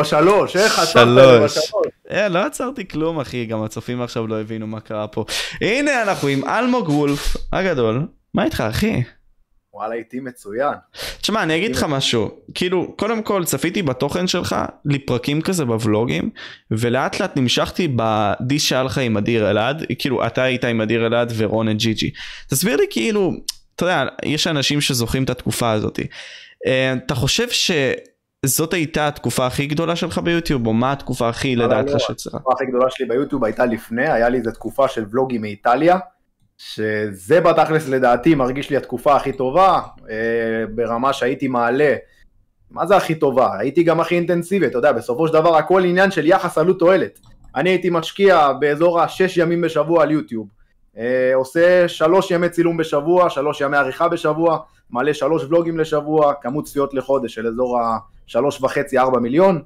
בשלוש, 0.00 0.56
איך 0.56 0.78
עצרת 0.78 1.42
בשלוש? 1.42 1.86
אה, 2.10 2.28
לא 2.28 2.38
עצרתי 2.38 2.88
כלום 2.88 3.20
אחי, 3.20 3.46
גם 3.46 3.62
הצופים 3.62 4.02
עכשיו 4.02 4.26
לא 4.26 4.40
הבינו 4.40 4.66
מה 4.66 4.80
קרה 4.80 5.06
פה. 5.06 5.24
הנה 5.60 6.02
אנחנו 6.02 6.28
עם 6.28 6.44
אלמוג 6.44 6.88
וולף 6.88 7.36
הגדול, 7.52 8.06
מה 8.34 8.44
איתך 8.44 8.60
אחי? 8.60 9.02
וואלה, 9.78 9.94
איתי 9.94 10.20
מצוין. 10.20 10.74
תשמע, 11.20 11.42
אני 11.42 11.56
אגיד 11.56 11.76
לך 11.76 11.86
משהו, 11.88 12.30
כאילו, 12.54 12.96
קודם 12.96 13.22
כל 13.22 13.44
צפיתי 13.44 13.82
בתוכן 13.82 14.26
שלך, 14.26 14.56
לפרקים 14.84 15.42
כזה 15.42 15.64
בוולוגים, 15.64 16.30
ולאט 16.70 17.20
לאט 17.20 17.36
נמשכתי 17.36 17.88
בדיש 17.96 18.68
שהיה 18.68 18.82
לך 18.82 18.98
עם 18.98 19.16
אדיר 19.16 19.50
אלעד, 19.50 19.84
כאילו, 19.98 20.26
אתה 20.26 20.42
היית 20.42 20.64
עם 20.64 20.80
אדיר 20.80 21.06
אלעד 21.06 21.32
ורון 21.36 21.68
את 21.68 21.76
ג'י 21.76 21.94
ג'י. 21.94 22.10
תסביר 22.48 22.76
לי 22.76 22.86
כאילו, 22.90 23.32
אתה 23.76 23.84
יודע, 23.84 24.04
יש 24.24 24.46
אנשים 24.46 24.80
שזוכרים 24.80 25.24
את 25.24 25.30
התקופה 25.30 25.70
הזאת. 25.70 26.00
אה, 26.66 26.92
אתה 26.92 27.14
חושב 27.14 27.50
שזאת 28.46 28.74
הייתה 28.74 29.08
התקופה 29.08 29.46
הכי 29.46 29.66
גדולה 29.66 29.96
שלך 29.96 30.18
ביוטיוב, 30.18 30.66
או 30.66 30.72
מה 30.72 30.92
התקופה 30.92 31.28
הכי 31.28 31.56
לדעתך 31.56 31.92
לא, 31.92 31.98
שצריכה? 31.98 32.38
התקופה 32.38 32.54
הכי 32.54 32.66
גדולה 32.66 32.90
שלי 32.90 33.06
ביוטיוב 33.06 33.44
הייתה 33.44 33.66
לפני, 33.66 34.08
היה 34.08 34.28
לי 34.28 34.38
איזה 34.38 34.52
תקופה 34.52 34.88
של 34.88 35.04
ולוגים 35.10 35.40
מאיטליה, 35.40 35.98
שזה 36.58 37.40
בתכלס 37.40 37.88
לדעתי 37.88 38.34
מרגיש 38.34 38.70
לי 38.70 38.76
התקופה 38.76 39.16
הכי 39.16 39.32
טובה, 39.32 39.80
אה, 40.10 40.16
ברמה 40.74 41.12
שהייתי 41.12 41.48
מעלה, 41.48 41.94
מה 42.70 42.86
זה 42.86 42.96
הכי 42.96 43.14
טובה? 43.14 43.58
הייתי 43.58 43.82
גם 43.82 44.00
הכי 44.00 44.14
אינטנסיבי, 44.14 44.66
אתה 44.66 44.78
יודע, 44.78 44.92
בסופו 44.92 45.28
של 45.28 45.32
דבר 45.32 45.56
הכל 45.56 45.84
עניין 45.84 46.10
של 46.10 46.26
יחס 46.26 46.58
עלות 46.58 46.78
תועלת. 46.78 47.18
אני 47.56 47.70
הייתי 47.70 47.90
משקיע 47.90 48.52
באזור 48.52 49.00
השש 49.00 49.36
ימים 49.36 49.60
בשבוע 49.60 50.02
על 50.02 50.10
יוטיוב, 50.10 50.48
עושה 51.34 51.88
שלוש 51.88 52.30
ימי 52.30 52.48
צילום 52.48 52.76
בשבוע, 52.76 53.30
שלוש 53.30 53.60
ימי 53.60 53.76
עריכה 53.76 54.08
בשבוע, 54.08 54.58
מעלה 54.90 55.14
שלוש 55.14 55.44
ולוגים 55.44 55.78
לשבוע, 55.78 56.32
כמות 56.42 56.64
צפיות 56.64 56.94
לחודש 56.94 57.34
של 57.34 57.46
אזור 57.46 57.78
השלוש 58.26 58.62
וחצי, 58.62 58.98
ארבע 58.98 59.18
מיליון, 59.18 59.62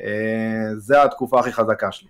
אה, 0.00 0.06
זה 0.76 1.02
התקופה 1.02 1.40
הכי 1.40 1.52
חזקה 1.52 1.92
שלי. 1.92 2.08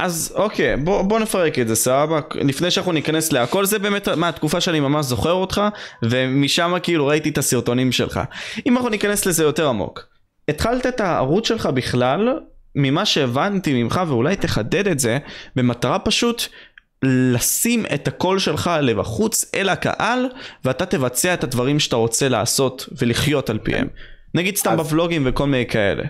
אז 0.00 0.32
אוקיי, 0.36 0.76
בוא, 0.76 1.02
בוא 1.02 1.18
נפרק 1.18 1.58
את 1.58 1.68
זה, 1.68 1.74
סבבה? 1.74 2.20
לפני 2.34 2.70
שאנחנו 2.70 2.92
ניכנס 2.92 3.32
להכל, 3.32 3.64
זה 3.64 3.78
באמת 3.78 4.08
מהתקופה 4.08 4.60
שאני 4.60 4.80
ממש 4.80 5.06
זוכר 5.06 5.32
אותך, 5.32 5.60
ומשם 6.02 6.74
כאילו 6.82 7.06
ראיתי 7.06 7.28
את 7.28 7.38
הסרטונים 7.38 7.92
שלך. 7.92 8.20
אם 8.66 8.76
אנחנו 8.76 8.88
ניכנס 8.88 9.26
לזה 9.26 9.44
יותר 9.44 9.68
עמוק, 9.68 10.06
התחלת 10.48 10.86
את 10.86 11.00
הערוץ 11.00 11.48
שלך 11.48 11.66
בכלל, 11.66 12.38
ממה 12.76 13.04
שהבנתי 13.04 13.82
ממך, 13.82 14.00
ואולי 14.08 14.36
תחדד 14.36 14.88
את 14.88 14.98
זה, 14.98 15.18
במטרה 15.56 15.98
פשוט 15.98 16.42
לשים 17.02 17.84
את 17.94 18.08
הקול 18.08 18.38
שלך 18.38 18.70
לבחוץ 18.82 19.50
אל 19.54 19.68
הקהל, 19.68 20.28
ואתה 20.64 20.86
תבצע 20.86 21.34
את 21.34 21.44
הדברים 21.44 21.78
שאתה 21.78 21.96
רוצה 21.96 22.28
לעשות 22.28 22.88
ולחיות 22.98 23.50
על 23.50 23.58
פיהם. 23.62 23.88
נגיד 24.34 24.56
סתם 24.56 24.70
אז... 24.70 24.76
בוולוגים 24.76 25.22
וכל 25.26 25.46
מיני 25.46 25.66
כאלה. 25.66 26.04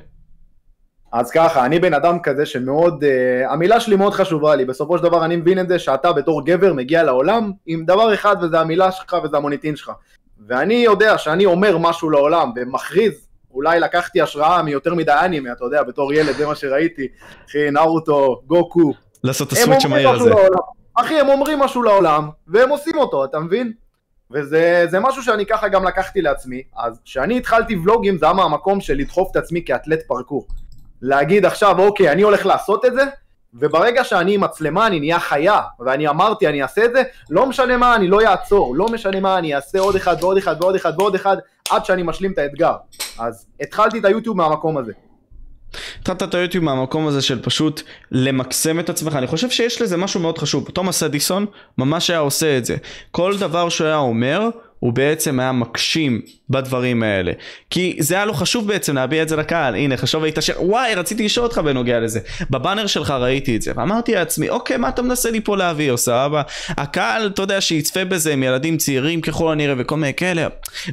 אז 1.12 1.30
ככה, 1.30 1.66
אני 1.66 1.78
בן 1.78 1.94
אדם 1.94 2.18
כזה 2.22 2.46
שמאוד, 2.46 3.04
uh, 3.04 3.52
המילה 3.52 3.80
שלי 3.80 3.96
מאוד 3.96 4.14
חשובה 4.14 4.56
לי, 4.56 4.64
בסופו 4.64 4.98
של 4.98 5.04
דבר 5.04 5.24
אני 5.24 5.36
מבין 5.36 5.58
את 5.58 5.68
זה 5.68 5.78
שאתה 5.78 6.12
בתור 6.12 6.44
גבר 6.46 6.72
מגיע 6.72 7.02
לעולם 7.02 7.52
עם 7.66 7.84
דבר 7.84 8.14
אחד 8.14 8.36
וזה 8.42 8.60
המילה 8.60 8.92
שלך 8.92 9.16
וזה 9.24 9.36
המוניטין 9.36 9.76
שלך. 9.76 9.92
ואני 10.46 10.74
יודע 10.74 11.18
שאני 11.18 11.46
אומר 11.46 11.78
משהו 11.78 12.10
לעולם 12.10 12.50
ומכריז, 12.56 13.26
אולי 13.50 13.80
לקחתי 13.80 14.20
השראה 14.20 14.62
מיותר 14.62 14.94
מדי 14.94 15.12
אנימה, 15.24 15.52
אתה 15.52 15.64
יודע, 15.64 15.82
בתור 15.82 16.12
ילד 16.12 16.36
זה 16.36 16.46
מה 16.46 16.54
שראיתי, 16.54 17.08
אחי, 17.48 17.70
נארוטו, 17.70 18.42
גוקו. 18.46 18.92
לעשות 19.24 19.48
את 19.48 19.52
הסוויץ' 19.52 19.84
המהיר 19.84 20.10
הזה. 20.10 20.30
לעולם. 20.30 20.81
אחי, 20.94 21.20
הם 21.20 21.28
אומרים 21.28 21.58
משהו 21.58 21.82
לעולם, 21.82 22.28
והם 22.46 22.68
עושים 22.68 22.96
אותו, 22.96 23.24
אתה 23.24 23.38
מבין? 23.40 23.72
וזה 24.30 24.98
משהו 25.00 25.22
שאני 25.22 25.46
ככה 25.46 25.68
גם 25.68 25.84
לקחתי 25.84 26.22
לעצמי, 26.22 26.62
אז 26.76 27.00
כשאני 27.04 27.38
התחלתי 27.38 27.76
ולוגים 27.76 28.18
זה 28.18 28.26
היה 28.26 28.32
מהמקום 28.32 28.80
של 28.80 28.94
לדחוף 28.94 29.30
את 29.30 29.36
עצמי 29.36 29.64
כאתלט 29.66 30.02
פרקור. 30.06 30.46
להגיד 31.02 31.44
עכשיו, 31.44 31.78
אוקיי, 31.78 32.12
אני 32.12 32.22
הולך 32.22 32.46
לעשות 32.46 32.84
את 32.84 32.94
זה, 32.94 33.02
וברגע 33.54 34.04
שאני 34.04 34.34
עם 34.34 34.40
מצלמה 34.40 34.86
אני 34.86 35.00
נהיה 35.00 35.20
חיה, 35.20 35.60
ואני 35.80 36.08
אמרתי 36.08 36.48
אני 36.48 36.62
אעשה 36.62 36.84
את 36.84 36.92
זה, 36.92 37.02
לא 37.30 37.46
משנה 37.46 37.76
מה 37.76 37.94
אני 37.94 38.08
לא 38.08 38.20
אעצור, 38.20 38.76
לא 38.76 38.86
משנה 38.88 39.20
מה 39.20 39.38
אני 39.38 39.54
אעשה 39.54 39.80
עוד 39.80 39.96
אחד 39.96 40.16
ועוד 40.20 40.36
אחד 40.36 40.56
ועוד 40.60 40.74
אחד 40.74 40.92
ועוד 40.98 41.14
אחד, 41.14 41.36
עד 41.70 41.84
שאני 41.84 42.02
משלים 42.02 42.32
את 42.32 42.38
האתגר. 42.38 42.74
אז 43.18 43.46
התחלתי 43.60 43.98
את 43.98 44.04
היוטיוב 44.04 44.36
מהמקום 44.36 44.78
הזה. 44.78 44.92
התחלת 46.00 46.22
את 46.22 46.34
היוטיוב 46.34 46.64
מהמקום 46.64 47.06
הזה 47.06 47.22
של 47.22 47.42
פשוט 47.42 47.82
למקסם 48.10 48.80
את 48.80 48.90
עצמך, 48.90 49.16
אני 49.16 49.26
חושב 49.26 49.50
שיש 49.50 49.82
לזה 49.82 49.96
משהו 49.96 50.20
מאוד 50.20 50.38
חשוב, 50.38 50.68
תומאס 50.72 51.02
אדיסון 51.02 51.46
ממש 51.78 52.10
היה 52.10 52.18
עושה 52.18 52.58
את 52.58 52.64
זה, 52.64 52.76
כל 53.10 53.38
דבר 53.38 53.68
שהוא 53.68 53.86
היה 53.86 53.96
אומר 53.96 54.48
הוא 54.82 54.92
בעצם 54.92 55.40
היה 55.40 55.52
מקשים 55.52 56.20
בדברים 56.50 57.02
האלה. 57.02 57.32
כי 57.70 57.96
זה 57.98 58.14
היה 58.14 58.24
לו 58.24 58.34
חשוב 58.34 58.68
בעצם 58.68 58.94
להביע 58.94 59.22
את 59.22 59.28
זה 59.28 59.36
לקהל. 59.36 59.74
הנה, 59.74 59.96
חשוב 59.96 60.24
היית 60.24 60.36
ש... 60.40 60.50
וואי, 60.58 60.94
רציתי 60.94 61.24
לשאול 61.24 61.46
אותך 61.46 61.58
בנוגע 61.58 62.00
לזה. 62.00 62.20
בבאנר 62.50 62.86
שלך 62.86 63.10
ראיתי 63.10 63.56
את 63.56 63.62
זה, 63.62 63.72
ואמרתי 63.76 64.14
לעצמי, 64.14 64.48
אוקיי, 64.48 64.76
מה 64.76 64.88
אתה 64.88 65.02
מנסה 65.02 65.30
לי 65.30 65.40
פה 65.40 65.56
להביא, 65.56 65.90
או 65.90 65.98
סבבה? 65.98 66.42
הקהל, 66.68 67.26
אתה 67.26 67.42
יודע, 67.42 67.60
שיצפה 67.60 68.04
בזה 68.04 68.32
עם 68.32 68.42
ילדים 68.42 68.76
צעירים 68.76 69.20
ככל 69.20 69.52
הנראה 69.52 69.74
וכל 69.78 69.96
מיני 69.96 70.14
כאלה, 70.14 70.46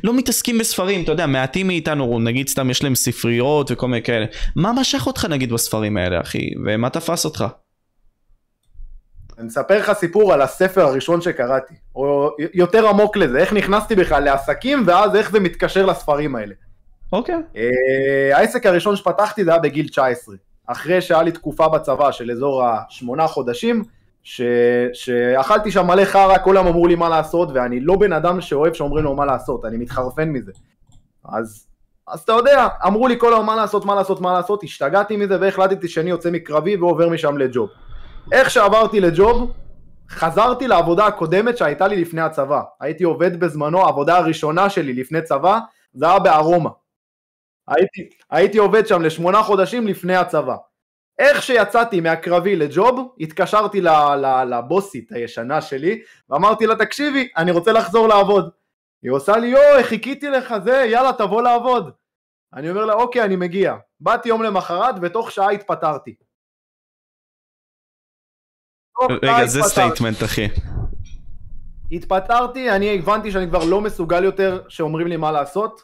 לא 0.03 0.13
מתעסקים 0.13 0.57
בספרים, 0.57 1.03
אתה 1.03 1.11
יודע, 1.11 1.25
מעטים 1.25 1.67
מאיתנו, 1.67 2.19
נגיד 2.19 2.49
סתם 2.49 2.69
יש 2.69 2.83
להם 2.83 2.95
ספריות 2.95 3.71
וכל 3.71 3.87
מיני 3.87 4.01
כאלה. 4.01 4.25
מה 4.55 4.73
משך 4.73 5.07
אותך 5.07 5.25
נגיד 5.29 5.53
בספרים 5.53 5.97
האלה, 5.97 6.21
אחי? 6.21 6.49
ומה 6.65 6.89
תפס 6.89 7.25
אותך? 7.25 7.45
אני 9.39 9.47
אספר 9.47 9.79
לך 9.79 9.93
סיפור 9.93 10.33
על 10.33 10.41
הספר 10.41 10.81
הראשון 10.81 11.21
שקראתי, 11.21 11.73
או 11.95 12.29
יותר 12.53 12.87
עמוק 12.87 13.17
לזה, 13.17 13.37
איך 13.37 13.53
נכנסתי 13.53 13.95
בכלל 13.95 14.23
לעסקים 14.23 14.83
ואז 14.85 15.15
איך 15.15 15.31
זה 15.31 15.39
מתקשר 15.39 15.85
לספרים 15.85 16.35
האלה. 16.35 16.53
אוקיי. 17.13 17.35
Okay. 17.35 17.55
Uh, 17.55 18.37
העסק 18.37 18.65
הראשון 18.65 18.95
שפתחתי 18.95 19.43
זה 19.43 19.51
היה 19.51 19.59
בגיל 19.59 19.87
19, 19.87 20.35
אחרי 20.67 21.01
שהיה 21.01 21.23
לי 21.23 21.31
תקופה 21.31 21.67
בצבא 21.67 22.11
של 22.11 22.31
אזור 22.31 22.63
השמונה 22.63 23.27
חודשים, 23.27 23.83
ש... 24.23 24.41
שאכלתי 24.93 25.71
שם 25.71 25.87
מלא 25.87 26.05
חרא, 26.05 26.37
כולם 26.37 26.67
אמרו 26.67 26.87
לי 26.87 26.95
מה 26.95 27.09
לעשות, 27.09 27.49
ואני 27.53 27.79
לא 27.79 27.95
בן 27.95 28.13
אדם 28.13 28.41
שאוהב 28.41 28.73
שאומרים 28.73 29.03
לו 29.03 29.15
מה 29.15 29.25
לעשות, 29.25 29.65
אני 29.65 29.77
מתחרפן 29.77 30.29
מזה. 30.29 30.51
אז, 31.25 31.67
אז 32.07 32.19
אתה 32.19 32.31
יודע, 32.31 32.67
אמרו 32.87 33.07
לי 33.07 33.19
כל 33.19 33.33
היום 33.33 33.45
מה 33.45 33.55
לעשות, 33.55 33.85
מה 33.85 33.95
לעשות, 33.95 34.21
מה 34.21 34.33
לעשות, 34.33 34.63
השתגעתי 34.63 35.17
מזה 35.17 35.37
והחלטתי 35.41 35.87
שאני 35.87 36.09
יוצא 36.09 36.31
מקרבי 36.31 36.75
ועובר 36.75 37.09
משם 37.09 37.37
לג'וב. 37.37 37.69
איך 38.31 38.49
שעברתי 38.49 38.99
לג'וב, 38.99 39.53
חזרתי 40.09 40.67
לעבודה 40.67 41.05
הקודמת 41.05 41.57
שהייתה 41.57 41.87
לי 41.87 42.01
לפני 42.01 42.21
הצבא. 42.21 42.61
הייתי 42.79 43.03
עובד 43.03 43.39
בזמנו, 43.39 43.85
העבודה 43.85 44.17
הראשונה 44.17 44.69
שלי 44.69 44.93
לפני 44.93 45.21
צבא, 45.21 45.59
זה 45.93 46.05
היה 46.05 46.19
בארומה. 46.19 46.69
הייתי, 47.67 48.09
הייתי 48.29 48.57
עובד 48.57 48.87
שם 48.87 49.01
לשמונה 49.01 49.43
חודשים 49.43 49.87
לפני 49.87 50.15
הצבא. 50.15 50.55
איך 51.19 51.43
שיצאתי 51.43 52.01
מהקרבי 52.01 52.55
לג'וב, 52.55 53.15
התקשרתי 53.19 53.81
לבוסית 54.47 55.11
הישנה 55.11 55.61
שלי, 55.61 56.01
ואמרתי 56.29 56.65
לה, 56.65 56.75
תקשיבי, 56.75 57.29
אני 57.37 57.51
רוצה 57.51 57.71
לחזור 57.71 58.07
לעבוד. 58.07 58.49
היא 59.03 59.11
עושה 59.11 59.37
לי, 59.37 59.47
יואי, 59.47 59.83
חיכיתי 59.83 60.29
לך 60.29 60.55
זה, 60.63 60.85
יאללה, 60.87 61.13
תבוא 61.13 61.41
לעבוד. 61.41 61.91
אני 62.53 62.69
אומר 62.69 62.85
לה, 62.85 62.93
אוקיי, 62.93 63.23
אני 63.23 63.35
מגיע. 63.35 63.75
באתי 63.99 64.29
יום 64.29 64.43
למחרת, 64.43 64.95
ותוך 65.01 65.31
שעה 65.31 65.49
התפטרתי. 65.49 66.15
רגע, 69.21 69.45
זה 69.45 69.61
statement, 69.61 70.23
אחי. 70.23 70.47
התפטרתי, 71.91 72.71
אני 72.71 72.99
הבנתי 72.99 73.31
שאני 73.31 73.47
כבר 73.47 73.65
לא 73.65 73.81
מסוגל 73.81 74.23
יותר 74.23 74.61
שאומרים 74.67 75.07
לי 75.07 75.17
מה 75.17 75.31
לעשות, 75.31 75.83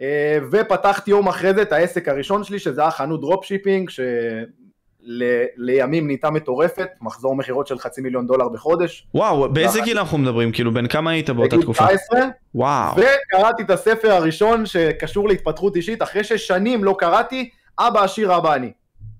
אה, 0.00 0.38
ופתחתי 0.52 1.10
יום 1.10 1.28
אחרי 1.28 1.54
זה 1.54 1.62
את 1.62 1.72
העסק 1.72 2.08
הראשון 2.08 2.44
שלי, 2.44 2.58
שזה 2.58 2.80
היה 2.80 2.90
חנות 2.90 3.20
dropshipping, 3.20 3.90
שלימים 3.90 6.06
נהייתה 6.06 6.30
מטורפת, 6.30 6.88
מחזור 7.00 7.36
מכירות 7.36 7.66
של 7.66 7.78
חצי 7.78 8.00
מיליון 8.00 8.26
דולר 8.26 8.48
בחודש. 8.48 9.06
וואו, 9.14 9.52
באיזה 9.52 9.80
גיל 9.80 9.98
אנחנו 9.98 10.18
מדברים? 10.18 10.52
כאילו, 10.52 10.74
בן 10.74 10.86
כמה 10.86 11.10
היית 11.10 11.30
באותה 11.30 11.56
תקופה? 11.60 11.84
בגיל 11.84 11.96
19. 11.96 12.20
וואו. 12.54 12.96
וקראתי 12.96 13.62
את 13.62 13.70
הספר 13.70 14.12
הראשון 14.12 14.66
שקשור 14.66 15.28
להתפתחות 15.28 15.76
אישית, 15.76 16.02
אחרי 16.02 16.24
ששנים 16.24 16.84
לא 16.84 16.96
קראתי, 16.98 17.50
אבא 17.78 18.04
עשיר 18.04 18.36
אבא 18.36 18.54
אני. 18.54 18.72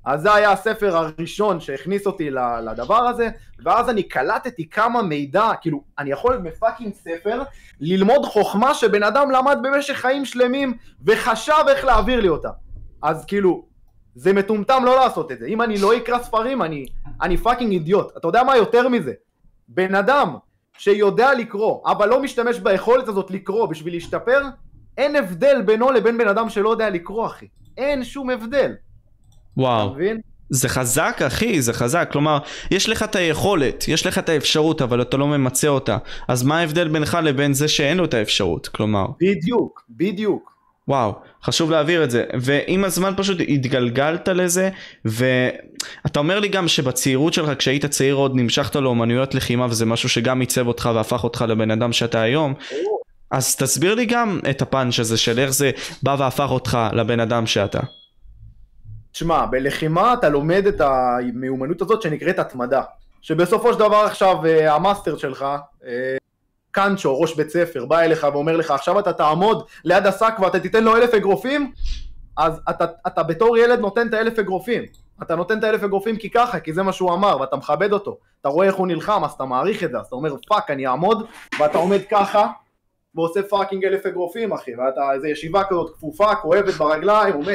אז 0.09 0.23
זה 0.23 0.35
היה 0.35 0.53
הספר 0.53 0.97
הראשון 0.97 1.61
שהכניס 1.61 2.07
אותי 2.07 2.31
לדבר 2.71 2.99
הזה, 2.99 3.29
ואז 3.65 3.89
אני 3.89 4.03
קלטתי 4.03 4.69
כמה 4.69 5.03
מידע, 5.03 5.51
כאילו, 5.61 5.83
אני 5.99 6.11
יכול 6.11 6.37
בפאקינג 6.37 6.95
ספר 6.95 7.43
ללמוד 7.81 8.25
חוכמה 8.25 8.75
שבן 8.75 9.03
אדם 9.03 9.31
למד 9.31 9.59
במשך 9.63 9.95
חיים 9.95 10.25
שלמים 10.25 10.77
וחשב 11.07 11.65
איך 11.69 11.85
להעביר 11.85 12.21
לי 12.21 12.29
אותה. 12.29 12.49
אז 13.03 13.25
כאילו, 13.25 13.65
זה 14.15 14.33
מטומטם 14.33 14.83
לא 14.85 14.97
לעשות 14.97 15.33
את 15.33 15.39
זה. 15.39 15.47
אם 15.47 15.63
אני 15.63 15.79
לא 15.79 15.97
אקרא 15.97 16.19
ספרים, 16.23 16.63
אני, 16.63 16.87
אני 17.23 17.37
fucking 17.37 17.73
אידיוט. 17.73 18.17
אתה 18.17 18.29
יודע 18.29 18.43
מה 18.43 18.57
יותר 18.57 18.89
מזה? 18.89 19.13
בן 19.69 19.95
אדם 19.95 20.37
שיודע 20.79 21.35
לקרוא, 21.35 21.81
אבל 21.91 22.09
לא 22.09 22.23
משתמש 22.23 22.59
ביכולת 22.59 23.09
הזאת 23.09 23.31
לקרוא 23.31 23.67
בשביל 23.67 23.95
להשתפר, 23.95 24.43
אין 24.99 25.17
הבדל 25.17 25.63
בינו 25.63 25.91
לבין 25.91 26.19
בן 26.19 26.29
אדם 26.29 26.49
שלא 26.49 26.69
יודע 26.69 26.91
לקרוא, 26.91 27.27
אחי. 27.27 27.47
אין 27.77 28.05
שום 28.05 28.31
הבדל. 28.31 28.73
וואו. 29.59 29.97
זה 30.51 30.69
חזק 30.69 31.23
אחי, 31.27 31.63
זה 31.63 31.73
חזק, 31.73 32.09
כלומר, 32.13 32.39
יש 32.71 32.89
לך 32.89 33.03
את 33.03 33.17
היכולת, 33.17 33.89
יש 33.89 34.07
לך 34.07 34.19
את 34.19 34.29
האפשרות, 34.29 34.83
אבל 34.83 35.03
אתה 35.03 35.17
לא 35.17 35.27
ממצה 35.27 35.69
אותה. 35.69 35.97
אז 36.29 36.43
מה 36.43 36.59
ההבדל 36.59 36.89
בינך 36.89 37.19
לבין 37.23 37.55
זה 37.55 37.69
שאין 37.69 37.99
לו 37.99 38.05
את 38.05 38.15
האפשרות, 38.15 38.69
כלומר? 38.69 39.07
בדיוק, 39.21 39.85
בדיוק. 39.91 40.59
וואו, 40.89 41.15
חשוב 41.43 41.71
להעביר 41.71 42.05
את 42.05 42.11
זה. 42.11 42.25
ועם 42.41 42.85
הזמן 42.85 43.13
פשוט 43.17 43.39
התגלגלת 43.49 44.29
לזה, 44.29 44.71
ואתה 45.05 46.19
אומר 46.19 46.41
לי 46.41 46.49
גם 46.49 46.69
שבצעירות 46.69 47.35
שלך, 47.35 47.59
כשהיית 47.59 47.85
צעיר 47.85 48.15
עוד 48.15 48.33
נמשכת 48.35 48.77
לאומנויות 48.77 49.35
לחימה, 49.35 49.67
וזה 49.71 49.87
משהו 49.87 50.09
שגם 50.09 50.41
עיצב 50.41 50.67
אותך 50.67 50.91
והפך 50.95 51.25
אותך 51.25 51.45
לבן 51.49 51.71
אדם 51.71 51.93
שאתה 51.93 52.21
היום. 52.21 52.55
אז 53.31 53.57
תסביר 53.57 53.95
לי 53.95 54.07
גם 54.07 54.41
את 54.51 54.63
הפאנץ' 54.63 54.99
הזה 54.99 55.17
של 55.17 55.39
איך 55.39 55.51
זה 55.51 55.71
בא 56.03 56.17
והפך 56.19 56.51
אותך 56.51 56.79
לבן 56.93 57.21
אדם 57.21 57.47
שאתה. 57.47 57.81
תשמע, 59.13 59.47
בלחימה 59.47 60.15
אתה 60.15 60.29
לומד 60.29 60.67
את 60.67 60.81
המיומנות 60.81 61.83
הזאת 61.83 62.03
שנקראת 62.03 62.39
התמדה. 62.39 62.83
שבסופו 63.23 63.73
של 63.73 63.79
דבר 63.79 63.97
עכשיו 63.97 64.47
אה, 64.47 64.75
המאסטר 64.75 65.17
שלך, 65.17 65.47
אה, 65.87 66.17
קאנצ'ו, 66.71 67.21
ראש 67.21 67.35
בית 67.35 67.51
ספר, 67.51 67.85
בא 67.87 68.01
אליך 68.01 68.27
ואומר 68.33 68.57
לך, 68.57 68.71
עכשיו 68.71 68.99
אתה 68.99 69.13
תעמוד 69.13 69.67
ליד 69.85 70.07
השק 70.07 70.35
ואתה 70.41 70.61
תיתן 70.61 70.85
לו 70.85 70.97
אלף 70.97 71.15
אגרופים, 71.15 71.73
אז 72.37 72.61
אתה, 72.71 72.85
אתה 73.07 73.23
בתור 73.23 73.59
ילד 73.59 73.79
נותן 73.79 74.09
את 74.09 74.15
האלף 74.15 74.39
אגרופים. 74.39 74.83
אתה 75.23 75.37
נותן 75.37 75.59
את 75.59 75.65
האלף 75.65 75.83
אגרופים 75.83 76.17
כי 76.17 76.31
ככה, 76.31 76.61
כי 76.61 76.73
זה 76.73 76.83
מה 76.83 76.93
שהוא 76.93 77.15
אמר, 77.15 77.41
ואתה 77.41 77.57
מכבד 77.57 77.93
אותו. 77.93 78.19
אתה 78.41 78.49
רואה 78.49 78.67
איך 78.67 78.75
הוא 78.75 78.87
נלחם, 78.87 79.25
אז 79.25 79.33
אתה 79.33 79.45
מעריך 79.45 79.85
את 79.85 79.91
זה, 79.91 79.99
אז 79.99 80.07
אתה 80.07 80.17
אומר, 80.17 80.35
fuck, 80.49 80.71
אני 80.71 80.87
אעמוד, 80.87 81.27
ואתה 81.61 81.79
עומד 81.79 82.01
ככה, 82.11 82.47
ועושה 83.15 83.43
fucking 83.43 83.85
אלף 83.85 84.07
אגרופים, 84.07 84.53
אחי, 84.53 84.71
ואתה 84.75 85.13
איזה 85.13 85.29
ישיבה 85.29 85.65
כזאת 85.65 85.95
כפופה, 85.95 86.35
כואבת 86.35 86.75
ברגליים, 86.75 87.35
עומד... 87.35 87.55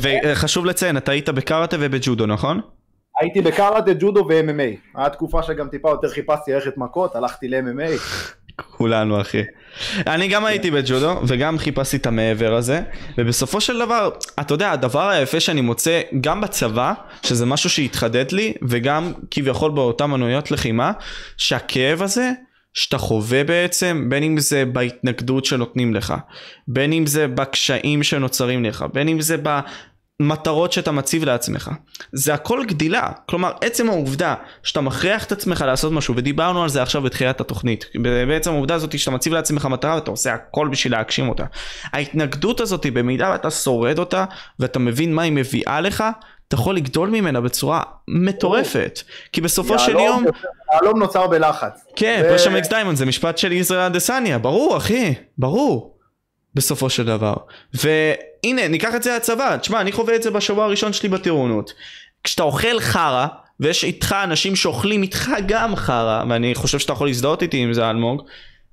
וחשוב 0.00 0.66
לציין, 0.66 0.96
אתה 0.96 1.12
היית 1.12 1.28
בקראטה 1.28 1.76
ובג'ודו, 1.80 2.26
נכון? 2.26 2.60
הייתי 3.20 3.40
בקראטה, 3.40 3.92
ג'ודו 4.00 4.26
ו-MMA. 4.28 4.98
היה 5.00 5.10
תקופה 5.10 5.42
שגם 5.42 5.68
טיפה 5.68 5.90
יותר 5.90 6.08
חיפשתי 6.08 6.52
ללכת 6.52 6.76
מכות, 6.76 7.16
הלכתי 7.16 7.48
ל-MMA. 7.48 8.00
כולנו 8.56 9.20
אחי. 9.20 9.42
אני 10.06 10.28
גם 10.28 10.44
הייתי 10.44 10.70
בג'ודו 10.70 11.20
וגם 11.26 11.58
חיפשתי 11.58 11.96
את 11.96 12.06
המעבר 12.06 12.54
הזה 12.54 12.80
ובסופו 13.18 13.60
של 13.60 13.78
דבר 13.78 14.10
אתה 14.40 14.54
יודע 14.54 14.72
הדבר 14.72 15.08
היפה 15.08 15.40
שאני 15.40 15.60
מוצא 15.60 16.00
גם 16.20 16.40
בצבא 16.40 16.92
שזה 17.22 17.46
משהו 17.46 17.70
שהתחדד 17.70 18.32
לי 18.32 18.54
וגם 18.68 19.12
כביכול 19.30 19.70
באותן 19.70 20.04
מנויות 20.04 20.50
לחימה 20.50 20.92
שהכאב 21.36 22.02
הזה 22.02 22.30
שאתה 22.76 22.98
חווה 22.98 23.44
בעצם, 23.44 24.06
בין 24.08 24.22
אם 24.22 24.38
זה 24.38 24.64
בהתנגדות 24.64 25.44
שנותנים 25.44 25.94
לך, 25.94 26.14
בין 26.68 26.92
אם 26.92 27.06
זה 27.06 27.28
בקשיים 27.28 28.02
שנוצרים 28.02 28.64
לך, 28.64 28.84
בין 28.92 29.08
אם 29.08 29.20
זה 29.20 29.36
במטרות 30.20 30.72
שאתה 30.72 30.92
מציב 30.92 31.24
לעצמך. 31.24 31.70
זה 32.12 32.34
הכל 32.34 32.64
גדילה. 32.68 33.10
כלומר, 33.26 33.52
עצם 33.60 33.88
העובדה 33.88 34.34
שאתה 34.62 34.80
מכריח 34.80 35.24
את 35.24 35.32
עצמך 35.32 35.64
לעשות 35.66 35.92
משהו, 35.92 36.14
ודיברנו 36.16 36.62
על 36.62 36.68
זה 36.68 36.82
עכשיו 36.82 37.02
בתחילת 37.02 37.40
התוכנית, 37.40 37.84
בעצם 38.28 38.52
העובדה 38.52 38.74
הזאת 38.74 38.98
שאתה 38.98 39.10
מציב 39.10 39.32
לעצמך 39.32 39.66
מטרה 39.66 39.94
ואתה 39.94 40.10
עושה 40.10 40.34
הכל 40.34 40.68
בשביל 40.68 40.92
להגשים 40.92 41.28
אותה. 41.28 41.44
ההתנגדות 41.92 42.60
הזאת, 42.60 42.86
במידה 42.86 43.30
ואתה 43.30 43.50
שורד 43.50 43.98
אותה, 43.98 44.24
ואתה 44.58 44.78
מבין 44.78 45.14
מה 45.14 45.22
היא 45.22 45.32
מביאה 45.32 45.80
לך, 45.80 46.04
אתה 46.48 46.54
יכול 46.54 46.76
לגדול 46.76 47.10
ממנה 47.10 47.40
בצורה 47.40 47.82
מטורפת. 48.08 49.00
כי 49.32 49.40
בסופו 49.40 49.78
של 49.78 49.92
יום... 49.92 50.24
יהלום 50.72 50.98
נוצר 50.98 51.26
בלחץ. 51.26 51.84
כן. 51.96 52.22
pressure 52.28 52.56
makes 52.56 52.68
diamond 52.68 52.96
זה 52.96 53.06
משפט 53.06 53.38
של 53.38 53.52
ישראל 53.52 53.80
אדסניה, 53.80 54.38
ברור 54.38 54.76
אחי, 54.76 55.14
ברור. 55.38 55.96
בסופו 56.54 56.90
של 56.90 57.06
דבר. 57.06 57.34
והנה, 57.74 58.68
ניקח 58.68 58.94
את 58.94 59.02
זה 59.02 59.16
לצבא, 59.16 59.56
תשמע, 59.56 59.80
אני 59.80 59.92
חווה 59.92 60.16
את 60.16 60.22
זה 60.22 60.30
בשבוע 60.30 60.64
הראשון 60.64 60.92
שלי 60.92 61.08
בטירונות. 61.08 61.72
כשאתה 62.24 62.42
אוכל 62.42 62.80
חרא, 62.80 63.26
ויש 63.60 63.84
איתך 63.84 64.16
אנשים 64.24 64.56
שאוכלים 64.56 65.02
איתך 65.02 65.30
גם 65.46 65.76
חרא, 65.76 66.24
ואני 66.28 66.54
חושב 66.54 66.78
שאתה 66.78 66.92
יכול 66.92 67.06
להזדהות 67.06 67.42
איתי 67.42 67.56
עם 67.56 67.72
זה 67.72 67.90
אלמוג, 67.90 68.22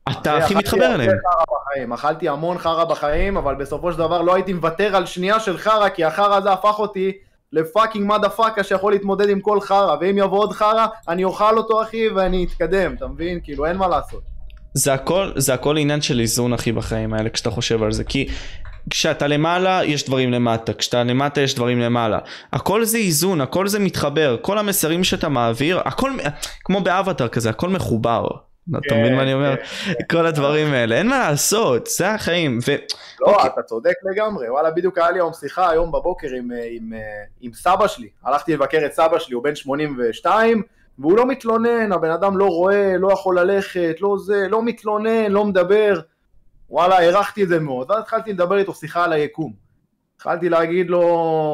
אתה 0.09 0.37
הכי 0.37 0.55
מתחבר 0.55 0.95
אליהם. 0.95 1.93
אכלתי 1.93 2.29
המון 2.29 2.57
חרא 2.57 2.83
בחיים, 2.83 3.37
אבל 3.37 3.55
בסופו 3.55 3.91
של 3.91 3.97
דבר 3.97 4.21
לא 4.21 4.35
הייתי 4.35 4.53
מוותר 4.53 4.95
על 4.95 5.05
שנייה 5.05 5.39
של 5.39 5.57
חרא, 5.57 5.89
כי 5.89 6.03
החרא 6.03 6.35
הזה 6.35 6.51
הפך 6.51 6.79
אותי 6.79 7.11
לפאקינג 7.53 8.07
מדה 8.07 8.29
פאקה 8.29 8.63
שיכול 8.63 8.91
להתמודד 8.91 9.29
עם 9.29 9.41
כל 9.41 9.61
חרא, 9.61 9.95
ואם 10.01 10.17
יבוא 10.17 10.39
עוד 10.39 10.51
חרא, 10.51 10.87
אני 11.07 11.23
אוכל 11.23 11.57
אותו 11.57 11.83
אחי 11.83 12.09
ואני 12.09 12.45
אתקדם, 12.45 12.93
אתה 12.93 13.07
מבין? 13.07 13.39
כאילו 13.43 13.65
אין 13.65 13.77
מה 13.77 13.87
לעשות. 13.87 14.21
זה 14.73 14.93
הכל, 14.93 15.31
זה 15.35 15.53
הכל 15.53 15.77
עניין 15.77 16.01
של 16.01 16.19
איזון 16.19 16.53
אחי 16.53 16.71
בחיים 16.71 17.13
האלה 17.13 17.29
כשאתה 17.29 17.51
חושב 17.51 17.83
על 17.83 17.91
זה, 17.91 18.03
כי 18.03 18.27
כשאתה 18.89 19.27
למעלה 19.27 19.81
יש 19.85 20.05
דברים 20.05 20.31
למטה, 20.31 20.73
כשאתה 20.73 21.03
למטה 21.03 21.41
יש 21.41 21.55
דברים 21.55 21.79
למעלה. 21.79 22.19
הכל 22.53 22.85
זה 22.85 22.97
איזון, 22.97 23.41
הכל 23.41 23.67
זה 23.67 23.79
מתחבר, 23.79 24.37
כל 24.41 24.57
המסרים 24.57 25.03
שאתה 25.03 25.29
מעביר, 25.29 25.79
הכל 25.85 26.11
כמו 26.63 26.81
באבטר 26.81 27.27
כזה, 27.27 27.49
הכל 27.49 27.69
מחובר. 27.69 28.27
אתה 28.69 28.95
מבין 28.95 29.15
מה 29.15 29.21
אני 29.21 29.33
אומר? 29.33 29.55
כן, 29.55 29.63
כן. 29.93 30.17
כל 30.17 30.25
הדברים 30.25 30.73
האלה, 30.73 30.97
אין 30.97 31.07
מה 31.07 31.29
לעשות, 31.29 31.87
זה 31.87 32.09
החיים. 32.09 32.59
לא, 33.21 33.31
אוקיי. 33.31 33.49
אתה 33.53 33.61
צודק 33.61 33.93
לגמרי, 34.11 34.49
וואלה, 34.49 34.71
בדיוק 34.71 34.97
היה 34.97 35.11
לי 35.11 35.19
היום 35.19 35.33
שיחה 35.33 35.69
היום 35.69 35.91
בבוקר 35.91 36.27
עם 37.41 37.53
סבא 37.53 37.87
שלי. 37.87 38.09
הלכתי 38.23 38.53
לבקר 38.53 38.85
את 38.85 38.93
סבא 38.93 39.19
שלי, 39.19 39.35
הוא 39.35 39.43
בן 39.43 39.55
82, 39.55 40.61
והוא 40.99 41.17
לא 41.17 41.25
מתלונן, 41.25 41.91
הבן 41.91 42.11
אדם 42.11 42.37
לא 42.37 42.45
רואה, 42.45 42.97
לא 42.97 43.11
יכול 43.11 43.39
ללכת, 43.39 43.95
לא 44.01 44.17
זה, 44.17 44.47
לא 44.49 44.63
מתלונן, 44.63 45.31
לא 45.31 45.45
מדבר. 45.45 45.99
וואלה, 46.69 46.97
הערכתי 46.97 47.43
את 47.43 47.47
זה 47.47 47.59
מאוד. 47.59 47.91
ואז 47.91 47.99
התחלתי 47.99 48.33
לדבר 48.33 48.57
איתו 48.57 48.73
שיחה 48.73 49.03
על 49.03 49.13
היקום. 49.13 49.53
התחלתי 50.15 50.49
להגיד 50.49 50.89
לו, 50.89 51.01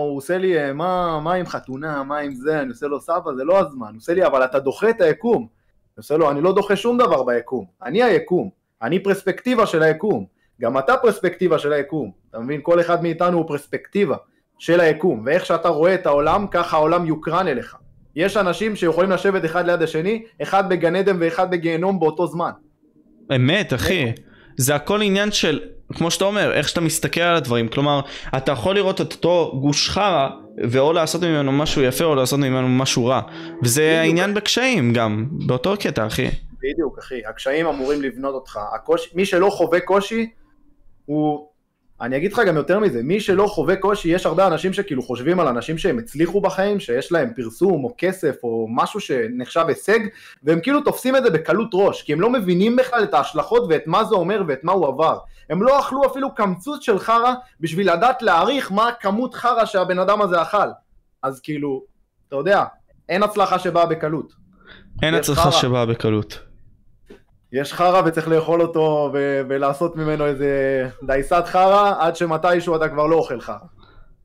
הוא 0.10 0.18
עושה 0.18 0.38
לי, 0.38 0.72
מה, 0.74 1.20
מה 1.20 1.34
עם 1.34 1.46
חתונה, 1.46 2.04
מה 2.04 2.18
עם 2.18 2.36
זה, 2.36 2.60
אני 2.60 2.70
עושה 2.70 2.88
לו 2.88 3.02
סבא, 3.02 3.34
זה 3.38 3.44
לא 3.44 3.60
הזמן. 3.60 3.88
הוא 3.88 3.98
עושה 3.98 4.14
לי, 4.14 4.26
אבל 4.26 4.46
אתה 4.46 4.60
דוחה 4.60 4.90
את 4.90 5.02
היקום. 5.02 5.59
אני 6.00 6.04
עושה 6.04 6.18
לו, 6.18 6.32
אני 6.32 6.42
לא 6.42 6.54
דוחה 6.54 6.76
שום 6.76 6.98
דבר 6.98 7.24
ביקום, 7.24 7.66
אני 7.84 8.04
היקום, 8.04 8.50
אני 8.82 9.00
פרספקטיבה 9.00 9.66
של 9.66 9.84
היקום, 9.84 10.26
גם 10.62 10.78
אתה 10.78 10.98
פרספקטיבה 10.98 11.60
של 11.60 11.74
היקום, 11.74 12.12
אתה 12.30 12.40
מבין? 12.40 12.60
כל 12.64 12.80
אחד 12.80 13.04
מאיתנו 13.04 13.38
הוא 13.38 13.48
פרספקטיבה 13.48 14.16
של 14.60 14.80
היקום, 14.80 15.24
ואיך 15.26 15.46
שאתה 15.46 15.70
רואה 15.70 15.94
את 15.94 16.06
העולם, 16.06 16.48
ככה 16.52 16.78
העולם 16.78 17.06
יוקרן 17.06 17.48
אליך. 17.48 17.76
יש 18.16 18.38
אנשים 18.38 18.76
שיכולים 18.76 19.12
לשבת 19.12 19.46
אחד 19.46 19.66
ליד 19.66 19.82
השני, 19.82 20.24
אחד 20.42 20.70
בגן 20.70 20.96
עדן 20.96 21.18
ואחד 21.20 21.52
בגיהנום 21.52 22.00
באותו 22.00 22.28
זמן. 22.28 22.52
אמת, 23.36 23.74
אחי. 23.74 24.12
זה 24.58 24.76
הכל 24.76 25.02
עניין 25.02 25.32
של, 25.32 25.60
כמו 25.94 26.12
שאתה 26.12 26.26
אומר, 26.26 26.54
איך 26.54 26.70
שאתה 26.70 26.82
מסתכל 26.82 27.22
על 27.22 27.36
הדברים. 27.36 27.68
כלומר, 27.68 28.02
אתה 28.38 28.52
יכול 28.52 28.76
לראות 28.76 29.02
את 29.02 29.12
אותו 29.14 29.60
גוש 29.62 29.90
חרא, 29.90 30.30
ואו 30.70 30.94
לעשות 30.94 31.24
ממנו 31.24 31.52
משהו 31.52 31.82
יפה 31.82 32.04
או 32.04 32.16
לעשות 32.16 32.40
ממנו 32.40 32.68
משהו 32.68 33.06
רע. 33.06 33.22
וזה 33.64 33.82
בדיוק. 33.82 34.00
העניין 34.00 34.34
בקשיים 34.34 34.94
גם, 34.94 35.26
באותו 35.32 35.74
קטע, 35.80 36.08
אחי. 36.08 36.28
בדיוק, 36.60 37.00
אחי. 37.00 37.26
הקשיים 37.26 37.66
אמורים 37.66 38.02
לבנות 38.02 38.34
אותך. 38.34 38.60
הקוש... 38.76 39.10
מי 39.16 39.26
שלא 39.26 39.50
חווה 39.50 39.80
קושי, 39.80 40.30
הוא 41.06 41.50
אני 42.02 42.18
אגיד 42.18 42.34
לך 42.34 42.42
גם 42.48 42.56
יותר 42.56 42.80
מזה, 42.80 43.04
מי 43.04 43.20
שלא 43.20 43.48
חווה 43.48 43.76
קושי, 43.76 44.10
יש 44.10 44.26
הרבה 44.26 44.48
אנשים 44.48 44.74
שכאילו 44.74 45.02
חושבים 45.02 45.40
על 45.40 45.48
אנשים 45.48 45.78
שהם 45.78 46.00
הצליחו 46.00 46.42
בחיים, 46.42 46.80
שיש 46.80 47.12
להם 47.12 47.32
פרסום 47.36 47.84
או 47.84 47.94
כסף 47.98 48.36
או 48.44 48.68
משהו 48.70 49.00
שנחשב 49.00 49.66
הישג, 49.68 50.00
והם 50.44 50.60
כאילו 50.62 50.82
תופסים 50.82 51.16
את 51.16 51.24
זה 51.24 51.30
בקלות 51.30 51.70
ראש, 51.74 52.02
כי 52.02 52.14
הם 52.14 52.22
לא 52.22 52.30
מבינים 52.30 52.76
בכלל 52.76 53.04
את 53.04 53.14
ההשלכות 53.14 53.64
ואת 53.70 53.88
מה 53.88 54.04
זה 54.04 54.16
אומר 54.16 54.44
ואת 54.48 54.64
מה 54.64 54.72
הוא 54.72 54.88
עבר. 54.88 55.18
הם 55.50 55.64
לא 55.64 55.80
אכלו 55.80 56.06
אפילו 56.06 56.36
קמצוץ 56.36 56.84
של 56.84 57.00
חרא 57.00 57.34
בשביל 57.60 57.94
לדעת 57.94 58.22
להעריך 58.22 58.72
מה 58.72 58.90
כמות 59.00 59.34
חרא 59.36 59.66
שהבן 59.66 60.00
אדם 60.00 60.22
הזה 60.22 60.42
אכל. 60.42 60.68
אז 61.24 61.40
כאילו, 61.40 61.84
אתה 62.28 62.36
יודע, 62.36 62.64
אין 63.10 63.24
הצלחה 63.24 63.60
שבאה 63.60 63.86
בקלות. 63.86 64.34
אין 65.02 65.14
הצלחה 65.14 65.52
שבאה 65.52 65.86
בקלות. 65.86 66.40
יש 67.52 67.74
חרא 67.74 68.02
וצריך 68.06 68.28
לאכול 68.28 68.62
אותו 68.62 69.10
ו- 69.14 69.42
ולעשות 69.50 69.96
ממנו 69.96 70.26
איזה 70.26 70.50
דייסת 71.04 71.44
חרא, 71.46 71.94
עד 72.00 72.16
שמתישהו 72.16 72.76
אתה 72.76 72.90
כבר 72.90 73.08
לא 73.08 73.16
אוכל 73.16 73.42
חרא. 73.42 73.58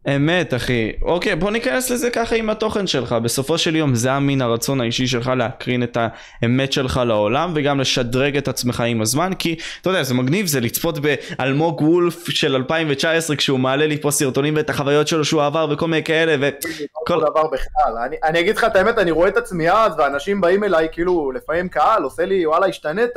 אמת 0.09 0.55
אחי. 0.55 0.93
אוקיי 1.03 1.37
בוא 1.37 1.51
ניכנס 1.51 1.91
לזה 1.91 2.11
ככה 2.11 2.37
עם 2.37 2.51
התוכן 2.51 2.87
שלך. 2.87 3.13
בסופו 3.13 3.59
של 3.59 3.77
יום 3.77 3.95
זה 3.95 4.13
המין 4.13 4.43
הרצון 4.43 4.81
האישי 4.81 5.07
שלך 5.07 5.33
להקרין 5.37 5.83
את 5.83 5.99
האמת 6.43 6.73
שלך 6.73 7.01
לעולם 7.07 7.53
וגם 7.55 7.81
לשדרג 7.81 8.37
את 8.37 8.49
עצמך 8.49 8.83
עם 8.87 9.01
הזמן 9.01 9.33
כי 9.39 9.57
אתה 9.81 9.91
יודע 9.91 10.03
זה 10.03 10.15
מגניב 10.15 10.47
זה 10.47 10.61
לצפות 10.61 10.99
באלמוג 10.99 11.81
וולף 11.81 12.29
של 12.29 12.55
2019 12.55 13.37
כשהוא 13.37 13.59
מעלה 13.59 13.87
לי 13.87 14.01
פה 14.01 14.11
סרטונים 14.11 14.57
ואת 14.57 14.71
החוויות 14.71 15.09
שלו 15.09 15.25
שהוא 15.25 15.43
עבר 15.43 15.67
וכל 15.71 15.89
מיני 15.89 16.05
כאלה 16.05 16.35
וכל 16.41 17.21
דבר 17.21 17.47
בכלל. 17.47 17.99
אני, 18.07 18.17
אני 18.25 18.41
אגיד 18.41 18.57
לך 18.57 18.65
את 18.65 18.77
האמת 18.77 18.99
אני 18.99 19.11
רואה 19.11 19.29
את 19.29 19.37
עצמי 19.37 19.71
אז 19.71 19.93
ואנשים 19.99 20.41
באים 20.41 20.65
אליי 20.65 20.89
כאילו 20.93 21.33
לפעמים 21.33 21.69
קהל 21.69 22.03
עושה 22.03 22.25
לי 22.25 22.47
וואלה 22.47 22.67
השתנית. 22.67 23.11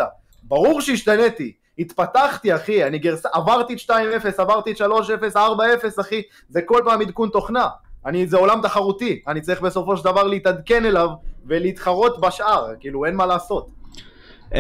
ברור 0.44 0.82
שהשתניתי. 0.82 1.67
התפתחתי 1.80 2.56
אחי, 2.56 2.84
אני 2.84 3.00
גרס... 3.00 3.26
עברתי 3.26 3.74
את 3.74 3.80
2-0, 3.80 3.94
עברתי 4.38 4.72
את 4.72 4.82
3-0, 4.82 4.84
4-0 5.36 5.38
אחי, 6.02 6.22
זה 6.50 6.62
כל 6.62 6.82
פעם 6.86 7.02
עדכון 7.02 7.30
תוכנה. 7.30 7.68
אני, 8.06 8.28
זה 8.28 8.38
עולם 8.38 8.62
תחרותי, 8.64 9.22
אני 9.28 9.42
צריך 9.42 9.62
בסופו 9.62 9.98
של 9.98 10.04
דבר 10.04 10.24
להתעדכן 10.24 10.86
אליו 10.86 11.10
ולהתחרות 11.46 12.22
בשאר, 12.22 12.68
כאילו 12.80 13.06
אין 13.06 13.16
מה 13.16 13.26
לעשות. 13.26 13.68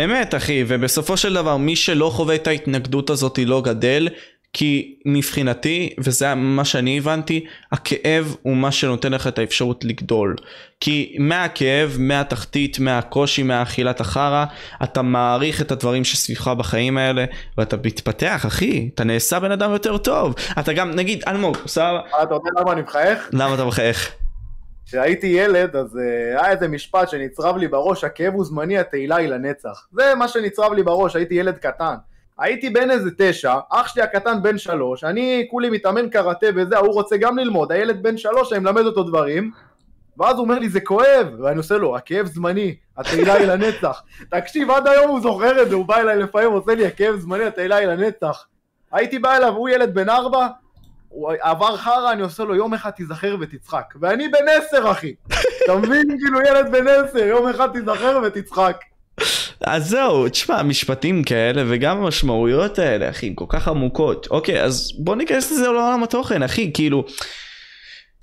אמת 0.03 0.35
אחי, 0.35 0.63
ובסופו 0.67 1.17
של 1.17 1.33
דבר 1.33 1.57
מי 1.57 1.75
שלא 1.75 2.09
חווה 2.09 2.35
את 2.35 2.47
ההתנגדות 2.47 3.09
הזאת 3.09 3.39
לא 3.45 3.61
גדל, 3.61 4.07
כי 4.53 4.99
מבחינתי, 5.05 5.95
וזה 5.99 6.35
מה 6.35 6.65
שאני 6.65 6.97
הבנתי, 6.97 7.45
הכאב 7.71 8.35
הוא 8.41 8.55
מה 8.55 8.71
שנותן 8.71 9.11
לך 9.11 9.27
את 9.27 9.39
האפשרות 9.39 9.85
לגדול. 9.85 10.35
כי 10.79 11.15
מהכאב, 11.19 11.95
מהתחתית, 11.99 12.79
מהקושי, 12.79 13.43
מהאכילת 13.43 13.99
החרא, 13.99 14.45
אתה 14.83 15.01
מעריך 15.01 15.61
את 15.61 15.71
הדברים 15.71 16.03
שסביבך 16.03 16.47
בחיים 16.47 16.97
האלה, 16.97 17.25
ואתה 17.57 17.77
מתפתח, 17.85 18.45
אחי, 18.47 18.89
אתה 18.95 19.03
נעשה 19.03 19.39
בן 19.39 19.51
אדם 19.51 19.71
יותר 19.71 19.97
טוב. 19.97 20.35
אתה 20.59 20.73
גם, 20.73 20.91
נגיד, 20.91 21.23
אלמוג, 21.27 21.57
סבבה? 21.67 22.01
אתה 22.23 22.35
יודע 22.35 22.49
למה 22.59 22.71
אני 22.71 22.81
מחייך? 22.81 23.29
למה 23.33 23.55
אתה 23.55 23.65
מחייך? 23.65 24.11
כשהייתי 24.85 25.27
ילד, 25.27 25.75
אז 25.75 25.95
uh, 25.95 25.99
היה 26.41 26.51
איזה 26.51 26.67
משפט 26.67 27.09
שנצרב 27.09 27.57
לי 27.57 27.67
בראש, 27.67 28.03
הכאב 28.03 28.33
הוא 28.33 28.45
זמני, 28.45 28.77
התהילה 28.77 29.15
היא 29.15 29.29
לנצח. 29.29 29.87
זה 29.91 30.15
מה 30.15 30.27
שנצרב 30.27 30.73
לי 30.73 30.83
בראש, 30.83 31.15
הייתי 31.15 31.35
ילד 31.35 31.57
קטן. 31.57 31.95
הייתי 32.39 32.69
בן 32.69 32.91
איזה 32.91 33.09
תשע, 33.17 33.55
אח 33.69 33.87
שלי 33.87 34.03
הקטן 34.03 34.41
בן 34.41 34.57
שלוש, 34.57 35.03
אני 35.03 35.47
כולי 35.51 35.69
מתאמן 35.69 36.09
קראטה 36.09 36.47
וזה, 36.55 36.77
הוא 36.77 36.93
רוצה 36.93 37.17
גם 37.17 37.37
ללמוד, 37.37 37.71
הילד 37.71 38.03
בן 38.03 38.17
שלוש, 38.17 38.53
אני 38.53 38.59
מלמד 38.59 38.85
אותו 38.85 39.03
דברים, 39.03 39.51
ואז 40.17 40.35
הוא 40.35 40.43
אומר 40.43 40.59
לי, 40.59 40.69
זה 40.69 40.79
כואב, 40.81 41.27
ואני 41.39 41.57
עושה 41.57 41.77
לו, 41.77 41.97
הכאב 41.97 42.25
זמני, 42.25 42.75
התהילה 42.97 43.33
היא 43.33 43.47
לנצח. 43.47 44.03
תקשיב, 44.31 44.71
עד 44.71 44.87
היום 44.87 45.09
הוא 45.09 45.21
זוכר 45.21 45.61
את 45.61 45.69
זה, 45.69 45.75
הוא 45.75 45.85
בא 45.85 45.97
אליי 45.97 46.17
לפעמים, 46.17 46.51
עושה 46.51 46.75
לי, 46.75 46.87
הכאב 46.87 47.15
זמני, 47.15 47.43
התהילה 47.43 47.75
היא 47.75 47.87
לנצח. 47.87 48.45
הייתי 48.91 49.19
בא 49.19 49.37
אליו, 49.37 49.53
הוא 49.53 49.69
ילד 49.69 49.93
בן 49.93 50.09
ארבע, 50.09 50.47
הוא 51.09 51.31
עבר 51.41 51.77
חרא, 51.77 52.11
אני 52.11 52.21
עושה 52.21 52.43
לו, 52.43 52.55
יום 52.55 52.73
אחד 52.73 52.89
תיזכר 52.89 53.35
ותצחק. 53.39 53.93
ואני 54.01 54.27
בן 54.27 54.47
עשר, 54.47 54.91
אחי. 54.91 55.13
אתה 55.65 55.75
מבין? 55.75 56.17
כאילו, 56.19 56.41
ילד 56.41 56.71
בן 56.71 56.87
עשר, 56.87 57.19
יום 57.19 57.47
אחד 57.47 57.71
תיזכר 57.71 58.19
ותצחק. 58.23 58.77
אז 59.61 59.89
זהו, 59.89 60.29
תשמע, 60.29 60.63
משפטים 60.63 61.23
כאלה 61.23 61.63
וגם 61.67 61.97
המשמעויות 61.97 62.79
האלה, 62.79 63.09
אחי, 63.09 63.31
כל 63.35 63.45
כך 63.49 63.67
עמוקות. 63.67 64.27
אוקיי, 64.31 64.63
אז 64.63 64.91
בוא 64.99 65.15
ניכנס 65.15 65.51
לזה 65.51 65.63
לעולם 65.63 66.03
התוכן, 66.03 66.43
אחי, 66.43 66.71
כאילו... 66.73 67.05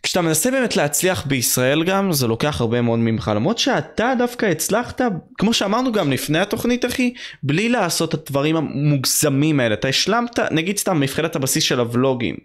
כשאתה 0.03 0.21
מנסה 0.21 0.51
באמת 0.51 0.77
להצליח 0.77 1.27
בישראל 1.27 1.85
גם, 1.85 2.13
זה 2.13 2.27
לוקח 2.27 2.61
הרבה 2.61 2.81
מאוד 2.81 2.99
ממך, 2.99 3.31
למרות 3.35 3.59
שאתה 3.59 4.13
דווקא 4.19 4.47
הצלחת, 4.47 5.01
כמו 5.39 5.55
שאמרנו 5.55 5.93
גם 5.93 6.13
לפני 6.13 6.39
התוכנית 6.39 6.85
אחי, 6.85 7.15
בלי 7.43 7.69
לעשות 7.69 8.15
את 8.15 8.29
הדברים 8.29 8.57
המוגזמים 8.57 9.61
האלה, 9.61 9.75
אתה 9.75 9.89
השלמת, 9.89 10.39
נגיד 10.39 10.77
סתם 10.77 11.01
מבחינת 11.01 11.37
הבסיס 11.37 11.65
של 11.65 11.81
הוולוגים, 11.81 12.37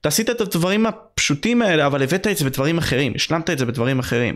אתה 0.00 0.08
עשית 0.08 0.30
את 0.30 0.40
הדברים 0.40 0.86
הפשוטים 0.86 1.62
האלה 1.62 1.86
אבל 1.86 2.02
הבאת 2.02 2.26
את 2.26 2.36
זה 2.36 2.44
בדברים 2.44 2.78
אחרים 2.78 3.12
השלמת 3.16 3.50
את 3.50 3.58
זה 3.58 3.66
בדברים 3.66 3.98
אחרים 3.98 4.34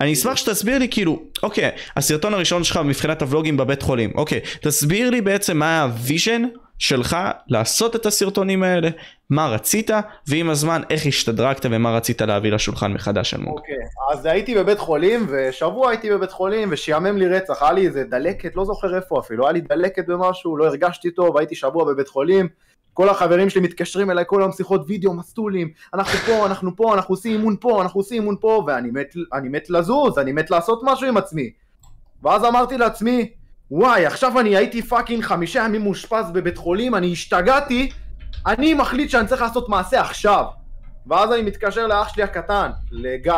אני 0.00 0.12
אשמח 0.12 0.36
שתסביר 0.36 0.78
לי 0.78 0.88
כאילו 0.90 1.22
אוקיי 1.42 1.70
הסרטון 1.96 2.34
הראשון 2.34 2.64
שלך 2.64 2.76
מבחינת 2.76 3.22
הוולוגים 3.22 3.56
בבית 3.56 3.82
חולים 3.82 4.12
אוקיי 4.14 4.40
תסביר 4.60 5.10
לי 5.10 5.20
בעצם 5.20 5.56
מה 5.56 5.82
ה 5.82 5.91
vision 5.91 6.42
שלך 6.82 7.16
לעשות 7.48 7.96
את 7.96 8.06
הסרטונים 8.06 8.62
האלה 8.62 8.88
מה 9.30 9.48
רצית 9.48 9.90
ועם 10.28 10.50
הזמן 10.50 10.82
איך 10.90 11.06
השתדרגת 11.06 11.66
ומה 11.70 11.90
רצית 11.90 12.20
להביא 12.22 12.52
לשולחן 12.52 12.92
מחדש 12.92 13.34
אלמוג. 13.34 13.58
אוקיי 13.58 13.74
אז 14.12 14.26
הייתי 14.26 14.54
בבית 14.54 14.78
חולים 14.78 15.26
ושבוע 15.28 15.90
הייתי 15.90 16.10
בבית 16.10 16.30
חולים 16.30 16.68
ושיאמם 16.72 17.16
לי 17.16 17.28
רצח 17.28 17.62
היה 17.62 17.72
לי 17.72 17.86
איזה 17.86 18.04
דלקת 18.04 18.56
לא 18.56 18.64
זוכר 18.64 18.96
איפה 18.96 19.20
אפילו 19.20 19.44
היה 19.44 19.52
לי 19.52 19.60
דלקת 19.60 20.06
במשהו 20.06 20.56
לא 20.56 20.66
הרגשתי 20.66 21.10
טוב 21.10 21.38
הייתי 21.38 21.54
שבוע 21.54 21.84
בבית 21.84 22.08
חולים 22.08 22.48
כל 22.94 23.08
החברים 23.08 23.50
שלי 23.50 23.60
מתקשרים 23.60 24.10
אליי 24.10 24.24
כל 24.26 24.42
היום 24.42 24.52
שיחות 24.52 24.84
וידאו, 24.86 25.14
מסטולים, 25.14 25.70
אנחנו 25.94 26.18
פה, 26.18 26.46
אנחנו 26.46 26.76
פה, 26.76 26.94
אנחנו 26.94 27.12
עושים 27.12 27.32
אימון 27.32 27.56
פה, 27.60 27.82
אנחנו 27.82 28.00
עושים 28.00 28.22
אימון 28.22 28.36
פה, 28.40 28.64
ואני 28.66 28.90
מת, 28.90 29.14
אני 29.32 29.48
מת 29.48 29.70
לזוז, 29.70 30.18
אני 30.18 30.32
מת 30.32 30.50
לעשות 30.50 30.80
משהו 30.84 31.08
עם 31.08 31.16
עצמי. 31.16 31.50
ואז 32.22 32.44
אמרתי 32.44 32.78
לעצמי, 32.78 33.32
וואי, 33.70 34.06
עכשיו 34.06 34.40
אני 34.40 34.56
הייתי 34.56 34.82
fucking 34.82 35.22
חמישה 35.24 35.64
ימים 35.64 35.82
מאושפז 35.82 36.30
בבית 36.32 36.58
חולים, 36.58 36.94
אני 36.94 37.12
השתגעתי, 37.12 37.90
אני 38.46 38.74
מחליט 38.74 39.10
שאני 39.10 39.26
צריך 39.26 39.42
לעשות 39.42 39.68
מעשה 39.68 40.00
עכשיו. 40.00 40.44
ואז 41.06 41.32
אני 41.32 41.42
מתקשר 41.42 41.86
לאח 41.86 42.14
שלי 42.14 42.22
הקטן, 42.22 42.70
לגיא, 42.90 43.34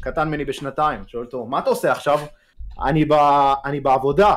קטן 0.00 0.28
ממני 0.28 0.44
בשנתיים, 0.44 1.00
שואל 1.06 1.24
אותו, 1.24 1.46
מה 1.46 1.58
אתה 1.58 1.70
עושה 1.70 1.92
עכשיו? 1.92 2.18
אני, 2.84 3.04
ב... 3.04 3.12
אני 3.64 3.80
בעבודה, 3.80 4.34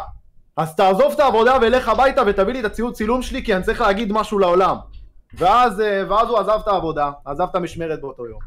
אז 0.57 0.75
תעזוב 0.75 1.11
את 1.13 1.19
העבודה 1.19 1.57
ולך 1.61 1.89
הביתה 1.89 2.21
ותביא 2.27 2.53
לי 2.53 2.59
את 2.59 2.65
הציוד 2.65 2.93
צילום 2.93 3.21
שלי 3.21 3.43
כי 3.43 3.55
אני 3.55 3.63
צריך 3.63 3.81
להגיד 3.81 4.11
משהו 4.11 4.39
לעולם. 4.39 4.75
ואז, 5.33 5.81
אה, 5.81 6.03
ואז 6.09 6.29
הוא 6.29 6.37
עזב 6.37 6.59
את 6.63 6.67
העבודה, 6.67 7.11
עזב 7.25 7.47
את 7.51 7.55
המשמרת 7.55 8.01
באותו 8.01 8.25
יום. 8.25 8.39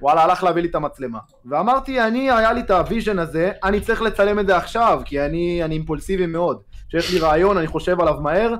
וואלה, 0.00 0.22
הלך 0.22 0.44
להביא 0.44 0.62
לי 0.62 0.68
את 0.68 0.74
המצלמה. 0.74 1.18
ואמרתי, 1.44 2.00
אני, 2.00 2.30
היה 2.30 2.52
לי 2.52 2.60
את 2.60 2.70
ה 2.70 2.77
vision 2.77 3.18
הזה, 3.18 3.52
אני 3.64 3.80
צריך 3.80 4.02
לצלם 4.02 4.38
את 4.38 4.46
זה 4.46 4.56
עכשיו, 4.56 5.02
כי 5.04 5.20
אני, 5.20 5.64
אני 5.64 5.74
אימפולסיבי 5.74 6.26
מאוד. 6.26 6.62
כשיש 6.88 7.12
לי 7.12 7.20
רעיון, 7.20 7.56
אני 7.56 7.66
חושב 7.66 8.00
עליו 8.00 8.14
מהר 8.20 8.54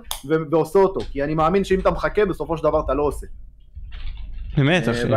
ועושה 0.50 0.78
אותו. 0.78 1.00
כי 1.00 1.24
אני 1.24 1.34
מאמין 1.34 1.64
שאם 1.64 1.80
אתה 1.80 1.90
מחכה, 1.90 2.24
בסופו 2.24 2.56
של 2.56 2.62
דבר 2.62 2.80
אתה 2.80 2.94
לא 2.94 3.02
עושה. 3.02 3.26
באמת, 4.56 4.88
אחי. 4.88 5.08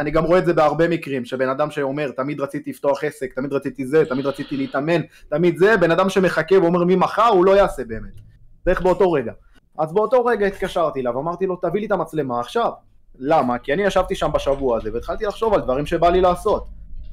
אני 0.00 0.10
גם 0.10 0.24
רואה 0.24 0.38
את 0.38 0.46
זה 0.46 0.52
בהרבה 0.52 0.88
מקרים, 0.88 1.24
שבן 1.24 1.48
אדם 1.48 1.70
שאומר, 1.70 2.10
תמיד 2.10 2.40
רציתי 2.40 2.70
לפתוח 2.70 3.04
עסק, 3.04 3.32
תמיד 3.34 3.52
רציתי 3.52 3.86
זה, 3.86 4.04
תמיד 4.04 4.26
רציתי 4.26 4.56
להתאמן, 4.56 5.00
תמיד 5.28 5.58
זה, 5.58 5.76
בן 5.76 5.90
אדם 5.90 6.10
שמחכה 6.10 6.58
ואומר 6.62 6.84
ממחר, 6.84 7.28
הוא 7.28 7.44
לא 7.44 7.56
יעשה 7.56 7.84
באמת. 7.84 8.20
צריך 8.64 8.82
באותו 8.82 9.12
רגע. 9.12 9.32
אז 9.78 9.92
באותו 9.92 10.24
רגע 10.24 10.46
התקשרתי 10.46 11.00
אליו, 11.00 11.18
אמרתי 11.18 11.46
לו, 11.46 11.56
תביא 11.56 11.80
לי 11.80 11.86
את 11.86 11.92
המצלמה 11.92 12.40
עכשיו. 12.40 12.70
למה? 13.18 13.58
כי 13.58 13.72
אני 13.72 13.84
ישבתי 13.84 14.14
שם 14.14 14.30
בשבוע 14.34 14.76
הזה, 14.76 14.90
והתחלתי 14.94 15.24
לחשוב 15.24 15.54
על 15.54 15.60
דברים 15.60 15.86
שבא 15.86 16.08
לי 16.08 16.20
לעשות. 16.20 16.66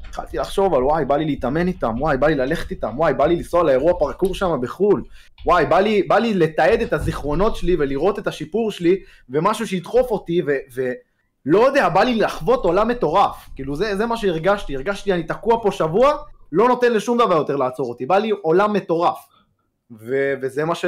התחלתי 0.09 0.37
לחשוב 0.37 0.73
על 0.73 0.83
וואי, 0.83 1.05
בא 1.05 1.17
לי 1.17 1.25
להתאמן 1.25 1.67
איתם, 1.67 1.95
וואי, 1.99 2.17
בא 2.17 2.27
לי 2.27 2.35
ללכת 2.35 2.71
איתם, 2.71 2.93
וואי, 2.97 3.13
בא 3.13 3.25
לי 3.25 3.35
לנסוע 3.35 3.63
לאירוע 3.63 3.99
פרקור 3.99 4.35
שם 4.35 4.57
בחו"ל, 4.61 5.03
וואי, 5.45 5.65
בא 5.65 5.79
לי, 5.79 6.03
בא 6.03 6.17
לי 6.17 6.33
לתעד 6.33 6.81
את 6.81 6.93
הזיכרונות 6.93 7.55
שלי 7.55 7.75
ולראות 7.79 8.19
את 8.19 8.27
השיפור 8.27 8.71
שלי, 8.71 8.99
ומשהו 9.29 9.67
שידחוף 9.67 10.11
אותי, 10.11 10.41
ו... 10.41 10.51
ו- 10.75 10.91
לא 11.45 11.59
יודע, 11.67 11.89
בא 11.89 12.03
לי 12.03 12.15
לחוות 12.15 12.65
עולם 12.65 12.87
מטורף. 12.87 13.49
כאילו 13.55 13.75
זה, 13.75 13.95
זה 13.97 14.05
מה 14.05 14.17
שהרגשתי, 14.17 14.75
הרגשתי 14.75 15.13
אני 15.13 15.23
תקוע 15.23 15.63
פה 15.63 15.71
שבוע, 15.71 16.13
לא 16.51 16.67
נותן 16.67 16.93
לשום 16.93 17.17
דבר 17.17 17.35
יותר 17.35 17.55
לעצור 17.55 17.89
אותי, 17.89 18.05
בא 18.05 18.17
לי 18.17 18.29
עולם 18.41 18.73
מטורף. 18.73 19.17
ו- 19.91 20.33
וזה 20.41 20.65
מה, 20.65 20.75
ש- 20.75 20.85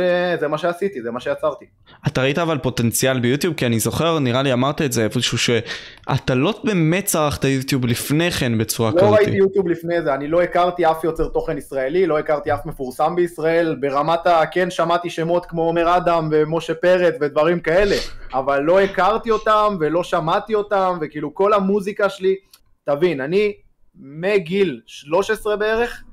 מה 0.50 0.58
שעשיתי, 0.58 1.02
זה 1.02 1.12
מה 1.12 1.20
שיצרתי. 1.20 1.66
אתה 2.08 2.22
ראית 2.22 2.38
אבל 2.38 2.58
פוטנציאל 2.58 3.20
ביוטיוב? 3.20 3.54
כי 3.54 3.66
אני 3.66 3.80
זוכר, 3.80 4.20
נראה 4.20 4.42
לי 4.42 4.54
אמרת 4.54 4.82
את 4.82 4.92
זה 4.92 5.04
איפשהו, 5.04 5.38
שאתה 5.38 6.36
לא 6.36 6.62
באמת 6.64 7.06
צרכת 7.06 7.44
יוטיוב 7.44 7.86
לפני 7.86 8.32
כן 8.32 8.58
בצורה 8.58 8.90
לא 8.90 8.96
כזאת. 8.96 9.10
לא 9.10 9.16
ראיתי 9.16 9.32
יוטיוב 9.32 9.68
לפני 9.68 10.02
זה, 10.02 10.14
אני 10.14 10.28
לא 10.28 10.42
הכרתי 10.42 10.86
אף 10.86 11.04
יוצר 11.04 11.28
תוכן 11.28 11.58
ישראלי, 11.58 12.06
לא 12.06 12.20
הכרתי 12.20 12.54
אף 12.54 12.66
מפורסם 12.66 13.16
בישראל, 13.16 13.75
ברמת 13.80 14.28
ה... 14.28 14.46
כן 14.46 14.72
שמעתי 14.72 15.10
שמות 15.10 15.46
כמו 15.46 15.62
עומר 15.62 15.98
אדם 15.98 16.30
ומשה 16.32 16.74
פרץ 16.74 17.16
ודברים 17.22 17.60
כאלה, 17.60 17.96
אבל 18.34 18.60
לא 18.60 18.82
הכרתי 18.82 19.32
אותם 19.32 19.78
ולא 19.80 20.04
שמעתי 20.04 20.56
אותם, 20.56 20.98
וכאילו 21.02 21.34
כל 21.34 21.54
המוזיקה 21.54 22.10
שלי, 22.10 22.36
תבין, 22.84 23.22
אני 23.22 23.54
מגיל 24.00 24.82
13 24.86 25.56
בערך, 25.56 26.04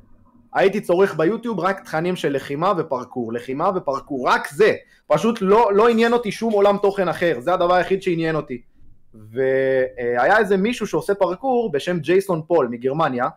הייתי 0.55 0.81
צורך 0.81 1.17
ביוטיוב 1.17 1.61
רק 1.61 1.81
תכנים 1.81 2.17
של 2.17 2.33
לחימה 2.33 2.73
ופרקור, 2.79 3.33
לחימה 3.33 3.71
ופרקור, 3.77 4.29
רק 4.29 4.49
זה, 4.49 4.75
פשוט 5.07 5.39
לא, 5.41 5.71
לא 5.75 5.89
עניין 5.89 6.13
אותי 6.13 6.33
שום 6.33 6.53
עולם 6.53 6.77
תוכן 6.83 7.09
אחר, 7.09 7.41
זה 7.41 7.55
הדבר 7.55 7.75
היחיד 7.75 8.03
שעניין 8.03 8.37
אותי. 8.37 8.63
והיה 9.15 10.39
איזה 10.39 10.57
מישהו 10.57 10.87
שעושה 10.87 11.15
פרקור 11.15 11.73
בשם 11.73 11.99
ג'ייסון 11.99 12.43
פול 12.47 12.69
מגרמניה, 12.71 13.29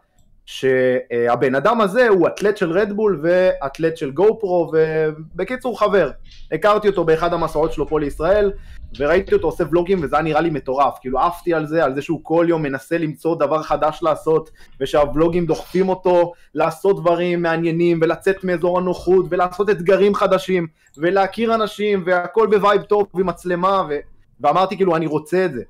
שהבן 0.46 1.56
אדם 1.56 1.82
הזה 1.82 2.08
הוא 2.08 2.28
אתלט 2.28 2.58
של 2.58 2.72
רדבול 2.72 3.22
ואתלט 3.24 3.98
של 3.98 4.12
גו 4.12 4.40
פרו 4.40 4.72
ובקיצור 4.74 5.80
חבר. 5.80 6.12
הכרתי 6.52 6.88
אותו 6.88 7.04
באחד 7.04 7.34
המסעות 7.34 7.74
שלו 7.74 7.88
פה 7.88 8.00
לישראל 8.00 8.52
וראיתי 9.00 9.34
אותו 9.36 9.48
עושה 9.48 9.64
ולוגים 9.70 10.00
וזה 10.04 10.16
היה 10.16 10.24
נראה 10.24 10.42
לי 10.42 10.50
מטורף, 10.50 10.98
כאילו 11.02 11.20
עפתי 11.20 11.54
על 11.54 11.68
זה, 11.68 11.84
על 11.84 11.96
זה 11.96 12.02
שהוא 12.02 12.20
כל 12.24 12.46
יום 12.50 12.62
מנסה 12.62 12.98
למצוא 12.98 13.36
דבר 13.36 13.64
חדש 13.64 14.00
לעשות 14.02 14.52
ושהוולוגים 14.82 15.46
דוחפים 15.46 15.90
אותו 15.90 16.34
לעשות 16.54 17.02
דברים 17.02 17.42
מעניינים 17.42 18.00
ולצאת 18.02 18.44
מאזור 18.44 18.80
הנוחות 18.80 19.26
ולעשות 19.30 19.70
אתגרים 19.70 20.16
חדשים 20.16 20.68
ולהכיר 20.98 21.56
אנשים 21.56 22.04
והכל 22.06 22.48
ב 22.48 22.55
vibe 22.55 22.82
טוב 22.82 23.08
עם 23.20 23.26
מצלמה 23.26 23.84
ו... 23.90 23.96
ואמרתי 24.42 24.76
כאילו 24.76 24.96
אני 24.96 25.08
רוצה 25.08 25.46
את 25.46 25.54
זה. 25.54 25.64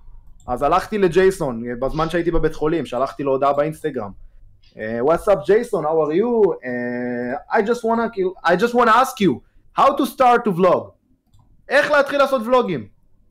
אז 0.47 0.63
הלכתי 0.63 0.97
לג'ייסון 0.97 1.63
בזמן 1.79 2.09
שהייתי 2.09 2.31
בבית 2.31 2.53
חולים, 2.53 2.85
שלחתי 2.85 3.23
לו 3.23 3.31
הודעה 3.31 3.53
באינסטגרם 3.53 4.24
Uh, 4.77 4.99
what's 5.05 5.25
up, 5.29 5.45
Jason? 5.45 5.83
How 5.83 6.01
are 6.03 6.11
you? 6.11 6.31
Uh, 6.61 7.37
I 7.49 7.61
just 7.61 7.81
wanna, 7.85 8.11
I 8.43 8.57
just 8.57 8.73
wanna 8.73 8.91
ask 8.91 9.21
you, 9.21 9.41
how 9.71 9.95
to 9.95 10.05
start 10.05 10.43
to 10.43 10.51
vlog? 10.51 10.91
איך 11.69 11.91
להתחיל 11.91 12.19
לעשות 12.19 12.41
ולוגים? 12.45 12.87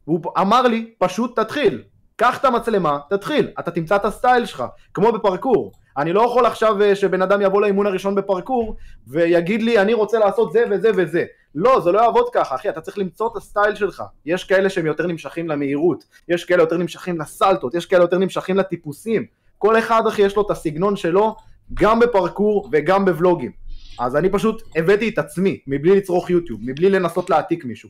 והוא 0.07 0.21
אמר 0.41 0.63
לי, 0.63 0.95
פשוט 0.99 1.41
תתחיל. 1.41 1.83
קח 2.17 2.39
את 2.39 2.45
המצלמה, 2.45 2.99
תתחיל. 3.11 3.51
אתה 3.59 3.71
תמצא 3.71 3.97
את 3.97 4.05
הסטייל 4.05 4.47
שלך, 4.47 4.65
כמו 4.95 5.13
בפרקור. 5.13 5.73
אני 5.97 6.13
לא 6.13 6.21
יכול 6.21 6.47
עכשיו 6.47 6.83
אה, 6.83 6.95
שבן 6.95 7.23
אדם 7.23 7.41
יבוא 7.43 7.61
לאימון 7.61 7.87
הראשון 7.87 8.15
בפרקור 8.15 8.77
ויגיד 9.07 9.63
לי, 9.63 9.79
אני 9.79 9.95
רוצה 9.95 10.19
לעשות 10.19 10.53
זה 10.53 10.65
וזה 10.71 10.91
וזה. 10.97 11.25
לא, 11.55 11.81
זה 11.81 11.93
לא 11.93 12.01
יעבוד 12.01 12.27
ככה, 12.33 12.55
אחי, 12.55 12.69
אתה 12.69 12.81
צריך 12.81 12.99
למצוא 12.99 13.29
את 13.33 13.37
הסטייל 13.37 13.75
שלך. 13.75 14.03
יש 14.27 14.45
כאלה 14.45 14.71
שהם 14.71 14.87
יותר 14.87 15.07
נמשכים 15.07 15.49
למהירות, 15.49 16.05
יש 16.29 16.45
כאלה 16.45 16.63
יותר 16.63 16.77
נמשכים 16.77 17.21
לסלטות, 17.21 17.75
יש 17.75 17.87
כאלה 17.87 18.03
יותר 18.03 18.19
נמשכים 18.19 18.57
לטיפוסים. 18.57 19.27
כל 19.59 19.79
אחד 19.79 20.07
אחי 20.07 20.23
יש 20.23 20.37
לו 20.37 20.43
את 20.43 20.51
הסגנון 20.51 20.97
שלו, 20.97 21.37
גם 21.75 22.01
בפרקור 22.01 22.69
וגם 22.73 23.05
בוולוגים. 23.05 23.51
אז 23.99 24.17
אני 24.17 24.29
פשוט 24.29 24.63
הבאתי 24.77 25.09
את 25.09 25.19
עצמי, 25.19 25.59
מבלי 25.67 25.97
לצרוך 25.97 26.31
יוטיוב, 26.31 26.61
מבלי 26.63 26.91
לנסות 26.91 27.31
להעתיק 27.31 27.65
מישהו. 27.65 27.89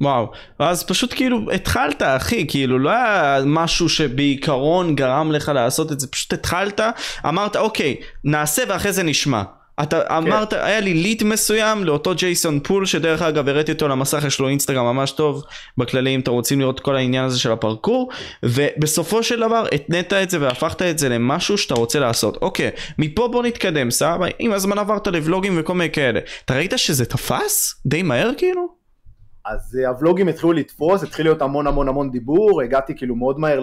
וואו, 0.00 0.30
אז 0.58 0.84
פשוט 0.84 1.14
כאילו 1.14 1.50
התחלת 1.52 2.02
אחי, 2.02 2.46
כאילו 2.48 2.78
לא 2.78 2.90
היה 2.90 3.38
משהו 3.46 3.88
שבעיקרון 3.88 4.94
גרם 4.94 5.32
לך 5.32 5.48
לעשות 5.54 5.92
את 5.92 6.00
זה, 6.00 6.06
פשוט 6.06 6.32
התחלת, 6.32 6.80
אמרת 7.28 7.56
אוקיי, 7.56 7.96
נעשה 8.24 8.62
ואחרי 8.68 8.92
זה 8.92 9.02
נשמע. 9.02 9.42
אתה 9.82 10.00
כן. 10.08 10.14
אמרת, 10.14 10.52
היה 10.52 10.80
לי 10.80 10.94
ליט 10.94 11.22
מסוים 11.22 11.84
לאותו 11.84 12.14
ג'ייסון 12.14 12.60
פול, 12.60 12.86
שדרך 12.86 13.22
אגב 13.22 13.48
הראיתי 13.48 13.72
אותו 13.72 13.88
למסך, 13.88 14.24
יש 14.26 14.40
לו 14.40 14.48
אינסטגרם 14.48 14.84
ממש 14.84 15.10
טוב, 15.10 15.44
בכללי 15.78 16.14
אם 16.14 16.20
אתם 16.20 16.32
רוצים 16.32 16.60
לראות 16.60 16.80
כל 16.80 16.96
העניין 16.96 17.24
הזה 17.24 17.38
של 17.38 17.52
הפרקור, 17.52 18.10
ובסופו 18.42 19.22
של 19.22 19.40
דבר 19.40 19.66
התנעת 19.72 20.12
את 20.12 20.30
זה 20.30 20.40
והפכת 20.40 20.82
את 20.82 20.98
זה 20.98 21.08
למשהו 21.08 21.58
שאתה 21.58 21.74
רוצה 21.74 21.98
לעשות. 21.98 22.36
אוקיי, 22.42 22.70
מפה 22.98 23.28
בוא 23.28 23.42
נתקדם, 23.42 23.90
סבבה? 23.90 24.26
עם 24.38 24.52
הזמן 24.52 24.78
עברת 24.78 25.06
לוולוגים 25.06 25.54
וכל 25.60 25.74
מיני 25.74 25.90
כאלה. 25.90 26.20
אתה 26.44 26.54
ראית 26.54 26.72
שזה 26.76 27.04
תפס? 27.04 27.80
די 27.86 28.02
מהר 28.02 28.30
כאילו? 28.38 28.81
אז 29.44 29.78
אה, 29.80 29.88
הוולוגים 29.88 30.28
התחילו 30.28 30.52
לתפוס, 30.52 31.02
התחיל 31.02 31.26
להיות 31.26 31.42
המון 31.42 31.66
המון 31.66 31.88
המון 31.88 32.10
דיבור, 32.10 32.62
הגעתי 32.62 32.96
כאילו 32.96 33.16
מאוד 33.16 33.38
מהר 33.38 33.60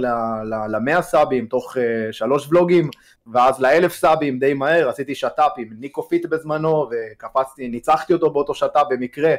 למאה 0.69 1.01
סאבים 1.01 1.45
תוך 1.45 1.77
אה, 1.77 1.79
שלוש 2.12 2.48
ולוגים, 2.50 2.89
ואז 3.33 3.59
לאלף 3.62 3.95
סאבים 3.95 4.39
די 4.39 4.53
מהר, 4.53 4.89
עשיתי 4.89 5.15
שת"פ 5.15 5.51
עם 5.57 5.67
ניקו 5.79 6.03
פיט 6.03 6.25
בזמנו, 6.25 6.89
וקפצתי, 6.91 7.67
ניצחתי 7.67 8.13
אותו 8.13 8.29
באותו 8.29 8.53
שת"פ 8.53 8.83
במקרה, 8.89 9.36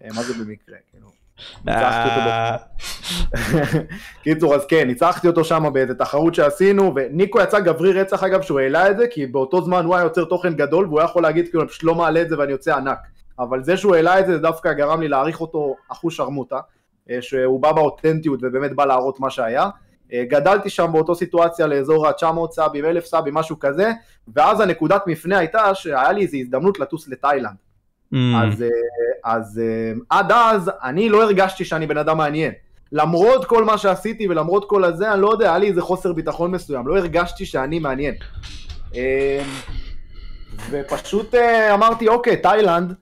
uh, 0.00 0.14
מה 0.14 0.22
זה 0.22 0.44
במקרה, 0.44 0.76
כאילו, 0.90 1.08
ניצחתי 1.64 2.08
אותו 2.08 2.20
קיצור, 4.24 4.54
אז 4.54 4.66
כן, 4.66 4.86
ניצחתי 4.86 5.26
אותו 5.26 5.44
שם 5.44 5.64
באיזה 5.72 5.94
תחרות 5.94 6.34
שעשינו, 6.34 6.92
וניקו 6.96 7.40
יצא 7.40 7.60
גברי 7.60 7.92
רצח 7.92 8.22
אגב 8.24 8.42
שהוא 8.42 8.60
העלה 8.60 8.90
את 8.90 8.96
זה, 8.96 9.06
כי 9.10 9.26
באותו 9.26 9.62
זמן 9.62 9.84
הוא 9.84 9.94
היה 9.94 10.04
יוצר 10.04 10.24
תוכן 10.24 10.54
גדול, 10.54 10.86
והוא 10.86 11.00
היה 11.00 11.04
יכול 11.04 11.22
להגיד 11.22 11.48
כאילו, 11.48 11.62
אני 11.62 11.68
פשוט 11.68 11.84
לא 11.84 11.94
מעלה 11.94 12.22
את 12.22 12.28
זה 12.28 12.38
ואני 12.38 12.52
יוצא 12.52 12.76
ענק. 12.76 12.98
אבל 13.38 13.62
זה 13.62 13.76
שהוא 13.76 13.94
העלה 13.94 14.20
את 14.20 14.26
זה, 14.26 14.32
זה 14.32 14.38
דווקא 14.38 14.72
גרם 14.72 15.00
לי 15.00 15.08
להעריך 15.08 15.40
אותו 15.40 15.76
אחוז 15.88 16.12
שרמוטה, 16.12 16.58
אה, 17.10 17.22
שהוא 17.22 17.60
בא 17.60 17.72
באותנטיות 17.72 18.40
ובאמת 18.42 18.72
בא 18.76 18.84
להראות 18.84 19.20
מה 19.20 19.30
שהיה. 19.30 19.68
אה, 20.12 20.24
גדלתי 20.28 20.70
שם 20.70 20.90
באותו 20.92 21.14
סיטואציה 21.14 21.66
לאזור 21.66 22.08
ה-900 22.08 22.50
סאבים, 22.50 22.84
1,000 22.84 23.04
סאבים, 23.04 23.34
משהו 23.34 23.58
כזה, 23.58 23.92
ואז 24.34 24.60
הנקודת 24.60 25.02
מפנה 25.06 25.38
הייתה 25.38 25.74
שהיה 25.74 26.12
לי 26.12 26.22
איזו 26.22 26.36
הזדמנות 26.36 26.80
לטוס 26.80 27.08
לתאילנד. 27.08 27.56
Mm. 28.14 28.16
אז, 28.42 28.62
אה, 28.62 28.68
אז 29.24 29.60
עד 30.10 30.32
אז 30.32 30.70
אני 30.82 31.08
לא 31.08 31.22
הרגשתי 31.22 31.64
שאני 31.64 31.86
בן 31.86 31.98
אדם 31.98 32.18
מעניין. 32.18 32.52
למרות 32.92 33.44
כל 33.44 33.64
מה 33.64 33.78
שעשיתי 33.78 34.28
ולמרות 34.28 34.68
כל 34.68 34.84
הזה, 34.84 35.12
אני 35.12 35.20
לא 35.20 35.30
יודע, 35.32 35.48
היה 35.48 35.58
לי 35.58 35.68
איזה 35.68 35.82
חוסר 35.82 36.12
ביטחון 36.12 36.50
מסוים, 36.50 36.86
לא 36.86 36.98
הרגשתי 36.98 37.46
שאני 37.46 37.78
מעניין. 37.78 38.14
ופשוט 40.70 41.34
אמרתי, 41.74 42.08
אוקיי, 42.08 42.36
תאילנד, 42.36 42.94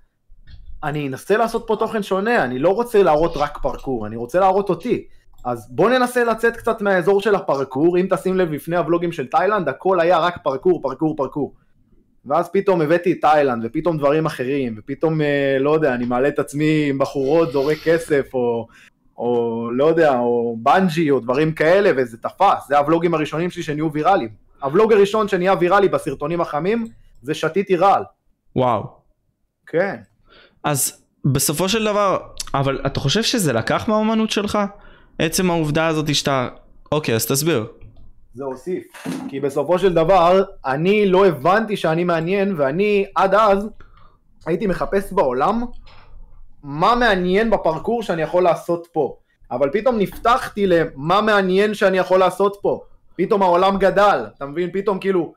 אני 0.85 1.09
אנסה 1.09 1.37
לעשות 1.37 1.65
פה 1.67 1.77
תוכן 1.77 2.03
שונה, 2.03 2.45
אני 2.45 2.59
לא 2.59 2.69
רוצה 2.69 3.03
להראות 3.03 3.37
רק 3.37 3.59
פרקור, 3.63 4.07
אני 4.07 4.17
רוצה 4.17 4.41
להראות 4.41 4.69
אותי. 4.69 5.07
אז 5.45 5.69
בוא 5.71 5.91
ננסה 5.91 6.25
לצאת 6.25 6.57
קצת 6.57 6.81
מהאזור 6.81 7.21
של 7.21 7.35
הפרקור, 7.35 7.99
אם 7.99 8.07
תשים 8.11 8.37
לב 8.37 8.53
לפני 8.53 8.77
הוולוגים 8.77 9.13
של 9.13 9.27
תאילנד, 9.27 9.69
הכל 9.69 10.01
היה 10.01 10.19
רק 10.19 10.39
פרקור, 10.43 10.83
פרקור, 10.83 11.17
פרקור. 11.17 11.55
ואז 12.27 12.51
פתאום 12.53 12.81
הבאתי 12.81 13.13
את 13.13 13.19
תאילנד, 13.21 13.65
ופתאום 13.65 13.99
דברים 13.99 14.27
אחרים, 14.27 14.75
ופתאום, 14.79 15.21
אה, 15.21 15.57
לא 15.61 15.75
יודע, 15.75 15.95
אני 15.95 16.05
מעלה 16.05 16.29
את 16.29 16.39
עצמי 16.39 16.87
עם 16.89 16.99
בחורות, 16.99 17.53
זורק 17.53 17.79
כסף, 17.85 18.35
או, 18.35 18.67
או 19.19 19.69
לא 19.73 19.85
יודע, 19.85 20.19
או 20.19 20.57
בנג'י, 20.63 21.11
או 21.11 21.21
דברים 21.21 21.53
כאלה, 21.53 21.91
וזה 21.97 22.19
תפס, 22.19 22.69
זה 22.69 22.79
הוולוגים 22.79 23.15
הראשונים 23.15 23.51
שלי 23.51 23.63
שנהיו 23.63 23.93
ויראליים. 23.93 24.31
הוולוג 24.63 24.93
הראשון 24.93 25.29
שנהיה 25.29 25.55
ויראלי 25.61 25.89
בסרטונים 25.89 26.41
החמים, 26.41 26.87
זה 27.23 27.35
שתיתי 27.35 27.77
רעל. 27.77 28.03
וואו. 28.57 28.83
כן. 29.67 29.97
אז 30.65 31.03
בסופו 31.25 31.69
של 31.69 31.85
דבר, 31.85 32.19
אבל 32.55 32.81
אתה 32.87 33.01
חושב 33.01 33.23
שזה 33.23 33.53
לקח 33.53 33.89
מהאומנות 33.89 34.31
שלך? 34.31 34.59
עצם 35.19 35.51
העובדה 35.51 35.87
הזאת 35.87 36.15
שאתה... 36.15 36.49
אוקיי, 36.93 37.15
אז 37.15 37.27
תסביר. 37.27 37.67
זה 38.35 38.45
הוסיף, 38.45 38.85
כי 39.29 39.41
בסופו 39.41 39.79
של 39.79 39.95
דבר, 39.95 40.43
אני 40.67 41.07
לא 41.07 41.27
הבנתי 41.27 41.77
שאני 41.77 42.05
מעניין, 42.05 42.55
ואני 42.57 43.07
עד 43.15 43.35
אז 43.35 43.69
הייתי 44.47 44.67
מחפש 44.67 45.13
בעולם 45.13 45.65
מה 46.63 46.95
מעניין 46.95 47.51
בפרקור 47.51 48.03
שאני 48.03 48.23
יכול 48.23 48.43
לעשות 48.43 48.89
פה. 48.93 49.17
אבל 49.51 49.71
פתאום 49.73 49.99
נפתחתי 49.99 50.67
למה 50.67 51.21
מעניין 51.21 51.75
שאני 51.75 51.99
יכול 51.99 52.19
לעשות 52.19 52.57
פה. 52.63 52.81
פתאום 53.17 53.43
העולם 53.43 53.79
גדל, 53.79 54.27
אתה 54.37 54.47
מבין? 54.47 54.71
פתאום 54.73 54.99
כאילו, 54.99 55.35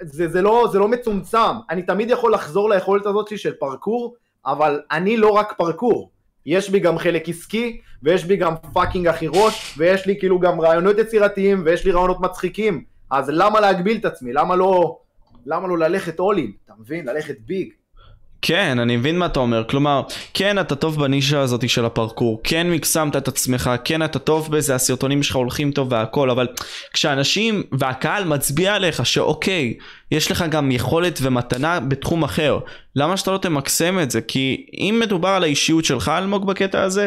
זה, 0.00 0.28
זה, 0.28 0.42
לא, 0.42 0.68
זה 0.72 0.78
לא 0.78 0.88
מצומצם. 0.88 1.54
אני 1.70 1.82
תמיד 1.82 2.10
יכול 2.10 2.34
לחזור 2.34 2.70
ליכולת 2.70 3.06
הזאת 3.06 3.38
של 3.38 3.52
פרקור, 3.52 4.14
אבל 4.46 4.80
אני 4.90 5.16
לא 5.16 5.30
רק 5.30 5.52
פרקור, 5.52 6.10
יש 6.46 6.70
בי 6.70 6.78
גם 6.78 6.98
חלק 6.98 7.28
עסקי, 7.28 7.80
ויש 8.02 8.24
בי 8.24 8.36
גם 8.36 8.54
fucking 8.72 9.06
הכי 9.06 9.26
ראש, 9.28 9.74
ויש 9.78 10.06
לי 10.06 10.18
כאילו 10.18 10.38
גם 10.38 10.60
רעיונות 10.60 10.98
יצירתיים, 10.98 11.62
ויש 11.64 11.84
לי 11.84 11.92
רעיונות 11.92 12.20
מצחיקים, 12.20 12.84
אז 13.10 13.30
למה 13.32 13.60
להגביל 13.60 13.96
את 13.96 14.04
עצמי? 14.04 14.32
למה 14.32 14.56
לא, 14.56 14.98
למה 15.46 15.68
לא 15.68 15.78
ללכת 15.78 16.20
אולין? 16.20 16.52
אתה 16.64 16.72
מבין? 16.78 17.06
ללכת 17.06 17.36
ביג. 17.40 17.72
כן, 18.42 18.78
אני 18.78 18.96
מבין 18.96 19.18
מה 19.18 19.26
אתה 19.26 19.40
אומר. 19.40 19.64
כלומר, 19.68 20.02
כן, 20.34 20.58
אתה 20.58 20.74
טוב 20.74 21.00
בנישה 21.00 21.40
הזאת 21.40 21.68
של 21.68 21.84
הפרקור, 21.84 22.40
כן 22.44 22.70
מקסמת 22.70 23.16
את 23.16 23.28
עצמך, 23.28 23.70
כן, 23.84 24.02
אתה 24.02 24.18
טוב 24.18 24.50
בזה, 24.50 24.74
הסרטונים 24.74 25.22
שלך 25.22 25.36
הולכים 25.36 25.72
טוב 25.72 25.92
והכל, 25.92 26.30
אבל 26.30 26.46
כשאנשים 26.92 27.62
והקהל 27.72 28.24
מצביע 28.24 28.74
עליך 28.74 29.06
שאוקיי, 29.06 29.74
יש 30.10 30.30
לך 30.30 30.44
גם 30.50 30.70
יכולת 30.70 31.18
ומתנה 31.22 31.80
בתחום 31.80 32.24
אחר, 32.24 32.58
למה 32.96 33.16
שאתה 33.16 33.30
לא 33.30 33.38
תמקסם 33.38 33.98
את 33.98 34.10
זה? 34.10 34.20
כי 34.20 34.66
אם 34.72 34.98
מדובר 35.02 35.28
על 35.28 35.42
האישיות 35.42 35.84
שלך 35.84 36.08
אלמוג 36.08 36.46
בקטע 36.46 36.82
הזה, 36.82 37.06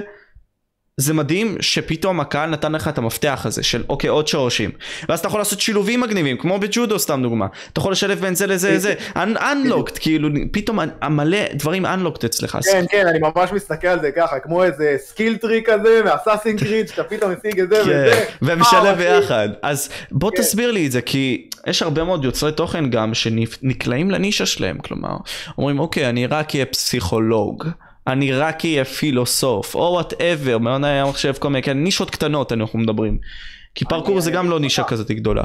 זה 1.00 1.14
מדהים 1.14 1.58
שפתאום 1.60 2.20
הקהל 2.20 2.50
נתן 2.50 2.72
לך 2.72 2.88
את 2.88 2.98
המפתח 2.98 3.42
הזה 3.46 3.64
של 3.64 3.84
אוקיי 3.90 4.10
עוד 4.10 4.28
שורשים. 4.28 4.72
ואז 5.10 5.20
אתה 5.20 5.28
יכול 5.28 5.40
לעשות 5.40 5.60
שילובים 5.60 6.02
מגניבים 6.02 6.38
כמו 6.38 6.60
בג'ודו 6.60 7.00
סתם 7.00 7.20
דוגמה. 7.24 7.48
אתה 7.74 7.80
יכול 7.80 7.92
לשלב 7.92 8.20
בין 8.20 8.36
זה 8.36 8.48
לזה 8.48 8.72
לזה. 8.72 8.94
unlocked 9.16 10.00
כאילו 10.00 10.30
פתאום 10.52 10.80
מלא 11.10 11.38
דברים 11.54 11.86
unlocked 11.86 12.26
אצלך. 12.26 12.58
כן 12.64 12.86
כן 12.90 13.08
אני 13.08 13.20
ממש 13.20 13.52
מסתכל 13.52 13.88
על 13.88 14.02
זה 14.02 14.12
ככה 14.12 14.40
כמו 14.40 14.64
איזה 14.64 14.96
skill 14.98 15.38
tree 15.38 15.70
כזה 15.70 16.02
מאסאסין 16.06 16.58
קריד 16.58 16.88
שאתה 16.88 17.04
פתאום 17.04 17.32
משיג 17.32 17.60
את 17.60 17.70
זה 17.70 17.76
כן, 17.76 17.82
וזה. 17.82 18.26
ומשלב 18.42 18.86
אה, 18.86 19.20
ביחד. 19.20 19.50
אז 19.62 19.90
בוא 20.12 20.32
כן. 20.32 20.38
תסביר 20.38 20.72
לי 20.72 20.88
את 20.88 20.92
זה 20.92 21.02
כי 21.02 21.50
יש 21.68 21.82
הרבה 21.82 22.04
מאוד 22.04 22.26
יוצרי 22.26 22.52
תוכן 22.52 22.90
גם 22.90 23.14
שנקלעים 23.14 24.12
לנישה 24.12 24.46
שלהם. 24.46 24.78
כלומר 24.78 25.18
אומרים 25.58 25.80
אוקיי 25.80 26.10
אני 26.10 26.28
רק 26.28 26.56
אהיה 26.56 26.66
פסיכולוג 26.66 27.66
אני 28.10 28.32
רק 28.32 28.66
אהיה 28.66 28.86
פילוסוף, 28.86 29.76
או 29.76 29.80
whatever, 29.80 30.58
מעוני 30.58 30.88
המחשב, 30.88 31.34
כל 31.40 31.50
מיני 31.50 31.64
כאלה, 31.64 31.80
נישות 31.80 32.10
קטנות 32.10 32.52
אנחנו 32.52 32.80
מדברים. 32.80 33.18
כי 33.76 33.86
פרקור 33.86 34.20
זה 34.20 34.32
גם 34.32 34.50
לא 34.50 34.60
נישה 34.60 34.84
כזאת 34.84 35.12
גדולה. 35.12 35.44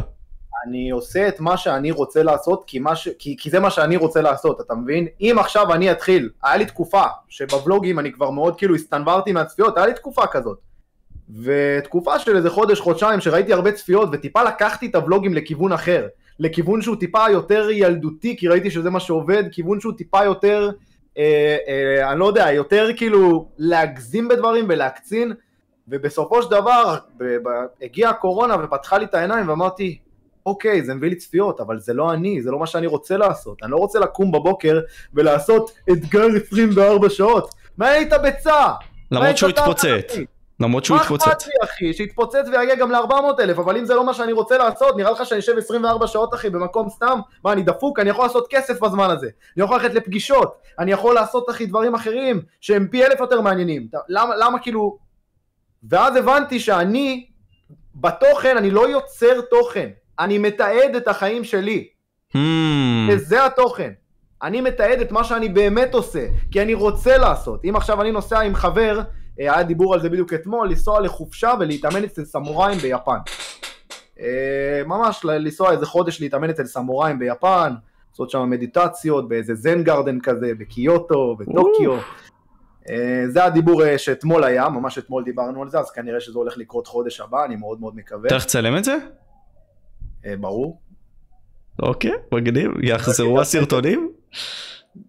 אני 0.66 0.90
עושה 0.90 1.29
את 1.29 1.40
מה 1.40 1.57
שאני 1.57 1.90
רוצה 1.90 2.22
לעשות, 2.22 2.64
כי, 2.66 2.81
ש... 2.94 3.09
כי, 3.18 3.37
כי 3.38 3.50
זה 3.50 3.61
מה 3.61 3.70
שאני 3.70 3.96
רוצה 3.96 4.22
לעשות, 4.22 4.61
אתה 4.61 4.74
מבין? 4.74 5.07
אם 5.20 5.37
עכשיו 5.38 5.74
אני 5.74 5.92
אתחיל, 5.92 6.31
היה 6.44 6.57
לי 6.57 6.64
תקופה 6.64 7.03
שבבלוגים 7.29 7.98
אני 7.98 8.12
כבר 8.12 8.31
מאוד 8.31 8.59
כאילו 8.59 8.74
הסתנוורתי 8.74 9.33
מהצפיות, 9.33 9.77
היה 9.77 9.87
לי 9.87 9.94
תקופה 9.94 10.27
כזאת. 10.27 10.59
ותקופה 11.42 12.18
של 12.18 12.37
איזה 12.37 12.50
חודש, 12.50 12.81
חודשיים, 12.81 13.20
שראיתי 13.20 13.53
הרבה 13.53 13.72
צפיות, 13.72 14.09
וטיפה 14.12 14.42
לקחתי 14.42 14.87
את 14.87 14.94
הבלוגים 14.94 15.35
לכיוון 15.35 15.72
אחר. 15.72 16.07
לכיוון 16.38 16.83
שהוא 16.83 16.96
טיפה 16.96 17.31
יותר 17.31 17.68
ילדותי, 17.70 18.37
כי 18.38 18.48
ראיתי 18.48 18.70
שזה 18.70 18.90
מה 18.90 19.00
שעובד, 19.00 19.44
כיוון 19.53 19.81
שהוא 19.81 19.92
טיפה 19.92 20.24
יותר... 20.24 20.70
אה, 21.18 21.57
אה, 21.68 22.11
אני 22.11 22.20
לא 22.20 22.24
יודע, 22.27 22.53
יותר 22.53 22.88
כאילו 22.96 23.48
להגזים 23.59 24.29
בדברים 24.29 24.64
ולהקצין, 24.68 25.33
ובסופו 25.88 26.42
של 26.42 26.50
דבר 26.50 26.96
הגיעה 27.83 28.11
הקורונה 28.11 28.57
ופתחה 28.64 28.98
לי 28.98 29.05
את 29.05 29.14
העיניים 29.14 29.48
ואמרתי, 29.48 29.98
אוקיי, 30.46 30.85
זה 30.85 30.94
מביא 30.94 31.09
לי 31.09 31.16
צפיות, 31.16 31.61
אבל 31.61 31.79
זה 31.79 31.94
לא 31.94 32.12
אני, 32.12 32.42
זה 32.42 32.50
לא 32.50 32.59
מה 32.59 32.66
שאני 32.66 32.87
רוצה 32.87 33.16
לעשות. 33.16 33.62
אני 33.62 33.70
לא 33.70 33.77
רוצה 33.77 33.98
לקום 33.98 34.33
בבוקר 34.33 34.81
ולעשות 35.14 35.72
אתגר 35.92 36.27
24 36.46 37.09
שעות. 37.11 37.55
מה 37.79 37.88
היית 37.88 38.12
ביצה? 38.22 38.72
למרות 39.11 39.38
שהוא 39.38 39.50
התפוצץ. 39.50 40.16
למרות 40.61 40.85
שהוא 40.85 40.97
יתפוצץ. 40.97 41.27
מה 41.27 41.33
אכפת 41.33 41.47
לי 41.47 41.53
אחי, 41.64 41.93
שיתפוצץ 41.93 42.49
ויגיע 42.53 42.75
גם 42.75 42.90
ל-400 42.90 43.43
אלף, 43.43 43.59
אבל 43.59 43.77
אם 43.77 43.85
זה 43.85 43.95
לא 43.95 44.07
מה 44.07 44.14
שאני 44.14 44.33
רוצה 44.33 44.59
לעשות, 44.59 44.97
נראה 44.97 45.11
לך 45.11 45.27
שאני 45.27 45.40
אשב 45.40 45.59
24 45.59 46.07
שעות 46.07 46.35
אחי 46.35 46.51
במקום 46.51 46.88
סתם? 46.88 47.21
מה, 47.45 47.53
אני 47.53 47.62
דפוק? 47.62 47.99
אני 47.99 48.11
יכול 48.11 48.25
לעשות 48.25 48.47
כסף 48.51 48.81
בזמן 48.81 49.11
הזה. 49.11 49.29
אני 49.57 49.64
יכול 49.64 49.77
ללכת 49.77 49.95
לפגישות, 49.95 50.55
אני 50.79 50.93
יכול 50.93 51.14
לעשות 51.14 51.51
אחי 51.51 51.67
דברים 51.67 51.95
אחרים 51.95 52.43
שהם 52.61 52.88
פי 52.90 53.05
אלף 53.05 53.21
יותר 53.21 53.40
מעניינים. 53.40 53.88
למה, 54.09 54.37
למה 54.37 54.59
כאילו... 54.59 54.99
ואז 55.88 56.17
הבנתי 56.17 56.61
שאני, 56.61 57.27
בתוכן, 57.95 58.57
אני 58.57 58.71
לא 58.71 58.88
יוצר 58.88 59.40
תוכן, 59.40 59.88
אני 60.19 60.38
מתעד 60.38 60.95
את 60.97 61.09
החיים 61.09 61.45
שלי. 61.45 61.88
Hmm. 62.33 62.37
וזה 63.09 63.47
התוכן. 63.47 63.90
אני 64.43 64.61
מתעד 64.61 65.01
את 65.01 65.12
מה 65.12 65.25
שאני 65.25 65.49
באמת 65.49 65.95
עושה, 65.95 66.27
כי 66.51 66.62
אני 66.62 66.75
רוצה 66.75 67.19
לעשות. 67.19 67.64
אם 67.64 67.77
עכשיו 67.77 68.03
אני 68.03 68.12
נוסע 68.12 68.40
עם 68.40 68.55
חבר, 68.55 69.01
היה 69.38 69.62
דיבור 69.62 69.94
על 69.94 70.01
זה 70.01 70.09
בדיוק 70.09 70.35
אתמול, 70.35 70.68
לנסוע 70.68 71.01
לחופשה 71.01 71.53
ולהתאמן 71.61 72.05
אצל 72.05 72.25
סמוראים 72.25 72.79
ביפן. 72.79 73.18
אה, 74.20 74.83
ממש 74.87 75.25
לנסוע 75.25 75.73
איזה 75.73 75.87
חודש 75.87 76.20
להתאמן 76.20 76.51
אצל 76.51 76.64
סמוראים 76.64 77.18
ביפן, 77.18 77.75
לעשות 78.11 78.31
שם 78.31 78.51
מדיטציות 78.51 79.29
באיזה 79.29 79.55
זן 79.55 79.83
גרדן 79.83 80.20
כזה, 80.20 80.53
בקיוטו, 80.59 81.37
בטוקיו. 81.37 81.99
אה, 82.90 83.25
זה 83.29 83.44
הדיבור 83.44 83.85
אה, 83.85 83.99
שאתמול 83.99 84.44
היה, 84.44 84.68
ממש 84.68 84.99
אתמול 84.99 85.25
דיברנו 85.25 85.62
על 85.62 85.68
זה, 85.68 85.79
אז 85.79 85.90
כנראה 85.90 86.20
שזה 86.20 86.38
הולך 86.38 86.59
לקרות 86.59 86.87
חודש 86.87 87.20
הבא, 87.20 87.44
אני 87.44 87.57
מאוד 87.57 87.81
מאוד 87.81 87.97
מקווה. 87.97 88.27
אתה 88.27 88.35
הולך 88.35 88.44
לצלם 88.44 88.77
את 88.77 88.85
זה? 88.85 88.97
אה, 90.27 90.37
ברור. 90.37 90.81
אוקיי, 91.83 92.12
מגניב, 92.33 92.70
יחזרו 92.83 93.40
הסרטונים? 93.40 94.12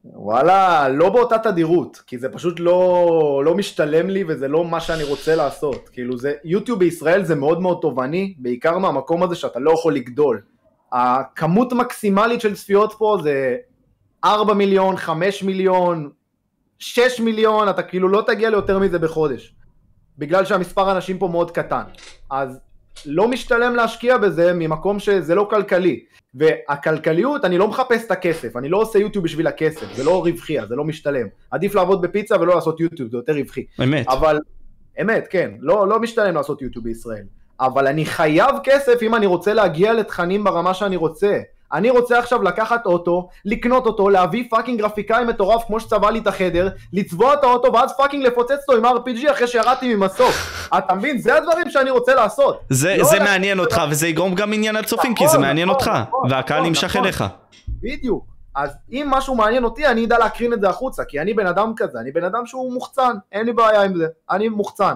וואלה, 0.06 0.90
לא 0.90 1.10
באותה 1.10 1.38
תדירות, 1.40 2.02
כי 2.08 2.18
זה 2.18 2.30
פשוט 2.30 2.60
לא, 2.60 3.42
לא 3.46 3.56
משתלם 3.56 4.10
לי 4.10 4.24
וזה 4.28 4.48
לא 4.48 4.66
מה 4.66 4.80
שאני 4.80 5.04
רוצה 5.04 5.36
לעשות. 5.36 5.90
כאילו 5.90 6.18
זה, 6.18 6.34
יוטיוב 6.44 6.80
בישראל 6.80 7.24
זה 7.24 7.36
מאוד 7.36 7.62
מאוד 7.62 7.78
תובעני, 7.82 8.36
בעיקר 8.38 8.78
מהמקום 8.78 9.24
הזה 9.24 9.36
שאתה 9.36 9.60
לא 9.60 9.72
יכול 9.72 9.96
לגדול. 9.96 10.42
הכמות 10.92 11.74
מקסימלית 11.74 12.42
של 12.42 12.56
צפיות 12.56 12.94
פה 12.98 13.18
זה 13.24 13.58
4 14.26 14.54
מיליון, 14.54 14.98
5 14.98 15.44
מיליון, 15.44 16.10
6 16.80 17.20
מיליון, 17.20 17.70
אתה 17.70 17.84
כאילו 17.84 18.10
לא 18.10 18.24
תגיע 18.28 18.50
ליותר 18.50 18.80
מזה 18.80 19.00
בחודש. 19.00 19.56
בגלל 20.18 20.46
שהמספר 20.46 20.90
האנשים 20.90 21.18
פה 21.18 21.28
מאוד 21.28 21.52
קטן. 21.52 21.84
אז 22.32 22.60
לא 23.06 23.28
משתלם 23.28 23.76
להשקיע 23.76 24.18
בזה 24.18 24.54
ממקום 24.54 25.00
שזה 25.00 25.36
לא 25.36 25.48
כלכלי. 25.50 26.04
והכלכליות, 26.36 27.46
אני 27.46 27.58
לא 27.58 27.68
מחפש 27.68 28.06
את 28.06 28.12
הכסף, 28.12 28.58
אני 28.58 28.70
לא 28.70 28.78
עושה 28.78 29.00
יוטיוב 29.00 29.26
בשביל 29.26 29.48
הכסף, 29.48 29.94
זה 29.96 30.04
לא 30.04 30.24
רווחי, 30.24 30.68
זה 30.68 30.76
לא 30.76 30.84
משתלם. 30.84 31.28
עדיף 31.52 31.76
לעבוד 31.76 32.02
בפיצה 32.02 32.36
ולא 32.42 32.56
לעשות 32.56 32.80
יוטיוב, 32.80 33.10
זה 33.12 33.18
יותר 33.18 33.34
רווחי. 33.34 33.66
אמת. 33.84 34.08
אבל, 34.08 34.40
אמת, 35.02 35.28
כן, 35.30 35.52
לא, 35.60 35.88
לא 35.88 36.00
משתלם 36.00 36.36
לעשות 36.36 36.62
יוטיוב 36.62 36.86
בישראל. 36.86 37.24
אבל 37.60 37.88
אני 37.88 38.06
חייב 38.06 38.56
כסף 38.64 39.02
אם 39.02 39.16
אני 39.16 39.26
רוצה 39.26 39.54
להגיע 39.54 39.94
לתכנים 39.94 40.44
ברמה 40.44 40.74
שאני 40.74 40.96
רוצה. 40.96 41.40
אני 41.76 41.90
רוצה 41.90 42.20
עכשיו 42.20 42.44
לקחת 42.44 42.86
אוטו, 42.86 43.30
לקנות 43.46 43.86
אותו, 43.86 44.10
להביא 44.10 44.44
fucking 44.50 44.80
גרפיקאי 44.80 45.26
מטורף 45.26 45.64
כמו 45.68 45.80
שצבע 45.80 46.12
לי 46.12 46.20
את 46.20 46.28
החדר, 46.28 46.70
לצבוע 46.94 47.34
את 47.34 47.44
האוטו 47.44 47.74
ואז 47.74 47.98
fucking 47.98 48.26
לפוצץ 48.26 48.52
אותו 48.52 48.88
עם 48.88 48.98
RPG 48.98 49.32
אחרי 49.32 49.48
שירדתי 49.48 49.96
ממסוק. 49.96 50.34
אתה 50.78 50.94
מבין? 50.94 51.18
זה 51.18 51.38
הדברים 51.38 51.70
שאני 51.70 51.90
רוצה 51.90 52.16
לעשות. 52.16 52.60
זה, 52.70 52.96
לא 52.98 53.04
זה 53.04 53.20
מעניין 53.20 53.60
אותך 53.60 53.82
וזה 53.90 54.08
יגרום 54.08 54.36
גם 54.36 54.54
עניין 54.54 54.76
לצופים 54.76 55.16
כי 55.16 55.24
זה 55.28 55.30
נכון, 55.30 55.42
מעניין 55.42 55.70
נכון, 55.70 55.80
אותך 55.80 55.92
נכון, 56.08 56.32
והקהל 56.32 56.58
נכון, 56.58 56.70
נמשך 56.70 56.90
נכון. 56.90 57.04
אליך. 57.04 57.24
בדיוק. 57.82 58.26
אז 58.56 58.78
אם 58.92 59.08
משהו 59.10 59.36
מעניין 59.36 59.64
אותי, 59.64 59.88
אני 59.88 60.06
אדע 60.06 60.18
להקרין 60.18 60.54
את 60.54 60.62
זה 60.62 60.70
החוצה, 60.70 61.04
כי 61.06 61.22
אני 61.22 61.34
בן 61.34 61.48
אדם 61.48 61.74
כזה, 61.78 62.00
אני 62.00 62.12
בן 62.12 62.24
אדם 62.24 62.46
שהוא 62.46 62.74
מוחצן, 62.74 63.16
אין 63.32 63.46
לי 63.46 63.54
בעיה 63.54 63.84
עם 63.84 63.96
זה, 63.96 64.08
אני 64.30 64.50
מוחצן. 64.50 64.94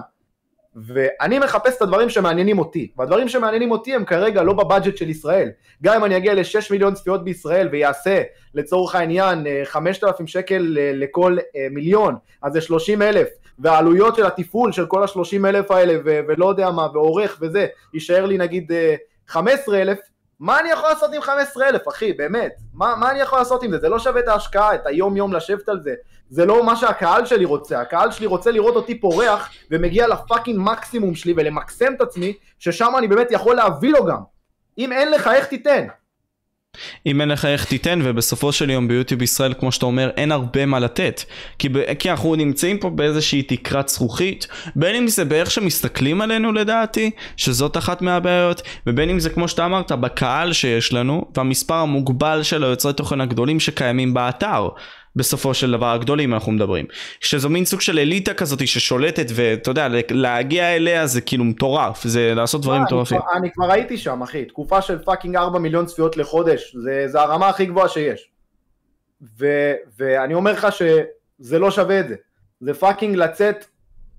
ואני 0.76 1.38
מחפש 1.38 1.76
את 1.76 1.82
הדברים 1.82 2.10
שמעניינים 2.10 2.58
אותי, 2.58 2.90
והדברים 2.98 3.28
שמעניינים 3.28 3.70
אותי 3.70 3.94
הם 3.94 4.04
כרגע 4.04 4.42
לא 4.42 4.52
ב 4.52 4.58
budget 4.58 4.96
של 4.96 5.10
ישראל. 5.10 5.50
גם 5.82 5.94
אם 5.96 6.04
אני 6.04 6.16
אגיע 6.16 6.34
ל-6 6.34 6.66
מיליון 6.70 6.94
צפיות 6.94 7.24
בישראל 7.24 7.68
ויעשה 7.72 8.22
לצורך 8.54 8.94
העניין 8.94 9.46
אה, 9.46 9.62
5,000 9.64 10.26
שקל 10.26 10.76
אה, 10.80 10.90
לכל 10.94 11.36
אה, 11.56 11.66
מיליון, 11.70 12.14
אז 12.42 12.52
זה 12.52 12.60
30 12.60 13.02
אלף, 13.02 13.28
והעלויות 13.58 14.16
של 14.16 14.26
התפעול 14.26 14.72
של 14.72 14.86
כל 14.86 15.02
ה-30 15.02 15.48
אלף 15.48 15.70
האלה, 15.70 15.98
ולא 16.04 16.46
יודע 16.46 16.70
מה, 16.70 16.88
ועורך 16.92 17.38
וזה, 17.40 17.66
יישאר 17.94 18.26
לי 18.26 18.38
נגיד 18.38 18.72
אה, 18.72 18.94
15 19.28 19.82
אלף, 19.82 19.98
מה 20.40 20.60
אני 20.60 20.70
יכול 20.70 20.88
לעשות 20.88 21.10
עם 21.14 21.22
15 21.22 21.68
אלף, 21.68 21.88
אחי, 21.88 22.12
באמת? 22.12 22.52
מה, 22.74 22.96
מה 22.96 23.10
אני 23.10 23.20
יכול 23.20 23.38
לעשות 23.38 23.62
עם 23.62 23.70
זה? 23.70 23.78
זה 23.78 23.88
לא 23.88 23.98
שווה 23.98 24.20
את 24.20 24.28
ההשקעה, 24.28 24.74
את 24.74 24.86
היום 24.86 25.16
יום 25.16 25.32
לשבת 25.32 25.68
על 25.68 25.80
זה. 25.82 25.94
זה 26.30 26.46
לא 26.46 26.64
מה 26.64 26.76
שהקהל 26.76 27.26
שלי 27.26 27.44
רוצה, 27.44 27.80
הקהל 27.80 28.10
שלי 28.10 28.26
רוצה 28.26 28.50
לראות 28.50 28.76
אותי 28.76 29.00
פורח 29.00 29.50
ומגיע 29.70 30.08
לפאקינג 30.08 30.58
מקסימום 30.60 31.14
שלי 31.14 31.34
ולמקסם 31.36 31.94
את 31.94 32.00
עצמי, 32.00 32.36
ששם 32.58 32.92
אני 32.98 33.08
באמת 33.08 33.30
יכול 33.30 33.56
להביא 33.56 33.92
לו 33.92 34.04
גם. 34.06 34.20
אם 34.78 34.92
אין 34.92 35.10
לך, 35.10 35.30
איך 35.34 35.46
תיתן? 35.46 35.86
אם 37.06 37.20
אין 37.20 37.28
לך 37.28 37.44
איך 37.44 37.64
תיתן 37.64 38.00
ובסופו 38.04 38.52
של 38.52 38.70
יום 38.70 38.88
ביוטיוב 38.88 39.22
ישראל 39.22 39.54
כמו 39.54 39.72
שאתה 39.72 39.86
אומר 39.86 40.10
אין 40.16 40.32
הרבה 40.32 40.66
מה 40.66 40.78
לתת. 40.78 41.22
כי, 41.58 41.68
ב- 41.68 41.94
כי 41.94 42.10
אנחנו 42.10 42.34
נמצאים 42.34 42.78
פה 42.78 42.90
באיזושהי 42.90 43.42
תקרת 43.42 43.88
זכוכית 43.88 44.46
בין 44.76 44.96
אם 44.96 45.08
זה 45.08 45.24
באיך 45.24 45.50
שמסתכלים 45.50 46.20
עלינו 46.20 46.52
לדעתי 46.52 47.10
שזאת 47.36 47.76
אחת 47.76 48.02
מהבעיות 48.02 48.62
ובין 48.86 49.10
אם 49.10 49.20
זה 49.20 49.30
כמו 49.30 49.48
שאתה 49.48 49.64
אמרת 49.64 49.92
בקהל 49.92 50.52
שיש 50.52 50.92
לנו 50.92 51.24
והמספר 51.36 51.74
המוגבל 51.74 52.42
של 52.42 52.64
היוצרי 52.64 52.92
תוכן 52.92 53.20
הגדולים 53.20 53.60
שקיימים 53.60 54.14
באתר 54.14 54.68
בסופו 55.16 55.54
של 55.54 55.70
דבר 55.70 55.86
הגדולים 55.86 56.34
אנחנו 56.34 56.52
מדברים 56.52 56.86
שזו 57.20 57.48
מין 57.48 57.64
סוג 57.64 57.80
של 57.80 57.98
אליטה 57.98 58.34
כזאת 58.34 58.66
ששולטת 58.66 59.26
ואתה 59.34 59.70
יודע 59.70 59.88
להגיע 60.10 60.76
אליה 60.76 61.06
זה 61.06 61.20
כאילו 61.20 61.44
מטורף 61.44 62.04
זה 62.04 62.34
לעשות 62.34 62.62
דברים 62.62 62.80
אני 62.80 62.84
מטורפים 62.84 63.18
אני 63.36 63.50
כבר 63.50 63.72
הייתי 63.72 63.98
שם, 63.98 64.22
אחי. 64.22 64.44
תקופה 64.44 64.82
של 64.82 64.98
fucking 64.98 65.36
4 65.36 65.58
מיליון 65.58 65.86
צפיות 65.86 66.16
לחודש, 66.16 66.76
זה, 66.82 67.04
זה 67.06 67.20
הרמה 67.20 67.48
הכי 67.48 67.66
גבוהה 67.66 67.88
שיש. 67.88 68.30
ו, 69.38 69.46
ואני 69.98 70.34
אומר 70.34 70.52
לך 70.52 70.66
שזה 70.72 71.58
לא 71.58 71.70
שווה 71.70 72.00
את 72.00 72.08
זה. 72.08 72.14
זה 72.60 72.74
fucking 72.74 73.16
לצאת, 73.16 73.64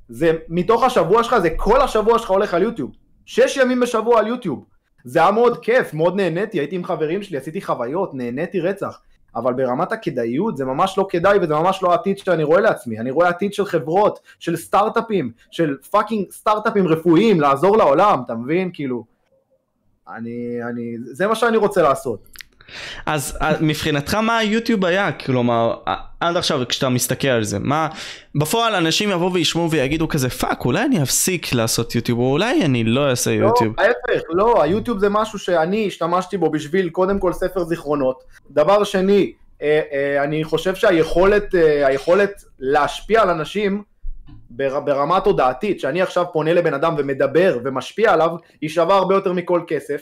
זה 0.10 0.32
מתוך 0.49 0.84
השבוע 0.84 1.23
שלך, 1.23 1.38
זה 1.38 1.49
כל 1.58 1.82
השבוע 1.82 2.19
שלך 2.19 2.30
הולך 2.30 2.54
על 2.54 2.63
יוטיוב. 2.63 2.91
שש 3.25 3.58
ימים 3.58 3.80
בשבוע 3.80 4.19
על 4.19 4.27
יוטיוב. 4.27 4.65
זה 5.04 5.19
היה 5.19 5.32
מאוד 5.32 5.63
כיף, 5.63 5.93
מאוד 5.93 6.15
נהניתי, 6.15 6.60
הייתי 6.60 6.75
עם 6.75 6.84
חברים 6.84 7.23
שלי, 7.23 7.38
עשיתי 7.38 7.62
חוויות, 7.62 8.13
נהניתי 8.13 8.60
רצח. 8.60 9.01
אבל 9.36 9.54
ברמת 9.54 9.91
הכדאיות 9.91 10.58
זה 10.58 10.65
ממש 10.65 10.98
לא 10.98 11.08
כדאי 11.10 11.39
וזה 11.41 11.54
ממש 11.54 11.84
לא 11.84 11.91
העתיד 11.91 12.17
שאני 12.17 12.44
רואה 12.44 12.62
לעצמי. 12.62 13.00
אני 13.00 13.12
רואה 13.12 13.30
עתיד 13.30 13.54
של 13.54 13.65
חברות, 13.65 14.20
של 14.39 14.56
סטארט-אפים, 14.56 15.32
של 15.52 15.78
fucking 15.91 16.32
סטארט-אפים 16.32 16.88
רפואיים, 16.88 17.41
לעזור 17.41 17.78
לעולם, 17.78 18.22
אתה 18.26 18.36
מבין? 18.36 18.70
כאילו... 18.74 19.12
אני, 20.15 20.60
אני, 20.70 20.96
זה 21.12 21.28
מה 21.28 21.36
שאני 21.36 21.58
רוצה 21.58 21.82
לעשות. 21.82 22.28
אז 23.05 23.38
אה, 23.41 23.53
מבחינתך 23.62 24.13
מה 24.13 24.38
היוטיוב 24.38 24.86
היה? 24.86 25.12
כלומר, 25.12 25.73
אה, 25.88 25.95
עד 26.19 26.38
עכשיו 26.38 26.62
כשאתה 26.69 26.89
מסתכל 26.89 27.27
על 27.27 27.43
זה, 27.43 27.60
מה... 27.60 27.88
בפועל 28.36 28.75
אנשים 28.75 29.10
יבואו 29.10 29.34
וישמעו 29.34 29.71
ויגידו 29.71 30.07
כזה 30.07 30.29
fuck, 30.30 30.65
אולי 30.65 30.86
אני 30.86 31.03
אפסיק 31.03 31.53
לעשות 31.53 31.95
יוטיוב, 31.95 32.19
או 32.19 32.31
אולי 32.31 32.65
אני 32.65 32.84
לא 32.84 33.10
אעשה 33.10 33.31
יוטיוב. 33.31 33.75
לא, 33.77 33.84
ההפך, 33.84 34.23
לא, 34.29 34.63
היוטיוב 34.63 34.99
זה 34.99 35.10
משהו 35.10 35.39
שאני 35.39 35.88
השתמשתי 35.88 36.38
בו 36.38 36.49
בשביל 36.49 36.89
קודם 36.89 37.19
כל 37.19 37.34
ספר 37.34 37.63
זיכרונות. 37.63 38.23
דבר 38.51 38.84
שני, 38.84 39.34
אה, 39.62 40.23
אני 40.23 40.43
חושב 40.43 40.75
שהיכולת 40.75 41.53
היכולת 41.86 42.43
להשפיע 42.60 43.21
על 43.21 43.29
אנשים 43.29 43.84
בר, 44.49 44.79
ברמה 44.79 45.21
תודעתית, 45.21 45.79
שאני 45.79 46.01
עכשיו 46.01 46.25
פונה 46.34 46.53
לבן 46.53 46.73
אדם 46.73 46.95
ומדבר 46.97 47.57
ומשפיע 47.63 48.13
עליו, 48.13 48.29
היא 48.62 48.69
שווה 48.69 48.95
הרבה 48.95 49.15
יותר 49.15 49.34
מכל 49.34 49.62
כסף. 49.67 50.01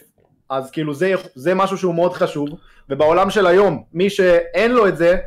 אז 0.49 0.71
כאילו 0.71 0.93
זה, 0.93 1.13
זה 1.35 1.55
משהו 1.55 1.77
שהוא 1.77 1.95
מאוד 1.95 2.13
חשוב, 2.13 2.49
ובעולם 2.89 3.29
של 3.29 3.47
היום, 3.47 3.83
מי 3.93 4.09
שאין 4.09 4.71
לו 4.71 4.87
את 4.87 4.97
זה, 4.97 5.17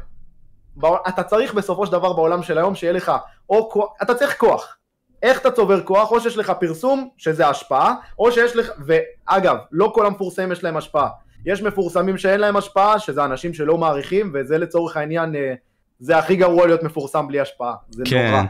אתה 1.09 1.23
צריך 1.23 1.55
בסופו 1.55 1.87
של 1.87 1.93
דבר 1.93 2.13
בעולם 2.13 2.43
של 2.43 2.59
היום 2.59 2.75
שיהיה 2.75 2.93
לך, 2.93 3.13
או 3.51 3.71
כוח, 3.71 3.93
אתה 4.03 4.15
צריך 4.15 4.39
כוח. 4.39 4.77
איך 5.23 5.41
אתה 5.41 5.51
צובר 5.51 5.83
כוח? 5.83 6.11
או 6.11 6.21
שיש 6.21 6.37
לך 6.37 6.53
פרסום, 6.61 7.09
שזה 7.17 7.49
השפעה, 7.49 7.95
או 8.19 8.33
שיש 8.33 8.57
לך, 8.57 8.71
ואגב, 8.87 9.57
לא 9.73 9.93
כל 9.95 10.07
המפורסמים 10.07 10.53
יש 10.53 10.65
להם 10.65 10.77
השפעה. 10.77 11.09
יש 11.47 11.63
מפורסמים 11.63 12.19
שאין 12.19 12.41
להם 12.41 12.57
השפעה, 12.57 12.99
שזה 12.99 13.25
אנשים 13.25 13.55
שלא 13.55 13.79
מעריכים, 13.79 14.33
וזה 14.35 14.59
לצורך 14.59 14.97
העניין, 14.97 15.37
אה, 15.37 15.55
זה 15.99 16.19
הכי 16.19 16.37
גרוע 16.37 16.67
להיות 16.67 16.83
מפורסם 16.83 17.29
בלי 17.29 17.41
השפעה. 17.41 17.75
זה 17.91 18.03
כן, 18.07 18.31
נורא. 18.31 18.43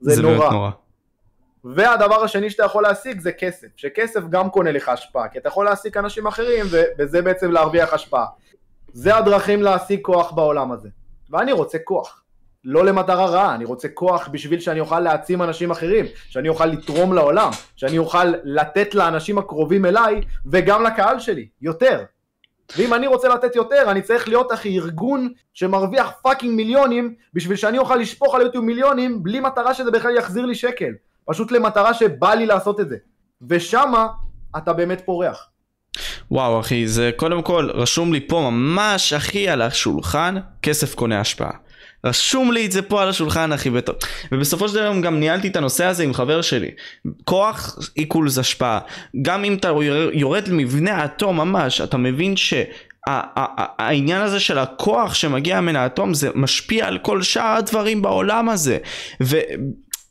זה, 0.00 0.14
זה 0.14 0.22
נורא. 0.22 0.50
נורא. 0.50 0.70
והדבר 1.64 2.24
השני 2.24 2.50
שאתה 2.50 2.64
יכול 2.64 2.82
להשיג 2.82 3.20
זה 3.20 3.32
כסף, 3.32 3.66
שכסף 3.76 4.20
גם 4.30 4.50
קונה 4.50 4.72
לך 4.72 4.88
השפעה, 4.88 5.28
כי 5.28 5.38
אתה 5.38 5.48
יכול 5.48 5.64
להעסיק 5.64 5.96
אנשים 5.96 6.26
אחרים 6.26 6.66
ובזה 6.70 7.22
בעצם 7.22 7.50
להרוויח 7.50 7.92
השפעה. 7.92 8.26
זה 8.92 9.16
הדרכים 9.16 9.62
להשיג 9.62 10.00
כוח 10.02 10.32
בעולם 10.32 10.72
הזה. 10.72 10.88
ואני 11.30 11.52
רוצה 11.52 11.78
כוח. 11.78 12.20
לא 12.64 12.84
למטרה 12.84 13.26
רעה, 13.26 13.54
אני 13.54 13.64
רוצה 13.64 13.88
כוח 13.88 14.28
בשביל 14.28 14.60
שאני 14.60 14.80
אוכל 14.80 15.00
להעצים 15.00 15.42
אנשים 15.42 15.70
אחרים, 15.70 16.06
שאני 16.28 16.48
אוכל 16.48 16.66
לתרום 16.66 17.12
לעולם, 17.12 17.50
שאני 17.76 17.98
אוכל 17.98 18.24
לתת 18.44 18.94
לאנשים 18.94 19.38
הקרובים 19.38 19.86
אליי 19.86 20.20
וגם 20.46 20.82
לקהל 20.82 21.18
שלי, 21.18 21.48
יותר. 21.62 22.04
ואם 22.76 22.94
אני 22.94 23.06
רוצה 23.06 23.28
לתת 23.28 23.56
יותר, 23.56 23.90
אני 23.90 24.02
צריך 24.02 24.28
להיות 24.28 24.52
אחי 24.52 24.78
ארגון 24.78 25.32
שמרוויח 25.54 26.12
fucking 26.22 26.56
מיליונים 26.56 27.14
בשביל 27.34 27.56
שאני 27.56 27.78
אוכל 27.78 27.96
לשפוך 27.96 28.34
על 28.34 28.42
יוטיוב 28.42 28.64
מיליונים 28.64 29.22
בלי 29.22 29.40
מטרה 29.40 29.74
שזה 29.74 29.90
בכלל 29.90 30.16
יחזיר 30.16 30.46
לי 30.46 30.54
שקל. 30.54 30.92
פשוט 31.26 31.52
למטרה 31.52 31.94
שבא 31.94 32.34
לי 32.34 32.46
לעשות 32.46 32.80
את 32.80 32.88
זה. 32.88 32.96
ושמה 33.48 34.06
אתה 34.56 34.72
באמת 34.72 35.02
פורח. 35.04 35.48
וואו 36.30 36.60
אחי, 36.60 36.88
זה 36.88 37.10
קודם 37.16 37.42
כל 37.42 37.70
רשום 37.74 38.12
לי 38.12 38.20
פה 38.20 38.50
ממש 38.50 39.12
אחי 39.12 39.48
על 39.48 39.62
השולחן, 39.62 40.34
כסף 40.62 40.94
קונה 40.94 41.20
השפעה. 41.20 41.50
רשום 42.04 42.52
לי 42.52 42.66
את 42.66 42.72
זה 42.72 42.82
פה 42.82 43.02
על 43.02 43.08
השולחן 43.08 43.52
אחי, 43.52 43.70
בת... 43.70 43.90
ובסופו 44.32 44.68
של 44.68 44.74
דבר 44.74 45.00
גם 45.00 45.20
ניהלתי 45.20 45.48
את 45.48 45.56
הנושא 45.56 45.84
הזה 45.84 46.02
עם 46.02 46.14
חבר 46.14 46.42
שלי. 46.42 46.70
כוח 47.24 47.78
איקולס 47.96 48.38
השפעה. 48.38 48.78
גם 49.22 49.44
אם 49.44 49.54
אתה 49.54 49.72
יורד 50.12 50.48
למבנה 50.48 50.94
האטום 50.94 51.36
ממש, 51.36 51.80
אתה 51.80 51.96
מבין 51.96 52.36
ש... 52.36 52.54
העניין 53.78 54.22
הזה 54.22 54.40
של 54.40 54.58
הכוח 54.58 55.14
שמגיע 55.14 55.60
מן 55.60 55.76
האטום 55.76 56.14
זה 56.14 56.30
משפיע 56.34 56.86
על 56.86 56.98
כל 56.98 57.22
שאר 57.22 57.56
הדברים 57.56 58.02
בעולם 58.02 58.48
הזה 58.48 58.78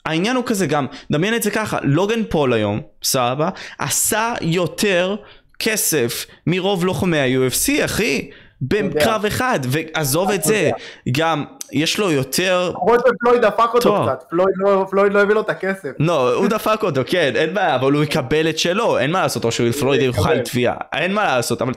והעניין 0.08 0.36
הוא 0.36 0.44
כזה 0.46 0.68
גם 0.68 0.86
דמיין 1.12 1.36
את 1.36 1.44
זה 1.44 1.52
ככה 1.52 1.78
לוגן 1.84 2.24
פול 2.30 2.54
היום 2.54 2.82
סבבה 3.04 3.50
עשה 3.80 4.34
יותר 4.42 5.16
כסף 5.60 6.26
מרוב 6.48 6.86
לוחמי 6.86 7.20
ה-UFC 7.20 7.86
אחי 7.86 8.30
בקרב 8.62 9.26
אחד, 9.26 9.60
ועזוב 9.68 10.32
את 10.32 10.44
זה, 10.44 10.72
גם 11.12 11.46
יש 11.72 11.98
לו 12.00 12.12
יותר... 12.12 12.72
למרות 12.76 13.00
שפלויד 13.08 13.42
דפק 13.42 13.70
אותו. 13.74 14.06
קצת, 14.08 14.24
פלויד 14.30 14.56
לא- 14.58 14.86
פלויד 14.90 15.14
לא 15.14 15.22
הביא 15.22 15.36
לו 15.36 15.42
את 15.42 15.50
הכסף. 15.50 15.90
לא, 16.00 16.34
הוא 16.34 16.48
דפק 16.48 16.84
אותו, 16.84 17.02
כן, 17.06 17.32
אין 17.36 17.54
בעיה, 17.54 17.76
אבל 17.76 17.92
הוא 17.92 18.04
יקבל 18.04 18.50
את 18.50 18.60
שלו, 18.60 18.98
אין 18.98 19.12
מה 19.12 19.22
לעשות, 19.22 19.46
או 19.46 19.52
שהוא 19.52 19.72
פלויד 19.72 20.02
יוכל 20.02 20.32
יקבל. 20.32 20.44
תביעה, 20.44 20.76
אין 20.94 21.14
מה 21.14 21.24
לעשות, 21.24 21.62
אבל 21.62 21.74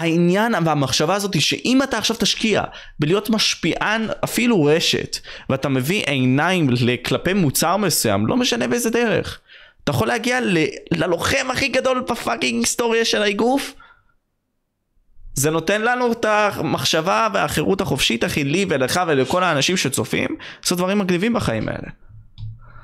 העניין 0.00 0.54
והמחשבה 0.64 1.14
הזאת 1.14 1.34
היא 1.34 1.42
שאם 1.42 1.82
אתה 1.82 1.98
עכשיו 1.98 2.16
תשקיע 2.16 2.62
בלהיות 2.98 3.30
משפיען 3.30 4.06
אפילו 4.24 4.64
רשת, 4.64 5.18
ואתה 5.48 5.68
מביא 5.68 6.02
עיניים 6.06 6.70
כלפי 7.04 7.32
מוצר 7.32 7.76
מסוים, 7.76 8.26
לא 8.26 8.36
משנה 8.36 8.68
באיזה 8.68 8.90
דרך, 8.90 9.40
אתה 9.84 9.90
יכול 9.90 10.08
להגיע 10.08 10.40
ל- 10.40 10.66
ללוחם 10.90 11.46
הכי 11.50 11.68
גדול 11.68 12.04
בפאקינג 12.10 12.60
היסטוריה 12.60 13.04
של 13.04 13.22
האגרוף? 13.22 13.74
זה 15.34 15.50
נותן 15.50 15.82
לנו 15.82 16.12
את 16.12 16.24
המחשבה 16.24 17.28
והחירות 17.34 17.80
החופשית 17.80 18.24
אחי 18.24 18.44
לי 18.44 18.66
ולך 18.68 19.00
ולכל 19.06 19.44
האנשים 19.44 19.76
שצופים 19.76 20.28
לעשות 20.62 20.78
דברים 20.78 20.98
מגניבים 20.98 21.32
בחיים 21.32 21.68
האלה. 21.68 21.88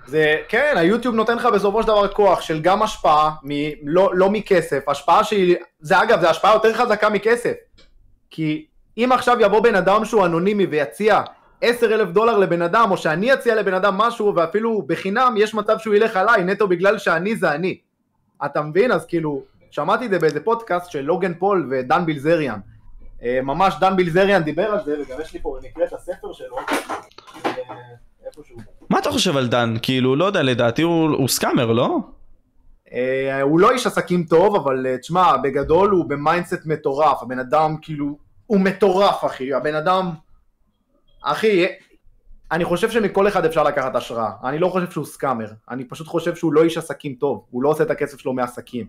זה, 0.06 0.36
כן, 0.48 0.74
היוטיוב 0.76 1.14
נותן 1.14 1.36
לך 1.36 1.46
בסופו 1.46 1.82
של 1.82 1.88
דבר 1.88 2.08
כוח 2.08 2.40
של 2.40 2.60
גם 2.60 2.82
השפעה, 2.82 3.30
מ, 3.42 3.48
לא, 3.82 4.10
לא 4.14 4.30
מכסף, 4.30 4.88
השפעה 4.88 5.24
שהיא, 5.24 5.56
זה 5.80 6.02
אגב, 6.02 6.20
זה 6.20 6.30
השפעה 6.30 6.54
יותר 6.54 6.74
חזקה 6.74 7.08
מכסף. 7.08 7.54
כי 8.30 8.66
אם 8.98 9.12
עכשיו 9.12 9.36
יבוא 9.40 9.60
בן 9.60 9.74
אדם 9.74 10.04
שהוא 10.04 10.26
אנונימי 10.26 10.66
ויציע 10.66 11.22
10 11.60 11.94
אלף 11.94 12.08
דולר 12.08 12.38
לבן 12.38 12.62
אדם, 12.62 12.90
או 12.90 12.96
שאני 12.96 13.34
אציע 13.34 13.54
לבן 13.54 13.74
אדם 13.74 13.98
משהו, 13.98 14.34
ואפילו 14.36 14.82
בחינם, 14.82 15.34
יש 15.38 15.54
מצב 15.54 15.78
שהוא 15.78 15.94
ילך 15.94 16.16
עליי, 16.16 16.44
נטו 16.44 16.68
בגלל 16.68 16.98
שאני 16.98 17.36
זה 17.36 17.52
אני. 17.52 17.78
אתה 18.44 18.62
מבין? 18.62 18.92
אז 18.92 19.06
כאילו, 19.06 19.42
שמעתי 19.70 20.06
את 20.06 20.10
זה 20.10 20.18
באיזה 20.18 20.44
פודקאסט 20.44 20.90
של 20.90 21.00
לוגן 21.00 21.34
פול 21.34 21.68
ודן 21.70 22.06
בילזריאן. 22.06 22.58
אה, 23.22 23.40
ממש 23.42 23.74
דן 23.80 23.96
בילזריאן 23.96 24.42
דיבר 24.42 24.70
על 24.70 24.84
זה, 24.84 24.96
וגם 25.00 25.20
יש 25.20 25.32
לי 25.32 25.40
פה 25.42 25.58
במקרה 25.62 25.84
את 25.84 25.92
הספר 25.92 26.32
שלו. 26.32 26.56
אה, 27.46 27.52
איפשהו. 28.26 28.56
מה 28.90 28.98
אתה 28.98 29.10
חושב 29.10 29.36
על 29.36 29.48
דן? 29.48 29.74
כאילו, 29.82 30.16
לא 30.16 30.24
יודע, 30.24 30.42
לדעתי 30.42 30.82
הוא, 30.82 31.10
הוא 31.10 31.28
scammer, 31.28 31.72
לא? 31.72 31.98
אה, 32.92 33.42
הוא 33.42 33.60
לא 33.60 33.70
איש 33.70 33.86
עסקים 33.86 34.24
טוב, 34.24 34.56
אבל 34.56 34.86
אה, 34.86 34.98
תשמע, 34.98 35.36
בגדול 35.36 35.90
הוא 35.90 36.04
ב 36.08 36.16
mindset 36.16 36.66
מטורף, 36.66 37.22
הבן 37.22 37.38
אדם 37.38 37.76
כאילו, 37.82 38.18
הוא 38.46 38.60
מטורף 38.60 39.24
אחי, 39.24 39.54
הבן 39.54 39.74
אדם, 39.74 40.10
אחי, 41.22 41.64
אה, 41.64 41.70
אני 42.52 42.64
חושב 42.64 42.90
שמכל 42.90 43.28
אחד 43.28 43.44
אפשר 43.44 43.62
לקחת 43.62 43.96
השראה, 43.96 44.30
אני 44.44 44.58
לא 44.58 44.68
חושב 44.68 44.90
שהוא 44.90 45.04
סקאמר, 45.04 45.46
אני 45.70 45.84
פשוט 45.84 46.06
חושב 46.06 46.34
שהוא 46.34 46.52
לא 46.52 46.64
איש 46.64 46.78
עסקים 46.78 47.14
טוב, 47.14 47.44
הוא 47.50 47.62
לא 47.62 47.68
עושה 47.68 47.82
את 47.82 47.90
הכסף 47.90 48.18
שלו 48.18 48.32
מעסקים, 48.32 48.86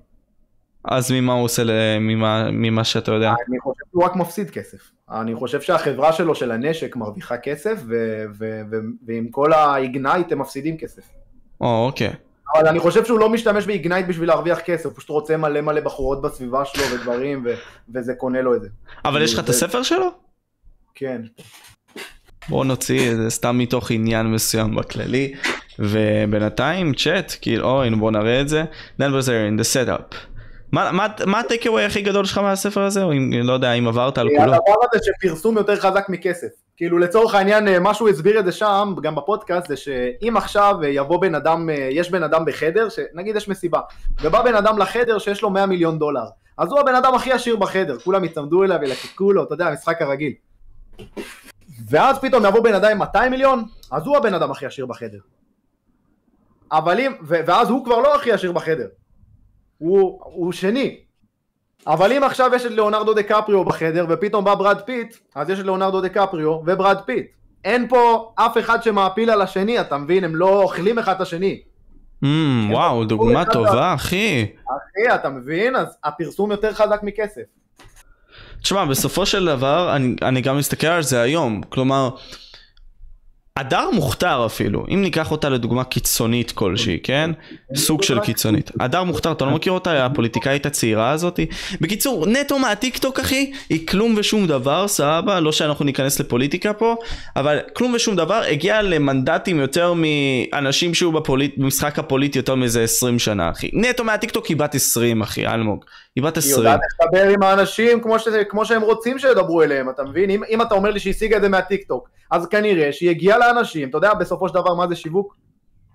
אז 0.87 1.11
ממה 1.11 1.33
הוא 1.33 1.43
עושה, 1.43 1.63
ממה, 1.99 2.51
ממה 2.51 2.83
שאתה 2.83 3.11
יודע? 3.11 3.33
אני 3.49 3.59
חושב 3.59 3.83
שהוא 3.91 4.03
רק 4.03 4.15
מפסיד 4.15 4.49
כסף, 4.49 4.77
אני 5.11 5.35
חושב 5.35 5.61
שהחברה 5.61 6.13
שלו 6.13 6.35
של 6.35 6.51
הנשק 6.51 6.95
מרוויחה 6.95 7.37
כסף, 7.37 7.81
ו- 7.87 8.23
ו- 8.39 8.61
ו- 8.71 8.75
ועם 9.07 9.27
כל 9.31 9.53
האיגנייט 9.53 10.31
הם 10.31 10.39
מפסידים 10.39 10.77
כסף. 10.77 11.01
או, 11.61 11.85
אוקיי. 11.85 12.13
אבל 12.55 12.67
אני 12.67 12.79
חושב 12.79 13.05
שהוא 13.05 13.19
לא 13.19 13.29
משתמש 13.29 13.65
באיגנייט 13.65 14.07
בשביל 14.07 14.27
להרוויח 14.27 14.59
כסף, 14.59 14.85
הוא 14.85 14.93
פשוט 14.95 15.09
רוצה 15.09 15.37
מלא 15.37 15.61
מלא 15.61 15.81
בחורות 15.81 16.21
בסביבה 16.21 16.65
שלו 16.65 16.83
ודברים, 16.83 17.43
ו- 17.45 17.53
וזה 17.93 18.13
קונה 18.13 18.41
לו 18.41 18.55
את 18.55 18.61
זה. 18.61 18.67
אבל 19.05 19.21
יש 19.21 19.33
לך 19.33 19.39
את 19.39 19.49
הספר 19.49 19.83
שלו? 19.83 20.07
כן. 20.95 21.21
בוא 22.49 22.65
נוציא 22.65 23.11
את 23.11 23.17
זה 23.17 23.29
סתם 23.29 23.57
מתוך 23.57 23.91
עניין 23.91 24.27
מסוים 24.27 24.75
בכללי. 24.75 25.33
ובינתיים 25.79 26.93
צ'אט, 26.93 27.35
כאילו, 27.41 27.69
אוי, 27.69 27.89
בוא 27.89 28.11
נראה 28.11 28.41
את 28.41 28.49
זה. 28.49 28.63
Dan 28.99 29.03
Bazarian, 29.03 29.61
the 29.61 29.63
setup. 29.63 30.36
מה- 30.71 30.91
מה- 30.91 31.07
מה 31.25 31.39
הטייקווי 31.39 31.83
הכי 31.85 32.01
גדול 32.01 32.25
שלך 32.25 32.37
מהספר 32.37 32.81
הזה? 32.81 33.03
או 33.03 33.11
אם, 33.11 33.31
לא 33.43 33.53
יודע, 33.53 33.73
אם 33.73 33.87
עברת 33.87 34.17
על 34.17 34.27
כולו. 34.29 34.53
הדבר 34.53 34.75
הזה 34.93 35.03
שפרסום 35.05 35.57
יותר 35.57 35.75
חזק 35.75 36.05
מכסף. 36.09 36.47
כאילו 36.77 36.97
לצורך 36.97 37.35
העניין, 37.35 37.67
אה, 37.67 37.79
מה 37.79 37.93
שהוא 37.93 38.09
הסביר 38.09 38.39
את 38.39 38.45
זה 38.45 38.51
שם, 38.51 38.93
גם 39.01 39.15
בפודקאסט, 39.15 39.67
זה 39.67 39.77
שאם 39.77 40.37
עכשיו 40.37 40.75
אה, 40.83 40.87
יבוא 40.89 41.21
בן 41.21 41.35
אדם, 41.35 41.69
אה, 41.69 41.89
יש 41.91 42.11
בן 42.11 42.23
אדם 42.23 42.45
בחדר, 42.45 42.87
שנגיד 42.89 43.35
יש 43.35 43.47
מסיבה, 43.47 43.79
ובא 44.21 44.41
בן 44.41 44.55
אדם 44.55 44.77
לחדר 44.77 45.19
שיש 45.19 45.41
לו 45.41 45.49
100 45.49 45.65
מיליון 45.65 45.99
דולר, 45.99 46.25
אז 46.57 46.71
הוא 46.71 46.79
הבן 46.79 46.95
אדם 46.95 47.15
הכי 47.15 47.31
עשיר 47.31 47.55
בחדר, 47.55 47.99
כולם 47.99 48.25
יצמדו 48.25 48.63
אליו 48.63 48.79
ילקקו 48.83 49.31
לו, 49.33 49.43
אתה 49.43 49.53
יודע, 49.53 49.67
המשחק 49.67 50.01
הרגיל. 50.01 50.33
ואז 51.89 52.19
פתאום 52.19 52.45
יבוא 52.45 52.59
בן 52.63 52.73
אדם 52.73 52.91
עם 52.91 52.97
200 52.97 53.31
מיליון, 53.31 53.63
אז 53.91 54.05
הוא 54.05 54.17
הבן 54.17 54.33
אדם 54.33 54.51
הכי 54.51 54.65
עשיר 54.65 54.85
בחדר. 54.85 55.19
אבל 56.71 56.99
אם, 56.99 57.11
ואז 57.21 57.69
הוא 57.69 57.85
כבר 57.85 57.99
לא 57.99 58.15
הכי 58.15 58.31
עשיר 58.31 58.51
בחדר, 58.51 58.87
הוא, 59.77 60.19
הוא 60.23 60.51
שני, 60.51 60.97
אבל 61.87 62.11
אם 62.11 62.23
עכשיו 62.23 62.51
יש 62.55 62.65
את 62.65 62.71
ליאונרדו 62.71 63.13
דה 63.13 63.23
קפריו 63.23 63.65
בחדר 63.65 64.05
ופתאום 64.09 64.45
בא 64.45 64.55
ברד 64.55 64.81
פיט, 64.81 65.15
אז 65.35 65.49
יש 65.49 65.59
את 65.59 65.65
ליאונרדו 65.65 66.01
דה 66.01 66.09
קפריו 66.09 66.49
וברד 66.49 66.97
פיט. 67.05 67.25
אין 67.65 67.87
פה 67.87 68.31
אף 68.35 68.57
אחד 68.57 68.83
שמאפיל 68.83 69.29
על 69.29 69.41
השני, 69.41 69.81
אתה 69.81 69.97
מבין? 69.97 70.23
הם 70.23 70.35
לא 70.35 70.61
אוכלים 70.61 70.99
אחד 70.99 71.15
את 71.15 71.21
השני. 71.21 71.61
Mm, 72.23 72.27
וואו, 72.71 73.05
דוגמה 73.05 73.45
טובה, 73.45 73.93
אחי. 73.93 74.45
אחי, 74.65 75.15
אתה 75.15 75.29
מבין? 75.29 75.75
אז 75.75 75.97
הפרסום 76.03 76.51
יותר 76.51 76.73
חזק 76.73 76.99
מכסף. 77.03 77.41
תשמע, 78.61 78.85
בסופו 78.85 79.25
של 79.25 79.45
דבר, 79.45 79.95
אני, 79.95 80.15
אני 80.21 80.41
גם 80.41 80.57
מסתכל 80.57 80.87
על 80.87 81.03
זה 81.03 81.21
היום. 81.21 81.61
כלומר, 81.69 82.09
הדר 83.57 83.89
מוכתר 83.93 84.45
אפילו, 84.45 84.85
אם 84.93 85.01
ניקח 85.01 85.31
אותה 85.31 85.49
לדוגמה 85.49 85.83
קיצונית 85.83 86.51
כלשהי, 86.51 86.99
כן? 87.03 87.31
סוג 87.75 88.03
של 88.03 88.19
קיצונית. 88.19 88.71
הדר 88.79 89.03
מוכתר, 89.03 89.31
אתה 89.31 89.45
לא 89.45 89.51
מכיר 89.51 89.71
אותה, 89.71 90.05
הפוליטיקאית 90.05 90.65
הצעירה 90.65 91.11
הזאתי? 91.11 91.45
בקיצור, 91.81 92.25
נטו 92.27 92.59
מהטיקטוק 92.59 93.19
אחי, 93.19 93.51
היא 93.69 93.87
כלום 93.87 94.15
ושום 94.17 94.47
דבר, 94.47 94.87
סבבה? 94.87 95.39
לא 95.39 95.51
שאנחנו 95.51 95.85
ניכנס 95.85 96.19
לפוליטיקה 96.19 96.73
פה, 96.73 96.95
אבל 97.35 97.59
כלום 97.73 97.93
ושום 97.93 98.15
דבר, 98.15 98.41
הגיע 98.51 98.81
למנדטים 98.81 99.59
יותר 99.59 99.93
מאנשים 99.95 100.93
שהיו 100.93 101.11
בפוליט, 101.11 101.57
במשחק 101.57 101.99
הפוליטי 101.99 102.39
יותר 102.39 102.55
מאיזה 102.55 102.83
20 102.83 103.19
שנה, 103.19 103.49
אחי. 103.49 103.69
נטו 103.73 104.03
מהטיקטוק 104.03 104.45
היא 104.45 104.57
בת 104.57 104.75
20, 104.75 105.21
אחי, 105.21 105.47
אלמוג. 105.47 105.85
היא 106.17 106.23
בת 106.23 106.35
היא 106.35 106.41
20. 106.41 106.57
יודעת 106.57 106.79
איך 106.83 107.07
לדבר 107.07 107.29
עם 107.29 107.43
האנשים 107.43 108.01
כמו, 108.01 108.19
ש... 108.19 108.27
כמו 108.49 108.65
שהם 108.65 108.81
רוצים 108.81 109.19
שידברו 109.19 109.63
אליהם, 109.63 109.89
אתה 109.89 110.03
מבין? 110.03 110.29
אם, 110.29 110.43
אם 110.49 110.61
אתה 110.61 110.75
אומר 110.75 110.91
לי 110.91 110.99
שהיא 110.99 111.13
השיגה 111.13 111.37
את 111.37 111.41
זה 111.41 111.49
מהטיקטוק, 111.49 112.09
אז 112.31 112.47
כנראה 112.47 112.91
שהיא 112.91 113.09
הגיעה 113.09 113.37
לאנשים, 113.37 113.89
אתה 113.89 113.97
יודע 113.97 114.13
בסופו 114.13 114.47
של 114.47 114.53
דבר 114.53 114.73
מה 114.73 114.87
זה 114.87 114.95
שיווק? 114.95 115.35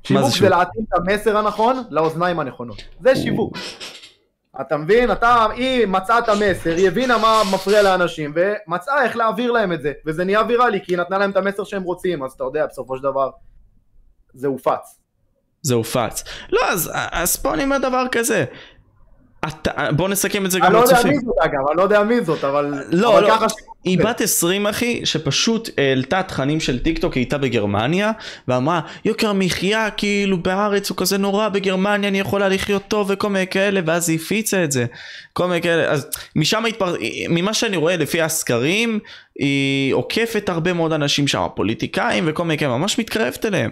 שיווק 0.03 0.25
זה, 0.25 0.31
שיווק? 0.31 0.51
להתאים 0.51 0.85
את 0.89 0.99
המסר 0.99 1.37
הנכון 1.37 1.83
לאוזניים 1.91 2.41
הנכונות. 2.41 2.83
זה 3.01 3.17
שיווק. 3.17 3.57
אתה 4.61 4.77
מבין? 4.77 5.13
אתה, 5.13 5.47
היא 5.55 5.87
מצאה 5.87 6.19
את 6.19 6.29
המסר, 6.29 6.75
היא 6.77 6.89
הבינה 6.89 7.19
מה 7.19 7.43
מפריע 7.55 7.83
לאנשים, 7.83 8.35
ומצאה 8.37 9.05
איך 9.05 9.17
להעביר 9.17 9.53
להם 9.53 9.73
את 9.73 9.83
זה, 9.83 9.93
וזה 10.07 10.25
נהיה 10.25 10.43
ויראלי, 10.49 10.81
כי 10.85 10.93
היא 10.93 10.99
נתנה 10.99 11.19
להם 11.19 11.31
את 11.31 11.37
המסר 11.37 11.65
שהם 11.65 11.83
רוצים, 11.83 12.23
אז 12.23 12.33
אתה 12.33 12.45
יודע, 12.45 12.67
בסופו 12.67 12.97
של 12.97 13.03
דבר, 13.03 13.31
זה 14.35 14.47
הופץ. 14.47 14.99
זה 15.63 15.75
הופץ. 15.75 16.25
לא, 16.51 16.61
אז, 16.69 16.91
אז 16.95 17.37
פה 17.37 17.55
אני 17.55 17.65
אומר 17.65 17.79
דבר 17.79 18.05
כזה. 18.13 18.45
אתה, 19.49 19.71
בוא 19.97 20.09
נסכם 20.09 20.47
את 20.47 20.51
זה 20.51 20.59
אני 20.59 20.67
גם 20.67 20.73
לא 20.73 20.79
יודע 20.79 20.93
לצופים. 20.93 21.13
מי 21.13 21.19
זאת 21.19 21.35
אגב, 21.45 21.69
אני 21.69 21.77
לא 21.77 21.83
יודע 21.83 22.03
מי 22.03 22.25
זאת, 22.25 22.45
אבל... 22.45 22.75
לא, 22.91 23.19
אבל 23.19 23.23
לא, 23.23 23.35
ככה 23.37 23.47
היא 23.85 23.99
בת 23.99 24.21
20 24.21 24.67
אחי, 24.67 25.01
שפשוט 25.07 25.71
העלתה 25.79 26.23
תכנים 26.23 26.61
של 26.61 26.79
טיק 26.79 26.99
טוק, 26.99 27.15
היא 27.15 27.21
הייתה 27.21 27.39
בגרמניה, 27.39 28.13
ואמרה, 28.49 28.81
יוקר 29.05 29.33
מחיה 29.33 29.91
כאילו 29.91 30.43
בארץ 30.43 30.91
הוא 30.91 30.97
כזה 30.97 31.19
נורא, 31.19 31.49
בגרמניה 31.49 32.09
אני 32.09 32.21
יכולה 32.21 32.49
לחיות 32.49 32.83
טוב 32.89 33.11
וכל 33.11 33.29
מיני 33.29 33.47
כאלה, 33.47 33.81
ואז 33.87 34.09
היא 34.09 34.19
הפיצה 34.19 34.65
את 34.65 34.73
זה, 34.73 34.87
כל 35.33 35.47
מיני 35.47 35.63
כאלה, 35.63 35.91
אז 35.91 36.07
משם 36.37 36.65
התפר... 36.67 36.95
ממה 37.29 37.55
שאני 37.55 37.77
רואה 37.77 37.97
לפי 37.97 38.21
הסקרים, 38.21 38.99
היא 39.39 39.95
עוקפת 39.95 40.49
הרבה 40.49 40.73
מאוד 40.73 40.93
אנשים 40.93 41.29
שם, 41.29 41.47
פוליטיקאים 41.55 42.25
וכל 42.27 42.45
מיני 42.45 42.59
כאלה, 42.59 42.79
ממש 42.79 42.99
מתקרבת 42.99 43.47
אליהם. 43.47 43.71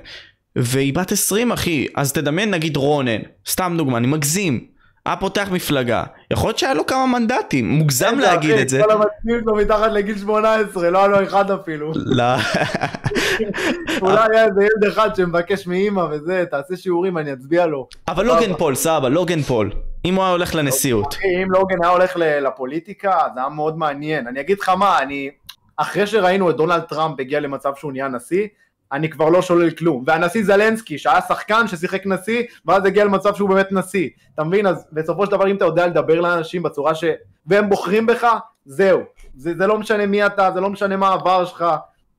והיא 0.56 0.94
בת 0.94 1.12
20 1.12 1.52
אחי, 1.52 1.86
אז 1.96 2.12
תדמיין 2.12 2.50
נגיד 2.50 2.76
רונן, 2.76 3.20
סתם 3.48 3.74
דוגמה, 3.78 3.98
אני 3.98 4.06
מגזים. 4.06 4.69
היה 5.06 5.16
פותח 5.16 5.48
מפלגה, 5.52 6.04
יכול 6.30 6.48
להיות 6.48 6.58
שהיה 6.58 6.74
לו 6.74 6.86
כמה 6.86 7.06
מנדטים, 7.06 7.70
מוגזם 7.70 8.18
להגיד 8.18 8.58
את 8.58 8.68
זה. 8.68 8.82
כל 8.82 8.90
המצביעים 8.90 9.40
שלו 9.40 9.56
מתחת 9.56 9.92
לגיל 9.92 10.18
18, 10.18 10.90
לא 10.90 10.98
היה 10.98 11.06
לו 11.08 11.22
אחד 11.22 11.50
אפילו. 11.50 11.92
לא. 11.94 12.24
אולי 14.02 14.18
היה 14.32 14.44
איזה 14.44 14.60
ילד 14.62 14.92
אחד 14.92 15.14
שמבקש 15.16 15.66
מאימא 15.66 16.00
וזה, 16.10 16.44
תעשה 16.50 16.76
שיעורים, 16.76 17.18
אני 17.18 17.32
אצביע 17.32 17.66
לו. 17.66 17.88
אבל 18.08 18.26
לוגן 18.26 18.54
פול, 18.54 18.74
סבבה, 18.74 19.08
לוגן 19.08 19.42
פול. 19.42 19.70
אם 20.04 20.14
הוא 20.14 20.24
היה 20.24 20.32
הולך 20.32 20.54
לנשיאות. 20.54 21.16
אם 21.42 21.50
לוגן 21.50 21.82
היה 21.82 21.92
הולך 21.92 22.16
לפוליטיקה, 22.16 23.18
זה 23.34 23.40
היה 23.40 23.48
מאוד 23.48 23.78
מעניין. 23.78 24.26
אני 24.26 24.40
אגיד 24.40 24.58
לך 24.60 24.68
מה, 24.68 24.98
אני... 24.98 25.30
אחרי 25.76 26.06
שראינו 26.06 26.50
את 26.50 26.56
דונלד 26.56 26.80
טראמפ 26.80 27.20
הגיע 27.20 27.40
למצב 27.40 27.72
שהוא 27.76 27.92
נהיה 27.92 28.08
נשיא, 28.08 28.46
אני 28.92 29.10
כבר 29.10 29.28
לא 29.28 29.42
שולל 29.42 29.70
כלום. 29.70 30.04
והנשיא 30.06 30.44
זלנסקי, 30.44 30.98
שהיה 30.98 31.20
שחקן 31.20 31.68
ששיחק 31.68 32.06
נשיא, 32.06 32.42
ואז 32.66 32.86
הגיע 32.86 33.04
למצב 33.04 33.34
שהוא 33.34 33.48
באמת 33.48 33.72
נשיא. 33.72 34.08
אתה 34.34 34.44
מבין? 34.44 34.66
אז 34.66 34.86
בסופו 34.92 35.26
של 35.26 35.30
דבר, 35.30 35.50
אם 35.50 35.56
אתה 35.56 35.64
יודע 35.64 35.86
לדבר 35.86 36.20
לאנשים 36.20 36.62
בצורה 36.62 36.94
ש... 36.94 37.04
והם 37.46 37.68
בוחרים 37.68 38.06
בך, 38.06 38.26
זהו. 38.64 39.00
זה, 39.34 39.54
זה 39.56 39.66
לא 39.66 39.78
משנה 39.78 40.06
מי 40.06 40.26
אתה, 40.26 40.50
זה 40.54 40.60
לא 40.60 40.70
משנה 40.70 40.96
מה 40.96 41.08
העבר 41.08 41.44
שלך, 41.44 41.64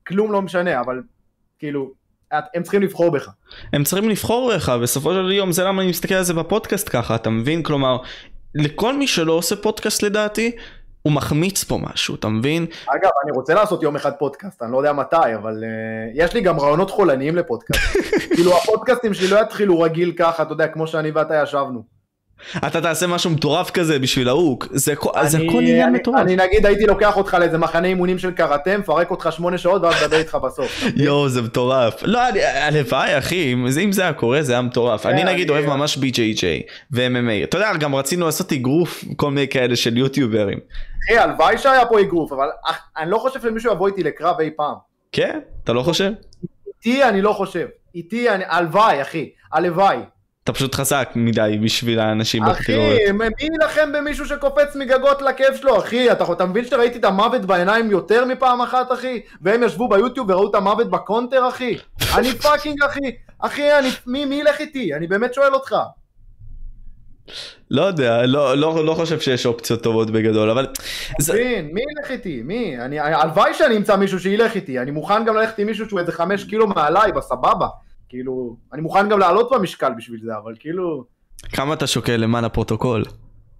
כלום 0.06 0.32
לא 0.32 0.42
משנה, 0.42 0.80
אבל 0.80 1.02
כאילו, 1.58 1.92
הם 2.32 2.62
צריכים 2.62 2.82
לבחור 2.82 3.10
בך. 3.10 3.28
הם 3.72 3.84
צריכים 3.84 4.08
לבחור 4.08 4.52
בך, 4.54 4.68
בסופו 4.68 5.14
של 5.14 5.32
יום 5.32 5.52
זה 5.52 5.64
למה 5.64 5.82
אני 5.82 5.90
מסתכל 5.90 6.14
על 6.14 6.22
זה 6.22 6.34
בפודקאסט 6.34 6.88
ככה, 6.92 7.14
אתה 7.14 7.30
מבין? 7.30 7.62
כלומר, 7.62 7.96
לכל 8.54 8.96
מי 8.96 9.06
שלא 9.06 9.32
עושה 9.32 9.56
פודקאסט 9.56 10.02
לדעתי, 10.02 10.56
הוא 11.02 11.12
מחמיץ 11.12 11.64
פה 11.64 11.78
משהו, 11.82 12.14
אתה 12.14 12.28
מבין? 12.28 12.66
אגב, 12.86 13.10
אני 13.24 13.32
רוצה 13.32 13.54
לעשות 13.54 13.82
יום 13.82 13.96
אחד 13.96 14.12
פודקאסט, 14.12 14.62
אני 14.62 14.72
לא 14.72 14.78
יודע 14.78 14.92
מתי, 14.92 15.34
אבל 15.34 15.64
uh, 15.64 16.10
יש 16.14 16.34
לי 16.34 16.40
גם 16.40 16.60
רעיונות 16.60 16.90
חולניים 16.90 17.36
לפודקאסט. 17.36 17.96
כאילו 18.34 18.56
הפודקאסטים 18.56 19.14
שלי 19.14 19.28
לא 19.28 19.40
יתחילו 19.40 19.80
רגיל 19.80 20.12
ככה, 20.18 20.42
אתה 20.42 20.52
יודע, 20.52 20.68
כמו 20.68 20.86
שאני 20.86 21.10
ואתה 21.10 21.42
ישבנו. 21.42 21.91
אתה 22.66 22.80
תעשה 22.80 23.06
משהו 23.06 23.30
מטורף 23.30 23.70
כזה 23.70 23.98
בשביל 23.98 24.28
ההוק, 24.28 24.66
זה, 24.70 24.94
זה 25.24 25.38
הכל 25.38 25.58
עניין 25.60 25.92
מטורף. 25.92 26.20
אני 26.20 26.36
נגיד 26.36 26.66
הייתי 26.66 26.84
לוקח 26.86 27.16
אותך 27.16 27.36
לאיזה 27.40 27.58
מחנה 27.58 27.88
אימונים 27.88 28.18
של 28.18 28.30
קראטה, 28.30 28.78
מפרק 28.78 29.10
אותך 29.10 29.28
שמונה 29.30 29.58
שעות 29.58 29.82
ואז 29.82 29.94
מדבר 30.02 30.16
איתך 30.16 30.34
בסוף. 30.34 30.82
יואו 30.96 31.28
זה 31.28 31.42
מטורף. 31.42 32.02
לא, 32.02 32.20
הלוואי 32.54 33.18
אחי, 33.18 33.52
אם 33.52 33.92
זה- 33.92 34.02
היה 34.02 34.12
קורה 34.12 34.42
זה 34.42 34.52
היה 34.52 34.62
מטורף. 34.62 35.06
אני 35.06 35.22
כן, 35.22 35.28
נגיד 35.28 35.50
אוהב 35.50 35.66
ממש 35.66 35.98
BJJ 35.98 36.42
ו-MMA. 36.92 37.44
אתה 37.44 37.56
יודע, 37.56 37.76
גם 37.76 37.94
רצינו 37.94 38.26
לעשות 38.26 38.52
אגרוף, 38.52 39.04
כל 39.16 39.30
מיני 39.30 39.48
כאלה 39.48 39.76
של 39.76 39.96
יוטיוברים. 39.96 40.58
אחי, 41.08 41.18
הלוואי 41.18 41.58
שהיה 41.58 41.86
פה 41.86 42.00
אגרוף, 42.00 42.32
אבל 42.32 42.46
אני 42.98 43.10
לא 43.10 43.18
חושב 43.18 43.40
שמישהו 43.42 43.72
יבוא 43.72 43.88
איתי 43.88 44.02
לקרב 44.02 44.40
אי 44.40 44.50
פעם. 44.56 44.74
כן? 45.12 45.38
אתה 45.64 45.72
לא 45.72 45.82
חושב? 45.82 46.10
איתי 46.86 47.04
אני 47.04 47.22
לא 47.22 47.32
חושב. 47.32 47.66
איתי 47.94 48.30
אני, 48.30 48.44
הלוואי, 48.48 49.02
אחי, 49.02 49.30
הלוואי. 49.52 49.96
אתה 50.44 50.52
פשוט 50.52 50.74
חזק 50.74 51.10
מדי 51.14 51.58
בשביל 51.62 52.00
האנשים 52.00 52.42
בתקשורת. 52.44 52.98
אחי, 53.04 53.12
מי 53.12 53.24
יילחם 53.40 53.92
במישהו 53.92 54.26
שקופץ 54.26 54.76
מגגות 54.76 55.22
לכיף 55.22 55.56
שלו, 55.60 55.78
אחי? 55.78 56.12
אתה, 56.12 56.32
אתה 56.32 56.46
מבין 56.46 56.64
שראיתי 56.64 56.98
את 56.98 57.04
המוות 57.04 57.44
בעיניים 57.44 57.90
יותר 57.90 58.24
מפעם 58.24 58.60
אחת, 58.60 58.92
אחי? 58.92 59.20
והם 59.42 59.62
ישבו 59.62 59.88
ביוטיוב 59.88 60.30
וראו 60.30 60.50
את 60.50 60.54
המוות 60.54 60.90
ב 60.90 60.96
Counter, 60.96 61.48
אחי? 61.48 61.76
אני 62.16 62.32
fucking, 62.32 62.82
אחי. 62.82 63.10
אחי, 63.38 63.78
אני, 63.78 63.88
מי, 64.06 64.24
מי 64.24 64.34
ילך 64.34 64.60
איתי? 64.60 64.94
אני 64.94 65.06
באמת 65.06 65.34
שואל 65.34 65.54
אותך. 65.54 65.76
לא 67.70 67.82
יודע, 67.82 68.26
לא, 68.26 68.56
לא, 68.56 68.84
לא 68.84 68.94
חושב 68.94 69.20
שיש 69.20 69.46
אופציות 69.46 69.82
טובות 69.82 70.10
בגדול, 70.10 70.50
אבל... 70.50 70.66
זה... 71.20 71.32
מבין, 71.32 71.70
מי 71.72 71.80
ילך 71.80 72.10
איתי? 72.10 72.42
מי? 72.44 72.78
אני, 72.78 73.00
הלוואי 73.00 73.54
שאני 73.54 73.76
אמצא 73.76 73.96
מישהו 73.96 74.20
שילך 74.20 74.54
איתי. 74.54 74.78
אני 74.78 74.90
מוכן 74.90 75.24
גם 75.24 75.36
ללכת 75.36 75.58
עם 75.58 75.66
מישהו 75.66 75.88
שהוא 75.88 76.00
איזה 76.00 76.12
חמש 76.12 76.44
קילו 76.44 76.66
מעליי, 76.66 77.12
בסבבה. 77.12 77.66
כאילו, 78.12 78.56
אני 78.72 78.82
מוכן 78.82 79.08
גם 79.08 79.18
לעלות 79.18 79.50
במשקל 79.52 79.92
בשביל 79.96 80.20
זה, 80.24 80.32
אבל 80.44 80.54
כאילו... 80.60 81.04
כמה 81.52 81.74
אתה 81.74 81.86
שוקל 81.86 82.16
למען 82.16 82.44
הפרוטוקול? 82.44 83.04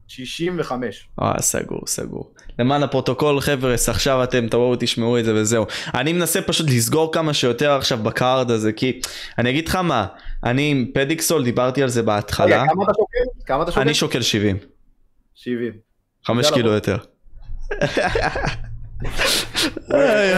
65. 0.09 1.09
אה, 1.23 1.35
סגור, 1.41 1.81
סגור. 1.87 2.35
למען 2.59 2.83
הפרוטוקול, 2.83 3.41
חבר'ס, 3.41 3.88
עכשיו 3.88 4.23
אתם 4.23 4.49
תבואו 4.49 4.77
תשמעו 4.79 5.19
את 5.19 5.25
זה 5.25 5.35
וזהו. 5.35 5.67
אני 5.95 6.12
מנסה 6.12 6.43
פשוט 6.43 6.67
לסגור 6.71 7.12
כמה 7.12 7.35
שיותר 7.35 7.73
עכשיו 7.73 7.99
ב 7.99 8.09
card 8.09 8.51
הזה, 8.51 8.73
כי 8.73 9.01
אני 9.38 9.51
אגיד 9.51 9.69
לך 9.69 9.77
מה, 9.77 10.07
אני 10.45 10.71
עם 10.71 10.87
פדיקסול, 10.95 11.45
דיברתי 11.45 11.83
על 11.83 11.88
זה 11.88 12.01
רגע, 12.01 12.07
בהתחלה, 12.07 12.65
כמה 12.67 12.85
אתה 12.85 12.93
שוקל? 12.93 13.47
כמה 13.47 13.62
אתה 13.62 13.71
שוקל? 13.71 13.83
אני 13.83 13.95
שוקל 13.95 14.23
70, 14.23 14.57
70. 15.35 15.73
5 16.25 16.47
יאללה, 16.47 16.57
קילו. 16.57 16.73
יותר. 16.73 16.97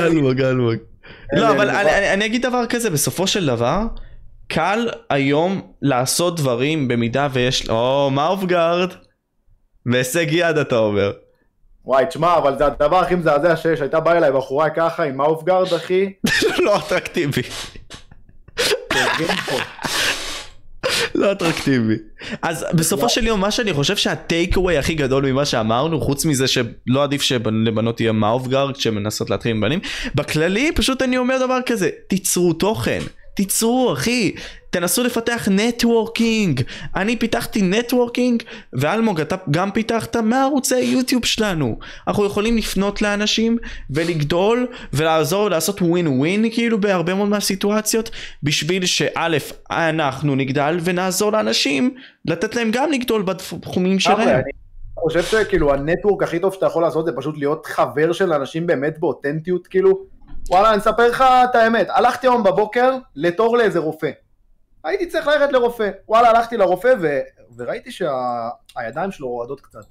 אלמוג, 0.06 0.40
אלמוג. 0.40 0.93
לא, 1.32 1.50
אבל 1.50 1.70
אני- 1.70 1.98
אני- 1.98 2.12
אני- 2.12 2.26
אגיד 2.26 2.42
דבר 2.46 2.66
כזה, 2.66 2.90
בסופו 2.90 3.26
של 3.26 3.46
דבר, 3.46 3.80
קל 4.48 4.88
היום 5.10 5.72
לעשות 5.82 6.36
דברים 6.36 6.88
במידה 6.88 7.28
ויש, 7.32 7.68
או, 7.68 8.10
mouthguard, 8.12 8.90
בהישג 9.86 10.26
יד 10.30 10.58
אתה 10.58 10.76
אומר. 10.76 11.12
וואי, 11.84 12.06
תשמע, 12.06 12.36
אבל 12.36 12.58
זה 12.58 12.66
הדבר 12.66 12.98
הכי 12.98 13.14
מזעזע 13.14 13.56
שיש, 13.56 13.80
הייתה 13.80 14.00
באה 14.00 14.16
אליי 14.16 14.32
בחורה 14.32 14.70
ככה 14.70 15.02
עם 15.04 15.16
mouthguard, 15.16 15.72
אחי. 15.72 16.12
לא 16.64 16.76
אטרקטיבי. 16.78 17.42
לא 21.14 21.32
אטרקטיבי. 21.32 21.94
אז 22.42 22.66
בסופו 22.74 23.08
של 23.08 23.26
יום 23.26 23.40
מה 23.40 23.50
שאני 23.50 23.72
חושב 23.72 23.96
שה 23.96 24.56
takeaway 24.56 24.78
הכי 24.78 24.94
גדול 24.94 25.30
ממה 25.30 25.44
שאמרנו 25.44 26.00
חוץ 26.00 26.24
מזה 26.24 26.46
שלא 26.46 27.02
עדיף 27.02 27.22
שלבנות 27.22 28.00
יהיה 28.00 28.12
mouthguard 28.12 28.72
כשהן 28.72 28.94
מנסות 28.94 29.30
להתחיל 29.30 29.50
עם 29.50 29.60
בנים 29.60 29.80
בכללי 30.14 30.72
פשוט 30.74 31.02
אני 31.02 31.18
אומר 31.18 31.46
דבר 31.46 31.58
כזה 31.66 31.90
תיצרו 32.08 32.52
תוכן. 32.52 33.00
תיצרו 33.34 33.92
אחי 33.92 34.32
תנסו 34.70 35.04
לפתח 35.04 35.48
networking 35.50 36.60
אני 36.96 37.16
פיתחתי 37.16 37.62
נטוורקינג 37.62 38.42
ואלמוג 38.72 39.20
אתה 39.20 39.36
גם 39.50 39.70
פיתחת 39.70 40.16
מערוצי 40.16 40.80
יוטיוב 40.80 41.24
שלנו 41.24 41.78
אנחנו 42.08 42.24
יכולים 42.24 42.56
לפנות 42.56 43.02
לאנשים 43.02 43.58
ולגדול 43.90 44.66
ולעזור 44.92 45.48
לעשות 45.48 45.82
ווין 45.82 46.06
ווין 46.06 46.50
כאילו 46.52 46.80
בהרבה 46.80 47.14
מאוד 47.14 47.28
מהסיטואציות 47.28 48.10
בשביל 48.42 48.86
שא' 48.86 49.38
אנחנו 49.70 50.34
נגדל 50.34 50.78
ונעזור 50.84 51.32
לאנשים 51.32 51.94
לתת 52.24 52.54
להם 52.54 52.70
גם 52.72 52.92
לגדול 52.92 53.22
בתחומים 53.22 54.00
שלהם. 54.00 54.28
אני 54.28 55.02
חושב 55.02 55.22
שכאילו 55.22 55.72
הנטוורק 55.72 56.22
הכי 56.22 56.38
טוב 56.38 56.54
שאתה 56.54 56.66
יכול 56.66 56.82
לעשות 56.82 57.06
זה 57.06 57.12
פשוט 57.16 57.38
להיות 57.38 57.66
חבר 57.66 58.12
של 58.12 58.32
אנשים 58.32 58.66
באמת 58.66 58.98
באותנטיות, 58.98 59.66
כאילו. 59.66 60.13
וואלה, 60.48 60.70
אני 60.70 60.78
אספר 60.78 61.08
לך 61.08 61.24
את 61.50 61.54
האמת. 61.54 61.86
הלכתי 61.90 62.26
היום 62.26 62.42
בבוקר 62.42 62.96
לתור 63.14 63.56
לאיזה 63.56 63.78
רופא. 63.78 64.10
הייתי 64.84 65.06
צריך 65.06 65.26
ללכת 65.26 65.52
לרופא. 65.52 65.90
וואלה, 66.08 66.30
הלכתי 66.30 66.56
לרופא 66.56 66.94
ו... 67.00 67.20
וראיתי 67.56 67.90
שהידיים 67.90 69.10
שלו 69.10 69.28
רועדות 69.28 69.60
קצת. 69.60 69.84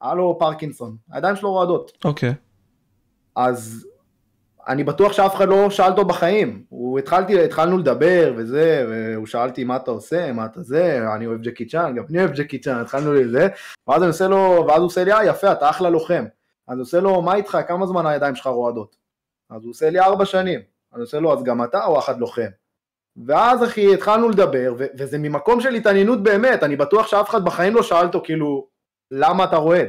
היה 0.00 0.14
לו 0.14 0.36
פרקינסון, 0.38 0.96
הידיים 1.10 1.36
שלו 1.36 1.52
רועדות. 1.52 1.92
אוקיי. 2.04 2.34
אז 3.36 3.86
אני 4.68 4.84
בטוח 4.84 5.12
שאף 5.12 5.34
אחד 5.34 5.48
לא 5.48 5.70
שאל 5.70 5.90
אותו 5.90 6.04
בחיים. 6.04 6.64
הוא 6.68 6.98
התחלתי, 6.98 7.44
התחלנו 7.44 7.78
לדבר 7.78 8.32
וזה, 8.36 8.86
והוא 8.90 9.26
שאל 9.26 9.48
אותי 9.48 9.64
מה 9.64 9.76
אתה 9.76 9.90
עושה, 9.90 10.32
מה 10.32 10.44
אתה 10.44 10.62
זה, 10.62 11.00
אני 11.14 11.26
אוהב 11.26 11.42
ג'קי 11.42 11.66
צ'אן, 11.66 11.94
גם 11.94 12.04
אני 12.10 12.18
אוהב 12.18 12.30
ג'קי 12.32 12.58
צ'אן, 12.58 12.80
התחלנו 12.80 13.14
לזה, 13.14 13.48
ואז 13.88 14.02
אני 14.02 14.08
עושה 14.08 14.28
לו, 14.28 14.64
ואז 14.68 14.78
הוא 14.78 14.86
עושה 14.86 15.04
לי, 15.04 15.12
אה 15.12 15.24
יפה, 15.24 15.52
אתה 15.52 15.70
אחלה 15.70 15.90
לוחם. 15.90 16.24
אז 16.68 16.78
הוא 16.78 16.82
עושה 16.82 17.00
לו, 17.00 17.22
מה 17.22 17.34
איתך, 17.34 17.58
כמה 17.68 17.86
זמן 17.86 18.06
הידיים 18.06 18.34
שלך 18.34 18.46
רועדות? 18.46 18.96
אז 19.50 19.64
הוא 19.64 19.70
עושה 19.70 19.90
לי 19.90 20.00
ארבע 20.00 20.24
שנים. 20.24 20.60
אני 20.94 21.00
עושה 21.00 21.18
לו, 21.18 21.32
אז 21.32 21.44
גם 21.44 21.64
אתה 21.64 21.84
או 21.84 21.98
אחד 21.98 22.18
לוחם? 22.18 22.48
ואז 23.26 23.64
אחי, 23.64 23.94
התחלנו 23.94 24.28
לדבר, 24.28 24.74
ו- 24.78 24.86
וזה 24.98 25.18
ממקום 25.18 25.60
של 25.60 25.74
התעניינות 25.74 26.22
באמת, 26.22 26.62
אני 26.62 26.76
בטוח 26.76 27.06
שאף 27.06 27.30
אחד 27.30 27.44
בחיים 27.44 27.74
לא 27.74 27.82
שאל 27.82 28.06
אותו, 28.06 28.20
כאילו, 28.24 28.68
למה 29.10 29.44
אתה 29.44 29.56
רועד? 29.56 29.88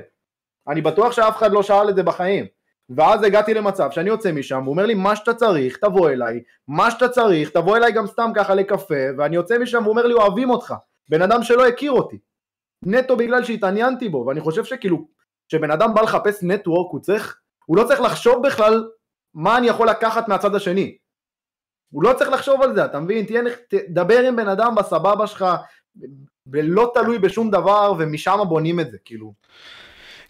אני 0.67 0.81
בטוח 0.81 1.11
שאף 1.11 1.37
אחד 1.37 1.51
לא 1.51 1.63
שאל 1.63 1.89
את 1.89 1.95
זה 1.95 2.03
בחיים. 2.03 2.45
ואז 2.89 3.23
הגעתי 3.23 3.53
למצב 3.53 3.91
שאני 3.91 4.09
יוצא 4.09 4.31
משם, 4.31 4.63
הוא 4.63 4.71
אומר 4.71 4.85
לי, 4.85 4.93
מה 4.93 5.15
שאתה 5.15 5.33
צריך, 5.33 5.77
תבוא 5.77 6.09
אליי, 6.09 6.43
מה 6.67 6.91
שאתה 6.91 7.09
צריך, 7.09 7.49
תבוא 7.49 7.77
אליי 7.77 7.91
גם 7.91 8.07
סתם 8.07 8.31
ככה 8.35 8.55
לקפה, 8.55 8.95
ואני 9.17 9.35
יוצא 9.35 9.57
משם, 9.57 9.83
הוא 9.83 9.91
אומר 9.91 10.07
לי, 10.07 10.13
אוהבים 10.13 10.49
אותך. 10.49 10.73
בן 11.09 11.21
אדם 11.21 11.43
שלא 11.43 11.67
הכיר 11.67 11.91
אותי. 11.91 12.17
נטו 12.85 13.17
בגלל 13.17 13.43
שהתעניינתי 13.43 14.09
בו, 14.09 14.25
ואני 14.27 14.41
חושב 14.41 14.63
שכאילו, 14.63 15.07
כשבן 15.47 15.71
אדם 15.71 15.93
בא 15.93 16.01
לחפש 16.01 16.43
נטוורק, 16.43 16.91
הוא 16.91 16.99
צריך, 16.99 17.39
הוא 17.65 17.77
לא 17.77 17.83
צריך 17.83 18.01
לחשוב 18.01 18.47
בכלל 18.47 18.87
מה 19.33 19.57
אני 19.57 19.67
יכול 19.67 19.89
לקחת 19.89 20.27
מהצד 20.27 20.55
השני. 20.55 20.97
הוא 21.91 22.03
לא 22.03 22.13
צריך 22.13 22.29
לחשוב 22.29 22.61
על 22.61 22.75
זה, 22.75 22.85
אתה 22.85 22.99
מבין? 22.99 23.25
תהיה, 23.25 23.41
תדבר 23.67 24.19
עם 24.19 24.35
בן 24.35 24.47
אדם 24.47 24.75
בסבבה 24.75 25.27
שלך, 25.27 25.45
ולא 26.47 26.91
תלוי 26.93 27.19
בשום 27.19 27.51
דבר, 27.51 27.93
ומשם 27.99 28.39
בונים 28.49 28.79
את 28.79 28.91
זה, 28.91 28.97
כאילו. 29.05 29.33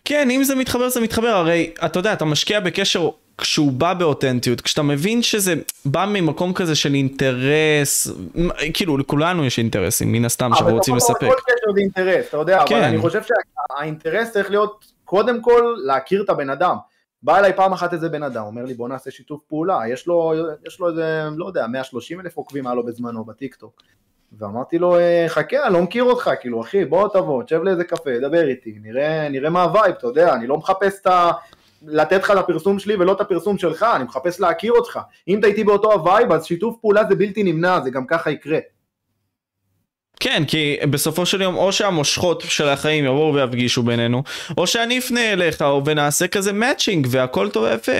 כן, 0.06 0.30
אם 0.30 0.44
זה 0.44 0.56
מתחבר 0.56 0.90
זה 0.90 1.02
מתחבר, 1.02 1.28
הרי 1.28 1.74
אתה 1.86 2.00
יודע, 2.00 2.14
אתה 2.14 2.26
משקיע 2.26 2.60
בקשר 2.60 3.10
כשהוא 3.38 3.72
בא 3.72 3.94
באותנטיות, 3.94 4.62
כשאתה 4.62 4.82
מבין 4.82 5.24
שזה 5.24 5.54
בא 5.86 6.06
ממקום 6.06 6.54
כזה 6.54 6.76
של 6.76 6.94
אינטרס, 6.94 8.08
כאילו 8.74 8.98
לכולנו 8.98 9.46
יש 9.46 9.58
אינטרסים, 9.58 10.12
מן 10.12 10.26
הסתם 10.26 10.52
שאנחנו 10.54 10.74
רוצים 10.74 10.94
אבל 10.94 10.98
לספק. 10.98 11.28
כל 11.28 11.36
קשר 11.46 11.74
זה 11.74 11.82
אינטרס, 11.82 12.28
אתה 12.30 12.38
יודע, 12.38 12.64
כן. 12.68 12.76
אבל 12.76 12.84
אני 12.84 12.98
חושב 12.98 13.22
שהאינטרס 13.24 14.32
צריך 14.32 14.50
להיות 14.50 14.86
קודם 15.06 15.42
כל 15.42 15.76
להכיר 15.86 16.24
את 16.24 16.30
הבן 16.30 16.50
אדם. 16.50 16.76
בא 17.24 17.38
אליי 17.40 17.54
פעם 17.54 17.74
אחת 17.74 17.94
איזה 17.94 18.10
בן 18.10 18.24
אדם, 18.24 18.44
אומר 18.44 18.66
לי 18.66 18.74
בוא 18.74 18.90
נעשה 18.90 19.12
שיתוף 19.12 19.42
פעולה, 19.48 19.80
יש 19.88 20.08
לו, 20.08 20.34
יש 20.68 20.80
לו 20.80 20.90
איזה, 20.90 21.24
לא 21.38 21.46
יודע, 21.46 21.68
130 21.68 22.20
אלף 22.20 22.38
עוקבים 22.38 22.68
היה 22.68 22.76
לו 22.76 22.86
בזמנו 22.86 23.26
בטיקטוק. 23.26 23.82
ואמרתי 24.38 24.80
לו, 24.80 24.98
"אה, 24.98 25.26
חכה, 25.28 25.66
אני 25.66 25.74
לא 25.74 25.82
מכיר 25.82 26.04
אותך, 26.04 26.30
כאילו, 26.42 26.62
אחי, 26.62 26.86
בוא 26.86 27.08
תבוא, 27.08 27.44
תשב 27.44 27.64
לאיזה 27.64 27.84
קפה, 27.84 28.20
דבר 28.22 28.48
איתי, 28.48 28.78
נראה, 28.82 29.30
נראה 29.30 29.50
מה 29.50 29.64
ה 29.64 29.69
vibe, 29.69 29.96
אתה 29.98 30.08
יודע, 30.08 30.34
אני 30.34 30.48
לא 30.48 30.58
מחפש 30.58 31.02
את 31.02 31.08
ה... 31.08 31.32
לתת 31.82 32.24
לך 32.24 32.32
את 32.32 32.38
הפרסום 32.38 32.80
שלי 32.80 32.96
ולא 32.96 33.12
את 33.14 33.22
הפרסום 33.22 33.58
שלך, 33.58 33.86
אני 33.96 34.04
מחפש 34.04 34.40
להכיר 34.40 34.72
אותך. 34.72 35.00
אם 35.28 35.40
אתה 35.40 35.48
איתי 35.48 35.64
באותו 35.64 35.92
ה 35.94 36.00
vibe, 36.00 36.32
אז 36.32 36.46
שיתוף 36.46 36.76
פעולה 36.82 37.04
זה 37.10 37.16
בלתי 37.16 37.44
נמנע, 37.44 37.82
זה 37.82 37.90
גם 37.90 38.08
ככה 38.08 38.32
יקרה. 38.32 38.60
כן, 40.20 40.44
כי 40.48 40.78
בסופו 40.90 41.26
של 41.26 41.42
יום 41.42 41.56
או 41.56 41.72
שהמושכות 41.72 42.44
של 42.48 42.70
החיים 42.70 43.06
יבואו 43.06 43.34
ויפגישו 43.34 43.84
בינינו, 43.84 44.24
או 44.58 44.68
שאני 44.68 45.00
אפנה 45.00 45.34
אליך 45.34 45.64
ונעשה 45.86 46.28
כזה 46.28 46.54
matching 46.54 47.08
והכל 47.10 47.50
טוב 47.50 47.64
ויפה. 47.64 47.92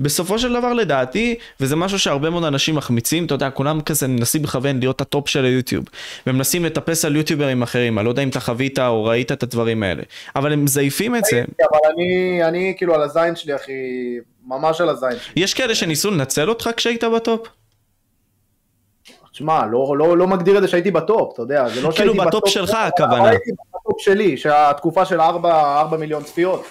בסופו 0.00 0.38
של 0.38 0.52
דבר 0.52 0.72
לדעתי, 0.72 1.34
וזה 1.60 1.76
משהו 1.76 1.98
שהרבה 1.98 2.30
מאוד 2.30 2.44
אנשים 2.44 2.74
מחמיצים, 2.74 3.26
אתה 3.26 3.34
יודע, 3.34 3.50
כולם 3.50 3.80
כזה 3.80 4.08
מנסים 4.08 4.44
לכוון 4.44 4.80
להיות 4.80 5.00
ה 5.00 5.07
top 5.07 5.28
של 5.28 5.44
היוטיוב, 5.44 5.84
ומנסים 6.26 6.64
לטפס 6.64 7.04
על 7.04 7.16
יוטיוברים 7.16 7.62
אחרים, 7.62 7.98
אני 7.98 8.04
לא 8.04 8.10
יודע 8.10 8.22
אם 8.22 8.28
אתה 8.28 8.40
חווית 8.40 8.78
או 8.78 9.04
ראית 9.04 9.32
את 9.32 9.42
הדברים 9.42 9.82
האלה, 9.82 10.02
אבל 10.36 10.52
הם 10.52 10.64
מזייפים 10.64 11.16
את 11.16 11.24
זה. 11.24 11.44
אבל 11.60 11.92
אני, 11.94 12.44
אני 12.44 12.74
כאילו 12.76 12.94
על 12.94 13.02
הזין 13.02 13.36
שלי, 13.36 13.56
אחי, 13.56 13.72
ממש 14.46 14.80
על 14.80 14.88
הזין 14.88 15.10
שלי. 15.10 15.42
יש 15.42 15.54
כאלה 15.54 15.74
שניסו 15.74 16.10
לנצל 16.10 16.48
אותך 16.48 16.70
כשהיית 16.76 17.04
ב 17.04 17.13
top? 17.13 17.48
תשמע, 19.36 19.66
לא, 19.66 19.94
לא, 19.98 20.16
לא 20.16 20.26
מגדיר 20.26 20.56
את 20.56 20.62
זה 20.62 20.68
שהייתי 20.68 20.90
ב 20.90 20.98
top, 20.98 21.32
אתה 21.32 21.42
יודע, 21.42 21.68
זה 21.68 21.74
לא 21.82 21.90
כאילו 21.90 21.92
שהייתי 21.92 22.18
ב 22.18 22.26
top 22.26 22.48
שלך, 22.48 22.70
אבל 22.70 22.86
הכוונה. 22.86 23.28
הייתי 23.28 23.50
ב 23.52 23.64
top 23.64 24.00
שלי, 24.00 24.36
שהתקופה 24.36 25.04
של 25.04 25.20
4, 25.20 25.80
4 25.80 25.96
מיליון 25.96 26.22
צפיות. 26.22 26.64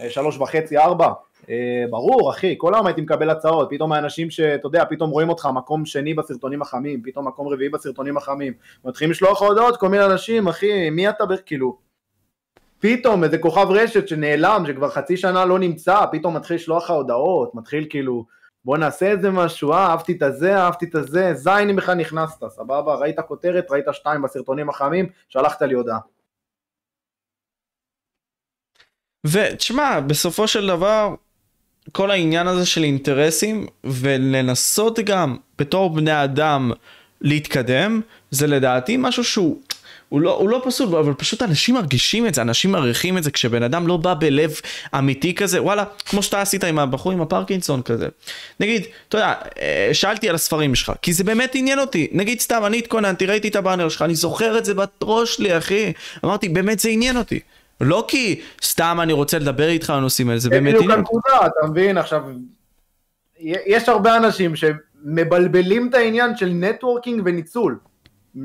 אה, 0.00 0.10
שלוש 0.10 0.38
וחצי, 0.38 0.78
ארבע. 0.78 1.12
אה, 1.50 1.84
ברור, 1.90 2.30
אחי, 2.30 2.54
כל 2.58 2.74
היום 2.74 2.86
הייתי 2.86 3.00
מקבל 3.00 3.30
הצעות, 3.30 3.68
פתאום 3.70 3.92
האנשים 3.92 4.30
שאתה 4.30 4.66
יודע, 4.66 4.84
פתאום 4.90 5.10
רואים 5.10 5.28
אותך 5.28 5.48
מקום 5.54 5.86
שני 5.86 6.14
בסרטונים 6.14 6.62
החמים, 6.62 7.02
פתאום 7.04 7.28
מקום 7.28 7.48
רביעי 7.48 7.68
בסרטונים 7.68 8.16
החמים, 8.16 8.52
מתחילים 8.84 9.10
לשלוח 9.10 9.42
הודעות, 9.42 9.76
כל 9.76 9.88
מיני 9.88 10.04
אנשים, 10.04 10.48
אחי, 10.48 10.90
מי 10.90 11.08
אתה, 11.08 11.24
כאילו, 11.46 11.76
פתאום 12.78 13.24
איזה 13.24 13.38
כוכב 13.38 13.66
רשת 13.70 14.08
שנעלם, 14.08 14.64
שכבר 14.66 14.88
חצי 14.88 15.16
שנה 15.16 15.44
לא 15.44 15.58
נמצא, 15.58 16.04
פתאום 16.12 16.36
מתחיל 16.36 16.56
לשלוח 16.56 16.84
לך 16.84 16.90
הודעות, 16.90 17.54
מתחיל 17.54 17.86
כאילו, 17.90 18.24
בוא 18.66 18.78
נעשה 18.78 19.06
איזה 19.06 19.30
משהו, 19.30 19.72
אה, 19.72 19.86
אהבתי 19.86 20.12
את 20.12 20.22
הזה, 20.22 20.56
אהבתי 20.56 20.84
את 20.84 20.94
הזה, 20.94 21.34
זין 21.34 21.70
אם 21.70 21.76
בכלל 21.76 21.94
נכנסת, 21.94 22.48
סבבה, 22.48 22.94
ראית 22.94 23.20
כותרת, 23.20 23.66
ראית 23.70 23.84
שתיים 23.92 24.22
בסרטונים 24.22 24.68
החמים, 24.68 25.08
שלחת 25.28 25.62
לי 25.62 25.74
הודעה. 25.74 25.98
ותשמע, 29.26 30.00
בסופו 30.00 30.48
של 30.48 30.66
דבר, 30.66 31.14
כל 31.92 32.10
העניין 32.10 32.46
הזה 32.46 32.66
של 32.66 32.82
אינטרסים, 32.82 33.66
ולנסות 33.84 34.98
גם 34.98 35.36
בתור 35.58 35.94
בני 35.94 36.24
אדם 36.24 36.70
להתקדם, 37.20 38.00
זה 38.30 38.46
לדעתי 38.46 38.96
משהו 38.98 39.24
שהוא 39.24 39.60
הוא 40.08 40.20
לא, 40.20 40.34
הוא 40.34 40.48
לא 40.48 40.62
פסול, 40.64 40.96
אבל 40.96 41.14
פשוט 41.14 41.42
אנשים 41.42 41.74
מרגישים 41.74 42.26
את 42.26 42.34
זה, 42.34 42.42
אנשים 42.42 42.72
מעריכים 42.72 43.18
את 43.18 43.22
זה 43.22 43.30
כשבן 43.30 43.62
אדם 43.62 43.86
לא 43.86 43.96
בא 43.96 44.14
בלב 44.14 44.54
אמיתי 44.98 45.34
כזה, 45.34 45.62
וואלה, 45.62 45.84
כמו 46.06 46.22
שאתה 46.22 46.40
עשית 46.40 46.64
עם 46.64 46.78
הבחור 46.78 47.12
עם 47.12 47.20
הפרקינסון 47.20 47.82
כזה. 47.82 48.08
נגיד, 48.60 48.86
אתה 49.08 49.16
יודע, 49.16 49.34
אה, 49.60 49.90
שאלתי 49.92 50.28
על 50.28 50.34
הספרים 50.34 50.74
שלך, 50.74 50.92
כי 51.02 51.12
זה 51.12 51.24
באמת 51.24 51.50
עניין 51.54 51.78
אותי. 51.78 52.08
נגיד 52.12 52.40
סתם, 52.40 52.62
אני 52.66 52.78
התכוננתי, 52.78 53.26
ראיתי 53.26 53.48
את 53.48 53.56
הבאנר 53.56 53.88
שלך, 53.88 54.02
אני 54.02 54.14
זוכר 54.14 54.58
את 54.58 54.64
זה 54.64 54.72
בראש 55.00 55.36
שלי, 55.36 55.58
אחי. 55.58 55.92
אמרתי, 56.24 56.48
באמת 56.48 56.78
זה 56.78 56.88
עניין 56.88 57.16
אותי. 57.16 57.40
לא 57.80 58.04
כי 58.08 58.40
סתם 58.62 58.98
אני 59.02 59.12
רוצה 59.12 59.38
לדבר 59.38 59.68
איתך 59.68 59.90
על 59.90 59.96
הנושאים 59.96 60.28
האלה, 60.28 60.40
זה 60.40 60.50
באמת 60.50 60.74
עניין 60.74 61.00
אותי. 61.00 61.16
אתה 61.28 61.66
מבין, 61.70 61.98
עכשיו, 61.98 62.22
יש 63.66 63.88
הרבה 63.88 64.16
אנשים 64.16 64.52
שמבלבלים 64.56 65.88
את 65.88 65.94
העניין 65.94 66.36
של 66.36 66.48
נטוורקינג 66.48 67.22
וניצול. 67.24 67.78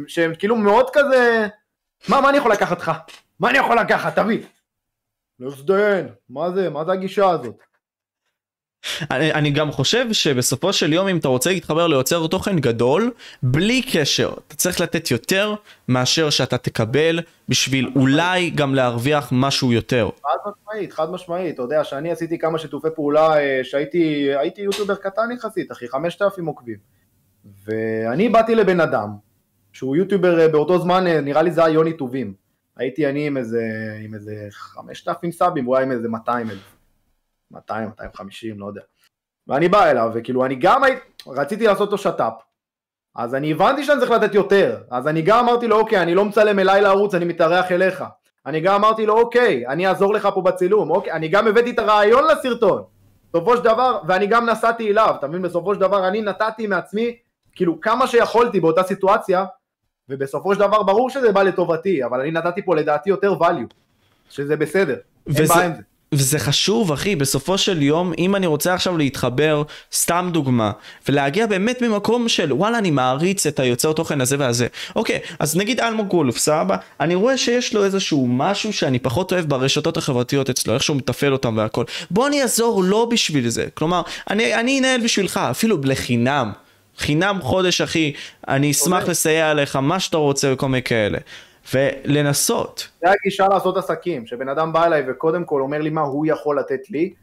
שהם 0.07 0.35
כאילו 0.35 0.55
מאוד 0.55 0.89
כזה, 0.93 1.47
מה, 2.09 2.21
מה 2.21 2.29
אני 2.29 2.37
יכול 2.37 2.51
לקחת 2.51 2.79
לך? 2.79 2.91
מה 3.39 3.49
אני 3.49 3.57
יכול 3.57 3.79
לקחת? 3.79 4.15
תביא. 4.15 4.39
לא 5.39 5.49
להזדיין, 5.49 6.07
מה 6.29 6.51
זה, 6.51 6.69
מה 6.69 6.85
זה 6.85 6.91
הגישה 6.91 7.29
הזאת? 7.29 7.63
אני, 9.11 9.33
אני 9.33 9.51
גם 9.51 9.71
חושב 9.71 10.13
שבסופו 10.13 10.73
של 10.73 10.93
יום 10.93 11.07
אם 11.07 11.17
אתה 11.17 11.27
רוצה 11.27 11.49
להתחבר 11.49 11.87
ליוצר 11.87 12.27
תוכן 12.27 12.59
גדול, 12.59 13.11
בלי 13.43 13.81
קשר, 13.93 14.33
אתה 14.47 14.55
צריך 14.55 14.81
לתת 14.81 15.11
יותר 15.11 15.55
מאשר 15.87 16.29
שאתה 16.29 16.57
תקבל 16.57 17.19
בשביל 17.49 17.91
אולי 17.95 18.49
גם 18.49 18.75
להרוויח 18.75 19.29
משהו 19.31 19.73
יותר. 19.73 20.09
חד 20.23 20.51
משמעית, 20.51 20.93
חד 20.93 21.11
משמעית, 21.11 21.53
אתה 21.53 21.61
יודע 21.61 21.83
שאני 21.83 22.11
עשיתי 22.11 22.39
כמה 22.39 22.59
שיתופי 22.59 22.87
פעולה 22.95 23.37
אה, 23.37 23.59
שהייתי 23.63 24.37
יוטיובר 24.57 24.95
קטן 24.95 25.31
יחסית 25.31 25.71
אחי, 25.71 25.87
5,000 25.87 26.45
עוקבים. 26.45 26.77
ואני 27.65 28.29
באתי 28.29 28.55
לבן 28.55 28.79
אדם 28.79 29.30
שהוא 29.73 29.95
יוטיובר 29.95 30.39
אה, 30.39 30.47
באותו 30.47 30.79
זמן, 30.79 31.07
אה, 31.07 31.21
נראה 31.21 31.41
לי 31.41 31.51
זה 31.51 31.65
היה 31.65 31.73
יוני 31.73 31.93
טובים. 31.93 32.33
הייתי 32.77 33.07
אני 33.09 33.27
עם 33.27 33.37
איזה, 33.37 33.61
עם 34.05 34.13
איזה 34.13 34.47
5,000 34.51 35.31
סאבים, 35.31 35.65
הוא 35.65 35.75
היה 35.75 35.85
עם 35.85 35.91
איזה 35.91 36.09
200 36.09 36.49
אלף. 36.49 36.75
200, 37.51 37.87
250, 37.87 38.59
לא 38.59 38.65
יודע. 38.65 38.81
ואני 39.47 39.69
בא 39.69 39.85
אליו, 39.85 40.11
וכאילו 40.13 40.45
אני 40.45 40.55
גם 40.55 40.83
הייתי, 40.83 41.01
רציתי 41.27 41.67
לעשות 41.67 41.91
לו 41.91 41.97
שת"פ, 41.97 42.33
אז 43.15 43.35
אני 43.35 43.51
הבנתי 43.51 43.83
שאני 43.83 43.99
צריך 43.99 44.11
לתת 44.11 44.35
יותר, 44.35 44.81
אז 44.91 45.07
אני 45.07 45.21
גם 45.21 45.39
אמרתי 45.39 45.67
לו, 45.67 45.79
אוקיי, 45.79 46.01
אני 46.01 46.15
לא 46.15 46.25
מצלם 46.25 46.59
אליי 46.59 46.81
לערוץ, 46.81 47.15
אני 47.15 47.25
מתארח 47.25 47.71
אליך. 47.71 48.03
אני 48.45 48.61
גם 48.61 48.75
אמרתי 48.75 49.05
לו, 49.05 49.17
אוקיי, 49.19 49.67
אני 49.67 49.87
אעזור 49.87 50.13
לך 50.13 50.29
פה 50.33 50.41
בצילום, 50.41 50.91
אוקיי, 50.91 51.13
אני 51.13 51.27
גם 51.27 51.47
הבאתי 51.47 51.71
את 51.71 51.79
הרעיון 51.79 52.23
לסרטון. 52.31 52.83
בסופו 53.33 53.57
של 53.57 53.63
דבר, 53.63 54.01
ואני 54.07 54.27
גם 54.27 54.49
נסעתי 54.49 54.91
אליו, 54.91 55.15
אתה 55.19 55.27
מבין? 55.27 55.41
בסופו 55.41 55.73
של 55.75 55.79
דבר 55.79 56.07
אני 56.07 56.21
נתתי 56.21 56.67
מעצמי, 56.67 57.17
כאילו, 57.55 57.81
כמה 57.81 58.07
שיכולתי 58.07 58.59
באותה 58.59 58.83
סיטואציה, 58.83 59.45
ובסופו 60.11 60.53
של 60.53 60.59
דבר 60.59 60.83
ברור 60.83 61.09
שזה 61.09 61.31
בא 61.31 61.43
לטובתי, 61.43 62.05
אבל 62.05 62.19
אני 62.19 62.31
נתתי 62.31 62.61
פה 62.65 62.75
לדעתי 62.75 63.09
יותר 63.09 63.33
value, 63.39 63.73
שזה 64.29 64.55
בסדר, 64.55 64.95
וזה, 65.27 65.39
אין 65.39 65.47
בעיה 65.47 65.65
עם 65.65 65.73
זה. 65.75 65.81
וזה 66.13 66.39
חשוב 66.39 66.91
אחי, 66.91 67.15
בסופו 67.15 67.57
של 67.57 67.81
יום, 67.81 68.13
אם 68.17 68.35
אני 68.35 68.47
רוצה 68.47 68.73
עכשיו 68.73 68.97
להתחבר, 68.97 69.63
סתם 69.93 70.29
דוגמה, 70.33 70.71
ולהגיע 71.09 71.45
באמת 71.47 71.81
ממקום 71.81 72.29
של 72.29 72.53
וואלה 72.53 72.77
אני 72.77 72.91
מעריץ 72.91 73.45
את 73.45 73.59
היוצר 73.59 73.93
תוכן 73.93 74.21
הזה 74.21 74.35
והזה. 74.39 74.67
אוקיי, 74.95 75.19
אז 75.39 75.57
נגיד 75.57 75.79
אלמוג 75.79 76.07
גולוף, 76.07 76.37
סבבה? 76.37 76.77
אני 76.99 77.15
רואה 77.15 77.37
שיש 77.37 77.73
לו 77.73 77.83
איזשהו 77.83 78.27
משהו 78.27 78.73
שאני 78.73 78.99
פחות 78.99 79.33
אוהב 79.33 79.45
ברשתות 79.45 79.97
החברתיות 79.97 80.49
אצלו, 80.49 80.73
איך 80.73 80.83
שהוא 80.83 80.97
מתפעל 80.97 81.33
אותם 81.33 81.57
והכל. 81.57 81.83
בוא 82.11 82.27
אני 82.27 82.41
אעזור 82.41 82.83
לו 82.83 83.09
בשביל 83.09 83.49
זה. 83.49 83.65
כלומר, 83.73 84.01
אני, 84.29 84.55
אני 84.55 84.79
אנהל 84.79 85.01
בשבילך, 85.01 85.39
אפילו 85.51 85.77
לחינם. 85.83 86.51
חינם 87.01 87.39
חודש 87.41 87.81
אחי, 87.81 88.13
אני 88.47 88.71
אשמח 88.71 89.07
לסייע 89.07 89.53
לך, 89.53 89.75
מה 89.75 89.99
שאתה 89.99 90.17
רוצה 90.17 90.53
וכל 90.53 90.67
מיני 90.67 90.83
כאלה. 90.83 91.17
ולנסות. 91.73 92.87
זה 93.01 93.07
הגישה 93.11 93.47
לעשות 93.47 93.77
עסקים, 93.77 94.25
שבן 94.25 94.49
אדם 94.49 94.73
בא 94.73 94.85
אליי 94.85 95.03
וקודם 95.07 95.45
כל 95.45 95.61
אומר 95.61 95.81
לי 95.81 95.89
מה 95.89 96.01
הוא 96.01 96.25
יכול 96.25 96.59
לתת 96.59 96.89
לי, 96.89 97.13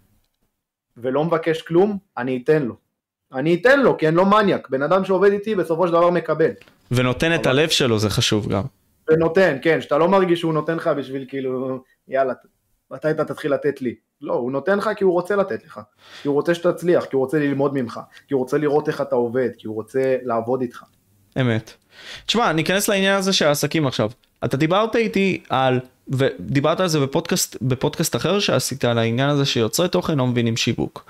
ולא 0.96 1.24
מבקש 1.24 1.62
כלום, 1.62 1.98
אני 2.16 2.40
אתן 2.44 2.62
לו. 2.62 2.74
אני 3.32 3.54
אתן 3.54 3.80
לו, 3.80 3.98
כי 3.98 4.08
אני 4.08 4.16
לא 4.16 4.26
מניאק, 4.26 4.68
בן 4.68 4.82
אדם 4.82 5.04
שעובד 5.04 5.32
איתי 5.32 5.54
בסופו 5.54 5.86
של 5.86 5.92
דבר 5.92 6.10
מקבל. 6.10 6.50
ונותן 6.90 7.34
את 7.34 7.46
הלב 7.46 7.68
שלו, 7.68 7.98
זה 7.98 8.10
חשוב 8.10 8.48
גם. 8.48 8.62
ונותן, 9.08 9.56
כן, 9.62 9.80
שאתה 9.80 9.98
לא 9.98 10.08
מרגיש 10.08 10.40
שהוא 10.40 10.54
נותן 10.54 10.76
לך 10.76 10.86
בשביל 10.86 11.24
כאילו, 11.28 11.82
יאללה, 12.08 12.32
מתי 12.90 13.10
אתה 13.10 13.24
תתחיל 13.24 13.54
לתת 13.54 13.82
לי? 13.82 13.94
לא, 14.22 14.32
הוא 14.32 14.52
נותן 14.52 14.78
לך 14.78 14.90
כי 14.96 15.04
הוא 15.04 15.12
רוצה 15.12 15.36
לתת 15.36 15.64
לך, 15.64 15.80
כי 16.22 16.28
הוא 16.28 16.34
רוצה 16.34 16.54
שתצליח, 16.54 17.04
כי 17.04 17.16
הוא 17.16 17.24
רוצה 17.24 17.38
ללמוד 17.38 17.74
ממך, 17.74 18.00
כי 18.28 18.34
הוא 18.34 18.42
רוצה 18.42 18.58
לראות 18.58 18.88
איך 18.88 19.00
אתה 19.00 19.14
עובד, 19.14 19.48
כי 19.58 19.66
הוא 19.66 19.74
רוצה 19.74 20.16
לעבוד 20.22 20.60
איתך. 20.60 20.82
אמת. 21.40 21.72
תשמע, 22.26 22.52
ניכנס 22.52 22.88
לעניין 22.88 23.16
הזה 23.16 23.32
של 23.32 23.46
העסקים 23.46 23.86
עכשיו. 23.86 24.10
אתה 24.44 24.56
דיברת 24.56 24.96
איתי 24.96 25.42
על, 25.48 25.80
ודיברת 26.08 26.80
על 26.80 26.88
זה 26.88 27.00
בפודקאסט, 27.00 27.56
בפודקאסט 27.62 28.16
אחר 28.16 28.38
שעשית, 28.38 28.84
על 28.84 28.98
העניין 28.98 29.30
הזה 29.30 29.46
שיוצרי 29.46 29.88
תוכן 29.88 30.18
לא 30.18 30.26
מבינים 30.26 30.56
שיווק. 30.56 31.04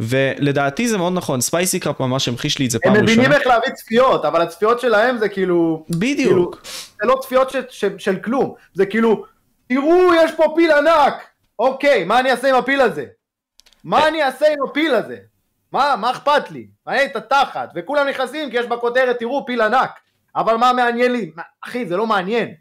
ולדעתי 0.00 0.88
זה 0.88 0.98
מאוד 0.98 1.12
נכון, 1.12 1.40
ספייסי 1.40 1.80
קראפ 1.80 2.00
ממש 2.00 2.28
המחיש 2.28 2.58
לי 2.58 2.66
את 2.66 2.70
זה 2.70 2.78
פעם 2.78 2.92
ראשונה. 2.92 3.12
הם 3.12 3.18
מבינים 3.18 3.32
איך 3.32 3.46
להביא 3.46 3.70
צפיות, 3.74 4.24
אבל 4.24 4.42
הצפיות 4.42 4.80
שלהם 4.80 5.18
זה 5.18 5.28
כאילו... 5.28 5.84
בדיוק. 5.90 6.16
כאילו, 6.18 6.50
זה 7.02 7.06
לא 7.08 7.18
צפיות 7.22 7.50
ש, 7.50 7.56
ש, 7.70 7.84
של 7.98 8.16
כלום, 8.16 8.54
זה 8.74 8.86
כאילו, 8.86 9.24
תראו 9.68 10.14
יש 10.24 10.30
פה 10.36 10.44
פיל 10.56 10.70
ענק, 10.72 11.14
אוקיי, 11.58 12.04
מה 12.04 12.20
אני 12.20 12.30
אעשה 12.30 12.48
עם 12.48 12.54
הפיל 12.54 12.80
הזה? 12.80 13.06
מה 13.84 14.08
אני 14.08 14.22
אעשה 14.22 14.46
עם 14.52 14.58
הפיל 14.68 14.94
הזה? 14.94 15.16
מה, 15.72 15.94
מה 16.00 16.10
אכפת 16.10 16.50
לי? 16.50 16.66
מעניין 16.86 17.10
את 17.10 17.16
התחת, 17.16 17.70
וכולם 17.74 18.08
נכנסים 18.08 18.50
כי 18.50 18.56
יש 18.56 18.66
בכותרת, 18.66 19.18
תראו, 19.18 19.46
פיל 19.46 19.60
ענק. 19.60 19.90
אבל 20.36 20.56
מה 20.56 20.72
מעניין 20.72 21.12
לי? 21.12 21.30
אחי, 21.64 21.86
זה 21.86 21.96
לא 21.96 22.06
מעניין. 22.06 22.54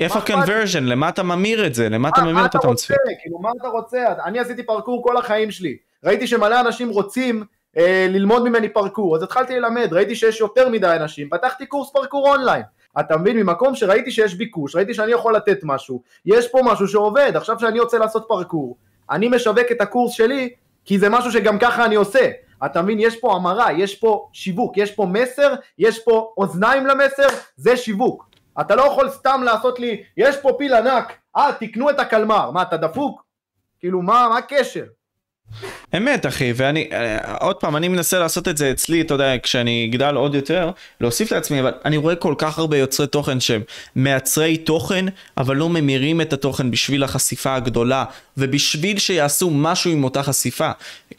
איפה 0.00 0.18
ה-conversion? 0.18 0.80
למה 0.80 1.08
אתה 1.08 1.22
ממיר 1.22 1.66
את 1.66 1.74
זה? 1.74 1.88
למה 1.88 2.08
אתה 2.08 2.22
ממיר 2.22 2.44
את 2.44 2.50
צפיות? 2.50 2.80
כאילו, 3.20 3.38
מה 3.38 3.50
אתה 3.60 3.68
רוצה? 3.68 4.04
אני 4.24 4.38
עשיתי 4.38 4.62
פרקור 4.62 5.02
כל 5.02 5.16
החיים 5.16 5.50
שלי. 5.50 5.76
ראיתי 6.04 6.26
שמלא 6.26 6.60
אנשים 6.60 6.88
רוצים 6.88 7.44
אה, 7.76 8.06
ללמוד 8.08 8.48
ממני 8.48 8.68
פרקור, 8.68 9.16
אז 9.16 9.22
התחלתי 9.22 9.60
ללמד, 9.60 9.92
ראיתי 9.92 10.14
שיש 10.14 10.40
יותר 10.40 10.68
מדי 10.68 10.96
אנשים, 11.00 11.28
פתחתי 11.28 11.66
קורס 11.66 11.90
פרקור 11.92 12.30
אונליין. 12.30 12.62
אתה 13.00 13.16
מבין? 13.16 13.36
ממקום 13.36 13.74
שראיתי 13.74 14.10
שיש 14.10 14.34
ביקוש, 14.34 14.76
ראיתי 14.76 14.94
שאני 14.94 15.12
יכול 15.12 15.36
לתת 15.36 15.58
משהו, 15.62 16.02
יש 16.26 16.48
פה 16.48 16.60
משהו 16.64 16.88
שעובד, 16.88 17.32
עכשיו 17.34 17.60
שאני 17.60 17.80
רוצה 17.80 17.98
לעשות 17.98 18.24
פרקור, 18.28 18.76
אני 19.10 19.28
משווק 19.28 19.66
את 19.70 19.80
הקורס 19.80 20.12
שלי, 20.12 20.50
כי 20.84 20.98
זה 20.98 21.08
משהו 21.08 21.32
שגם 21.32 21.58
ככה 21.58 21.84
אני 21.84 21.94
עושה. 21.94 22.30
אתה 22.64 22.82
מבין? 22.82 22.98
יש 23.00 23.20
פה 23.20 23.34
המרה, 23.34 23.72
יש 23.72 23.94
פה 23.94 24.28
שיווק, 24.32 24.76
יש 24.76 24.92
פה 24.92 25.06
מסר, 25.06 25.54
יש 25.78 26.04
פה 26.04 26.32
אוזניים 26.36 26.86
למסר, 26.86 27.26
זה 27.56 27.76
שיווק. 27.76 28.30
אתה 28.60 28.76
לא 28.76 28.82
יכול 28.82 29.10
סתם 29.10 29.40
לעשות 29.44 29.80
לי, 29.80 30.02
יש 30.16 30.36
פה 30.36 30.50
פיל 30.58 30.74
ענק, 30.74 31.12
אה, 31.36 31.50
תקנו 31.60 31.90
את 31.90 32.00
הקלמר. 32.00 32.50
מה, 32.50 32.62
אתה 32.62 32.76
דפוק? 32.76 33.22
כאילו, 33.78 34.02
מה, 34.02 34.26
מה 34.28 34.38
הקשר? 34.38 34.84
אמת 35.96 36.26
אחי 36.26 36.52
ואני 36.56 36.88
אה, 36.92 37.34
עוד 37.40 37.56
פעם 37.56 37.76
אני 37.76 37.88
מנסה 37.88 38.18
לעשות 38.18 38.48
את 38.48 38.56
זה 38.56 38.70
אצלי 38.70 39.00
אתה 39.00 39.14
יודע 39.14 39.38
כשאני 39.42 39.88
אגדל 39.90 40.14
עוד 40.14 40.34
יותר 40.34 40.70
להוסיף 41.00 41.32
לעצמי 41.32 41.60
אבל 41.60 41.72
אני 41.84 41.96
רואה 41.96 42.14
כל 42.14 42.34
כך 42.38 42.58
הרבה 42.58 42.76
יוצרי 42.76 43.06
תוכן 43.06 43.40
שהם 43.40 43.62
מייצרים 43.96 44.56
תוכן 44.56 45.04
אבל 45.38 45.56
לא 45.56 45.68
ממירים 45.68 46.20
את 46.20 46.32
התוכן 46.32 46.70
בשביל 46.70 47.04
החשיפה 47.04 47.54
הגדולה 47.54 48.04
ובשביל 48.36 48.98
שיעשו 48.98 49.50
משהו 49.50 49.90
עם 49.90 50.04
אותה 50.04 50.22
חשיפה. 50.22 50.70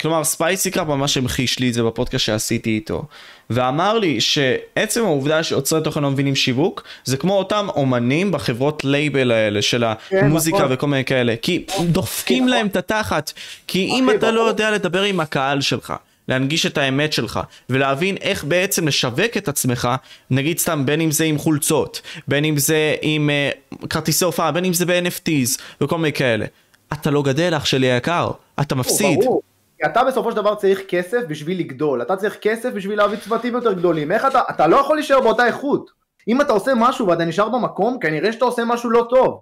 כלומר 0.02 0.24
ספייסי 0.24 0.72
קראפ 0.72 0.88
ממש 0.88 1.18
המחיש 1.18 1.60
לי 1.60 1.70
את 1.70 1.74
זה 1.74 1.84
בפודקאסט 1.84 2.26
שעשיתי 2.26 2.70
איתו 2.70 3.06
ואמר 3.52 3.99
לי 3.99 4.22
שעצם 4.22 5.04
העובדה 5.04 5.43
שיוצרי 5.43 5.84
תוכן 5.84 6.02
לא 6.02 6.12
מבינים 6.12 6.36
שיווק 6.36 6.84
זה 7.04 7.18
כמו 7.18 7.38
אותם 7.38 7.68
אומנים 7.76 8.32
בחברות 8.32 8.86
לייבל 8.86 9.32
האלה 9.32 9.62
של 9.62 9.84
כן, 10.10 10.26
המוזיקה 10.26 10.58
כן, 10.58 10.66
וכל 10.70 10.88
מיני 10.88 11.06
כאלה 11.06 11.36
כי 11.41 11.66
דופקים 11.86 12.47
להם 12.47 12.68
את 12.68 12.76
התחת 12.76 13.32
כי 13.68 13.86
אם 13.86 14.10
אתה 14.10 14.32
לא 14.32 14.41
יודע 14.41 14.72
לדבר 14.72 15.04
עם 15.04 15.20
הקהל 15.20 15.62
שלך 15.62 15.93
להנגיש 16.28 16.66
את 16.66 16.78
האמת 16.78 17.14
שלך 17.14 17.39
ולהבין 17.70 18.18
איך 18.22 18.43
בעצם 18.43 18.88
לשווק 18.88 19.38
את 19.38 19.47
עצמך 19.47 19.89
נגיד 20.32 20.60
סתם 20.60 20.86
בין 20.86 21.02
אם 21.02 21.12
זה 21.12 21.24
עם 21.24 21.38
חולצות 21.38 22.02
בין 22.28 22.45
אם 22.45 22.58
זה 22.58 22.95
עם 23.02 23.30
uh, 23.74 23.88
כרטיסי 23.88 24.26
הופעה 24.26 24.52
בין 24.52 24.66
אם 24.66 24.74
זה 24.74 24.86
ב-NFTs 24.86 25.62
וכל 25.82 25.97
מיני 25.97 26.14
כאלה 26.14 26.45
אתה 26.93 27.12
לא 27.12 27.24
גדל 27.24 27.54
אח 27.58 27.66
שלי 27.66 27.91
היקר, 27.91 28.32
אתה 28.62 28.76
מפסיד. 28.76 29.20
ברור. 29.20 29.41
כי 29.82 29.86
אתה 29.86 30.04
בסופו 30.04 30.32
של 30.32 30.38
דבר 30.38 30.56
צריך 30.56 30.82
כסף 30.88 31.22
בשביל 31.28 31.60
לגדול, 31.60 32.02
אתה 32.02 32.16
צריך 32.16 32.38
כסף 32.42 32.70
בשביל 32.74 32.98
להביא 32.98 33.18
צוותים 33.18 33.54
יותר 33.54 33.74
גדולים, 33.74 34.12
איך 34.12 34.26
אתה, 34.26 34.42
אתה 34.50 34.68
לא 34.68 34.78
יכול 34.78 34.98
להישאר 34.98 35.22
באותה 35.22 35.46
איכות. 35.46 35.92
אם 36.28 36.42
אתה 36.42 36.54
עושה 36.54 36.72
משהו 36.76 37.08
ואתה 37.08 37.26
נשאר 37.26 37.50
במקום, 37.50 38.00
כנראה 38.00 38.34
שאתה 38.34 38.46
עושה 38.46 38.66
משהו 38.66 38.90
לא 38.90 39.08
טוב. 39.10 39.42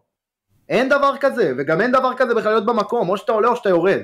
אין 0.70 0.90
דבר 0.90 1.14
כזה, 1.20 1.54
וגם 1.58 1.82
אין 1.82 1.92
דבר 1.92 2.14
כזה 2.18 2.36
בכלל 2.36 2.52
להיות 2.52 2.66
במקום, 2.66 3.10
או 3.10 3.18
שאתה 3.18 3.32
עולה 3.32 3.48
או 3.48 3.56
שאתה 3.56 3.70
יורד. 3.70 4.00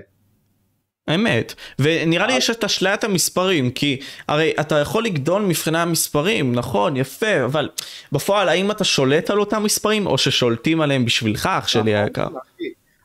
אמת, 1.15 1.53
ונראה 1.79 2.27
לי 2.27 2.33
יש 2.33 2.49
את 2.49 2.63
אשליית 2.63 3.03
המספרים, 3.03 3.71
כי 3.71 3.99
הרי 4.27 4.53
אתה 4.59 4.79
יכול 4.79 5.03
לגדול 5.03 5.41
מבחינה 5.41 5.81
המספרים, 5.81 6.55
נכון, 6.55 6.97
יפה, 6.97 7.45
אבל 7.45 7.69
בפועל 8.11 8.49
האם 8.49 8.71
אתה 8.71 8.83
שולט 8.83 9.29
על 9.29 9.39
אותם 9.39 9.63
מספרים, 9.63 10.07
או 10.07 10.17
ששולטים 10.17 10.81
עליהם 10.81 11.05
בשבילך, 11.05 11.49
אח 11.51 11.67
שלי 11.67 11.93
נכון, 11.93 12.03
היקר? 12.03 12.27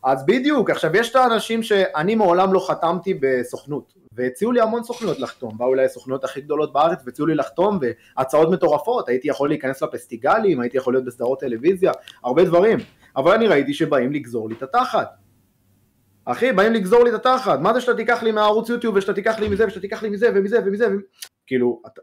אז 0.04 0.26
בדיוק, 0.26 0.70
עכשיו 0.70 0.96
יש 0.96 1.10
את 1.10 1.16
האנשים 1.16 1.62
שאני 1.62 2.14
מעולם 2.14 2.52
לא 2.52 2.66
חתמתי 2.68 3.14
בסוכנות, 3.20 3.94
והציעו 4.12 4.52
לי 4.52 4.60
המון 4.60 4.82
סוכנויות 4.82 5.18
לחתום, 5.18 5.58
באו 5.58 5.74
אליי 5.74 5.84
הסוכנויות 5.84 6.24
הכי 6.24 6.40
גדולות 6.40 6.72
בארץ 6.72 7.02
והציעו 7.06 7.26
לי 7.26 7.34
לחתום, 7.34 7.78
והצעות 7.80 8.50
מטורפות, 8.50 9.08
הייתי 9.08 9.28
יכול 9.28 9.48
להיכנס 9.48 9.82
לפסטיגלים, 9.82 10.60
הייתי 10.60 10.76
יכול 10.76 10.94
להיות 10.94 11.04
בסדרות 11.04 11.40
טלוויזיה, 11.40 11.92
הרבה 12.24 12.44
דברים, 12.44 12.78
אבל 13.16 13.32
אני 13.32 13.46
ראיתי 13.46 13.74
שבאים 13.74 14.12
לגזור 14.12 14.48
לי 14.48 14.54
את 14.54 14.62
התחת. 14.62 15.10
אחי, 16.24 16.52
באים 16.52 16.72
לגזור 16.72 17.04
לי 17.04 17.10
את 17.10 17.14
התחת, 17.14 17.58
מה 17.58 17.74
זה 17.74 17.80
שאתה 17.80 17.96
תיקח 17.96 18.22
לי 18.22 18.32
מהערוץ 18.32 18.68
יוטיוב 18.68 18.96
ושאתה 18.96 19.12
תיקח 19.12 19.38
לי 19.38 19.48
מזה 19.48 19.66
ושאתה 19.66 19.80
תיקח 19.80 20.02
לי 20.02 20.08
מזה 20.08 20.30
ומזה 20.34 20.58
ומזה, 20.64 20.86
ומזה. 20.88 20.96
כאילו, 21.46 21.82
אתה, 21.86 22.00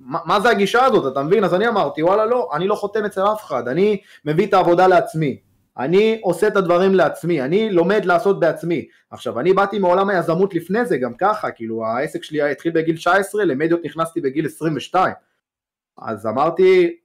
מה, 0.00 0.18
מה 0.24 0.40
זה 0.40 0.48
הגישה 0.48 0.84
הזאת, 0.84 1.12
אתה 1.12 1.22
מבין? 1.22 1.44
אז 1.44 1.54
אני 1.54 1.68
אמרתי, 1.68 2.02
וואלה 2.02 2.26
לא, 2.26 2.50
אני 2.54 2.68
לא 2.68 2.74
חותם 2.74 3.04
אצל 3.04 3.20
אף 3.32 3.44
אחד, 3.44 3.68
אני 3.68 4.00
מביא 4.24 4.46
את 4.46 4.54
העבודה 4.54 4.86
לעצמי, 4.86 5.40
אני 5.78 6.20
עושה 6.22 6.48
את 6.48 6.56
הדברים 6.56 6.94
לעצמי, 6.94 7.42
אני 7.42 7.70
לומד 7.70 8.04
לעשות 8.04 8.40
בעצמי. 8.40 8.86
עכשיו, 9.10 9.40
אני 9.40 9.52
באתי 9.52 9.78
מעולם 9.78 10.08
היזמות 10.08 10.54
לפני 10.54 10.84
זה, 10.84 10.96
גם 10.96 11.14
ככה, 11.14 11.50
כאילו 11.50 11.86
העסק 11.86 12.24
שלי 12.24 12.42
התחיל 12.42 12.72
בגיל 12.72 12.96
19, 12.96 13.44
למדיות 13.44 13.80
נכנסתי 13.84 14.20
בגיל 14.20 14.46
22. 14.46 15.14
אז 15.98 16.26
אמרתי, 16.26 16.96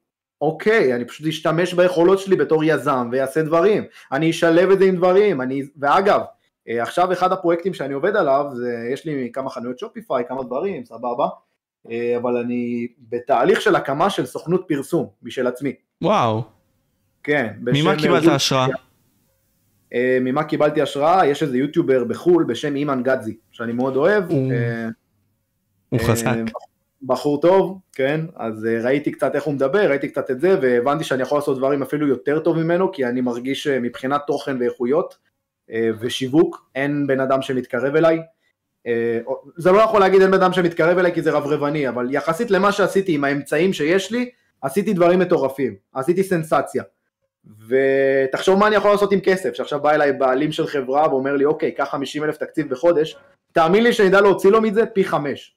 אוקיי, 0.42 0.96
אני 0.96 1.06
פשוט 1.06 1.28
אשתמש 1.28 1.74
ביכולות 1.74 2.20
שלי 2.20 2.36
בתור 2.36 2.64
יזם 2.64 3.10
ויעשה 3.12 3.42
דברים, 3.42 3.84
אני 4.12 4.30
אשלב 4.30 4.72
את 4.72 4.80
זה 4.80 4.86
עם 4.86 4.96
דברים, 4.96 5.42
אני, 5.42 5.62
ואגב, 5.78 6.22
אה, 6.70 6.84
עכשיו 6.84 7.12
אחד 7.12 7.32
הפרויקטים 7.32 7.74
שאני 7.74 7.94
עובד 7.94 8.16
עליו, 8.16 8.46
זה, 8.54 8.90
יש 8.94 9.06
לי 9.06 9.30
כמה 9.34 9.50
חנויות 9.50 9.80
שופיפיי, 9.80 10.24
כמה 10.28 10.44
דברים, 10.44 10.86
סבבה, 10.86 11.28
אה, 11.92 12.18
אבל 12.18 12.38
אני 12.38 12.88
בתהליך 13.00 13.62
של 13.62 13.76
הקמה 13.76 14.10
של 14.10 14.26
סוכנות 14.26 14.66
פרסום 14.68 15.08
משל 15.24 15.48
עצמי. 15.48 15.74
וואו. 16.02 16.57
כן. 17.28 17.54
ממה 17.62 17.96
קיבלת 17.96 18.28
השראה? 18.28 18.68
אה, 19.94 20.18
ממה 20.22 20.44
קיבלתי 20.44 20.82
השראה? 20.82 21.26
יש 21.26 21.44
איזה 21.44 21.58
יוטיובר 21.58 22.04
בחו"ל 22.04 22.44
בשם 22.44 22.76
אימן 22.76 23.04
גדזי, 23.04 23.38
שאני 23.52 23.74
מאוד 23.74 23.96
אוהב. 23.96 24.30
הוא 24.30 24.54
הוא 25.90 26.00
חזק. 26.00 26.36
בחור 27.04 27.42
טוב, 27.42 27.80
כן, 27.94 28.22
אז 28.36 28.68
ראיתי 28.84 29.12
קצת 29.12 29.36
איך 29.36 29.44
הוא 29.44 29.54
מדבר, 29.54 29.90
ראיתי 29.90 30.10
קצת 30.10 30.32
את 30.32 30.42
זה, 30.42 30.56
והבנתי 30.62 31.04
שאני 31.04 31.22
יכול 31.22 31.38
לעשות 31.38 31.58
דברים 31.58 31.82
אפילו 31.82 32.08
יותר 32.08 32.40
טוב 32.40 32.58
ממנו, 32.58 32.92
כי 32.92 33.06
אני 33.06 33.22
מרגיש 33.22 33.68
מבחינת 33.68 34.22
תוכן 34.28 34.58
ואיכויות, 34.60 35.18
אה, 35.72 35.90
ושיווק, 36.00 36.70
אין 36.76 37.08
בן 37.08 37.20
אדם 37.20 37.42
שמתקרב 37.42 37.96
אליי. 37.96 38.20
אה, 38.88 39.20
זה 39.58 39.72
לא 39.72 39.78
יכול 39.78 40.00
להגיד 40.00 40.22
אין 40.22 40.32
בן 40.32 40.42
אדם 40.42 40.54
שמתקרב 40.54 40.98
אליי 40.98 41.14
כי 41.14 41.22
זה 41.22 41.32
רברבני, 41.32 41.90
אבל 41.90 42.08
יחסית 42.12 42.52
למה 42.52 42.72
שעשיתי 42.72 43.16
עם 43.16 43.24
האמצעים 43.24 43.74
שיש 43.74 44.12
לי, 44.12 44.30
עשיתי 44.62 44.94
דברים 44.94 45.20
מטורפים, 45.20 45.76
עשיתי 45.94 46.24
סנסציה. 46.24 46.84
ותחשוב 47.68 48.60
מה 48.60 48.68
אני 48.68 48.76
יכול 48.76 48.92
לעשות 48.92 49.12
עם 49.12 49.20
כסף, 49.20 49.54
שעכשיו 49.54 49.80
בא 49.80 49.92
אליי 49.92 50.14
בעלים 50.14 50.52
של 50.52 50.68
חברה 50.68 51.10
ואומר 51.10 51.36
לי 51.36 51.46
אוקיי, 51.46 51.72
קח 51.72 51.90
50 51.92 52.24
אלף 52.24 52.38
תקציב 52.38 52.70
בחודש, 52.70 53.18
תאמין 53.52 53.84
לי 53.84 53.94
שאני 53.94 54.10
אדע 54.10 54.22
להוציא 54.22 54.50
לו 54.50 54.62
מזה 54.62 54.86
פי 54.86 55.04
חמש. 55.04 55.56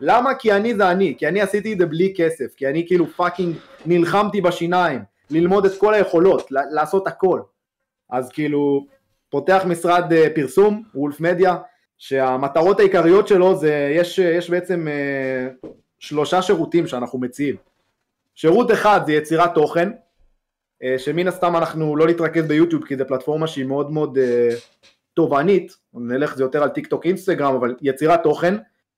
למה? 0.00 0.34
כי 0.34 0.52
אני 0.52 0.74
זה 0.74 0.90
אני, 0.90 1.14
כי 1.18 1.28
אני 1.28 1.40
עשיתי 1.40 1.72
את 1.72 1.78
זה 1.78 1.86
בלי 1.86 2.14
כסף, 2.16 2.54
כי 2.56 2.66
אני 2.68 2.86
כאילו 2.86 3.06
פאקינג 3.06 3.56
נלחמתי 3.86 4.40
בשיניים, 4.40 5.00
ללמוד 5.30 5.66
את 5.66 5.78
כל 5.78 5.94
היכולות, 5.94 6.48
לעשות 6.50 7.06
הכל. 7.06 7.40
אז 8.10 8.28
כאילו, 8.28 8.86
פותח 9.30 9.62
משרד 9.66 10.12
אה, 10.12 10.26
פרסום, 10.34 10.82
וולף 10.94 11.20
מדיה, 11.20 11.56
שהמטרות 11.98 12.80
העיקריות 12.80 13.28
שלו 13.28 13.56
זה, 13.56 13.92
יש, 13.94 14.18
יש 14.18 14.50
בעצם 14.50 14.88
אה, 14.88 15.48
שלושה 15.98 16.42
שירותים 16.42 16.86
שאנחנו 16.86 17.18
מציעים. 17.18 17.56
שירות 18.34 18.72
אחד 18.72 19.00
זה 19.06 19.12
יצירת 19.12 19.54
תוכן, 19.54 19.88
שמן 20.98 21.28
הסתם 21.28 21.56
אנחנו 21.56 21.96
לא 21.96 22.06
נתרכז 22.06 22.44
ביוטיוב 22.44 22.84
כי 22.84 22.96
זו 22.96 23.04
פלטפורמה 23.08 23.46
שהיא 23.46 23.64
מאוד 23.64 23.90
מאוד 23.90 24.18
תובענית, 25.14 25.76
נלך 25.94 26.36
זה 26.36 26.42
יותר 26.42 26.62
על 26.62 26.68
טיק 26.68 26.86
טוק 26.86 27.06
אינסטגרם, 27.06 27.54
אבל 27.54 27.76
יצירת 27.82 28.22
תוכן, 28.22 28.54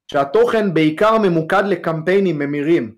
שהתוכן 0.06 0.74
בעיקר 0.74 1.18
ממוקד 1.18 1.62
לקמפיינים 1.66 2.38
ממירים, 2.38 2.94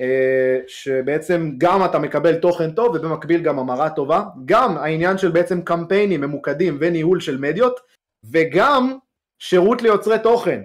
אה, 0.00 0.58
שבעצם 0.66 1.50
גם 1.58 1.84
אתה 1.84 1.98
מקבל 1.98 2.36
תוכן 2.36 2.70
טוב 2.70 2.94
ובמקביל 2.94 3.42
גם 3.42 3.58
המרה 3.58 3.90
טובה, 3.90 4.24
גם 4.44 4.76
העניין 4.76 5.18
של 5.18 5.30
בעצם 5.30 5.62
קמפיינים 5.62 6.20
ממוקדים 6.20 6.78
וניהול 6.80 7.20
של 7.20 7.38
מדיות, 7.38 7.80
וגם 8.24 8.98
שירות 9.38 9.82
ליוצרי 9.82 10.18
תוכן. 10.22 10.62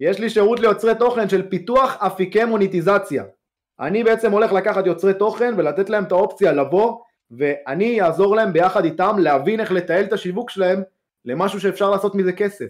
יש 0.00 0.18
לי 0.18 0.30
שירות 0.30 0.60
ליוצרי 0.60 0.92
תוכן 0.98 1.28
של 1.28 1.48
פיתוח 1.48 1.96
אפיקי 2.02 2.44
מוניטיזציה. 2.44 3.24
אני 3.80 4.04
בעצם 4.04 4.32
הולך 4.32 4.52
לקחת 4.52 4.86
יוצרי 4.86 5.14
תוכן 5.14 5.54
ולתת 5.56 5.90
להם 5.90 6.04
את 6.04 6.12
האופציה 6.12 6.52
לבוא, 6.52 6.98
ואני 7.30 8.02
אעזור 8.02 8.36
להם 8.36 8.52
ביחד 8.52 8.84
איתם 8.84 9.16
להבין 9.18 9.60
איך 9.60 9.72
לתעל 9.72 10.04
את 10.04 10.12
השיווק 10.12 10.50
שלהם 10.50 10.82
למשהו 11.24 11.60
שאפשר 11.60 11.90
לעשות 11.90 12.14
מזה 12.14 12.32
כסף. 12.32 12.66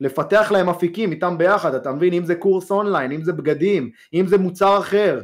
לפתח 0.00 0.52
להם 0.52 0.68
אפיקים 0.68 1.12
איתם 1.12 1.38
ביחד, 1.38 1.74
אתה 1.74 1.92
מבין? 1.92 2.12
אם 2.12 2.24
זה 2.24 2.34
קורס 2.34 2.70
אונליין, 2.70 3.12
אם 3.12 3.24
זה 3.24 3.32
בגדים, 3.32 3.90
אם 4.14 4.26
זה 4.26 4.38
מוצר 4.38 4.78
אחר. 4.78 5.20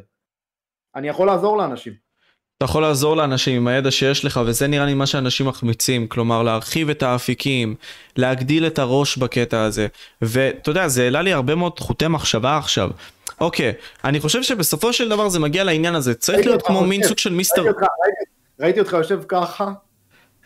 אני 0.94 1.08
יכול 1.08 1.26
לעזור 1.26 1.56
לאנשים. 1.56 1.92
אתה 2.56 2.64
יכול 2.64 2.82
לעזור 2.82 3.16
לאנשים 3.16 3.56
עם 3.56 3.66
הידע 3.66 3.90
שיש 3.90 4.24
לך, 4.24 4.40
וזה 4.46 4.66
נראה 4.66 4.86
לי 4.86 4.94
מה 4.94 5.06
שאנשים 5.06 5.46
מחמיצים, 5.46 6.06
כלומר 6.06 6.42
להרחיב 6.42 6.90
את 6.90 7.02
האפיקים, 7.02 7.74
להגדיל 8.16 8.66
את 8.66 8.78
הראש 8.78 9.16
בקטע 9.16 9.62
הזה, 9.62 9.86
ואתה 10.22 10.70
יודע, 10.70 10.88
זה 10.88 11.02
העלה 11.02 11.22
לי 11.22 11.32
הרבה 11.32 11.54
מאוד 11.54 11.80
חוטי 11.80 12.08
מחשבה 12.08 12.58
עכשיו. 12.58 12.90
אוקיי, 13.40 13.72
אני 14.04 14.20
חושב 14.20 14.42
שבסופו 14.42 14.92
של 14.92 15.08
דבר 15.08 15.28
זה 15.28 15.38
מגיע 15.38 15.64
לעניין 15.64 15.94
הזה, 15.94 16.14
צריך 16.14 16.46
להיות 16.46 16.62
כמו 16.62 16.84
מין 16.84 17.02
סוג 17.02 17.18
של 17.18 17.32
מיסטר... 17.32 17.64
ראיתי 18.60 18.80
אותך 18.80 18.92
יושב 18.92 19.20
ככה, 19.28 19.72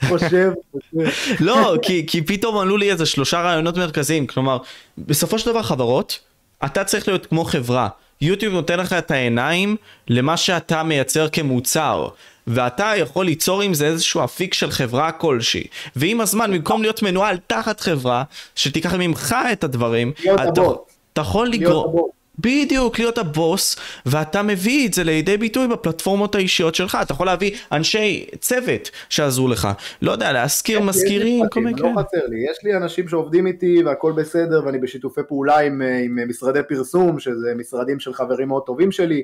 חושב, 0.09 0.53
לא, 1.41 1.75
כי, 1.83 2.05
כי 2.07 2.23
פתאום 2.23 2.59
עלו 2.59 2.77
לי 2.77 2.91
איזה 2.91 3.07
שלושה 3.07 3.41
רעיונות 3.41 3.77
מרכזיים, 3.77 4.27
כלומר, 4.27 4.59
בסופו 4.99 5.39
של 5.39 5.51
דבר 5.51 5.63
חברות, 5.63 6.19
אתה 6.65 6.85
צריך 6.85 7.09
להיות 7.09 7.27
כמו 7.27 7.45
חברה. 7.45 7.89
יוטיוב 8.21 8.55
נותן 8.55 8.79
לך 8.79 8.93
את 8.93 9.11
העיניים 9.11 9.77
למה 10.09 10.37
שאתה 10.37 10.83
מייצר 10.83 11.29
כמוצר. 11.29 12.09
ואתה 12.47 12.93
יכול 12.97 13.27
ליצור 13.27 13.63
עם 13.63 13.75
זה 13.75 13.87
איזשהו 13.87 14.25
אפיק 14.25 14.55
של 14.55 14.71
חברה 14.71 15.13
כלשהי. 15.13 15.65
ועם 15.97 16.21
הזמן, 16.21 16.53
במקום 16.53 16.83
להיות 16.83 17.03
מנוהל 17.03 17.39
תחת 17.47 17.81
חברה, 17.81 18.23
שתיקח 18.55 18.95
ממך 18.95 19.37
את 19.53 19.65
הדברים, 19.65 20.13
אתה, 20.35 20.63
אתה 21.13 21.21
יכול 21.21 21.49
לגרום... 21.49 22.11
בדיוק, 22.41 22.99
להיות 22.99 23.19
הבוס, 23.19 23.77
ואתה 24.07 24.43
מביא 24.43 24.89
את 24.89 24.95
זה 24.95 25.05
לידי 25.05 25.37
ביטוי 25.37 25.69
בפלטפורמות 25.69 26.35
האישיות 26.35 26.75
שלך. 26.75 26.99
אתה 27.03 27.13
יכול 27.13 27.27
להביא 27.27 27.57
אנשי 27.73 28.27
צוות 28.41 28.91
שעזרו 29.09 29.49
לך. 29.49 29.69
לא 30.03 30.13
יודע, 30.13 30.33
להזכיר 30.33 30.81
מזכירים, 30.81 31.49
כל 31.51 31.61
מיני 31.61 31.79
כאלה. 31.79 31.93
לא 31.93 32.03
חסר 32.03 32.27
לי, 32.29 32.51
יש 32.51 32.59
לי 32.65 32.77
אנשים 32.77 33.09
שעובדים 33.09 33.47
איתי 33.47 33.83
והכל 33.85 34.13
בסדר, 34.13 34.63
ואני 34.67 34.79
בשיתופי 34.79 35.21
פעולה 35.29 35.59
עם, 35.59 35.83
אה, 35.83 35.99
עם 35.99 36.19
משרדי 36.29 36.61
פרסום, 36.69 37.19
שזה 37.19 37.55
משרדים 37.57 38.01
של 38.01 38.15
חברים 38.15 38.49
מאוד 38.49 38.63
טובים 38.67 38.93
שלי, 38.93 39.23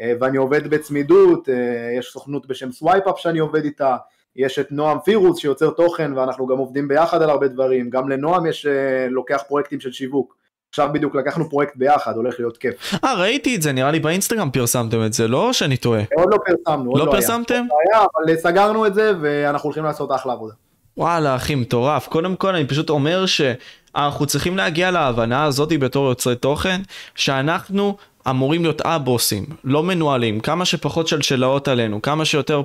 אה, 0.00 0.12
ואני 0.20 0.36
עובד 0.36 0.68
בצמידות, 0.68 1.48
אה, 1.48 1.54
יש 1.98 2.10
סוכנות 2.12 2.46
בשם 2.46 2.72
סווייפ-אפ 2.72 3.18
שאני 3.18 3.38
עובד 3.38 3.64
איתה, 3.64 3.96
יש 4.36 4.58
את 4.58 4.72
נועם 4.72 4.98
פירוס 5.04 5.38
שיוצר 5.38 5.70
תוכן, 5.70 6.12
ואנחנו 6.12 6.46
גם 6.46 6.58
עובדים 6.58 6.88
ביחד 6.88 7.22
על 7.22 7.30
הרבה 7.30 7.48
דברים, 7.48 7.90
גם 7.90 8.08
לנועם 8.08 8.46
יש, 8.46 8.66
לוקח 9.10 9.42
פרויקטים 9.48 9.80
של 9.80 9.92
שיווק. 9.92 10.43
עכשיו 10.74 10.88
בדיוק 10.92 11.14
לקחנו 11.14 11.50
פרויקט 11.50 11.72
ביחד, 11.76 12.16
הולך 12.16 12.34
להיות 12.38 12.56
כיף. 12.56 12.94
אה, 13.04 13.14
ראיתי 13.14 13.56
את 13.56 13.62
זה, 13.62 13.72
נראה 13.72 13.90
לי 13.90 14.00
באינסטגרם 14.00 14.50
פרסמתם 14.50 15.04
את 15.06 15.12
זה, 15.12 15.28
לא 15.28 15.52
שאני 15.52 15.76
טועה? 15.76 16.02
עוד 16.14 16.28
לא 16.32 16.38
פרסמנו, 16.46 16.90
עוד 16.90 17.00
לא, 17.00 17.06
לא 17.06 17.10
פרסמתם? 17.10 17.64
היה, 17.92 18.00
אבל 18.00 18.36
סגרנו 18.36 18.86
את 18.86 18.94
זה 18.94 19.12
ואנחנו 19.20 19.66
הולכים 19.66 19.84
לעשות 19.84 20.12
אחלה 20.12 20.32
עבודה. 20.32 20.54
וואלה, 20.96 21.36
אחי, 21.36 21.54
מטורף. 21.54 22.08
קודם 22.08 22.36
כל, 22.36 22.54
אני 22.54 22.66
פשוט 22.66 22.90
אומר 22.90 23.24
שאנחנו 23.26 24.26
צריכים 24.26 24.56
להגיע 24.56 24.90
להבנה 24.90 25.44
הזאת 25.44 25.72
בתור 25.80 26.08
יוצרי 26.08 26.36
תוכן, 26.36 26.80
שאנחנו 27.14 27.96
אמורים 28.30 28.62
להיות 28.62 28.80
הבוסים, 28.84 29.44
לא 29.64 29.82
מנוהלים, 29.82 30.40
כמה 30.40 30.64
שפחות 30.64 31.08
שלשלאות 31.08 31.68
עלינו, 31.68 32.02
כמה 32.02 32.24
שיותר... 32.24 32.62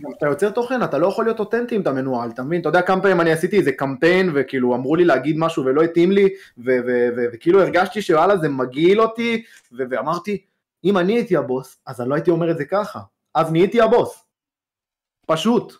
גם 0.00 0.10
אתה 0.18 0.26
יוצר 0.26 0.50
תוכן, 0.50 0.82
אתה 0.82 0.98
לא 0.98 1.06
יכול 1.06 1.24
להיות 1.24 1.40
אותנטי 1.40 1.76
אם 1.76 1.80
אתה 1.80 1.92
מנוהל, 1.92 2.30
אתה 2.30 2.42
מבין? 2.42 2.60
אתה 2.60 2.68
יודע 2.68 2.82
כמה 2.82 3.02
פעמים 3.02 3.20
אני 3.20 3.32
עשיתי 3.32 3.58
איזה 3.58 3.72
קמפיין, 3.72 4.30
וכאילו 4.34 4.74
אמרו 4.74 4.96
לי 4.96 5.04
להגיד 5.04 5.36
משהו 5.38 5.64
ולא 5.64 5.82
התאים 5.82 6.12
לי, 6.12 6.28
וכאילו 7.16 7.62
הרגשתי 7.62 8.02
שוואלה 8.02 8.36
זה 8.36 8.48
מגעיל 8.48 9.00
אותי, 9.00 9.42
ואמרתי, 9.72 10.38
אם 10.84 10.98
אני 10.98 11.12
הייתי 11.12 11.36
הבוס, 11.36 11.76
אז 11.86 12.00
אני 12.00 12.08
לא 12.08 12.14
הייתי 12.14 12.30
אומר 12.30 12.50
את 12.50 12.58
זה 12.58 12.64
ככה, 12.64 13.00
אז 13.34 13.52
נהייתי 13.52 13.80
הבוס. 13.80 14.24
פשוט. 15.26 15.72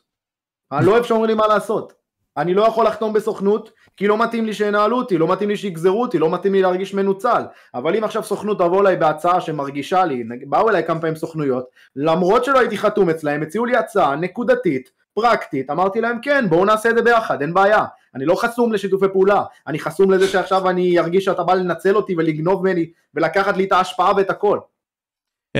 אני 0.72 0.86
לא 0.86 0.92
אוהב 0.92 1.04
שאומרים 1.04 1.30
לי 1.30 1.34
מה 1.34 1.46
לעשות. 1.46 1.92
אני 2.36 2.54
לא 2.54 2.62
יכול 2.62 2.86
לחתום 2.86 3.12
בסוכנות, 3.12 3.70
כי 3.96 4.08
לא 4.08 4.18
מתאים 4.18 4.46
לי 4.46 4.54
שינהלו 4.54 4.96
אותי, 4.96 5.18
לא 5.18 5.28
מתאים 5.28 5.48
לי 5.48 5.56
שיגזרו 5.56 6.02
אותי, 6.02 6.18
לא 6.18 6.30
מתאים 6.30 6.52
לי 6.52 6.62
להרגיש 6.62 6.94
מנוצל. 6.94 7.42
אבל 7.74 7.96
אם 7.96 8.04
עכשיו 8.04 8.22
סוכנות 8.22 8.58
תבוא 8.58 8.80
אליי 8.80 8.96
בהצעה 8.96 9.40
שמרגישה 9.40 10.04
לי, 10.04 10.24
באו 10.46 10.70
אליי 10.70 10.84
כמה 10.86 11.00
פעמים 11.00 11.16
סוכנויות, 11.16 11.64
למרות 11.96 12.44
שלא 12.44 12.58
הייתי 12.58 12.78
חתום 12.78 13.10
אצלהם, 13.10 13.42
הציעו 13.42 13.66
לי 13.66 13.76
הצעה 13.76 14.16
נקודתית, 14.16 14.90
פרקטית, 15.14 15.70
אמרתי 15.70 16.00
להם 16.00 16.18
כן, 16.22 16.44
בואו 16.48 16.64
נעשה 16.64 16.90
את 16.90 16.94
זה 16.94 17.02
ביחד, 17.02 17.42
אין 17.42 17.54
בעיה. 17.54 17.84
אני 18.14 18.26
לא 18.26 18.34
חסום 18.34 18.72
לשיתופי 18.72 19.06
פעולה, 19.12 19.42
אני 19.66 19.78
חסום 19.78 20.10
לזה 20.10 20.28
שעכשיו 20.28 20.68
אני 20.68 20.98
ארגיש 20.98 21.24
שאתה 21.24 21.42
בא 21.42 21.54
לנצל 21.54 21.96
אותי 21.96 22.14
ולגנוב 22.16 22.62
ממני 22.62 22.90
ולקחת 23.14 23.56
לי 23.56 23.64
את 23.64 23.72
ההשפעה 23.72 24.12
ואת 24.16 24.30
הכל. 24.30 24.58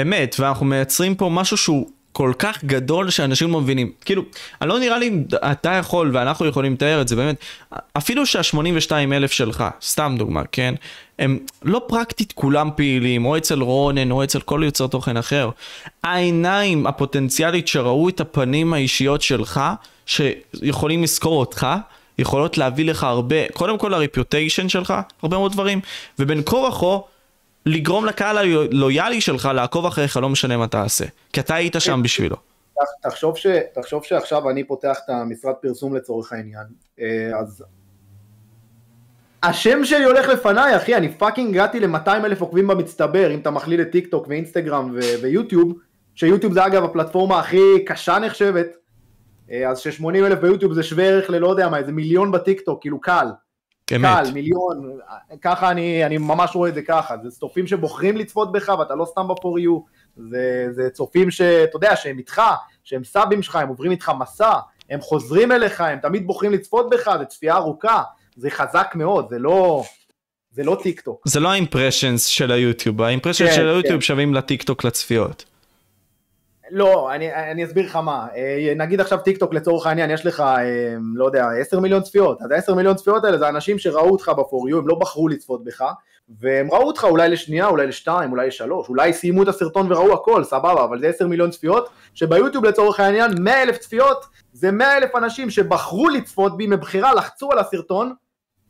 אמת, 0.01 0.37
ואנחנו 0.39 0.67
מייצרים 0.67 1.15
פה 1.15 1.29
משהו 1.33 1.57
שהוא 1.57 1.91
כל 2.15 2.33
כך 2.39 2.65
גדול 2.65 3.11
שאנשים 3.11 3.51
לא 3.51 3.61
מבינים. 3.61 3.93
כאילו, 4.05 4.23
אני 4.63 4.69
לא 4.69 4.79
נראה 4.79 4.99
לי 4.99 5.09
אם 5.09 5.25
אתה 5.35 5.71
יכול 5.71 6.11
ואנחנו 6.13 6.47
יכולים 6.47 6.73
לתאר 6.73 7.01
את 7.01 7.09
זה, 7.09 7.17
באמת. 7.17 7.37
אפילו 7.93 8.27
שה-82 8.27 8.93
אלף 8.93 9.33
שלך, 9.33 9.65
סתם 9.83 10.15
דוגמה, 10.19 10.43
כן? 10.53 10.75
הם 11.19 11.39
לא 11.63 11.83
פרקטית 11.87 12.33
כולם 12.33 12.71
פעילים, 12.77 13.27
או 13.27 13.37
אצל 13.37 13.61
רונן, 13.61 14.11
או 14.11 14.25
אצל 14.25 14.41
כל 14.41 14.63
יוצר 14.65 14.87
תוכן 14.87 15.17
אחר. 15.17 15.51
העיניים 16.05 16.87
הפוטנציאלית 16.87 17.69
שראו 17.69 18.09
את 18.09 18.21
הפנים 18.21 18.75
האישיות 18.75 19.23
שלך, 19.23 19.61
שיכולים 20.07 21.03
לזכור 21.03 21.41
אותך, 21.41 21.67
יכולות 22.19 22.59
להביא 22.59 22.85
לך 22.85 23.05
הרבה, 23.05 23.49
קודם 23.53 23.79
כל 23.79 23.95
ה 23.95 24.01
reputation 24.01 24.69
שלך, 24.69 24.95
הרבה 25.23 25.39
מאוד 25.39 25.53
דברים, 25.53 25.81
ובין 26.19 26.43
כה 26.47 26.57
וכה, 26.57 26.99
לגרום 27.67 28.07
לקהל 28.07 28.39
הלויאלי 28.39 29.21
שלך 29.21 29.49
לעקוב 29.55 29.87
אחריך, 29.87 30.17
לא 30.17 30.29
משנה 30.29 30.57
מה 30.57 30.69
תעשה. 30.69 31.05
כי 31.33 31.41
אתה 31.41 31.55
היית 31.55 31.75
שם 31.79 32.01
בשבילו. 32.03 32.37
תחשוב, 33.03 33.37
ש, 33.37 33.47
תחשוב 33.75 34.05
שעכשיו 34.05 34.51
אני 34.51 34.65
פותח 34.65 34.99
את 35.05 35.11
המשרד 35.11 35.55
פרסום 35.55 35.97
לצורך 35.97 36.33
העניין, 36.33 36.67
אה, 37.01 37.39
אז 37.41 37.65
השם 39.43 39.85
שלי 39.85 40.05
הולך 40.05 40.29
לפניי, 40.29 40.77
אחי, 40.77 40.97
אני 40.97 41.13
fucking 41.13 41.51
הגעתי 41.51 41.81
ל-200 41.81 42.09
אלף 42.09 42.41
עוקבים 42.41 42.67
במצטבר, 42.67 43.35
אם 43.35 43.39
אתה 43.39 43.51
מכליל 43.51 43.81
את 43.81 43.91
טיק 43.91 44.07
טוק 44.07 44.27
ואינסטגרם 44.29 44.91
ו- 44.95 45.23
ויוטיוב, 45.23 45.79
שיוטיוב 46.15 46.53
זה 46.53 46.67
אגב 46.67 46.85
הפלטפורמה 46.85 47.39
הכי 47.39 47.85
קשה 47.87 48.19
נחשבת, 48.19 48.67
אה, 49.51 49.71
אז 49.71 49.79
ש-80 49.79 50.15
אלף 50.15 50.39
ביוטיוב 50.39 50.73
זה 50.73 50.83
שווה 50.83 51.05
ערך 51.05 51.31
ללא 51.31 51.49
יודע 51.49 51.69
מה, 51.69 51.79
איזה 51.79 51.93
מיליון 51.93 52.33
בטיק 52.33 52.61
טוק, 52.61 52.81
כאילו 52.81 53.01
קל. 53.01 53.27
אמת. 53.93 54.25
קל, 54.25 54.33
מיליון, 54.33 54.99
ככה 55.43 55.71
אני, 55.71 56.07
אני 56.07 56.19
ממש 56.19 56.51
רואה 56.55 56.69
את 56.69 56.75
זה 56.75 56.83
ככה, 56.83 57.15
זה 57.23 57.31
צופים 57.31 57.67
שבוחרים 57.67 58.17
לצפות 58.17 58.53
בך 58.53 58.69
ואתה 58.79 58.95
לא 58.95 59.05
סתם 59.05 59.29
ב 59.29 59.36
For 59.36 59.59
You, 59.59 59.81
זה, 60.17 60.67
זה 60.71 60.91
צופים 60.91 61.31
שאתה 61.31 61.77
יודע 61.77 61.97
שהם 61.97 62.19
איתך, 62.19 62.43
שהם 62.85 63.05
סאבים 63.05 63.43
שלך, 63.43 63.57
הם 63.57 63.69
עוברים 63.69 63.91
איתך 63.91 64.13
מסע, 64.19 64.53
הם 64.91 65.01
חוזרים 65.01 65.53
אליך, 65.53 65.81
הם 65.81 65.99
תמיד 65.99 66.27
בוחרים 66.27 66.53
לצפות 66.53 66.91
בך, 66.91 67.11
זה 67.19 67.25
צפייה 67.25 67.57
ארוכה, 67.57 68.03
זה 68.37 68.51
חזק 68.51 68.93
מאוד, 68.95 69.27
זה 69.31 69.39
לא, 69.39 69.85
זה 70.51 70.65
לא 70.65 70.79
טיק 70.83 71.01
טוק. 71.01 71.29
זה 71.29 71.41
לא 71.41 71.49
ה 71.49 71.55
impressions 71.55 72.27
של 72.27 72.53
היוטיוב, 72.53 73.03
ה 73.03 73.06
impressions 73.06 73.49
כן, 73.49 73.57
של 73.57 73.69
היוטיוב 73.69 73.95
כן. 73.95 74.01
שווים 74.01 74.35
לטיק 74.35 74.63
טוק 74.63 74.85
לצפיות. 74.85 75.45
לא, 76.71 77.15
אני, 77.15 77.35
אני 77.35 77.65
אסביר 77.65 77.85
לך 77.85 77.97
מה, 77.97 78.27
אה, 78.37 78.73
נגיד 78.77 79.01
עכשיו 79.01 79.19
טיק 79.19 79.39
טוק 79.39 79.55
לצורך 79.55 79.87
העניין, 79.87 80.11
יש 80.11 80.27
לך, 80.27 80.41
אה, 80.41 80.95
לא 81.15 81.25
יודע, 81.25 81.47
10 81.61 81.81
מיליון 81.81 82.03
צפיות, 82.03 82.43
אז 82.43 82.51
ה-10 82.51 82.75
מיליון 82.75 82.97
צפיות 82.97 83.25
האלה 83.25 83.39
זה 83.39 83.49
אנשים 83.49 83.79
שראו 83.79 84.11
אותך 84.11 84.29
ב 84.29 84.35
For 84.35 84.54
You, 84.54 84.79
הם 84.79 84.89
לא 84.89 84.95
בחרו 84.95 85.29
לצפות 85.29 85.65
בך, 85.65 85.85
והם 86.41 86.71
ראו 86.71 86.83
אותך 86.83 87.05
אולי 87.05 87.29
לשנייה, 87.29 87.67
אולי 87.67 87.87
לשתיים, 87.87 88.31
אולי 88.31 88.47
לשלוש, 88.47 88.89
אולי 88.89 89.13
סיימו 89.13 89.43
את 89.43 89.49
הסרטון 89.49 89.93
וראו 89.93 90.13
הכל, 90.13 90.45
סבבה, 90.45 90.85
אבל 90.85 91.01
זה 91.01 91.09
10 91.09 91.27
מיליון 91.27 91.51
צפיות, 91.51 91.89
שביוטיוב 92.15 92.65
לצורך 92.65 93.01
העניין 93.01 93.31
100 93.41 93.63
אלף 93.63 93.79
צפיות, 93.79 94.27
זה 94.53 94.71
100 94.71 94.97
אלף 94.97 95.17
אנשים 95.17 95.51
שבחרו 95.51 96.09
לצפות 96.09 96.57
בי 96.57 96.67
מבחירה, 96.67 97.15
לחצו 97.15 97.53
על 97.53 97.59
הסרטון, 97.59 98.13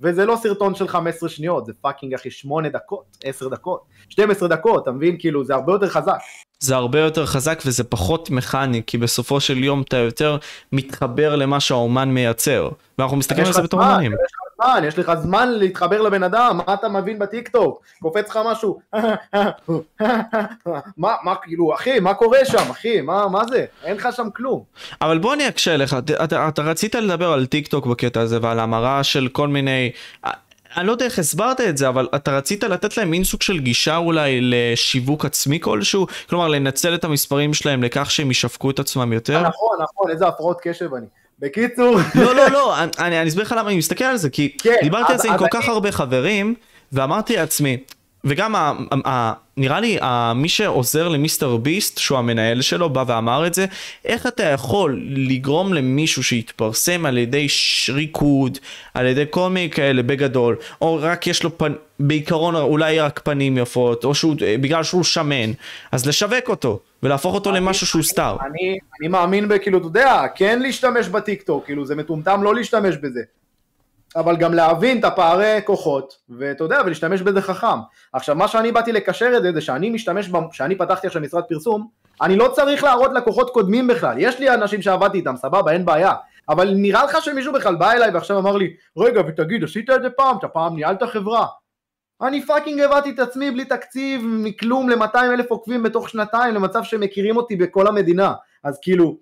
וזה 0.01 0.25
לא 0.25 0.37
סרטון 0.37 0.75
של 0.75 0.89
15 0.89 1.29
שניות, 1.29 1.67
זה 1.67 1.73
fucking 1.81 2.15
אחי 2.15 2.31
8 2.31 2.69
דקות, 2.69 3.05
10 3.25 3.49
דקות, 3.49 3.85
12 4.09 4.49
דקות, 4.49 4.83
אתה 4.83 4.91
מבין? 4.91 5.17
כאילו 5.19 5.45
זה 5.45 5.55
הרבה 5.55 5.73
יותר 5.73 5.89
חזק. 5.89 6.19
זה 6.61 6.77
הרבה 6.77 7.01
יותר 7.01 7.27
חזק 7.27 7.63
וזה 7.67 7.85
פחות 7.85 8.31
מכני, 8.31 8.83
כי 8.87 8.99
בסופו 8.99 9.41
של 9.41 9.65
יום 9.65 9.83
אתה 9.83 9.97
יותר 9.97 10.37
מתחבר 10.73 11.37
למה 11.37 11.61
שהאומן 11.61 12.09
מייצר. 12.09 12.69
ואנחנו 12.99 13.17
מסתכלים 13.17 13.47
על 13.47 13.53
זה 13.53 13.63
בתור 13.63 13.83
אומנים. 13.83 14.13
יש 14.13 14.19
לך 14.19 14.45
זמן, 14.65 14.83
יש 14.85 14.99
לך 14.99 15.13
זמן 15.23 15.49
להתחבר 15.51 16.03
לבן 16.03 16.23
אדם, 16.23 16.61
מה 16.67 16.75
אתה 16.75 16.89
מבין 16.89 17.19
בטיקטוק? 17.19 17.83
קופץ 18.03 18.31
לך 18.31 18.39
משהו, 18.47 18.81
מה, 20.97 21.15
מה, 21.25 21.35
כאילו, 21.43 21.75
אחי, 21.75 22.01
מה 22.01 22.15
קורה 22.15 22.45
שם, 22.45 22.71
אחי, 22.71 23.01
מה, 23.01 23.29
מה 23.29 23.45
זה? 23.45 23.65
אין 23.85 23.97
לך 23.97 24.09
שם 24.17 24.29
כלום. 24.37 24.63
אבל 25.03 25.19
בוא 25.19 25.35
אני 25.35 25.49
אקשה 25.49 25.77
לך, 25.77 25.97
אתה, 25.99 26.25
אתה, 26.25 26.49
אתה 26.49 26.63
רצית 26.63 26.95
לדבר 26.95 27.33
על 27.33 27.47
טיקטוק 27.47 27.87
בקטע 27.87 28.21
הזה 28.21 28.39
ועל 28.43 28.61
המרה 28.61 29.05
של 29.05 29.29
כל 29.33 29.49
מיני... 29.49 29.91
אני 30.77 30.87
לא 30.87 30.93
יודע 30.93 31.05
איך 31.05 31.19
הסברת 31.19 31.61
את 31.61 31.77
זה, 31.77 31.89
אבל 31.89 32.09
אתה 32.15 32.37
רצית 32.37 32.65
לתת 32.65 32.97
להם 32.97 33.11
מין 33.11 33.25
סוג 33.25 33.43
של 33.43 33.59
גישה 33.59 33.97
אולי 33.97 34.41
לשיווק 34.43 35.25
עצמי 35.25 35.61
כלשהו? 35.61 36.07
כלומר, 36.29 36.49
לנצל 36.49 36.95
את 36.95 37.05
המספרים 37.05 37.55
שלהם 37.55 37.83
לכך 37.83 38.11
שהם 38.11 38.31
ישווקו 38.31 38.71
את 38.71 38.79
עצמם 38.79 39.13
יותר? 39.13 39.43
נכון, 39.43 39.79
נכון, 39.83 40.11
איזה 40.11 40.29
הפרעות 40.29 40.59
קשב 40.63 40.95
אני. 40.95 41.07
בקיצור... 41.39 41.97
לא, 42.23 42.35
לא, 42.35 42.51
לא, 42.51 42.83
אני, 42.83 43.21
אני 43.21 43.29
אסביר 43.29 43.45
לך 43.45 43.55
למה 43.59 43.69
אני 43.69 43.79
מסתכל 43.79 44.05
על 44.05 44.17
זה, 44.17 44.31
כי 44.31 44.57
כן, 44.63 44.75
דיברתי 44.83 45.13
על 45.13 45.19
זה 45.19 45.33
עם 45.33 45.39
כל 45.39 45.49
כך 45.51 45.69
הרבה 45.69 45.93
חברים, 45.93 46.55
ואמרתי 46.93 47.37
לעצמי, 47.37 47.77
וגם 48.25 48.57
ה, 48.57 48.73
ה, 49.07 49.33
נראה 49.57 49.81
לי 49.81 49.99
ה, 50.01 50.33
מי 50.35 50.49
שעוזר 50.49 51.09
למיסטר 51.09 51.57
ביסט, 51.57 51.99
שהוא 51.99 52.19
המנהל 52.19 52.63
שלו, 52.63 52.91
בא 52.91 53.05
ואמר 53.07 53.47
את 53.47 53.55
זה, 53.55 53.67
איך 54.05 54.27
אתה 54.27 54.43
יכול 54.43 55.03
לגרום 55.11 55.75
למישהו 55.75 56.23
שיתפרסם 56.23 57.07
על 57.07 57.19
ידי 57.19 57.47
ריקוד, 57.89 58.59
על 58.95 59.07
ידי 59.07 59.25
כל 59.31 59.51
מיני 59.51 59.71
כאלה 59.71 60.03
בגדול, 60.03 60.57
או 60.81 60.99
רק 61.01 61.27
יש 61.27 61.43
לו 61.43 61.59
פן, 61.59 61.73
בעיקרון 62.01 62.55
אולי 62.55 63.01
רק 63.01 63.21
פנים 63.25 63.59
יפות, 63.59 64.05
או 64.05 64.15
שהוא, 64.15 64.37
בגלל 64.61 64.83
שהוא 64.83 65.05
שמן, 65.05 65.53
אז 65.93 66.07
לשווק 66.07 66.49
אותו, 66.49 66.81
ולהפוך 67.03 67.35
אותו 67.35 67.51
אני, 67.51 67.61
למשהו 67.61 67.87
שהוא 67.87 68.03
סטאר. 68.03 68.37
אני, 68.41 68.79
אני 69.01 69.09
מאמין 69.09 69.49
בכאילו, 69.49 69.79
אתה 69.79 69.87
יודע, 69.87 70.23
כן 70.35 70.63
להשתמש 70.63 71.09
בטיקטוק, 71.09 71.65
כאילו 71.65 71.87
זה 71.87 71.97
מטומטם 71.97 72.43
לא 72.43 72.55
להשתמש 72.55 72.97
בזה. 72.97 73.21
אבל 74.17 74.37
גם 74.37 74.55
להבין 74.55 74.99
את 74.99 75.05
הפערי 75.05 75.61
כוחות, 75.65 76.19
ואתה 76.29 76.65
יודע, 76.65 76.81
ולהשתמש 76.85 77.23
בזה 77.23 77.43
חכם. 77.43 77.79
עכשיו, 78.13 78.35
מה 78.35 78.49
שאני 78.49 78.73
באתי 78.73 78.93
לקשר 78.93 79.37
את 79.37 79.43
זה, 79.43 79.53
זה 79.53 79.61
שאני 79.61 79.91
משתמש, 79.91 80.31
שאני 80.53 80.79
פתחתי 80.79 81.07
עכשיו 81.07 81.23
משרד 81.23 81.45
פרסום, 81.45 81.89
אני 82.23 82.37
לא 82.37 82.49
צריך 82.55 82.85
להראות 82.85 83.13
לקוחות 83.13 83.51
קודמים 83.51 83.87
בכלל. 83.87 84.17
יש 84.19 84.41
לי 84.41 84.55
אנשים 84.55 84.83
שעבדתי 84.83 85.19
איתם, 85.19 85.37
סבבה, 85.37 85.73
אין 85.73 85.85
בעיה. 85.85 86.13
אבל 86.49 86.75
נראה 86.75 87.05
לך 87.05 87.23
שמישהו 87.23 87.53
בכלל 87.53 87.75
בא 87.75 87.93
אליי 87.93 88.11
ועכשיו 88.11 88.39
אמר 88.39 88.57
לי, 88.57 88.77
רגע, 88.99 89.21
ותגיד, 89.29 89.65
עשית 89.65 89.91
את 89.91 90.03
זה 90.03 90.11
פעם, 90.11 90.39
אתה 90.39 90.49
פעם 90.49 90.77
ניהלת 90.77 91.03
חברה. 91.03 91.47
אני 92.23 92.47
fucking 92.47 92.81
הבאתי 92.81 93.11
את 93.11 93.19
עצמי 93.19 93.51
בלי 93.51 93.65
תקציב, 93.65 94.23
מכלום 94.25 94.91
ל-200 94.91 95.17
אלף 95.17 95.51
עוקבים 95.51 95.83
בתוך 95.83 96.09
שנתיים, 96.09 96.55
למצב 96.55 96.85
שמכירים 96.85 97.37
אותי 97.37 97.57
בכל 97.57 97.87
המדינה. 97.87 98.33
אז 98.65 98.79
כאילו, 98.83 99.17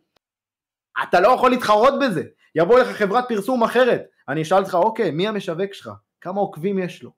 אתה 1.03 1.21
לא 1.21 1.29
יכול 1.29 1.51
להתחרות 1.51 1.95
בזה. 2.01 2.23
יבוא 2.55 2.81
לך 2.81 2.89
חברת 2.89 3.25
פרסום 3.29 3.63
אחרת, 3.63 4.03
אני 4.29 4.43
אשאל 4.43 4.59
אותך, 4.59 4.75
אוקיי, 4.75 5.11
מי 5.11 5.29
המשווק 5.29 5.73
שלך? 5.73 5.91
כמה 6.21 6.41
עוקבים 6.41 6.79
יש 6.79 7.03
לו? 7.03 7.11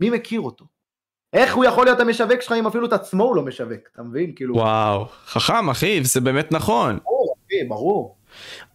מי 0.00 0.10
מכיר 0.10 0.40
אותו? 0.40 0.64
איך 1.32 1.54
הוא 1.54 1.64
יכול 1.64 1.86
להיות 1.86 2.00
המשווק 2.00 2.40
שלך 2.40 2.52
אם 2.52 2.66
אפילו 2.66 2.86
את 2.86 2.92
עצמו 2.92 3.24
הוא 3.24 3.36
לא 3.36 3.42
משווק, 3.42 3.80
אתה 3.92 4.02
מבין? 4.02 4.32
כאילו... 4.36 4.54
וואו, 4.54 5.06
חכם 5.26 5.70
אחי, 5.70 6.04
זה 6.04 6.20
באמת 6.20 6.52
נכון. 6.52 6.98
ברור, 7.04 7.34
אחי, 7.46 7.64
ברור. 7.68 8.16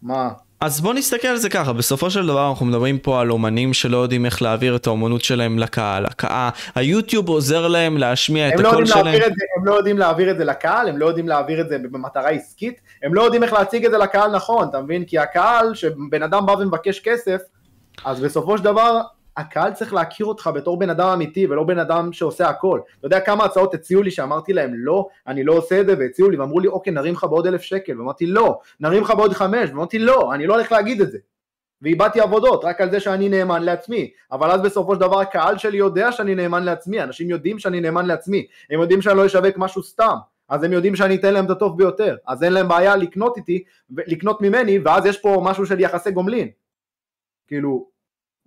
מה? 0.02 0.30
אז 0.60 0.80
בוא 0.80 0.94
נסתכל 0.94 1.28
על 1.28 1.36
זה 1.36 1.48
ככה, 1.48 1.72
בסופו 1.72 2.10
של 2.10 2.26
דבר 2.26 2.48
אנחנו 2.48 2.66
מדברים 2.66 2.98
פה 2.98 3.20
על 3.20 3.30
אומנים 3.30 3.74
שלא 3.74 3.96
יודעים 3.96 4.26
איך 4.26 4.42
להעביר 4.42 4.76
את 4.76 4.86
האומנות 4.86 5.24
שלהם 5.24 5.58
לקהל. 5.58 6.06
הקהל, 6.06 6.50
היוטיוב 6.74 7.28
עוזר 7.28 7.68
להם 7.68 7.98
להשמיע 7.98 8.48
את 8.48 8.60
לא 8.60 8.68
הקול 8.68 8.86
שלהם. 8.86 9.18
זה, 9.18 9.44
הם 9.58 9.64
לא 9.64 9.74
יודעים 9.74 9.98
להעביר 9.98 10.30
את 10.30 10.38
זה 10.38 10.44
לקהל, 10.44 10.88
הם 10.88 10.98
לא 10.98 11.06
יודעים 11.06 11.28
להעביר 11.28 11.60
את 11.60 11.68
זה 11.68 11.78
במטרה 11.78 12.28
עסקית, 12.28 12.80
הם 13.02 13.14
לא 13.14 13.22
יודעים 13.22 13.42
איך 13.42 13.52
להציג 13.52 13.84
את 13.84 13.90
זה 13.90 13.98
לקהל 13.98 14.30
נכון, 14.30 14.68
אתה 14.68 14.80
מבין? 14.80 15.04
כי 15.04 15.18
הקהל, 15.18 15.74
שבן 15.74 16.22
אדם 16.22 16.46
בא 16.46 16.52
ומבקש 16.52 17.00
כסף, 17.00 17.40
אז 18.04 18.20
בסופו 18.20 18.58
של 18.58 18.64
דבר 18.64 19.00
הקהל 19.36 19.72
צריך 19.72 19.94
להכיר 19.94 20.26
אותך 20.26 20.50
בתור 20.54 20.78
בן 20.78 20.90
אדם 20.90 21.08
אמיתי 21.08 21.46
ולא 21.46 21.64
בן 21.64 21.78
אדם 21.78 22.12
שעושה 22.12 22.48
הכל. 22.48 22.80
אתה 22.98 23.06
יודע 23.06 23.20
כמה 23.20 23.44
הצעות 23.44 23.74
הציעו 23.74 24.02
לי 24.02 24.10
שאמרתי 24.10 24.52
להם 24.52 24.72
לא, 24.74 25.08
אני 25.26 25.44
לא 25.44 25.52
עושה 25.52 25.80
את 25.80 25.86
זה, 25.86 25.94
והציעו 25.98 26.30
לי 26.30 26.36
ואמרו 26.36 26.60
לי 26.60 26.68
אוקיי 26.68 26.92
נרים 26.92 27.14
לך 27.14 27.24
בעוד 27.24 27.46
אלף 27.46 27.62
שקל, 27.62 28.00
ואמרתי 28.00 28.26
לא, 28.26 28.58
נרים 28.80 29.02
לך 29.02 29.10
בעוד 29.10 29.32
חמש, 29.32 29.70
ואמרתי 29.70 29.98
לא, 29.98 30.34
אני 30.34 30.46
לא 30.46 30.54
הולך 30.54 30.72
להגיד 30.72 31.00
את 31.00 31.10
זה. 31.10 31.18
ואיבדתי 31.82 32.20
עבודות 32.20 32.64
רק 32.64 32.80
על 32.80 32.90
זה 32.90 33.00
שאני 33.00 33.28
נאמן 33.28 33.62
לעצמי, 33.62 34.10
אבל 34.32 34.50
אז 34.50 34.60
בסופו 34.62 34.94
של 34.94 35.00
דבר 35.00 35.20
הקהל 35.20 35.58
שלי 35.58 35.76
יודע 35.76 36.12
שאני 36.12 36.34
נאמן 36.34 36.64
לעצמי, 36.64 37.02
אנשים 37.02 37.30
יודעים 37.30 37.58
שאני 37.58 37.80
נאמן 37.80 38.06
לעצמי, 38.06 38.46
הם 38.70 38.80
יודעים 38.80 39.02
שאני 39.02 39.16
לא 39.16 39.26
אשווק 39.26 39.56
משהו 39.56 39.82
סתם, 39.82 40.16
אז 40.48 40.62
הם 40.62 40.72
יודעים 40.72 40.96
שאני 40.96 41.16
אתן 41.16 41.34
להם 41.34 41.44
את 41.44 41.50
הטוב 41.50 41.78
ביותר, 41.78 42.16
אז 42.26 42.42
אין 42.42 42.52
להם 42.52 42.68
בעיה 42.68 42.96
לקנות 42.96 43.36
איתי, 43.36 43.64
לקנות 43.90 44.40
ממני, 44.40 44.78
ואז 44.78 45.06
יש 45.06 45.18
פה 45.18 45.40
משהו 45.44 45.66
של 45.66 45.80
יחסי 45.80 46.10
גומלין. 46.10 46.48
כאילו, 47.46 47.90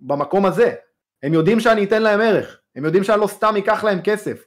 במקום 0.00 0.46
הזה. 0.46 0.74
הם 1.22 1.34
יודעים 1.34 1.60
שאני 1.60 1.84
אתן 1.84 2.02
להם 2.02 2.20
ערך, 2.20 2.60
הם 2.76 2.84
יודעים 2.84 3.04
שאני 3.04 3.20
לא 3.20 3.26
סתם 3.26 3.54
אקח 3.58 3.84
להם 3.84 3.98
כסף. 4.04 4.42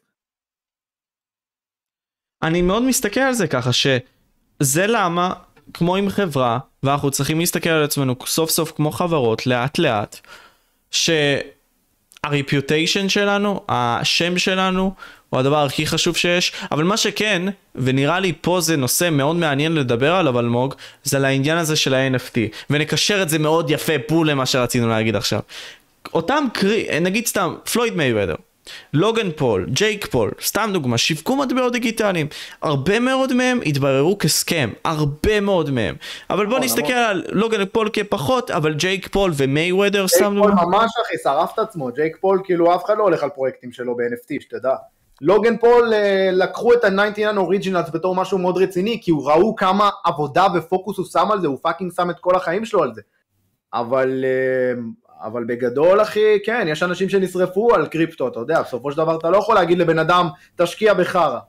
אני 2.43 2.61
מאוד 2.61 2.83
מסתכל 2.83 3.19
על 3.19 3.33
זה 3.33 3.47
ככה 3.47 3.69
שזה 3.73 4.87
למה 4.87 5.33
כמו 5.73 5.95
עם 5.95 6.09
חברה, 6.09 6.59
ואנחנו 6.83 7.11
צריכים 7.11 7.39
להסתכל 7.39 7.69
על 7.69 7.83
עצמנו 7.83 8.15
סוף 8.25 8.49
סוף 8.49 8.71
כמו 8.71 8.91
חברות, 8.91 9.47
לאט 9.47 9.79
לאט, 9.79 10.19
שהרפיוטיישן 12.21 13.09
שלנו, 13.09 13.65
השם 13.69 14.37
שלנו, 14.37 14.93
הוא 15.33 15.39
הדבר 15.39 15.65
הכי 15.65 15.85
חשוב 15.85 16.17
שיש, 16.17 16.51
אבל 16.71 16.83
מה 16.83 16.97
שכן, 16.97 17.41
ונראה 17.75 18.19
לי 18.19 18.33
פה 18.41 18.61
זה 18.61 18.77
נושא 18.77 19.09
מאוד 19.11 19.35
מעניין 19.35 19.75
לדבר 19.75 20.15
עליו 20.15 20.39
אלמוג, 20.39 20.73
זה 21.03 21.17
על 21.17 21.25
העניין 21.25 21.57
הזה 21.57 21.75
של 21.75 21.93
ה-NFT, 21.93 22.37
ונקשר 22.69 23.21
את 23.21 23.29
זה 23.29 23.39
מאוד 23.39 23.69
יפה 23.69 23.93
בול 24.09 24.29
למה 24.29 24.45
שרצינו 24.45 24.89
להגיד 24.89 25.15
עכשיו. 25.15 25.39
אותם 26.13 26.45
קרי, 26.53 26.87
נגיד 27.01 27.25
סתם, 27.27 27.55
פלויד 27.71 27.95
מייוודר. 27.95 28.35
לוגן 28.93 29.31
פול, 29.31 29.65
ג'ייק 29.69 30.05
פול, 30.05 30.31
סתם 30.41 30.69
דוגמה, 30.73 30.97
שיווקו 30.97 31.35
מטבעות 31.35 31.73
דיגיטליים. 31.73 32.27
הרבה 32.61 32.99
מאוד 32.99 33.33
מהם 33.33 33.59
התבררו 33.65 34.17
כ 34.17 34.32
scam, 34.32 34.69
הרבה 34.85 35.39
מאוד 35.41 35.69
מהם. 35.69 35.95
אבל 36.29 36.45
בוא 36.45 36.59
נסתכל 36.59 36.93
על 36.93 37.23
לוגן 37.29 37.65
פול 37.65 37.89
כפחות, 37.93 38.51
אבל 38.51 38.73
ג'ייק 38.73 39.07
פול 39.07 39.31
ומייוודר, 39.35 40.07
סתם 40.07 40.35
דוגמה. 40.35 40.47
ג'ייק 40.47 40.59
פול 40.59 40.69
ממש 40.71 40.91
אחי, 41.05 41.15
שרף 41.23 41.53
את 41.53 41.59
עצמו, 41.59 41.89
ג'ייק 41.91 42.17
פול 42.21 42.41
כאילו 42.43 42.75
אף 42.75 42.85
אחד 42.85 42.97
לא 42.97 43.03
הולך 43.03 43.23
על 43.23 43.29
פרויקטים 43.29 43.71
שלו 43.71 43.95
ב-NFT, 43.95 44.41
שתדע. 44.41 44.75
לוגן 45.21 45.57
פול 45.57 45.93
אה, 45.93 46.29
לקחו 46.31 46.73
את 46.73 46.83
ה-99 46.83 47.37
Originals 47.37 47.89
בתור 47.93 48.15
משהו 48.15 48.37
מאוד 48.37 48.57
רציני, 48.57 48.99
כי 49.03 49.11
הוא 49.11 49.31
ראו 49.31 49.55
כמה 49.55 49.89
עבודה 50.05 50.47
ופוקוס 50.55 50.97
הוא 50.97 51.05
שם 51.05 51.31
על 51.31 51.41
זה, 51.41 51.47
הוא 51.47 51.57
fucking 51.61 51.91
שם 51.95 52.09
את 52.09 52.19
כל 52.19 52.35
החיים 52.35 52.65
שלו 52.65 52.83
על 52.83 52.93
זה. 52.93 53.01
אבל 53.73 54.25
אה, 54.25 54.81
אבל 55.23 55.43
בגדול 55.47 56.01
אחי, 56.01 56.37
כן, 56.45 56.67
יש 56.69 56.83
אנשים 56.83 57.09
שנשרפו 57.09 57.75
על 57.75 57.87
קריפטו, 57.87 58.27
אתה 58.27 58.39
יודע, 58.39 58.61
בסופו 58.61 58.91
של 58.91 58.97
דבר 58.97 59.17
אתה 59.17 59.29
לא 59.29 59.37
יכול 59.37 59.55
להגיד 59.55 59.77
לבן 59.77 59.99
אדם, 59.99 60.27
תשקיע 60.55 60.93
בחרא. 60.93 61.39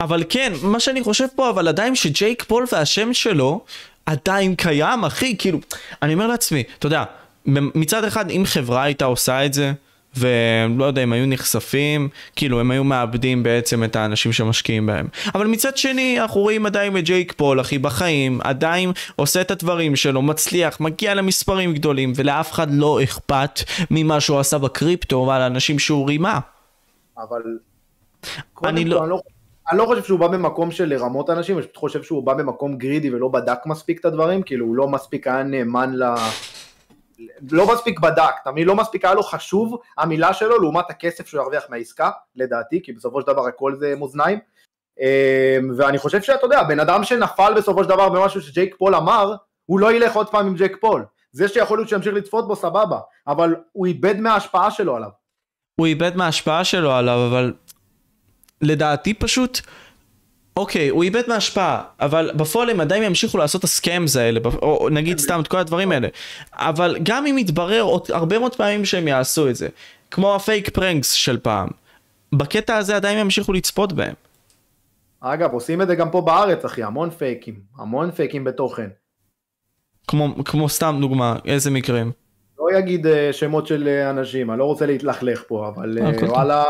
אבל 0.00 0.24
כן, 0.28 0.52
מה 0.62 0.80
שאני 0.80 1.02
חושב 1.02 1.26
פה, 1.34 1.50
אבל 1.50 1.68
עדיין 1.68 1.94
שג'ייק 1.94 2.42
פול 2.42 2.64
והשם 2.72 3.12
שלו 3.12 3.60
עדיין 4.06 4.54
קיים, 4.54 5.04
אחי, 5.04 5.36
כאילו, 5.38 5.58
אני 6.02 6.14
אומר 6.14 6.26
לעצמי, 6.26 6.62
אתה 6.78 6.86
יודע, 6.86 7.04
מצד 7.46 8.04
אחד, 8.04 8.30
אם 8.30 8.42
חברה 8.46 8.82
הייתה 8.82 9.04
עושה 9.04 9.46
את 9.46 9.52
זה, 9.52 9.72
ולא 10.18 10.84
יודע 10.84 11.02
אם 11.02 11.12
היו 11.12 11.26
נחשפים, 11.26 12.08
כאילו 12.36 12.60
הם 12.60 12.70
היו 12.70 12.84
מאבדים 12.84 13.42
בעצם 13.42 13.84
את 13.84 13.96
האנשים 13.96 14.32
שמשקיעים 14.32 14.86
בהם. 14.86 15.06
אבל 15.34 15.46
מצד 15.46 15.76
שני 15.76 16.20
אנחנו 16.20 16.40
רואים 16.40 16.66
עדיין 16.66 16.96
את 16.96 17.04
ג'ייק 17.04 17.32
פול 17.32 17.60
אחי 17.60 17.78
בחיים, 17.78 18.40
עדיין 18.44 18.92
עושה 19.16 19.40
את 19.40 19.50
הדברים 19.50 19.96
שלו, 19.96 20.22
מצליח, 20.22 20.80
מגיע 20.80 21.14
למספרים 21.14 21.74
גדולים 21.74 22.12
ולאף 22.16 22.52
אחד 22.52 22.70
לא 22.70 23.02
אכפת 23.02 23.60
ממה 23.90 24.20
שהוא 24.20 24.38
עשה 24.38 24.58
בקריפטו 24.58 25.24
ועל 25.28 25.42
האנשים 25.42 25.78
שהוא 25.78 26.08
רימה. 26.08 26.38
אבל 27.18 27.42
אני 28.64 28.84
לא... 28.84 29.02
אני 29.02 29.10
לא... 29.10 29.20
אני 29.70 29.78
לא 29.78 29.86
חושב 29.86 30.04
שהוא 30.04 30.18
בא 30.18 30.28
במקום 30.28 30.70
של 30.70 30.84
לרמות 30.84 31.30
אנשים, 31.30 31.56
אני 31.56 31.62
פשוט 31.62 31.76
חושב 31.76 32.02
שהוא 32.02 32.22
בא 32.22 32.34
במקום 32.34 32.76
גרידי 32.76 33.10
ולא 33.10 33.28
בדק 33.28 33.58
מספיק 33.66 34.00
את 34.00 34.04
הדברים, 34.04 34.42
כאילו 34.42 34.66
הוא 34.66 34.76
לא 34.76 34.88
מספיק 34.88 35.26
היה 35.26 35.42
נאמן 35.42 35.94
ל... 35.94 36.02
לא 37.50 37.74
מספיק 37.74 38.00
בדק, 38.00 38.34
תמיד 38.44 38.66
לא 38.66 38.74
מספיק 38.74 39.04
היה 39.04 39.14
לו 39.14 39.22
חשוב 39.22 39.80
המילה 39.98 40.34
שלו 40.34 40.58
לעומת 40.60 40.90
הכסף 40.90 41.26
שהוא 41.26 41.42
ירוויח 41.42 41.64
מהעסקה, 41.68 42.10
לדעתי, 42.36 42.80
כי 42.82 42.92
בסופו 42.92 43.20
של 43.20 43.26
דבר 43.26 43.46
הכל 43.46 43.74
זה 43.74 43.94
מאזניים. 44.00 44.38
אמ, 45.00 45.70
ואני 45.76 45.98
חושב 45.98 46.22
שאתה 46.22 46.46
יודע, 46.46 46.62
בן 46.62 46.80
אדם 46.80 47.04
שנפל 47.04 47.52
בסופו 47.56 47.84
של 47.84 47.88
דבר 47.88 48.08
במשהו 48.08 48.40
שג'ייק 48.40 48.74
פול 48.78 48.94
אמר, 48.94 49.34
הוא 49.66 49.80
לא 49.80 49.92
ילך 49.92 50.16
עוד 50.16 50.28
פעם 50.28 50.46
עם 50.46 50.54
ג'ייק 50.54 50.76
פול. 50.80 51.04
זה 51.32 51.48
שיכול 51.48 51.78
להיות 51.78 51.88
שימשיך 51.88 52.14
לצפות 52.14 52.48
בו 52.48 52.56
סבבה, 52.56 52.98
אבל 53.26 53.56
הוא 53.72 53.86
איבד 53.86 54.20
מההשפעה 54.20 54.70
שלו 54.70 54.96
עליו. 54.96 55.08
הוא 55.80 55.86
איבד 55.86 56.16
מההשפעה 56.16 56.64
שלו 56.64 56.92
עליו, 56.92 57.26
אבל 57.30 57.52
לדעתי 58.62 59.14
פשוט 59.14 59.60
אוקיי, 60.58 60.88
הוא 60.88 61.02
איבד 61.02 61.22
מההשפעה, 61.28 61.82
אבל 62.00 62.30
בפועל 62.36 62.70
הם 62.70 62.80
עדיין 62.80 63.02
ימשיכו 63.02 63.38
לעשות 63.38 63.58
את 63.58 63.64
ה 63.64 63.73
scams 63.73 64.16
האלה, 64.16 64.40
או 64.62 64.88
נגיד 64.92 65.18
סתם 65.18 65.40
את 65.40 65.48
כל 65.48 65.56
הדברים 65.56 65.92
האלה. 65.92 66.08
אבל 66.52 66.96
גם 67.02 67.26
אם 67.26 67.38
יתברר 67.38 67.82
עוד 67.82 68.08
הרבה 68.12 68.38
מאוד 68.38 68.54
פעמים 68.54 68.84
שהם 68.84 69.08
יעשו 69.08 69.48
את 69.48 69.56
זה, 69.56 69.68
כמו 70.10 70.34
הפייק 70.34 70.70
פרנקס 70.70 71.12
של 71.12 71.38
פעם, 71.38 71.68
בקטע 72.32 72.76
הזה 72.76 72.96
עדיין 72.96 73.18
ימשיכו 73.18 73.52
לצפות 73.52 73.92
בהם. 73.92 74.14
אגב, 75.20 75.52
עושים 75.52 75.82
את 75.82 75.86
זה 75.86 75.94
גם 75.94 76.10
פה 76.10 76.20
בארץ, 76.20 76.64
אחי, 76.64 76.82
המון 76.82 77.10
פייקים, 77.10 77.60
המון 77.78 78.10
פייקים 78.10 78.44
בתוכן. 78.44 78.88
כמו, 80.08 80.44
כמו 80.44 80.68
סתם 80.68 80.98
דוגמה, 81.00 81.36
איזה 81.44 81.70
מקרים? 81.70 82.12
לא 82.58 82.78
אגיד 82.78 83.06
uh, 83.06 83.10
שמות 83.32 83.66
של 83.66 83.88
uh, 83.88 84.10
אנשים, 84.10 84.50
אני 84.50 84.58
לא 84.58 84.64
רוצה 84.64 84.86
להתלכלך 84.86 85.42
פה, 85.46 85.68
אבל 85.68 85.98
uh, 85.98 86.24
וואלה... 86.24 86.64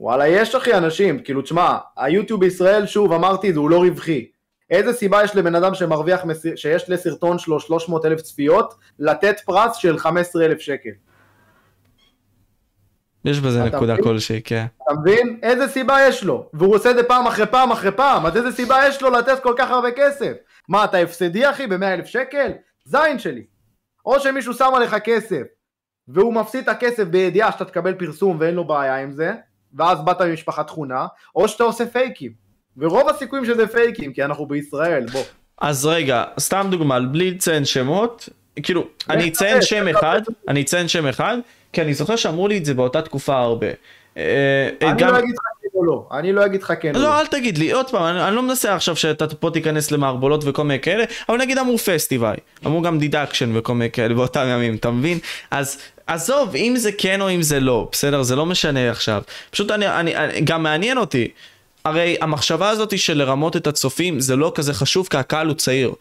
וואלה, 0.00 0.28
יש 0.28 0.54
אחי 0.54 0.74
אנשים, 0.74 1.22
כאילו, 1.22 1.42
תשמע, 1.42 1.76
היוטיוב 1.96 2.40
בישראל, 2.40 2.86
שוב, 2.86 3.12
אמרתי, 3.12 3.52
זה 3.52 3.58
הוא 3.58 3.70
לא 3.70 3.78
רווחי. 3.78 4.26
איזה 4.70 4.92
סיבה 4.92 5.24
יש 5.24 5.36
לבן 5.36 5.54
אדם 5.54 5.74
שמרוויח, 5.74 6.24
שיש 6.56 6.90
לסרטון 6.90 7.38
שלו 7.38 7.60
300 7.60 8.04
אלף 8.04 8.20
צפיות, 8.20 8.74
לתת 8.98 9.40
פרס 9.40 9.76
של 9.76 9.98
15 9.98 10.44
אלף 10.44 10.60
שקל? 10.60 10.90
יש 13.24 13.40
בזה 13.40 13.64
נקודה 13.64 13.96
כלשהי, 14.02 14.42
כן. 14.44 14.66
אתה 14.82 14.92
מבין? 15.00 15.38
איזה 15.42 15.68
סיבה 15.68 15.98
יש 16.08 16.24
לו? 16.24 16.48
והוא 16.52 16.74
עושה 16.74 16.90
את 16.90 16.96
זה 16.96 17.02
פעם 17.02 17.26
אחרי 17.26 17.46
פעם 17.46 17.70
אחרי 17.70 17.92
פעם, 17.92 18.26
אז 18.26 18.36
איזה 18.36 18.52
סיבה 18.52 18.76
יש 18.88 19.02
לו 19.02 19.10
לתת 19.10 19.42
כל 19.42 19.54
כך 19.58 19.70
הרבה 19.70 19.90
כסף? 19.90 20.32
מה, 20.68 20.84
אתה 20.84 20.98
הפסדי 20.98 21.50
אחי 21.50 21.66
ב-100 21.66 21.84
אלף 21.84 22.06
שקל? 22.06 22.52
זין 22.84 23.18
שלי. 23.18 23.44
או 24.06 24.20
שמישהו 24.20 24.54
שם 24.54 24.70
עליך 24.74 24.94
כסף, 24.94 25.42
והוא 26.08 26.34
מפסיד 26.34 26.62
את 26.62 26.68
הכסף 26.68 27.04
בידיעה 27.04 27.52
שאתה 27.52 27.64
תקבל 27.64 27.94
פרסום 27.94 28.36
ואין 28.40 28.54
לו 28.54 28.64
בעיה 28.64 28.96
עם 28.96 29.12
זה, 29.12 29.34
ואז 29.74 30.00
באת 30.04 30.22
ממשפחה 30.22 30.64
נכונה, 30.64 31.06
או 31.34 31.48
שאתה 31.48 31.64
עושה 31.64 31.86
פייקים. 31.86 32.32
ורוב 32.76 33.08
הסיכויים 33.08 33.44
שזה 33.44 33.66
פייקים, 33.66 34.12
כי 34.12 34.24
אנחנו 34.24 34.46
בישראל, 34.46 35.06
בוא. 35.12 35.22
אז 35.60 35.86
רגע, 35.86 36.24
סתם 36.38 36.66
דוגמה, 36.70 37.00
בלי 37.00 37.30
לציין 37.30 37.64
שמות, 37.64 38.28
כאילו, 38.62 38.88
אני 39.10 39.28
אציין 39.28 39.62
שם 39.62 39.88
אחד, 39.88 40.20
אני 40.48 40.62
אציין 40.62 40.88
שם 40.88 41.06
אחד, 41.06 41.38
כי 41.72 41.82
אני 41.82 41.94
זוכר 41.94 42.16
שאמרו 42.16 42.48
לי 42.48 42.58
את 42.58 42.64
זה 42.64 42.74
באותה 42.74 43.02
תקופה 43.02 43.36
הרבה. 43.36 43.66
אה, 44.16 44.68
אני 44.82 45.02
לא 45.02 45.18
אגיד 45.18 45.34
לך 45.34 45.57
או 45.78 45.84
לא, 45.84 46.06
אני 46.12 46.32
לא 46.32 46.46
אגיד 46.46 46.62
לך 46.62 46.72
כן 46.80 46.94
לא. 46.94 47.00
לא, 47.00 47.20
אל 47.20 47.26
תגיד 47.26 47.58
לי, 47.58 47.72
עוד 47.72 47.90
פעם, 47.90 48.16
אני 48.16 48.36
לא 48.36 48.42
מנסה 48.42 48.74
עכשיו 48.74 48.96
שאתה 48.96 49.28
פה 49.28 49.50
תיכנס 49.50 49.90
למערבולות 49.90 50.44
וכל 50.46 50.64
מיני 50.64 50.80
כאלה, 50.80 51.04
אבל 51.28 51.38
נגיד 51.38 51.58
אמרו 51.58 51.78
פסטיבל, 51.78 52.34
אמרו 52.66 52.82
גם 52.82 52.98
דידקשן 52.98 53.56
וכל 53.56 53.74
מיני 53.74 53.90
כאלה 53.90 54.14
באותם 54.14 54.46
ימים, 54.48 54.74
אתה 54.74 54.90
מבין? 54.90 55.18
אז 55.50 55.78
עזוב, 56.06 56.56
אם 56.56 56.74
זה 56.76 56.92
כן 56.92 57.20
או 57.20 57.30
אם 57.30 57.42
זה 57.42 57.60
לא, 57.60 57.88
בסדר? 57.92 58.22
זה 58.22 58.36
לא 58.36 58.46
משנה 58.46 58.90
עכשיו. 58.90 59.22
פשוט 59.50 59.70
אני, 59.70 59.88
אני, 59.88 60.16
אני 60.16 60.40
גם 60.40 60.62
מעניין 60.62 60.98
אותי. 60.98 61.28
הרי 61.84 62.16
המחשבה 62.20 62.68
הזאת 62.68 62.98
של 62.98 63.18
לרמות 63.18 63.56
את 63.56 63.66
הצופים 63.66 64.20
זה 64.20 64.36
לא 64.36 64.52
כזה 64.54 64.74
חשוב 64.74 65.08
כי 65.10 65.16
הקהל 65.16 65.46
הוא 65.46 65.54
צעיר. 65.54 65.92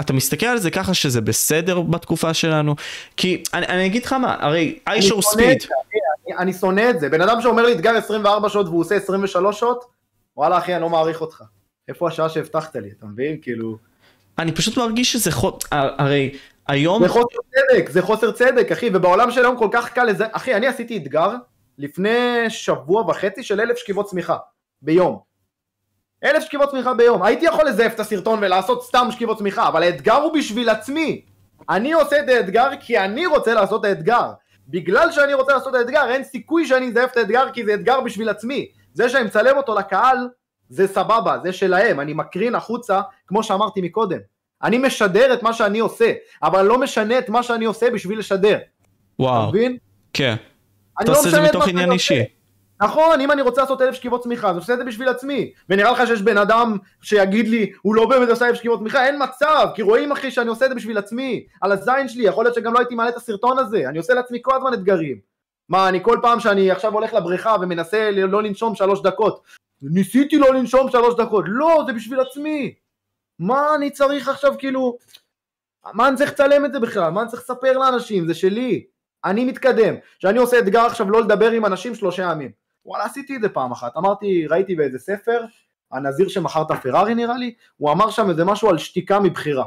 אתה 0.00 0.12
מסתכל 0.12 0.46
על 0.46 0.58
זה 0.58 0.70
ככה 0.70 0.94
שזה 0.94 1.20
בסדר 1.20 1.80
בתקופה 1.80 2.34
שלנו? 2.34 2.76
כי 3.16 3.42
אני, 3.54 3.66
אני 3.66 3.86
אגיד 3.86 4.04
לך 4.04 4.12
מה, 4.12 4.36
הרי 4.40 4.78
I 4.90 4.92
show 4.92 5.34
speed. 5.34 5.68
אני, 6.38 6.52
שונא 6.52 6.90
את 6.90 7.00
זה, 7.00 7.08
בן 7.08 7.20
אדם 7.20 7.40
שאומר 7.40 7.66
לי 7.66 7.72
אתגר 7.72 7.96
24 7.96 8.48
שעות 8.48 8.66
והוא 8.66 8.80
עושה 8.80 8.94
23 8.94 9.60
שעות, 9.60 9.84
וואלה 10.36 10.58
אחי 10.58 10.74
אני 10.74 10.82
לא 10.82 10.88
מעריך 10.88 11.20
אותך. 11.20 11.42
איפה 11.88 12.08
השעה 12.08 12.28
שהבטחת 12.28 12.76
לי, 12.76 12.90
אתה 12.98 13.06
מבין? 13.06 13.36
כאילו... 13.42 13.76
אני 14.38 14.52
פשוט 14.52 14.76
מרגיש 14.76 15.12
שזה 15.12 15.32
חוד... 15.32 15.64
הרי 15.70 16.38
היום... 16.68 17.02
זה 17.02 17.08
חוסר 17.08 17.38
צדק, 17.50 17.88
זה 17.88 18.02
חוסר 18.02 18.32
צדק, 18.32 18.72
אחי, 18.72 18.90
ובעולם 18.94 19.30
של 19.30 19.40
היום 19.44 19.56
כל 19.56 19.68
כך 19.72 19.92
קל 19.92 20.04
לזה, 20.04 20.24
אחי, 20.32 20.54
אני 20.54 20.66
עשיתי 20.66 20.96
אתגר 20.96 21.30
לפני 21.78 22.50
שבוע 22.50 23.02
וחצי 23.02 23.42
של 23.42 23.60
אלף 23.60 23.78
שכיבות 23.78 24.06
צמיחה, 24.06 24.36
ביום. 24.82 25.18
אלף 26.24 26.44
שכיבות 26.44 26.70
צמיחה 26.70 26.94
ביום. 26.94 27.22
הייתי 27.22 27.46
יכול 27.46 27.68
לזייף 27.68 27.94
את 27.94 28.00
הסרטון 28.00 28.38
ולעשות 28.42 28.84
סתם 28.84 29.08
שכיבות 29.10 29.38
צמיחה, 29.38 29.68
אבל 29.68 29.82
האתגר 29.82 30.14
הוא 30.14 30.32
בשביל 30.32 30.68
עצמי. 30.68 31.24
אני 31.70 31.92
עושה 31.92 32.20
את 32.20 32.28
האתגר 32.28 32.68
כי 32.80 32.98
אני 32.98 33.26
רוצה 33.26 33.54
לעשות 33.54 33.80
את 33.80 33.90
האתגר. 33.90 34.32
בגלל 34.68 35.12
שאני 35.12 35.34
רוצה 35.34 35.52
לעשות 35.52 35.74
את 35.74 35.80
האתגר, 35.80 36.08
אין 36.08 36.24
סיכוי 36.24 36.66
שאני 36.66 36.88
אזייף 36.88 37.12
את 37.12 37.16
האתגר 37.16 37.50
כי 37.52 37.64
זה 37.64 37.74
אתגר 37.74 38.00
בשביל 38.00 38.28
עצמי. 38.28 38.68
זה 38.94 39.08
שאני 39.08 39.24
מצלם 39.24 39.56
אותו 39.56 39.74
לקהל, 39.74 40.28
זה 40.68 40.88
סבבה, 40.88 41.38
זה 41.42 41.52
שלהם, 41.52 42.00
אני 42.00 42.12
מקרין 42.12 42.54
החוצה, 42.54 43.00
כמו 43.26 43.42
שאמרתי 43.42 43.80
מקודם. 43.80 44.18
אני 44.62 44.78
משדר 44.78 45.34
את 45.34 45.42
מה 45.42 45.52
שאני 45.52 45.78
עושה, 45.78 46.12
אבל 46.42 46.62
לא 46.62 46.78
משנה 46.78 47.18
את 47.18 47.28
מה 47.28 47.42
שאני 47.42 47.64
עושה 47.64 47.90
בשביל 47.90 48.18
לשדר. 48.18 48.58
וואו. 49.18 49.42
אתה 49.42 49.48
מבין? 49.48 49.76
כן. 50.12 50.34
אתה 51.02 51.12
לא 51.12 51.18
עושה 51.18 51.28
את 51.28 51.34
זה 51.34 51.40
מתוך 51.40 51.68
עניין 51.68 51.92
אישי. 51.92 52.22
נכון, 52.80 53.20
אם 53.20 53.32
אני 53.32 53.42
רוצה 53.42 53.60
לעשות 53.60 53.82
אלף 53.82 53.94
שכיבות 53.94 54.22
צמיחה, 54.22 54.50
אז 54.50 54.56
עושה 54.56 54.72
את 54.72 54.78
זה 54.78 54.84
בשביל 54.84 55.08
עצמי. 55.08 55.52
ונראה 55.68 55.92
לך 55.92 56.06
שיש 56.06 56.22
בן 56.22 56.38
אדם 56.38 56.76
שיגיד 57.02 57.48
לי, 57.48 57.72
הוא 57.82 57.94
לא 57.94 58.06
באמת 58.06 58.28
עושה 58.28 58.48
אלף 58.48 58.56
שכיבות 58.56 58.78
צמיחה, 58.78 59.06
אין 59.06 59.22
מצב, 59.22 59.68
כי 59.74 59.82
רואים 59.82 60.12
אחי 60.12 60.30
שאני 60.30 60.48
עושה 60.48 60.64
את 60.64 60.70
זה 60.70 60.76
בשביל 60.76 60.98
עצמי, 60.98 61.46
על 61.60 61.72
הזין 61.72 62.08
שלי, 62.08 62.24
יכול 62.24 62.44
להיות 62.44 62.54
שגם 62.54 62.72
לא 62.72 62.78
הייתי 62.78 62.94
מעלה 62.94 63.08
את 63.08 63.16
הסרטון 63.16 63.58
הזה, 63.58 63.88
אני 63.88 63.98
עושה 63.98 64.14
לעצמי 64.14 64.38
כל 64.42 64.56
הזמן 64.56 64.74
אתגרים. 64.74 65.18
מה, 65.68 65.88
אני 65.88 66.02
כל 66.02 66.18
פעם 66.22 66.40
שאני 66.40 66.70
עכשיו 66.70 66.92
הולך 66.92 67.14
לבריכה 67.14 67.56
ומנסה 67.60 68.10
לא 68.10 68.42
לנשום 68.42 68.74
שלוש 68.74 69.02
דקות, 69.02 69.42
ניסיתי 69.82 70.38
לא 70.38 70.54
לנשום 70.54 70.90
שלוש 70.90 71.14
דקות, 71.14 71.44
לא, 71.48 71.82
זה 71.86 71.92
בשביל 71.92 72.20
עצמי. 72.20 72.74
מה 73.38 73.74
אני 73.74 73.90
צריך 73.90 74.28
עכשיו 74.28 74.54
כאילו, 74.58 74.98
מה 75.92 76.08
אני 76.08 76.16
צריך 76.16 76.30
לצלם 76.30 76.64
את 76.64 76.72
זה 76.72 76.80
בכלל? 76.80 77.10
מה 77.10 77.20
אני 77.20 77.30
צריך 77.30 77.42
לספר 77.42 77.78
לאנשים? 77.78 78.26
זה 78.26 78.34
שלי. 78.34 78.84
אני 79.24 79.44
מתקדם. 79.44 79.94
כשאני 80.18 80.38
עושה 80.38 80.58
אתגר 80.58 80.80
עכשיו 80.80 81.10
לא 81.10 81.20
לדבר 81.20 81.50
עם 81.50 81.66
אנשים 81.66 81.94
שלושה 81.94 82.22
ימים. 82.22 82.65
וואלה 82.86 83.04
עשיתי 83.04 83.36
את 83.36 83.40
זה 83.40 83.48
פעם 83.48 83.72
אחת. 83.72 83.96
אמרתי, 83.96 84.46
ראיתי 84.46 84.74
באיזה 84.74 84.98
ספר, 84.98 85.44
הנזיר 85.92 86.28
שמכר 86.28 86.62
את 86.62 86.70
הפרארי 86.70 87.14
נראה 87.14 87.36
לי, 87.36 87.54
הוא 87.76 87.92
אמר 87.92 88.10
שם 88.10 88.30
איזה 88.30 88.44
משהו 88.44 88.68
על 88.68 88.78
שתיקה 88.78 89.20
מבחירה, 89.20 89.64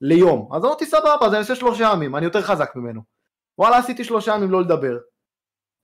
ליום. 0.00 0.48
אז 0.52 0.64
אמרתי 0.64 0.86
סבבה, 0.86 1.26
אז 1.26 1.32
אני 1.32 1.38
אעשה 1.38 1.54
שלושה 1.54 1.90
ימים, 1.92 2.16
אני 2.16 2.24
יותר 2.24 2.42
חזק 2.42 2.72
ממנו. 2.76 3.00
וואלה, 3.58 3.76
עשיתי 3.76 4.04
שלושה 4.04 4.34
ימים 4.34 4.50
לא 4.50 4.60
לדבר. 4.60 4.96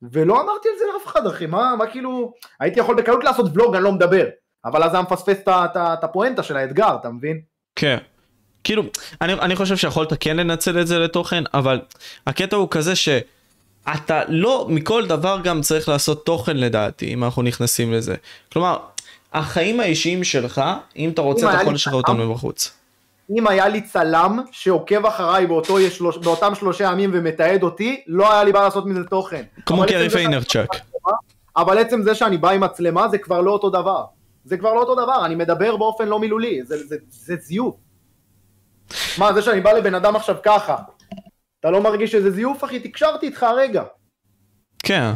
ולא 0.02 0.40
אמרתי 0.42 0.68
על 0.68 0.74
זה 0.78 0.84
לאף 0.94 1.06
אחד, 1.06 1.26
אחי, 1.26 1.46
מה, 1.46 1.74
מה 1.78 1.86
כאילו, 1.86 2.32
הייתי 2.60 2.80
יכול 2.80 2.96
בקלות 2.96 3.24
לעשות 3.24 3.46
ולוג, 3.54 3.74
אני 3.74 3.84
לא 3.84 3.92
מדבר. 3.92 4.26
אבל 4.64 4.82
אז 4.82 4.94
היה 4.94 5.02
מפספס 5.02 5.38
את 5.48 6.04
הפואנטה 6.04 6.42
של 6.42 6.56
האתגר, 6.56 6.96
אתה 7.00 7.10
מבין? 7.10 7.40
כן. 7.76 7.98
כאילו, 8.64 8.82
אני, 9.20 9.32
אני 9.32 9.56
חושב 9.56 9.76
שיכולת 9.76 10.12
כן 10.20 10.36
לנצל 10.36 10.80
את 10.80 10.86
זה 10.86 10.98
לתוכן, 10.98 11.44
אבל 11.54 11.80
הקטע 12.26 12.56
הוא 12.56 12.68
כזה 12.70 12.96
שאתה 13.90 14.20
לא, 14.28 14.66
מכל 14.68 15.06
דבר 15.06 15.40
גם 15.44 15.60
צריך 15.60 15.88
לעשות 15.88 16.26
תוכן 16.26 16.56
לדעתי, 16.56 17.14
אם 17.14 17.24
אנחנו 17.24 17.42
נכנסים 17.42 17.92
לזה. 17.92 18.14
כלומר, 18.52 18.78
החיים 19.32 19.80
האישיים 19.80 20.24
שלך, 20.24 20.62
אם 20.96 21.10
אתה 21.10 21.22
רוצה, 21.22 21.50
אתה 21.50 21.62
יכול 21.62 21.74
לשחרר 21.74 21.96
אותם 21.96 22.20
מבחוץ. 22.20 22.72
אם 23.38 23.46
היה 23.46 23.68
לי 23.68 23.80
צלם 23.80 24.38
שעוקב 24.52 25.06
אחריי 25.06 25.46
באותו 25.46 25.90
שלוש, 25.90 26.16
באותם 26.16 26.54
שלושה 26.54 26.84
ימים 26.84 27.10
ומתעד 27.12 27.62
אותי, 27.62 28.02
לא 28.06 28.32
היה 28.32 28.44
לי 28.44 28.52
בעיה 28.52 28.64
לעשות 28.64 28.86
מזה 28.86 29.04
תוכן. 29.04 29.42
כמו 29.66 29.84
גארי 29.88 30.10
ויינרצ'אק. 30.10 30.68
אבל 31.56 31.78
עצם 31.78 32.02
זה 32.02 32.14
שאני 32.14 32.38
בא 32.38 32.50
עם 32.50 32.60
מצלמה 32.60 33.08
זה 33.08 33.18
כבר 33.18 33.40
לא 33.40 33.50
אותו 33.50 33.70
דבר. 33.70 34.04
זה 34.44 34.56
כבר 34.56 34.74
לא 34.74 34.80
אותו 34.80 34.94
דבר, 34.94 35.26
אני 35.26 35.34
מדבר 35.34 35.76
באופן 35.76 36.08
לא 36.08 36.18
מילולי, 36.18 36.64
זה, 36.64 36.86
זה, 36.86 36.96
זה 37.10 37.34
זיוף. 37.40 37.74
מה, 39.18 39.32
זה 39.32 39.42
שאני 39.42 39.60
בא 39.60 39.72
לבן 39.72 39.94
אדם 39.94 40.16
עכשיו 40.16 40.36
ככה, 40.42 40.76
אתה 41.62 41.70
לא 41.70 41.82
מרגיש 41.82 42.12
שזה 42.12 42.30
זיוף 42.30 42.64
אחי? 42.64 42.80
תקשרתי 42.80 43.26
איתך 43.26 43.42
הרגע. 43.42 43.82
כן. 44.82 45.10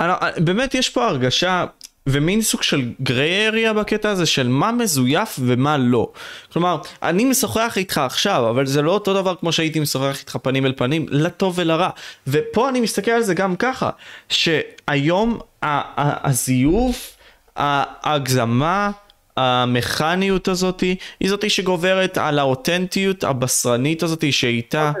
אני, 0.00 0.12
באמת 0.38 0.74
יש 0.74 0.90
פה 0.90 1.06
הרגשה, 1.06 1.64
ומין 2.06 2.42
סוג 2.42 2.62
של 2.62 2.92
גריי 3.02 3.46
אריה 3.46 3.72
בקטע 3.72 4.10
הזה 4.10 4.26
של 4.26 4.48
מה 4.48 4.72
מזויף 4.72 5.38
ומה 5.42 5.76
לא. 5.78 6.12
כלומר, 6.52 6.78
אני 7.02 7.24
משוחח 7.24 7.74
איתך 7.76 7.98
עכשיו, 7.98 8.50
אבל 8.50 8.66
זה 8.66 8.82
לא 8.82 8.90
אותו 8.90 9.14
דבר 9.14 9.34
כמו 9.34 9.52
שהייתי 9.52 9.80
משוחח 9.80 10.20
איתך 10.20 10.36
פנים 10.42 10.66
אל 10.66 10.72
פנים, 10.76 11.06
לטוב 11.08 11.54
ולרע. 11.58 11.90
ופה 12.26 12.68
אני 12.68 12.80
מסתכל 12.80 13.10
על 13.10 13.22
זה 13.22 13.34
גם 13.34 13.56
ככה, 13.56 13.90
שהיום 14.28 15.38
הזיוף, 15.62 17.16
ההגזמה, 17.56 18.90
המכניות 19.36 20.48
הזאתי, 20.48 20.96
היא 21.20 21.28
זאתי 21.30 21.50
שגוברת 21.50 22.18
על 22.18 22.38
האותנטיות 22.38 23.24
הבשרנית 23.24 24.02
הזאתי 24.02 24.32
שאיתה... 24.32 24.92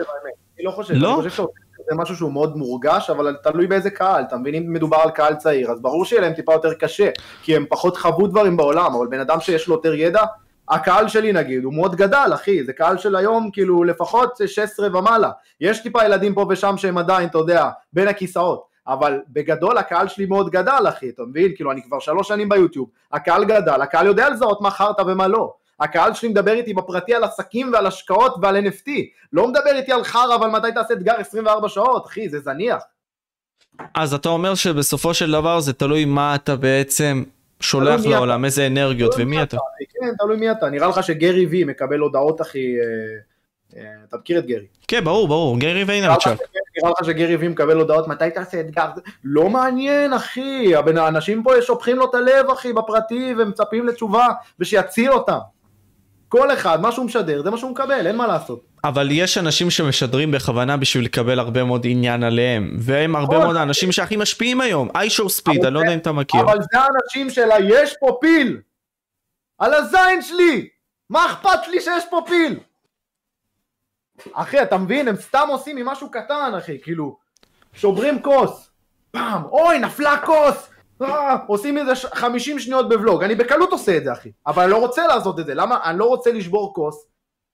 אני 0.62 0.66
לא 0.66 0.70
חושב, 0.70 0.94
לא? 0.94 1.20
אני 1.20 1.30
חושב 1.30 1.44
זה 1.90 1.96
משהו 1.96 2.16
שהוא 2.16 2.32
מאוד 2.32 2.56
מורגש, 2.56 3.10
אבל 3.10 3.36
תלוי 3.42 3.66
באיזה 3.66 3.90
קהל, 3.90 4.22
אתה 4.22 4.36
מבין? 4.36 4.54
אם 4.54 4.72
מדובר 4.72 4.96
על 4.96 5.10
קהל 5.10 5.34
צעיר, 5.34 5.70
אז 5.70 5.80
ברור 5.80 6.04
שיהיה 6.04 6.22
להם 6.22 6.32
טיפה 6.32 6.52
יותר 6.52 6.74
קשה, 6.74 7.10
כי 7.42 7.56
הם 7.56 7.66
פחות 7.68 7.96
חוו 7.96 8.26
דברים 8.26 8.56
בעולם, 8.56 8.94
אבל 8.94 9.06
בן 9.06 9.20
אדם 9.20 9.40
שיש 9.40 9.68
לו 9.68 9.74
יותר 9.74 9.94
ידע, 9.94 10.22
הקהל 10.68 11.08
שלי 11.08 11.32
נגיד, 11.32 11.64
הוא 11.64 11.74
מאוד 11.74 11.96
גדל, 11.96 12.30
אחי, 12.34 12.64
זה 12.64 12.72
קהל 12.72 12.98
של 12.98 13.16
היום, 13.16 13.50
כאילו, 13.52 13.84
לפחות 13.84 14.40
16 14.46 14.98
ומעלה. 14.98 15.30
יש 15.60 15.82
טיפה 15.82 16.04
ילדים 16.04 16.34
פה 16.34 16.46
ושם 16.48 16.76
שהם 16.76 16.98
עדיין, 16.98 17.28
אתה 17.28 17.38
יודע, 17.38 17.68
בין 17.92 18.08
הכיסאות. 18.08 18.72
אבל 18.86 19.20
בגדול 19.28 19.78
הקהל 19.78 20.08
שלי 20.08 20.26
מאוד 20.26 20.50
גדל 20.50 20.84
אחי, 20.88 21.08
אתה 21.08 21.22
מבין? 21.22 21.52
כאילו 21.56 21.72
אני 21.72 21.82
כבר 21.82 21.98
שלוש 21.98 22.28
שנים 22.28 22.48
ביוטיוב, 22.48 22.88
הקהל 23.12 23.44
גדל, 23.44 23.82
הקהל 23.82 24.06
יודע 24.06 24.30
לזהות 24.30 24.60
מה 24.60 24.70
חרטא 24.70 25.02
ומה 25.06 25.28
לא. 25.28 25.54
הקהל 25.80 26.14
שלי 26.14 26.28
מדבר 26.28 26.52
איתי 26.52 26.74
בפרטי 26.74 27.14
על 27.14 27.24
עסקים 27.24 27.72
ועל 27.72 27.86
השקעות 27.86 28.34
ועל 28.42 28.56
NFT, 28.56 28.90
לא 29.32 29.48
מדבר 29.48 29.76
איתי 29.76 29.92
על 29.92 30.04
חרא 30.04 30.36
ועל 30.40 30.50
מתי 30.50 30.72
תעשה 30.74 30.94
אתגר 30.94 31.14
24 31.18 31.68
שעות, 31.68 32.06
אחי, 32.06 32.28
זה 32.28 32.40
זניח. 32.40 32.82
אז 33.94 34.14
אתה 34.14 34.28
אומר 34.28 34.54
שבסופו 34.54 35.14
של 35.14 35.32
דבר 35.32 35.60
זה 35.60 35.72
תלוי 35.72 36.04
מה 36.04 36.34
אתה 36.34 36.56
בעצם 36.56 37.22
שולח 37.60 38.06
לעולם, 38.06 38.44
איזה 38.44 38.66
אנרגיות 38.66 39.14
ומי 39.18 39.42
אתה. 39.42 39.56
כן, 40.00 40.14
תלוי 40.18 40.36
מי 40.36 40.50
אתה, 40.50 40.70
נראה 40.70 40.88
לך 40.88 41.02
שגרי 41.02 41.46
וי 41.46 41.64
מקבל 41.64 41.98
הודעות 41.98 42.40
אחי, 42.40 42.80
אה, 42.80 42.84
אה, 43.76 43.90
אתה 44.08 44.16
מכיר 44.16 44.38
את 44.38 44.46
גרי. 44.46 44.66
כן, 44.88 45.04
ברור, 45.04 45.28
ברור, 45.28 45.58
גרי 45.58 45.84
ויינרצ'אק. 45.84 46.38
נראה 46.82 46.90
לך 46.90 47.06
שגרי 47.06 47.36
וי 47.36 47.48
מקבל 47.48 47.76
הודעות 47.76 48.08
מתי 48.08 48.30
תעשה 48.30 48.60
אתגר, 48.60 48.86
לא 49.24 49.48
מעניין 49.48 50.12
אחי, 50.12 50.72
האנשים 50.96 51.42
פה 51.42 51.52
שופכים 51.62 51.96
לו 51.96 52.10
את 52.10 52.14
הלב 52.14 52.50
אחי 52.50 52.72
בפרטי 52.72 53.34
ומצפים 53.38 53.86
לתשובה 53.86 54.26
ושיציל 54.60 55.12
אותם. 55.12 55.38
כל 56.32 56.52
אחד, 56.52 56.80
מה 56.80 56.92
שהוא 56.92 57.06
משדר, 57.06 57.42
זה 57.42 57.50
מה 57.50 57.58
שהוא 57.58 57.70
מקבל, 57.70 58.06
אין 58.06 58.16
מה 58.16 58.26
לעשות. 58.26 58.64
אבל 58.84 59.08
יש 59.10 59.38
אנשים 59.38 59.70
שמשדרים 59.70 60.30
בכוונה 60.30 60.76
בשביל 60.76 61.04
לקבל 61.04 61.38
הרבה 61.38 61.64
מאוד 61.64 61.82
עניין 61.84 62.22
עליהם, 62.22 62.76
והם 62.78 63.16
הרבה 63.16 63.38
מאוד 63.38 63.56
האנשים 63.56 63.92
שהכי 63.92 64.16
משפיעים 64.16 64.60
היום, 64.60 64.88
איישור 64.94 65.28
ספיד, 65.28 65.64
אני 65.64 65.74
לא 65.74 65.78
יודע 65.78 65.94
אם 65.94 65.98
אתה 65.98 66.12
מכיר. 66.12 66.40
אבל 66.40 66.58
זה 66.72 66.78
האנשים 66.80 67.30
שלה, 67.30 67.54
יש 67.64 67.94
פה 68.00 68.18
פיל! 68.20 68.60
על 69.58 69.74
הזין 69.74 70.22
שלי! 70.22 70.68
מה 71.10 71.26
אכפת 71.26 71.68
לי 71.68 71.80
שיש 71.80 72.04
פה 72.10 72.22
פיל? 72.26 72.60
אחי, 74.32 74.62
אתה 74.62 74.78
מבין? 74.78 75.08
הם 75.08 75.16
סתם 75.16 75.46
עושים 75.48 75.76
ממשהו 75.76 76.10
קטן, 76.10 76.52
אחי, 76.58 76.78
כאילו, 76.82 77.18
שוברים 77.74 78.22
כוס, 78.22 78.70
פעם, 79.10 79.44
אוי, 79.44 79.78
נפלה 79.78 80.16
כוס, 80.24 80.68
עושים 81.46 81.78
איזה 81.78 81.92
50 82.14 82.58
שניות 82.58 82.88
בוולוג, 82.88 83.22
אני 83.22 83.34
בקלות 83.34 83.72
עושה 83.72 83.96
את 83.96 84.04
זה 84.04 84.12
אחי, 84.12 84.32
אבל 84.46 84.62
אני 84.62 84.70
לא 84.70 84.76
רוצה 84.76 85.06
לעשות 85.06 85.40
את 85.40 85.46
זה, 85.46 85.54
למה? 85.54 85.78
אני 85.84 85.98
לא 85.98 86.04
רוצה 86.04 86.32
לשבור 86.32 86.74
כוס, 86.74 87.06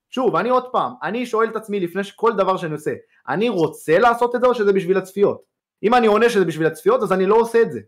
שוב, 0.09 0.35
אני 0.35 0.49
עוד 0.49 0.63
פעם, 0.71 0.93
אני 1.03 1.25
שואל 1.25 1.49
את 1.49 1.55
עצמי 1.55 1.79
לפני 1.79 2.01
כל 2.15 2.33
דבר 2.33 2.57
שאני 2.57 2.73
עושה, 2.73 2.93
אני 3.29 3.49
רוצה 3.49 3.99
לעשות 3.99 4.35
את 4.35 4.41
זה 4.41 4.47
או 4.47 4.55
שזה 4.55 4.73
בשביל 4.73 4.97
הצפיות? 4.97 5.41
אם 5.83 5.93
אני 5.93 6.07
עונה 6.07 6.29
שזה 6.29 6.45
בשביל 6.45 6.67
הצפיות 6.67 7.03
אז 7.03 7.13
אני 7.13 7.25
לא 7.25 7.35
עושה 7.35 7.61
את 7.61 7.71
זה. 7.71 7.79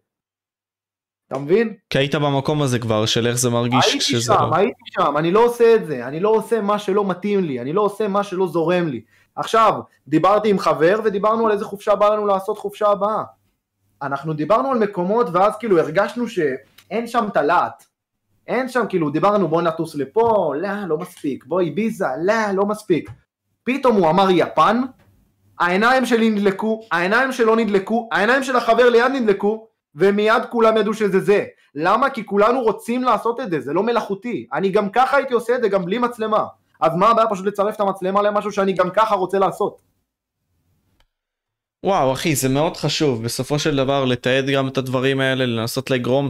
אתה 1.28 1.40
מבין? 1.40 1.76
כי 1.90 1.98
היית 1.98 2.16
במקום 2.16 2.62
הזה 2.62 2.80
כבר 2.80 3.06
של 3.06 3.28
איך 3.28 3.36
זה 3.36 3.50
מרגיש 3.50 3.86
הייתי 3.86 4.02
שזה 4.02 4.34
שם, 4.34 4.50
לא... 4.52 4.56
הייתי 4.56 4.82
שם, 4.90 5.18
אני 5.18 5.32
לא 5.32 5.46
עושה 5.46 5.76
את 5.76 5.86
זה, 5.86 6.08
אני 6.08 6.20
לא 6.20 6.30
עושה 6.30 6.62
מה 6.62 6.80
שלא 6.80 7.06
מתאים 7.06 7.44
לי, 7.44 7.62
אני 7.62 7.74
לא 7.74 7.82
עושה 7.82 8.08
מה 8.08 8.24
שלא 8.24 8.48
זורם 8.48 8.88
לי. 8.88 9.02
עכשיו, 9.36 9.74
דיברתי 10.08 10.50
עם 10.50 10.60
חבר 10.60 11.00
ודיברנו 11.04 11.46
על 11.46 11.52
איזה 11.52 11.66
חופשה 11.66 11.96
בא 11.96 12.10
לנו 12.10 12.26
לעשות 12.26 12.58
חופשה 12.58 12.88
הבאה. 12.88 13.24
אנחנו 14.02 14.34
דיברנו 14.34 14.72
על 14.72 14.78
מקומות 14.78 15.28
ואז 15.34 15.54
כאילו 15.60 15.80
הרגשנו 15.80 16.28
שאין 16.28 17.08
שם 17.08 17.26
את 17.32 17.38
הלהט. 17.38 17.84
אין 18.48 18.70
שם, 18.70 18.86
כאילו 18.90 19.10
דיברנו 19.10 19.48
בוא 19.48 19.62
נטוס 19.62 19.96
לפה, 19.96 20.54
לא, 20.58 20.70
לא 20.88 20.98
מספיק, 20.98 21.46
בואי 21.46 21.70
ביזה, 21.70 22.06
לא, 22.24 22.52
לא 22.54 22.66
מספיק. 22.66 23.10
פתאום 23.64 23.96
הוא 23.96 24.10
אמר 24.10 24.28
יפן, 24.30 24.82
העיניים 25.60 26.06
שלי 26.06 26.30
נדלקו, 26.30 26.82
העיניים 26.92 27.32
שלו 27.32 27.56
נדלקו, 27.56 28.10
העיניים 28.12 28.44
של 28.44 28.56
החבר 28.56 28.90
ליד 28.90 29.12
נדלקו, 29.12 29.68
ומיד 29.96 30.46
כולם 30.50 30.78
ידעו 30.78 30.94
שזה 30.94 31.20
זה. 31.20 31.46
למה? 31.76 32.10
כי 32.10 32.26
כולנו 32.26 32.62
רוצים 32.62 33.04
לעשות 33.04 33.40
את 33.40 33.52
זה, 33.52 33.60
זה 33.60 33.74
לא 33.74 33.84
מלאכותי. 33.84 34.48
אני 34.54 34.70
גם 34.70 34.90
ככה 34.90 35.18
הייתי 35.18 35.34
עושה 35.34 35.56
את 35.56 35.62
זה 35.62 35.70
גם 35.70 35.86
בלי 35.86 35.98
מצלמה. 35.98 36.46
אז 36.82 36.96
מה 36.96 37.10
הבעיה 37.10 37.30
פשוט 37.30 37.46
לצרף 37.46 37.76
את 37.76 37.80
המצלמה 37.80 38.22
למשהו 38.22 38.52
שאני 38.52 38.74
גם 38.74 38.90
ככה 38.90 39.16
רוצה 39.16 39.40
לעשות? 39.40 39.82
וואו 41.84 42.14
אחי 42.14 42.36
זה 42.36 42.50
מאוד 42.50 42.78
חשוב 42.78 43.24
בסופו 43.24 43.60
של 43.60 43.76
דבר 43.76 44.06
לתעד 44.06 44.50
גם 44.50 44.68
את 44.68 44.78
הדברים 44.78 45.20
האלה 45.20 45.46
לנסות 45.46 45.90
לגרום 45.92 46.30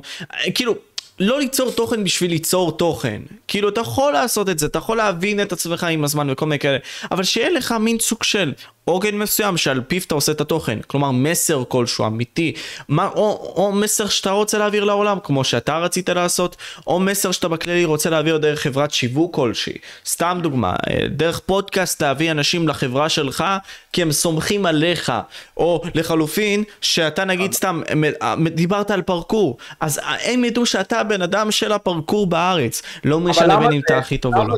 כאילו 0.56 0.76
לא 1.20 1.40
ליצור 1.40 1.72
תוכן 1.72 2.04
בשביל 2.04 2.32
ליצור 2.32 2.78
תוכן. 2.78 3.22
כאילו, 3.48 3.70
אתה 3.70 3.82
יכול 3.82 4.14
לעשות 4.14 4.50
את 4.50 4.60
זה, 4.60 4.66
אתה 4.66 4.78
יכול 4.78 4.98
להבין 4.98 5.42
את 5.42 5.52
עצמך 5.52 5.84
עם 5.84 6.04
הזמן 6.04 6.30
וכל 6.30 6.46
מיני 6.46 6.60
כאלה, 6.60 6.78
אבל 7.12 7.24
שיהיה 7.24 7.50
לך 7.50 7.72
מין 7.72 8.00
סוג 8.00 8.24
של 8.24 8.54
עוגן 8.86 9.16
מסוים 9.16 9.58
שעל 9.58 9.82
פיו 9.82 10.02
אתה 10.08 10.16
עושה 10.16 10.32
את 10.32 10.42
התוכן. 10.42 10.80
כלומר, 10.88 11.12
מסר 11.12 11.64
כלשהו 11.68 12.08
אמיתי, 12.08 12.54
מה, 12.90 13.08
או, 13.08 13.54
או 13.56 13.72
מסר 13.72 14.08
שאתה 14.08 14.32
רוצה 14.32 14.58
להעביר 14.58 14.84
לעולם, 14.84 15.18
כמו 15.24 15.44
שאתה 15.44 15.78
רצית 15.78 16.10
לעשות, 16.10 16.56
או 16.88 17.00
מסר 17.00 17.32
שאתה 17.32 17.48
בכללי 17.48 17.86
רוצה 17.86 18.10
להעביר 18.10 18.38
דרך 18.38 18.60
חברת 18.60 18.92
שיווק 18.92 19.36
כלשהי. 19.36 19.74
סתם 20.06 20.40
דוגמה, 20.44 20.76
אה, 20.90 21.08
דרך 21.10 21.40
פודקאסט 21.40 22.02
להביא 22.02 22.32
אנשים 22.32 22.68
לחברה 22.68 23.10
שלך, 23.10 23.44
כי 23.94 24.02
הם 24.02 24.12
סומכים 24.12 24.66
עליך, 24.66 25.12
או 25.58 25.82
לחלופין, 25.96 26.64
שאתה 26.82 27.26
נגיד 27.26 27.54
סתם, 27.54 27.82
אה, 28.22 28.36
דיברת 28.46 28.92
על 28.92 29.02
פרקור, 29.02 29.58
אז 29.80 30.00
הם 30.24 30.46
ידעו 30.46 30.66
שאתה 30.66 31.00
הבן 31.00 31.22
אדם 31.22 31.52
של 31.52 31.72
הפרקור 31.72 32.28
בארץ, 32.28 32.82
לא 33.04 33.20
משנה 33.20 33.58
בין 33.58 33.72
אם 33.72 33.82
אתה 33.86 33.98
הכי 33.98 34.18
טוב 34.18 34.36
או 34.36 34.48
לא. 34.48 34.56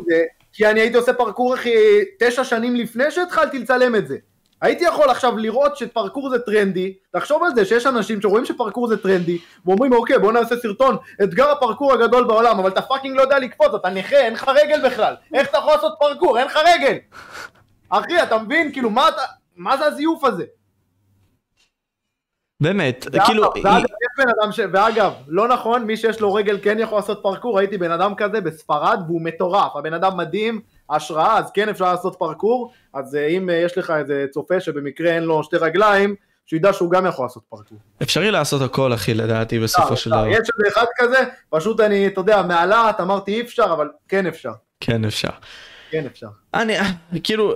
כי 0.54 0.68
אני 0.68 0.80
הייתי 0.80 0.98
עושה 0.98 1.14
פרקור 1.14 1.56
אחי 1.56 1.74
תשע 2.20 2.44
שנים 2.44 2.76
לפני 2.76 3.12
שהתחלתי 3.12 3.60
לצלם 3.60 3.96
את 3.96 4.08
זה. 4.08 4.18
הייתי 4.62 4.84
יכול 4.84 5.10
עכשיו 5.10 5.38
לראות 5.38 5.78
שפרקור 5.78 6.30
זה 6.30 6.40
טרנדי, 6.40 6.94
תחשוב 7.12 7.44
על 7.44 7.56
זה 7.56 7.66
שיש 7.66 7.86
אנשים 7.86 8.22
שרואים 8.22 8.46
שפרקור 8.46 8.88
זה 8.88 9.04
טרנדי 9.04 9.38
ואומרים 9.66 9.94
אוקיי 9.94 10.20
בוא 10.20 10.32
נעשה 10.32 10.56
סרטון 10.58 10.98
אתגר 11.24 11.52
הפרקור 11.52 11.94
הגדול 11.94 12.24
בעולם 12.24 12.60
אבל 12.60 12.70
אתה 12.70 12.82
fucking 12.82 13.16
לא 13.16 13.22
יודע 13.22 13.40
לקפוץ 13.40 13.74
אתה 13.76 13.90
נכה 13.90 14.16
אין 14.16 14.34
לך 14.34 14.48
רגל 14.48 14.90
בכלל. 14.90 15.16
איך 15.34 15.50
אתה 15.50 15.58
יכול 15.58 15.74
לעשות 15.74 15.94
פרקור? 16.00 16.40
אין 16.40 16.48
לך 16.48 16.60
רגל. 16.66 16.98
אחי 17.90 18.24
אתה 18.24 18.38
מבין? 18.38 18.72
כאילו 18.72 18.90
מה 18.90 19.10
אתה 19.10 19.22
מה 19.56 19.78
זה 19.78 19.86
הזיוף 19.86 20.24
הזה? 20.24 20.44
באמת, 22.62 23.06
כאילו... 23.26 23.44
ואגב, 23.64 23.86
ש... 24.52 24.60
ואגב, 24.72 25.14
לא 25.28 25.48
נכון, 25.48 25.84
מי 25.84 25.98
שיש 25.98 26.22
לו 26.22 26.34
רגל 26.34 26.60
כן 26.64 26.80
יכול 26.80 26.98
לעשות 26.98 27.20
פרקור, 27.24 27.58
ראיתי 27.58 27.78
בן 27.78 27.92
אדם 27.92 28.16
כזה 28.16 28.42
בספרד 28.42 29.00
והוא 29.08 29.22
מטורף, 29.22 29.76
הבן 29.76 29.94
אדם 29.94 30.18
מדהים, 30.18 30.62
השראה, 30.90 31.38
אז 31.38 31.52
כן 31.54 31.70
אפשר 31.70 31.86
לעשות 31.86 32.16
פרקור, 32.20 32.74
אז 32.94 33.16
אה, 33.16 33.28
אם 33.28 33.50
אה, 33.50 33.56
יש 33.56 33.78
לך 33.78 33.94
איזה 33.98 34.26
צופה 34.32 34.60
שבמקרה 34.60 35.12
אין 35.12 35.24
לו 35.24 35.44
שתי 35.44 35.58
רגליים, 35.58 36.16
שידע 36.46 36.74
שהוא 36.74 36.92
גם 36.92 37.06
יכול 37.06 37.26
לעשות 37.26 37.44
פרקור. 37.50 37.78
אפשרי 38.04 38.32
לעשות 38.32 38.62
הכל 38.62 38.94
אחי 38.94 39.14
לדעתי 39.14 39.60
בסופו 39.60 39.98
של 39.98 40.10
דבר. 40.10 40.28
יש 40.28 40.38
איזה 40.38 40.68
אחד 40.74 40.86
כזה, 40.98 41.24
פשוט 41.50 41.80
אני, 41.80 42.08
אתה 42.08 42.22
יודע, 42.22 42.42
מהלהט 42.42 43.00
אמרתי 43.00 43.34
אי 43.34 43.42
אפשר, 43.42 43.66
אבל 43.74 43.90
כן 44.08 44.28
אפשר. 44.28 44.52
כן 44.80 45.06
אפשר. 45.06 45.30
כן 45.94 46.06
אפשר. 46.06 46.28
אני 46.54 46.78
כאילו 47.24 47.54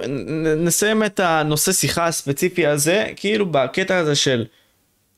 נסיים 0.58 1.04
את 1.04 1.20
הנושא 1.20 1.72
שיחה 1.72 2.08
הספציפי 2.08 2.68
הזה 2.68 3.08
כאילו 3.16 3.46
בקטע 3.52 3.98
הזה 3.98 4.16
של 4.16 4.46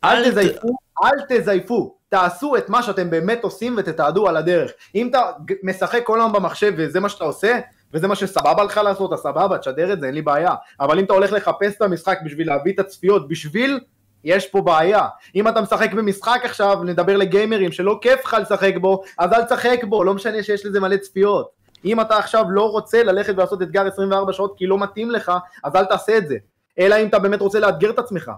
אל 0.04 0.32
תזייפו, 0.32 0.68
אל 1.04 1.26
תזייפו, 1.30 1.96
תעשו 2.10 2.58
את 2.58 2.70
מה 2.70 2.84
שאתם 2.84 3.10
באמת 3.10 3.44
עושים 3.44 3.76
ותתעדו 3.78 4.28
על 4.28 4.38
הדרך. 4.38 4.72
אם 4.96 5.10
אתה 5.10 5.32
משחק 5.64 6.04
כל 6.04 6.20
היום 6.20 6.34
במחשב 6.34 6.74
וזה 6.78 7.00
מה 7.00 7.10
שאתה 7.10 7.24
עושה, 7.24 7.60
וזה 7.94 8.08
מה 8.08 8.16
שסבבה 8.16 8.64
לך 8.64 8.78
לעשות, 8.78 9.14
אז 9.14 9.20
סבבה, 9.20 9.58
תשדר 9.58 9.94
את 9.94 10.00
זה, 10.00 10.06
אין 10.06 10.16
לי 10.16 10.22
בעיה. 10.22 10.56
אבל 10.80 11.00
אם 11.00 11.06
אתה 11.06 11.14
הולך 11.14 11.32
לחפש 11.32 11.76
את 11.78 11.82
המשחק 11.82 12.20
בשביל 12.26 12.48
להביא 12.48 12.74
את 12.74 12.80
הצפיות, 12.80 13.28
בשביל, 13.28 13.80
יש 14.24 14.48
פה 14.48 14.62
בעיה. 14.62 15.08
אם 15.36 15.48
אתה 15.48 15.62
משחק 15.62 15.94
במשחק 15.94 16.42
עכשיו, 16.44 16.84
נדבר 16.84 17.18
לגיימרים 17.18 17.72
שלא 17.72 18.00
כיף 18.02 18.26
לך 18.26 18.38
לשחק 18.42 18.74
בו, 18.82 19.02
אז 19.18 19.34
אל 19.34 19.44
תשחק 19.44 19.84
בו, 19.84 20.04
לא 20.04 20.14
משנה 20.14 20.44
שיש 20.44 20.66
לזה 20.66 20.80
מלא 20.80 20.98
צפיות. 20.98 21.50
אם 21.86 22.02
אתה 22.02 22.18
עכשיו 22.18 22.46
לא 22.50 22.72
רוצה 22.72 23.04
ללכת 23.04 23.34
ולעשות 23.34 23.62
אתגר 23.62 23.88
24 23.88 24.34
שעות 24.34 24.54
כי 24.58 24.68
לא 24.68 24.78
מתאים 24.78 25.12
לך, 25.12 25.32
אז 25.64 25.76
אל 25.76 25.86
תעשה 25.86 26.18
את 26.18 26.28
זה. 26.28 26.38
אלא 26.80 26.96
אם 26.96 27.08
אתה 27.08 27.20
באמת 27.20 27.42
רוצה 27.42 27.60
לאתגר 27.60 27.90
את 27.90 28.00
עצמך. 28.00 28.32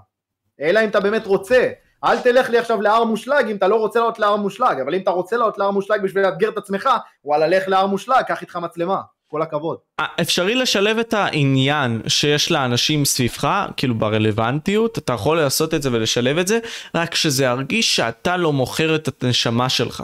אלא 0.62 0.80
אם 0.84 0.90
אתה 0.90 1.00
באמת 1.00 1.26
רוצה. 1.26 1.70
אל 2.04 2.20
תלך 2.20 2.50
לי 2.50 2.58
עכשיו 2.58 2.82
להר 2.82 3.04
מושלג 3.04 3.50
אם 3.50 3.56
אתה 3.56 3.68
לא 3.68 3.76
רוצה 3.76 4.00
לעלות 4.00 4.20
להר 4.20 4.36
מושלג, 4.36 4.80
אבל 4.80 4.96
אם 4.96 5.02
אתה 5.02 5.12
רוצה 5.12 5.38
לעלות 5.38 5.58
להר 5.58 5.72
מושלג 5.72 6.02
בשביל 6.02 6.24
לאתגר 6.24 6.50
את 6.50 6.58
עצמך, 6.58 6.90
וואלה 7.26 7.48
לך 7.48 7.68
להר 7.68 7.86
מושלג, 7.86 8.22
קח 8.28 8.42
איתך 8.42 8.56
מצלמה. 8.56 9.02
כל 9.32 9.42
הכבוד. 9.42 9.78
אה, 10.00 10.06
אפשרי 10.22 10.56
לשלב 10.56 10.98
את 10.98 11.14
העניין 11.14 12.02
שיש 12.08 12.52
לאנשים 12.52 13.06
סביבך, 13.06 13.66
כאילו 13.78 13.96
ברלוונטיות, 13.96 14.98
אתה 14.98 15.14
יכול 15.14 15.38
לעשות 15.38 15.74
את 15.74 15.82
זה 15.82 15.90
ולשלב 15.92 16.38
את 16.38 16.48
זה, 16.48 16.60
רק 16.96 17.16
שזה 17.16 17.44
ירגיש 17.44 17.96
שאתה 17.96 18.38
לא 18.38 18.54
מוכר 18.54 18.96
את 18.96 19.24
הנשמה 19.24 19.70
שלך. 19.70 20.04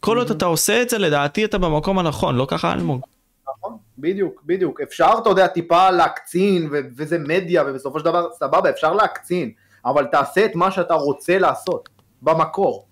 כל 0.00 0.18
עוד 0.18 0.30
אתה 0.30 0.44
עושה 0.46 0.82
את 0.82 0.88
זה, 0.88 0.98
לדעתי 0.98 1.44
אתה 1.44 1.58
במקום 1.58 1.98
הנכון, 1.98 2.36
לא 2.36 2.46
ככה 2.50 2.72
אלמוג. 2.72 3.06
נכון, 3.48 3.76
בדיוק, 3.98 4.42
בדיוק. 4.46 4.80
אפשר, 4.80 5.10
אתה 5.22 5.28
יודע, 5.28 5.46
טיפה 5.46 5.90
להקצין, 5.90 6.70
וזה 6.96 7.18
מדיה, 7.18 7.62
ובסופו 7.66 7.98
של 7.98 8.04
דבר, 8.04 8.28
סבבה, 8.32 8.70
אפשר 8.70 8.92
להקצין, 8.92 9.52
אבל 9.86 10.04
תעשה 10.04 10.44
את 10.44 10.54
מה 10.54 10.70
שאתה 10.70 10.94
רוצה 10.94 11.38
לעשות, 11.38 11.88
במקור. 12.22 12.86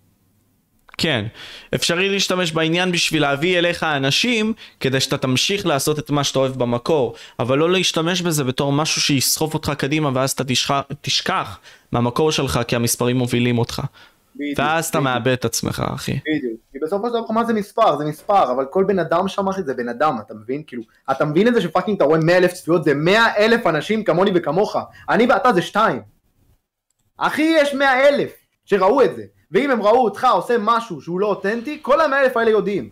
כן, 0.98 1.24
אפשרי 1.74 2.08
להשתמש 2.08 2.52
בעניין 2.52 2.92
בשביל 2.92 3.22
להביא 3.22 3.58
אליך 3.58 3.84
אנשים 3.84 4.52
כדי 4.80 5.00
שאתה 5.00 5.18
תמשיך 5.18 5.66
לעשות 5.66 5.98
את 5.98 6.10
מה 6.10 6.24
שאתה 6.24 6.38
אוהב 6.38 6.52
במקור, 6.52 7.14
אבל 7.38 7.58
לא 7.58 7.70
להשתמש 7.70 8.22
בזה 8.22 8.44
בתור 8.44 8.72
משהו 8.72 9.00
שיסחוף 9.00 9.54
אותך 9.54 9.72
קדימה 9.78 10.10
ואז 10.14 10.30
אתה 10.30 10.44
תשכח, 10.44 10.80
תשכח 11.00 11.58
מהמקור 11.92 12.32
שלך 12.32 12.60
כי 12.68 12.76
המספרים 12.76 13.16
מובילים 13.16 13.58
אותך. 13.58 13.82
בדיוק, 14.36 14.58
ואז 14.58 14.86
אתה 14.86 15.00
מאבד 15.00 15.32
את 15.32 15.44
עצמך 15.44 15.82
אחי. 15.94 16.12
בדיוק, 16.12 16.60
כי 16.72 16.78
בסופו 16.82 17.06
של 17.06 17.12
דבר 17.12 17.32
מה 17.32 17.44
זה 17.44 17.52
מספר? 17.52 17.96
זה 17.96 18.04
מספר, 18.04 18.52
אבל 18.52 18.64
כל 18.70 18.84
בן 18.84 18.98
אדם 18.98 19.28
שם 19.28 19.48
אחי 19.48 19.62
זה 19.62 19.74
בן 19.74 19.88
אדם, 19.88 20.16
אתה 20.26 20.34
מבין? 20.34 20.62
כאילו, 20.66 20.82
אתה 21.10 21.24
מבין 21.24 21.48
את 21.48 21.54
זה 21.54 21.60
שפאקינג 21.60 21.96
אתה 21.96 22.04
רואה 22.04 22.18
100 22.18 22.36
אלף 22.36 22.52
צפיות, 22.52 22.84
זה 22.84 22.94
100 22.94 23.36
אלף 23.36 23.66
אנשים 23.66 24.04
כמוני 24.04 24.30
וכמוך, 24.34 24.76
אני 25.08 25.26
ואתה 25.26 25.52
זה 25.52 25.62
שתיים. 25.62 26.02
אחי 27.20 27.54
יש 27.56 27.74
100 27.74 28.08
אלף 28.08 28.30
שראו 28.64 29.02
את 29.02 29.16
זה. 29.16 29.22
ואם 29.50 29.70
הם 29.70 29.82
ראו 29.82 30.04
אותך 30.04 30.26
עושה 30.32 30.54
משהו 30.58 31.00
שהוא 31.00 31.20
לא 31.20 31.26
אותנטי, 31.26 31.78
כל 31.82 32.00
המאה 32.00 32.20
אלף 32.20 32.36
האלה 32.36 32.50
יודעים. 32.50 32.88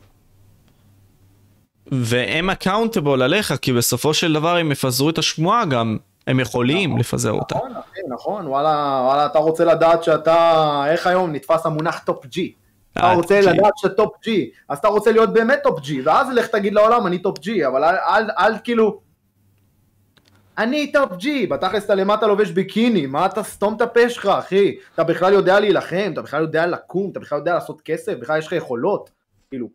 והם 1.87 2.51
accountable 2.51 3.23
עליך, 3.23 3.55
כי 3.63 3.73
בסופו 3.73 4.15
של 4.15 4.33
דבר 4.33 4.57
הם 4.57 4.73
יפזרו 4.73 5.11
את 5.11 5.19
השמועה 5.19 5.65
גם, 5.65 5.97
הם 6.27 6.41
יכולים 6.41 6.91
נכון, 6.91 7.01
לפזר 7.01 7.29
נכון, 7.29 7.41
אותה. 7.41 7.55
נכון, 7.55 7.79
נכון, 8.09 8.47
וואלה, 8.47 9.03
וואלה, 9.05 9.27
אתה 9.27 9.39
רוצה 9.39 9.65
לדעת 9.65 10.05
שאתה, 10.05 10.83
איך 10.87 11.07
היום 11.07 11.33
נתפס 11.33 11.67
המונח 11.67 11.99
top 11.99 12.27
G. 12.27 12.53
אתה 12.93 13.07
אה, 13.07 13.15
רוצה 13.15 13.41
לדעת 13.41 13.73
ש 13.77 13.93
top 13.93 14.17
G, 14.25 14.51
אז 14.69 14.79
אתה 14.79 14.89
רוצה 14.89 15.13
להיות 15.13 15.33
באמת 15.33 15.59
top 15.63 15.81
G, 15.81 16.03
ואז 16.03 16.29
לך 16.35 16.47
תגיד 16.47 16.75
לעולם 16.75 17.07
אני 17.07 17.19
top 17.19 17.39
G, 17.39 17.67
אבל 17.67 17.85
אל, 17.85 17.95
אל, 17.95 18.31
אל 18.39 18.53
כאילו, 18.65 19.01
אני 20.59 20.93
Top 20.93 21.13
G, 21.17 21.47
בתכלס 21.47 21.85
אתה 21.85 21.95
למטה 21.95 22.27
לובש 22.27 22.51
ביקיני, 22.51 23.07
מה 23.07 23.27
אתה 23.27 23.43
סתום 23.43 23.75
את 23.77 23.81
הפה 23.81 24.11
שלך, 24.11 24.27
אחי? 24.27 24.77
אתה 24.95 25.05
בכלל 25.05 25.33
יודע 25.33 25.61
להילחם, 25.61 26.11
אתה 26.13 26.23
בכלל 26.23 26.43
יודע 26.43 26.67
לקום, 26.67 27.11
אתה 27.11 27.21
בכלל 27.21 27.39
יודע 27.39 27.55
לעשות 27.55 27.81
כסף, 27.81 28.15
בכלל 28.15 28.39
יש 28.39 28.47
לך 28.47 28.53
יכולות, 28.53 29.11
כאילו. 29.51 29.69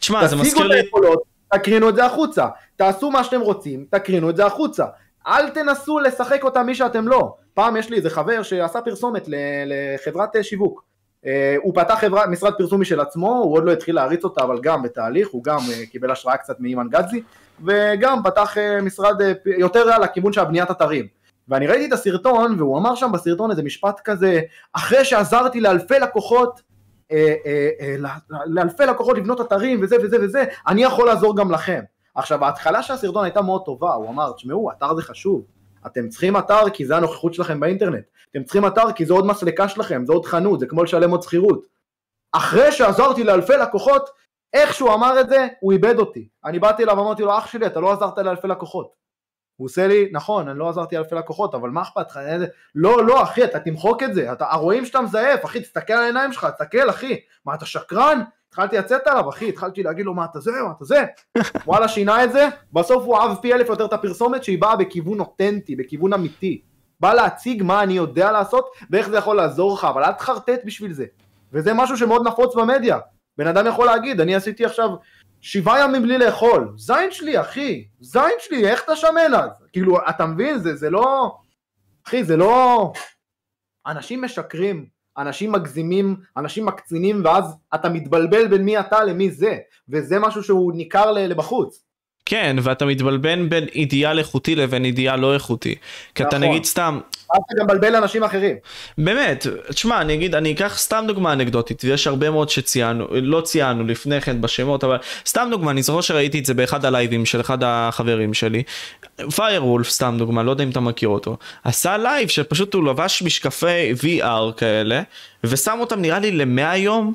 תשמע, 0.00 0.26
זה 0.26 0.36
מזכיר 0.36 0.66
לי... 0.66 0.76
היכולות, 0.76 1.22
תקרינו 1.54 1.88
את 1.88 1.96
זה 1.96 2.04
החוצה, 2.04 2.48
תעשו 2.76 3.10
מה 3.10 3.24
שאתם 3.24 3.40
רוצים, 3.40 3.86
תקרינו 3.90 4.30
את 4.30 4.36
זה 4.36 4.46
החוצה. 4.46 4.84
אל 5.26 5.50
תנסו 5.50 5.98
לשחק 5.98 6.44
אותה 6.44 6.62
מי 6.62 6.74
שאתם 6.74 7.08
לא. 7.08 7.34
פעם 7.54 7.76
יש 7.76 7.90
לי 7.90 7.96
איזה 7.96 8.10
חבר 8.10 8.42
שעשה 8.42 8.80
פרסומת 8.80 9.28
לחברת 9.66 10.36
אה, 10.36 10.42
שיווק. 10.42 10.90
אה, 11.24 11.28
הוא 11.62 11.74
פתח 11.74 11.94
חברה, 12.00 12.26
משרד 12.26 12.52
פרסום 12.58 12.80
משל 12.80 13.00
עצמו, 13.00 13.30
הוא 13.30 13.54
עוד 13.54 13.64
לא 13.64 13.72
התחיל 13.72 13.94
להריץ 13.94 14.24
אותה, 14.24 14.44
אבל 14.44 14.60
גם 14.62 14.82
בתהליך, 14.82 15.28
הוא 15.28 15.44
גם 15.44 15.58
אה, 15.58 15.90
קיבל 15.90 16.10
השראה 16.10 16.36
קצת 16.36 16.60
מאימן 16.60 16.88
גדזי, 16.88 17.22
וגם 17.66 18.22
פתח 18.24 18.56
uh, 18.56 18.82
משרד 18.82 19.20
uh, 19.20 19.24
יותר 19.58 19.92
על 19.92 20.02
הכיוון 20.02 20.32
של 20.32 20.40
הבניית 20.40 20.70
אתרים. 20.70 21.06
ואני 21.48 21.66
ראיתי 21.66 21.86
את 21.86 21.92
הסרטון, 21.92 22.54
והוא 22.58 22.78
אמר 22.78 22.94
שם 22.94 23.12
בסרטון 23.12 23.50
איזה 23.50 23.62
משפט 23.62 24.00
כזה, 24.04 24.40
אחרי 24.72 25.04
שעזרתי 25.04 25.60
לאלפי 25.60 25.98
לקוחות, 25.98 26.60
uh, 26.60 27.12
uh, 27.12 28.02
uh, 28.02 28.34
לאלפי 28.46 28.86
לקוחות 28.86 29.18
לבנות 29.18 29.40
אתרים 29.40 29.80
וזה 29.82 29.96
וזה 30.02 30.16
וזה, 30.20 30.44
אני 30.68 30.82
יכול 30.82 31.06
לעזור 31.06 31.36
גם 31.36 31.50
לכם. 31.50 31.80
עכשיו, 32.14 32.44
ההתחלה 32.44 32.82
של 32.82 32.94
הסרטון 32.94 33.24
הייתה 33.24 33.42
מאוד 33.42 33.64
טובה, 33.64 33.94
הוא 33.94 34.08
אמר, 34.08 34.32
תשמעו, 34.32 34.70
אתר 34.70 34.94
זה 34.94 35.02
חשוב, 35.02 35.44
אתם 35.86 36.08
צריכים 36.08 36.36
אתר 36.36 36.70
כי 36.72 36.86
זה 36.86 36.96
הנוכחות 36.96 37.34
שלכם 37.34 37.60
באינטרנט, 37.60 38.04
אתם 38.30 38.42
צריכים 38.42 38.66
אתר 38.66 38.92
כי 38.92 39.06
זה 39.06 39.12
עוד 39.12 39.26
מסלקה 39.26 39.68
שלכם, 39.68 40.02
זה 40.06 40.12
עוד 40.12 40.26
חנות, 40.26 40.60
זה 40.60 40.66
כמו 40.66 40.82
לשלם 40.82 41.10
עוד 41.10 41.22
שכירות. 41.22 41.66
אחרי 42.32 42.72
שעזרתי 42.72 43.24
לאלפי 43.24 43.52
לקוחות, 43.52 44.10
איך 44.54 44.74
שהוא 44.74 44.94
אמר 44.94 45.20
את 45.20 45.28
זה, 45.28 45.48
הוא 45.60 45.72
איבד 45.72 45.98
אותי. 45.98 46.28
אני 46.44 46.58
באתי 46.58 46.82
אליו 46.84 46.96
ואמרתי 46.96 47.22
לו, 47.22 47.38
אח 47.38 47.46
שלי, 47.46 47.66
אתה 47.66 47.80
לא 47.80 47.92
עזרת 47.92 48.18
לאלפי 48.18 48.48
לקוחות. 48.48 49.00
הוא 49.56 49.66
עושה 49.66 49.86
לי, 49.86 50.08
נכון, 50.12 50.48
אני 50.48 50.58
לא 50.58 50.68
עזרתי 50.68 50.96
לאלפי 50.96 51.14
לקוחות, 51.14 51.54
אבל 51.54 51.70
מה 51.70 51.82
אכפת 51.82 52.10
לך? 52.10 52.20
לא, 52.74 53.06
לא, 53.06 53.22
אחי, 53.22 53.44
אתה 53.44 53.60
תמחוק 53.60 54.02
את 54.02 54.14
זה, 54.14 54.32
אתה, 54.32 54.46
רואים 54.54 54.84
שאתה 54.84 55.00
מזייף, 55.00 55.44
אחי, 55.44 55.60
תסתכל 55.60 55.92
על 55.92 56.02
העיניים 56.02 56.32
שלך, 56.32 56.44
תסתכל, 56.44 56.90
אחי, 56.90 57.20
מה, 57.44 57.54
אתה 57.54 57.66
שקרן? 57.66 58.22
התחלתי 58.48 58.78
לצאת 58.78 59.06
עליו, 59.06 59.28
אחי, 59.28 59.48
התחלתי 59.48 59.82
להגיד 59.82 60.06
לו, 60.06 60.14
מה 60.14 60.24
אתה 60.24 60.40
זה, 60.40 60.50
מה 60.66 60.72
אתה 60.76 60.84
זה? 60.84 61.04
וואלה, 61.66 61.88
שינה 61.88 62.24
את 62.24 62.32
זה, 62.32 62.48
בסוף 62.72 63.04
הוא 63.04 63.18
אהב 63.18 63.36
פי 63.42 63.54
אלף 63.54 63.68
יותר 63.68 63.84
את 63.84 63.92
הפרסומת 63.92 64.44
שהיא 64.44 64.60
באה 64.60 64.76
בכיוון 64.76 65.20
אותנטי, 65.20 65.76
בכיוון 65.76 66.12
אמיתי. 66.12 66.62
בא 67.00 67.14
להציג 67.14 67.62
מה 67.62 67.82
אני 67.82 67.92
יודע 67.92 68.32
לעשות 68.32 68.70
ואיך 68.90 69.08
זה 69.08 69.16
יכול 69.16 69.36
לעזור 69.36 69.74
לך, 69.74 69.84
אבל 69.84 70.04
אל 70.04 70.12
תחרטט 70.12 70.60
בשביל 70.64 70.92
זה. 70.92 71.04
וזה 71.52 71.74
משהו 71.74 71.96
שמאוד 71.96 72.26
נפוץ 72.26 72.54
במדיה. 72.54 72.98
בן 73.40 73.46
אדם 73.46 73.66
יכול 73.66 73.86
להגיד, 73.86 74.20
אני 74.20 74.34
עשיתי 74.34 74.64
עכשיו 74.64 74.90
שבעה 75.40 75.80
ימים 75.80 76.02
בלי 76.02 76.18
לאכול. 76.18 76.72
זין 76.76 77.10
שלי, 77.10 77.40
אחי, 77.40 77.84
זין 78.00 78.32
שלי, 78.38 78.68
איך 78.68 78.84
אתה 78.84 78.96
שמן 78.96 79.34
אז? 79.34 79.50
כאילו, 79.72 79.98
אתה 80.08 80.26
מבין? 80.26 80.58
זה, 80.58 80.76
זה 80.76 80.90
לא... 80.90 81.36
אחי, 82.06 82.24
זה 82.24 82.36
לא... 82.36 82.92
אנשים 83.86 84.24
משקרים, 84.24 84.86
אנשים 85.18 85.52
מגזימים, 85.52 86.16
אנשים 86.36 86.66
מקצינים, 86.66 87.24
ואז 87.24 87.56
אתה 87.74 87.88
מתבלבל 87.88 88.48
בין 88.48 88.62
מי 88.62 88.80
אתה 88.80 89.04
למי 89.04 89.30
זה, 89.30 89.58
וזה 89.88 90.18
משהו 90.18 90.42
שהוא 90.42 90.72
ניכר 90.72 91.12
לבחוץ. 91.12 91.84
כן, 92.30 92.56
ואתה 92.62 92.84
מתבלבן 92.84 93.48
בין 93.48 93.66
אידיאל 93.74 94.18
איכותי 94.18 94.54
לבין 94.54 94.84
אידיאל 94.84 95.16
לא 95.16 95.34
איכותי. 95.34 95.74
כי 96.14 96.22
אתה 96.22 96.38
נכון. 96.38 96.48
נגיד 96.48 96.64
סתם... 96.64 97.00
אתה 97.26 97.54
גם 97.58 97.64
מבלבל 97.64 97.96
אנשים 97.96 98.22
אחרים. 98.22 98.56
באמת, 98.98 99.46
תשמע, 99.68 100.00
אני 100.00 100.14
אגיד, 100.14 100.34
אני 100.34 100.52
אקח 100.52 100.78
סתם 100.78 101.04
דוגמה 101.08 101.32
אנקדוטית, 101.32 101.84
ויש 101.84 102.06
הרבה 102.06 102.30
מאוד 102.30 102.48
שציינו, 102.48 103.06
לא 103.10 103.40
ציינו 103.40 103.84
לפני 103.86 104.20
כן 104.20 104.40
בשמות, 104.40 104.84
אבל 104.84 104.96
סתם 105.26 105.48
דוגמה, 105.50 105.70
אני 105.70 105.82
זוכר 105.82 106.00
שראיתי 106.00 106.38
את 106.38 106.46
זה 106.46 106.54
באחד 106.54 106.84
הלייבים 106.84 107.26
של 107.26 107.40
אחד 107.40 107.58
החברים 107.62 108.34
שלי. 108.34 108.62
פיירוולף, 109.34 109.88
סתם 109.88 110.14
דוגמה, 110.18 110.42
לא 110.42 110.50
יודע 110.50 110.64
אם 110.64 110.70
אתה 110.70 110.80
מכיר 110.80 111.08
אותו. 111.08 111.36
עשה 111.64 111.96
לייב 111.96 112.28
שפשוט 112.28 112.74
הוא 112.74 112.84
לבש 112.84 113.22
משקפי 113.22 113.92
VR 113.92 114.52
כאלה, 114.56 115.02
ושם 115.44 115.76
אותם 115.80 116.00
נראה 116.00 116.18
לי 116.18 116.30
למאה 116.30 116.76
יום, 116.76 117.12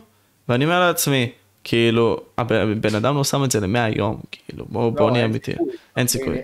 ואני 0.49 0.65
אומר 0.65 0.79
לעצמי, 0.79 1.29
כאילו, 1.67 2.17
הבן 2.37 2.95
אדם 2.95 3.15
לא 3.15 3.23
שם 3.23 3.43
את 3.43 3.51
זה 3.51 3.59
למאה 3.59 3.89
יום, 3.89 4.19
כאילו, 4.31 4.65
בוא, 4.69 4.89
בוא 4.89 5.07
לא, 5.07 5.11
נהיה 5.11 5.25
אמיתי, 5.25 5.51
אין 5.97 6.07
סיכוי. 6.07 6.41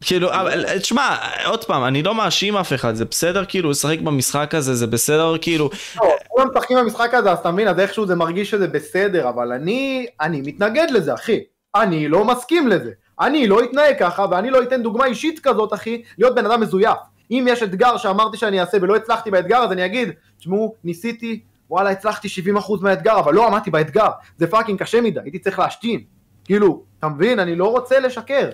כאילו, 0.00 0.32
אבל 0.32 0.78
תשמע, 0.78 1.16
עוד 1.46 1.64
פעם, 1.64 1.84
אני 1.84 2.02
לא 2.02 2.14
מאשים 2.14 2.56
אף 2.56 2.72
אחד, 2.72 2.94
זה 2.94 3.04
בסדר 3.04 3.44
כאילו 3.48 3.70
לשחק 3.70 4.00
במשחק 4.00 4.54
הזה, 4.54 4.74
זה 4.74 4.86
בסדר 4.86 5.38
כאילו... 5.40 5.70
לא, 5.96 6.10
כולם 6.28 6.48
משחקים 6.54 6.78
במשחק 6.78 7.14
הזה, 7.14 7.32
אז 7.32 7.38
אתה 7.38 7.50
מבין, 7.50 7.68
אז 7.68 7.78
איכשהו 7.78 8.06
זה 8.06 8.14
מרגיש 8.14 8.50
שזה 8.50 8.68
בסדר, 8.68 9.28
אבל 9.28 9.52
אני, 9.52 10.06
אני 10.20 10.40
מתנגד 10.40 10.86
לזה, 10.90 11.14
אחי. 11.14 11.40
אני 11.74 12.08
לא 12.08 12.24
מסכים 12.24 12.68
לזה. 12.68 12.90
אני 13.20 13.46
לא 13.46 13.64
אתנהג 13.64 13.98
ככה, 13.98 14.26
ואני 14.30 14.50
לא 14.50 14.62
אתן 14.62 14.82
דוגמה 14.82 15.06
אישית 15.06 15.40
כזאת, 15.42 15.74
אחי, 15.74 16.02
להיות 16.18 16.34
בן 16.34 16.46
אדם 16.46 16.60
מזויף. 16.60 16.98
אם 17.30 17.46
יש 17.48 17.62
אתגר 17.62 17.96
שאמרתי 17.96 18.36
שאני 18.36 18.60
אעשה 18.60 18.78
ולא 18.82 18.96
הצלחתי 18.96 19.30
באתגר, 19.30 19.58
אז 19.58 19.72
אני 19.72 19.86
אגיד, 19.86 20.08
תשמעו, 20.38 20.74
ניסיתי, 20.84 21.40
וואלה 21.70 21.90
הצלחתי 21.90 22.28
70% 22.56 22.82
מהאתגר, 22.82 23.18
אבל 23.18 23.34
לא 23.34 23.46
עמדתי 23.46 23.70
באתגר, 23.70 24.08
זה 24.36 24.46
fucking 24.46 24.78
קשה 24.78 25.00
מדי, 25.00 25.20
הייתי 25.20 25.38
צריך 25.38 25.58
להשתין. 25.58 26.00
כאילו, 26.44 26.84
אתה 26.98 27.08
מבין? 27.08 27.38
אני 27.38 27.56
לא 27.56 27.70
רוצה 27.70 28.00
לשקר. 28.00 28.50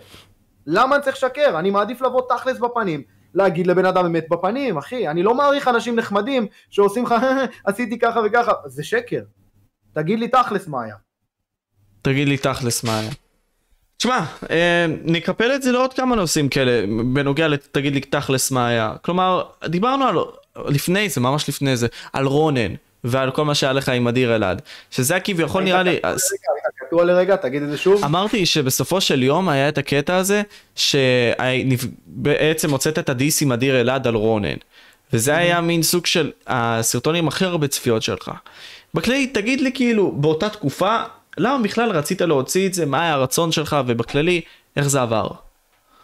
למה 0.66 0.96
אני 0.96 1.04
צריך 1.04 1.16
לשקר? 1.16 1.58
אני 1.58 1.70
מעדיף 1.70 2.02
לבוא 2.02 2.22
תכלס 2.28 2.58
בפנים, 2.58 3.02
להגיד 3.34 3.66
לבן 3.66 3.86
אדם 3.86 4.06
אמת 4.06 4.24
בפנים, 4.30 4.78
אחי. 4.78 5.08
אני 5.08 5.22
לא 5.22 5.34
מעריך 5.34 5.68
אנשים 5.68 5.96
נחמדים 5.96 6.46
שעושים 6.70 7.04
לך, 7.04 7.14
עשיתי 7.64 7.98
ככה 7.98 8.20
וככה, 8.24 8.52
זה 8.66 8.84
שקר. 8.84 9.20
תגיד 9.92 10.18
לי 10.18 10.28
תכלס 10.28 10.66
מה 10.66 10.84
היה. 10.84 10.96
תגיד 12.02 12.28
לי 12.28 12.36
תכלס 12.36 12.84
מה 12.84 12.98
היה. 12.98 13.10
תשמע, 13.96 14.24
אה, 14.50 14.86
נקפל 15.04 15.54
את 15.54 15.62
זה 15.62 15.72
לעוד 15.72 15.94
כמה 15.94 16.16
נושאים 16.16 16.48
כאלה, 16.48 16.86
בנוגע 17.12 17.48
לתגיד 17.48 17.94
לי 17.94 18.00
תכלס 18.00 18.50
מה 18.50 18.68
היה. 18.68 18.94
כלומר, 19.02 19.42
דיברנו 19.64 20.04
על, 20.04 20.16
לפני 20.68 21.08
זה, 21.08 21.20
ממש 21.20 21.48
לפני 21.48 21.76
זה, 21.76 21.86
על 22.12 22.26
רונן, 22.26 22.74
ועל 23.04 23.30
כל 23.30 23.44
מה 23.44 23.54
שהיה 23.54 23.72
לך 23.72 23.88
עם 23.88 24.08
אדיר 24.08 24.36
אלעד, 24.36 24.62
שזה 24.90 25.20
כביכול 25.20 25.62
נראה 25.62 25.82
לי... 25.82 26.00
קטוע 26.86 27.04
לרגע, 27.04 27.36
תגיד 27.36 27.62
את 27.62 27.70
זה 27.70 27.78
שוב. 27.78 28.04
אמרתי 28.04 28.46
שבסופו 28.46 29.00
של 29.00 29.22
יום 29.22 29.48
היה 29.48 29.68
את 29.68 29.78
הקטע 29.78 30.16
הזה, 30.16 30.42
שבעצם 30.76 32.70
הוצאת 32.70 32.98
את 32.98 33.08
הדיס 33.08 33.42
עם 33.42 33.52
אדיר 33.52 33.80
אלעד 33.80 34.06
על 34.06 34.14
רונן. 34.14 34.56
וזה 35.12 35.36
היה 35.36 35.60
מין 35.60 35.82
סוג 35.82 36.06
של 36.06 36.30
הסרטון 36.46 37.14
עם 37.14 37.28
הכי 37.28 37.44
הרבה 37.44 37.68
צפיות 37.68 38.02
שלך. 38.02 38.30
בכללי, 38.94 39.26
תגיד 39.26 39.60
לי 39.60 39.72
כאילו, 39.72 40.12
באותה 40.12 40.48
תקופה, 40.48 40.98
למה 41.38 41.62
בכלל 41.62 41.90
רצית 41.90 42.20
להוציא 42.20 42.68
את 42.68 42.74
זה, 42.74 42.86
מה 42.86 43.02
היה 43.02 43.12
הרצון 43.12 43.52
שלך, 43.52 43.76
ובכללי, 43.86 44.40
איך 44.76 44.88
זה 44.88 45.02
עבר? 45.02 45.28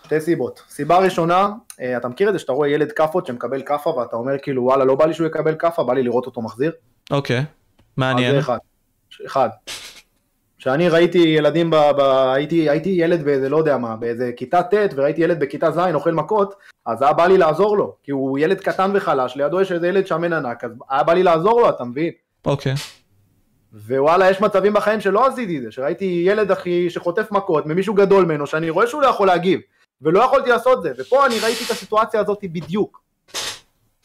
שתי 0.08 0.20
סיבות. 0.20 0.62
סיבה 0.68 0.98
ראשונה, 0.98 1.48
אה, 1.80 1.96
אתה 1.96 2.08
מכיר 2.08 2.28
את 2.28 2.32
זה 2.32 2.38
שאתה 2.38 2.52
רואה 2.52 2.68
ילד 2.68 2.92
כאפות 2.92 3.26
שמקבל 3.26 3.62
כאפה 3.62 3.90
ואתה 3.90 4.16
אומר 4.16 4.32
כאילו 4.42 4.62
וואלה 4.62 4.84
לא 4.84 4.94
בא 4.94 5.06
לי 5.06 5.14
שהוא 5.14 5.26
יקבל 5.26 5.54
כאפה, 5.58 5.84
בא 5.84 5.94
לי 5.94 6.02
לראות 6.02 6.26
אותו 6.26 6.42
מחזיר? 6.42 6.72
אוקיי, 7.10 7.44
מעניין. 7.96 8.38
אחד. 8.38 8.58
אחד. 9.26 9.48
כשאני 10.58 10.88
ראיתי 10.88 11.18
ילדים, 11.18 11.70
ב, 11.70 11.76
ב, 11.76 12.00
הייתי, 12.34 12.70
הייתי 12.70 12.90
ילד 12.90 13.24
באיזה, 13.24 13.48
לא 13.48 13.56
יודע 13.56 13.78
מה, 13.78 13.96
באיזה 13.96 14.30
כיתה 14.36 14.62
ט' 14.62 14.74
וראיתי 14.96 15.22
ילד 15.22 15.40
בכיתה 15.40 15.70
ז' 15.70 15.78
אוכל 15.94 16.12
מכות, 16.12 16.54
אז 16.86 17.02
היה 17.02 17.12
בא 17.12 17.26
לי 17.26 17.38
לעזור 17.38 17.76
לו, 17.76 17.96
כי 18.02 18.10
הוא 18.10 18.38
ילד 18.38 18.60
קטן 18.60 18.90
וחלש, 18.94 19.36
לידו 19.36 19.60
יש 19.60 19.72
איזה 19.72 19.88
ילד 19.88 20.06
שמן 20.06 20.32
ענק, 20.32 20.64
אז 20.64 20.70
היה 20.90 21.02
בא 21.02 21.12
לי 21.12 21.22
לעזור 21.22 21.60
לו, 21.60 21.68
אתה 21.68 21.84
מבין? 21.84 22.10
אוקיי. 22.46 22.74
ווואלה, 23.86 24.30
יש 24.30 24.40
מצבים 24.40 24.72
בחיים 24.72 25.00
שלא 25.00 25.26
עשיתי 25.26 25.58
את 25.58 25.62
זה, 25.62 25.70
שראיתי 25.70 26.22
ילד 26.26 26.50
אחי 26.50 26.90
שחוטף 26.90 27.32
מכות 27.32 27.66
ממישהו 27.66 27.94
גדול 27.94 28.24
ממנו, 28.24 28.46
שאני 28.46 28.70
רואה 28.70 28.86
שהוא 28.86 29.02
לא 29.02 29.06
יכול 29.06 29.26
להגיב, 29.26 29.60
ולא 30.02 30.24
יכולתי 30.24 30.50
לעשות 30.50 30.82
זה, 30.82 30.92
ופה 30.98 31.26
אני 31.26 31.38
ראיתי 31.40 31.64
את 31.64 31.70
הסיטואציה 31.70 32.20
הזאת 32.20 32.38
בדיוק. 32.42 33.02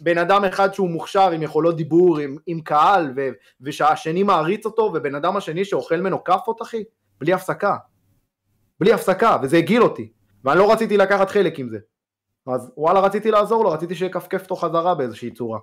בן 0.02 0.18
אדם 0.18 0.46
אחד 0.46 0.74
שהוא 0.74 0.90
מוכשר 0.90 1.32
עם 1.32 1.42
יכולות 1.42 1.76
דיבור, 1.76 2.20
עם, 2.20 2.38
עם 2.48 2.62
קהל, 2.62 3.14
ו, 3.16 3.30
ושהשני 3.62 4.24
מעריץ 4.24 4.66
אותו, 4.66 4.82
ובן 4.96 5.16
אדם 5.16 5.38
השני 5.38 5.66
שאוכל 5.66 5.98
ממנו 5.98 6.24
כאפות 6.24 6.62
אחי, 6.62 6.84
בלי 7.20 7.34
הפסקה. 7.34 7.76
בלי 8.80 8.94
הפסקה, 8.94 9.38
וזה 9.44 9.58
הגעיל 9.58 9.84
אותי, 9.84 10.10
ואני 10.44 10.60
לא 10.60 10.72
רציתי 10.72 10.98
לקחת 10.98 11.30
חלק 11.30 11.60
עם 11.60 11.70
זה. 11.70 11.78
אז 12.48 12.72
וואלה 12.78 13.00
רציתי 13.00 13.32
לעזור 13.32 13.64
לו, 13.64 13.70
רציתי 13.72 13.96
שיכפכף 13.96 14.42
אותו 14.42 14.56
חזרה 14.56 14.96
באיזושהי 14.96 15.32
צורה. 15.32 15.60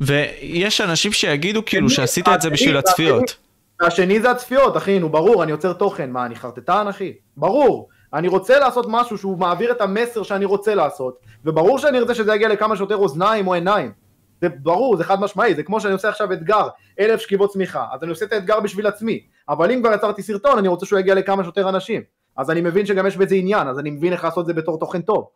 ויש 0.00 0.80
אנשים 0.80 1.12
שיגידו 1.12 1.64
כאילו 1.64 1.86
השני- 1.86 1.96
שעשית 1.96 2.28
את 2.28 2.32
זה 2.32 2.48
השני- 2.48 2.50
בשביל 2.52 2.76
הצפיות. 2.76 3.36
והשני 3.80 4.20
זה 4.20 4.30
הצפיות, 4.30 4.76
אחי, 4.76 4.98
נו 4.98 5.08
ברור, 5.08 5.42
אני 5.42 5.50
יוצר 5.50 5.72
תוכן, 5.72 6.10
מה, 6.10 6.26
אני 6.26 6.36
חרטטן, 6.36 6.88
אחי? 6.88 7.12
ברור. 7.36 7.88
אני 8.14 8.28
רוצה 8.28 8.58
לעשות 8.58 8.86
משהו 8.88 9.18
שהוא 9.18 9.38
מעביר 9.38 9.72
את 9.72 9.80
המסר 9.80 10.22
שאני 10.22 10.44
רוצה 10.44 10.74
לעשות, 10.74 11.18
וברור 11.44 11.78
שאני 11.78 11.98
ארצה 11.98 12.14
שזה 12.14 12.34
יגיע 12.34 12.48
לכמה 12.48 12.76
שיותר 12.76 12.96
אוזניים 12.96 13.46
או 13.46 13.54
עיניים. 13.54 13.92
זה 14.40 14.48
ברור, 14.48 14.96
זה 14.96 15.04
חד 15.04 15.20
משמעי, 15.20 15.54
זה 15.54 15.62
כמו 15.62 15.80
שאני 15.80 15.92
עושה 15.92 16.08
עכשיו 16.08 16.32
אתגר, 16.32 16.68
אלף 17.00 17.20
שכיבות 17.20 17.52
צמיחה, 17.52 17.86
אז 17.92 18.02
אני 18.02 18.10
עושה 18.10 18.24
את 18.24 18.32
האתגר 18.32 18.60
בשביל 18.60 18.86
עצמי, 18.86 19.20
אבל 19.48 19.72
אם 19.72 19.80
כבר 19.82 19.92
יצרתי 19.92 20.22
סרטון, 20.22 20.58
אני 20.58 20.68
רוצה 20.68 20.86
שהוא 20.86 20.98
יגיע 20.98 21.14
לכמה 21.14 21.42
שיותר 21.42 21.68
אנשים. 21.68 22.02
אז 22.36 22.50
אני 22.50 22.60
מבין 22.60 22.86
שגם 22.86 23.06
יש 23.06 23.16
בזה 23.16 23.34
עניין, 23.34 23.68
אז 23.68 23.78
אני 23.78 23.90
מבין 23.90 24.12
איך 24.12 24.24
לעשות 24.24 24.42
את 24.42 24.46
זה 24.46 24.54
בתור 24.54 24.78
תוכן 24.78 25.02
טוב. 25.02 25.28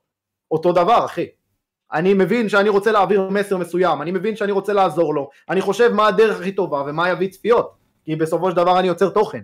אותו 0.51 0.73
דבר, 0.73 1.05
אחי. 1.05 1.27
אני 1.93 2.15
מבין 2.15 2.49
שאני 2.49 2.69
רוצה 2.69 2.93
להעביר 2.93 3.29
מסר 3.31 3.57
מסוים, 3.57 4.03
אני 4.03 4.11
מבין 4.11 4.37
שאני 4.37 4.53
רוצה 4.53 4.73
לעזור 4.73 5.15
לו, 5.15 5.31
אני 5.51 5.61
חושב 5.61 5.93
מה 5.93 6.07
הדרך 6.07 6.41
הכי 6.41 6.53
טובה 6.53 6.83
ומה 6.87 7.09
יביא 7.11 7.29
צפיות, 7.29 7.75
כי 8.05 8.17
בסופו 8.17 8.51
של 8.51 8.57
דבר 8.57 8.79
אני 8.79 8.89
יוצר 8.89 9.09
תוכן. 9.09 9.41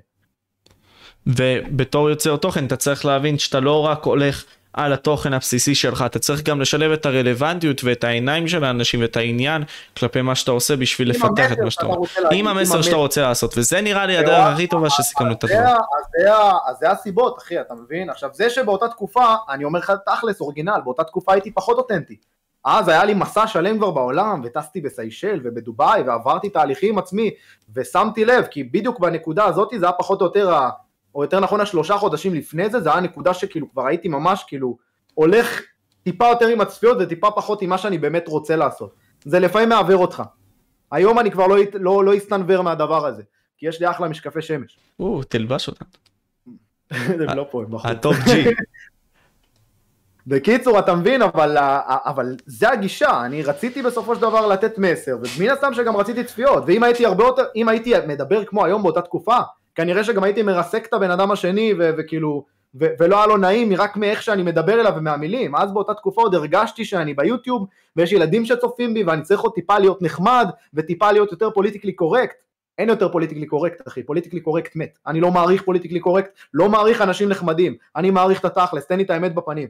ובתור 1.27 2.11
יוצר 2.11 2.37
תוכן 2.37 2.67
אתה 2.67 2.77
צריך 2.77 3.05
להבין 3.05 3.39
שאתה 3.39 3.61
לא 3.61 3.85
רק 3.87 4.05
הולך 4.05 4.45
על 4.73 4.93
התוכן 4.93 5.33
הבסיסי 5.33 5.75
שלך, 5.75 6.05
אתה 6.07 6.19
צריך 6.19 6.43
גם 6.43 6.61
לשלב 6.61 6.93
את 6.93 7.07
הרלוונטיות 7.07 7.85
ואת 7.85 8.05
העיניים 8.05 8.49
של 8.49 8.65
האנשים 8.65 9.01
ואת 9.01 9.17
העניין 9.17 9.63
כלפי 9.97 10.23
מה 10.23 10.35
שאתה 10.35 10.51
עושה 10.51 10.77
בשביל 10.77 11.11
לפתח 11.11 11.53
את 11.53 11.59
מה 11.59 11.71
שאתה 11.71 11.87
אומר. 11.87 11.97
רוצה 11.97 12.21
עם 12.33 12.47
המסר 12.49 12.83
שאתה. 12.83 12.97
רוצה 12.97 13.23
לעשות, 13.23 13.55
וזה 13.59 13.81
נראה 13.81 14.07
לי 14.07 14.17
הדרך 14.19 14.47
הכי 14.47 14.67
טובה 14.67 14.91
שסיכמנו 14.91 15.33
את 15.33 15.45
אז 15.45 15.51
הדבר. 15.51 15.77
זה 16.21 16.35
ה- 16.35 16.59
אז 16.71 16.77
זה 16.81 16.91
הסיבות, 16.91 17.39
אחי, 17.39 17.61
אתה 17.61 17.75
מבין? 17.75 18.11
עכשיו, 18.11 18.31
זה 18.33 18.51
שבאותה 18.51 18.89
תקופה, 18.89 19.35
אני 19.51 19.65
אומר 19.65 19.79
לך 19.79 19.93
תכלס, 20.07 20.41
אורגינל, 20.41 20.81
באותה 20.85 21.05
תקופה 21.05 21.33
הייתי 21.33 21.51
פחות 21.51 21.79
אותנטי. 21.79 22.17
אז 22.65 22.89
היה 22.89 23.05
לי 23.05 23.15
מסע 23.15 23.47
שלם 23.47 23.79
כבר 23.79 23.91
בעולם, 23.91 24.41
וטסתי 24.45 24.81
בסיישל 24.81 25.41
ובדובאי, 25.45 26.03
ועברתי 26.03 26.49
תהליכים 26.51 26.99
עצמי, 26.99 27.31
ושמתי 27.75 28.25
לב, 28.25 28.45
כי 28.51 28.65
בדיוק 28.65 29.01
בנקודה 29.01 29.45
הזאת 29.45 29.69
זה 29.79 29.87
היה 29.87 29.93
פחות 29.93 30.21
או 30.21 30.27
יותר, 30.27 30.59
או 31.15 31.23
יותר 31.23 31.41
נכון 31.41 31.61
השלושה 31.61 31.97
חודשים 31.97 32.35
לפני 32.35 32.71
זה, 32.71 32.81
זה 32.81 32.89
היה 32.89 32.99
הנקודה 32.99 33.35
שכאילו 33.35 33.71
כבר 33.71 33.87
הייתי 33.87 34.09
ממש 34.09 34.45
כאילו 34.49 34.77
הולך 35.15 35.61
טיפה 36.03 36.27
יותר 36.27 36.47
עם 36.47 36.61
הצפיות 36.61 36.97
וטיפה 37.01 37.31
פחות 37.31 37.63
עם 37.63 37.71
מה 37.71 37.79
שאני 37.79 37.99
באמת 37.99 38.29
רוצה 38.29 38.57
לעשות. 38.57 38.95
זה 39.25 39.41
לפעמים 39.41 39.69
מעוור 39.69 39.97
אותך. 39.97 40.23
היום 40.91 41.19
אני 41.19 41.31
כבר 41.31 41.47
לא, 41.47 41.57
לא, 41.75 42.05
לא 42.05 42.17
אסתנוור 42.17 42.63
מהדבר 42.63 43.07
הזה, 43.07 43.23
כי 43.59 43.69
יש 43.69 43.81
לי 43.81 43.91
אחלה 43.91 44.09
משקפי 44.09 44.43
שמש. 44.43 44.79
או, 45.01 45.23
תלבש 45.23 45.69
אותם. 45.69 45.85
הם 46.91 47.37
לא 47.37 47.47
פה, 47.51 47.63
הם 47.63 47.71
בחוץ. 47.71 47.91
ה-Top 47.91 48.17
G. 48.25 48.45
בקיצור, 50.27 50.79
אתה 50.79 50.95
מבין, 50.95 51.23
אבל, 51.23 51.57
אבל 51.87 52.37
זה 52.47 52.71
הגישה, 52.71 53.25
אני 53.25 53.43
רציתי 53.43 53.83
בסופו 53.83 54.15
של 54.15 54.21
דבר 54.21 54.47
לתת 54.47 54.79
מסר, 54.79 55.17
ומן 55.17 55.51
הסתם 55.51 55.75
שגם 55.75 55.97
רציתי 55.97 56.25
צפיות, 56.25 56.65
ואם 56.67 56.83
הייתי 56.83 57.07
הרבה 57.07 57.25
יותר, 57.25 57.43
אם 57.57 57.69
הייתי 57.69 57.95
מדבר 58.07 58.45
כמו 58.45 58.65
היום 58.65 58.83
באותה 58.83 59.03
תקופה, 59.03 59.39
כנראה 59.75 60.05
שגם 60.05 60.25
הייתי 60.25 60.43
מרסק 60.43 60.87
את 60.87 60.93
הבן 60.93 61.11
אדם 61.11 61.31
השני, 61.31 61.75
ו- 61.79 61.91
וכאילו, 61.99 62.45
ו- 62.75 62.87
ולא 63.01 63.17
היה 63.17 63.27
לו 63.27 63.37
נעים 63.37 63.73
רק 63.79 63.97
מאיך 63.97 64.23
שאני 64.23 64.43
מדבר 64.43 64.81
אליו 64.81 64.93
ומהמילים, 64.97 65.57
אז 65.57 65.73
באותה 65.73 65.95
תקופה 65.95 66.23
עוד 66.23 66.35
הרגשתי 66.35 66.85
שאני 66.85 67.15
ביוטיוב, 67.15 67.67
ויש 67.97 68.13
ילדים 68.13 68.45
שצופים 68.45 68.95
בי, 68.95 69.05
ואני 69.05 69.23
צריך 69.23 69.41
עוד 69.41 69.53
טיפה 69.55 69.79
להיות 69.79 70.03
נחמד, 70.03 70.51
וטיפה 70.75 71.13
להיות 71.13 71.33
יותר 71.33 71.51
politically 71.51 71.93
correct. 71.93 72.37
אין 72.79 72.89
יותר 72.89 73.09
politically 73.09 73.47
correct 73.47 73.89
אחי, 73.89 74.03
politically 74.03 74.41
correct 74.41 74.77
מת. 74.77 74.99
אני 75.07 75.21
לא 75.21 75.31
מעריך 75.31 75.63
politically 75.63 76.01
correct, 76.01 76.31
לא 76.55 76.69
מעריך 76.69 77.03
אנשים 77.03 77.29
נחמדים, 77.29 77.75
אני 77.97 78.11
מעריך 78.11 78.41
את 78.41 78.45
התכלס, 78.45 78.87
תן 78.87 78.97
לי 78.97 79.03
את 79.03 79.11
האמת 79.11 79.35
בפנים. 79.35 79.69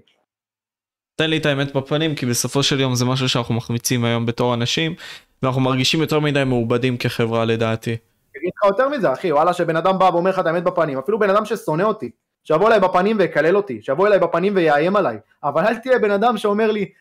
תן 1.16 1.30
לי 1.30 1.36
את 1.36 1.46
האמת 1.46 1.76
בפנים 1.76 2.14
כי 2.14 2.26
בסופו 2.26 2.62
של 2.62 2.80
יום 2.80 2.94
זה 2.94 3.04
משהו 3.04 3.28
שאנחנו 3.28 3.54
מחמיצים 3.54 4.04
היום 4.04 4.26
בתור 4.26 4.54
אנשים 4.54 4.94
ואנחנו 5.42 5.60
מרגישים 5.60 6.00
יותר 6.00 6.20
מדי 6.20 6.44
מעובדים 6.44 6.96
כחברה 6.96 7.44
לדעתי. 7.44 7.96
אני 8.34 8.40
אגיד 8.40 8.52
לך 8.56 8.64
יותר 8.64 8.88
מזה 8.88 9.12
אחי, 9.12 9.32
וואלה 9.32 9.52
שבן 9.52 9.76
אדם 9.76 9.98
בא 9.98 10.04
ואומר 10.04 10.30
לך 10.30 10.38
את 10.38 10.46
האמת 10.46 10.64
בפנים, 10.64 10.98
אפילו 10.98 11.18
בן 11.18 11.30
אדם 11.30 11.44
ששונא 11.44 11.82
אותי, 11.82 12.10
שיבוא 12.44 12.68
אליי 12.68 12.80
בפנים 12.80 13.16
ויקלל 13.18 13.56
אותי, 13.56 13.82
שיבוא 13.82 14.06
אליי 14.06 14.18
בפנים 14.18 14.52
ויאיים 14.56 14.96
עליי, 14.96 15.18
אבל 15.44 15.64
אל 15.66 15.76
תהיה 15.76 15.98
בן 15.98 16.10
אדם 16.10 16.36
שאומר 16.36 16.70
לי, 16.70 16.92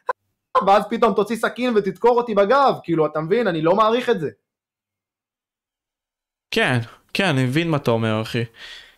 "אה", 0.57 0.67
ואז 0.67 0.83
פתאום 0.89 1.13
תוציא 1.13 1.35
סכין 1.35 1.73
ותדקור 1.75 2.17
אותי 2.17 2.35
בגב, 2.35 2.73
כאילו 2.83 3.05
אתה 3.05 3.19
מבין, 3.19 3.47
אני 3.47 3.61
לא 3.61 3.75
מעריך 3.75 4.09
את 4.09 4.19
זה. 4.19 4.29
כן, 6.51 6.79
כן, 7.13 7.25
אני 7.25 7.43
מבין 7.43 7.69
מה 7.69 7.77
אתה 7.77 7.91
אומר 7.91 8.21
אחי. 8.21 8.43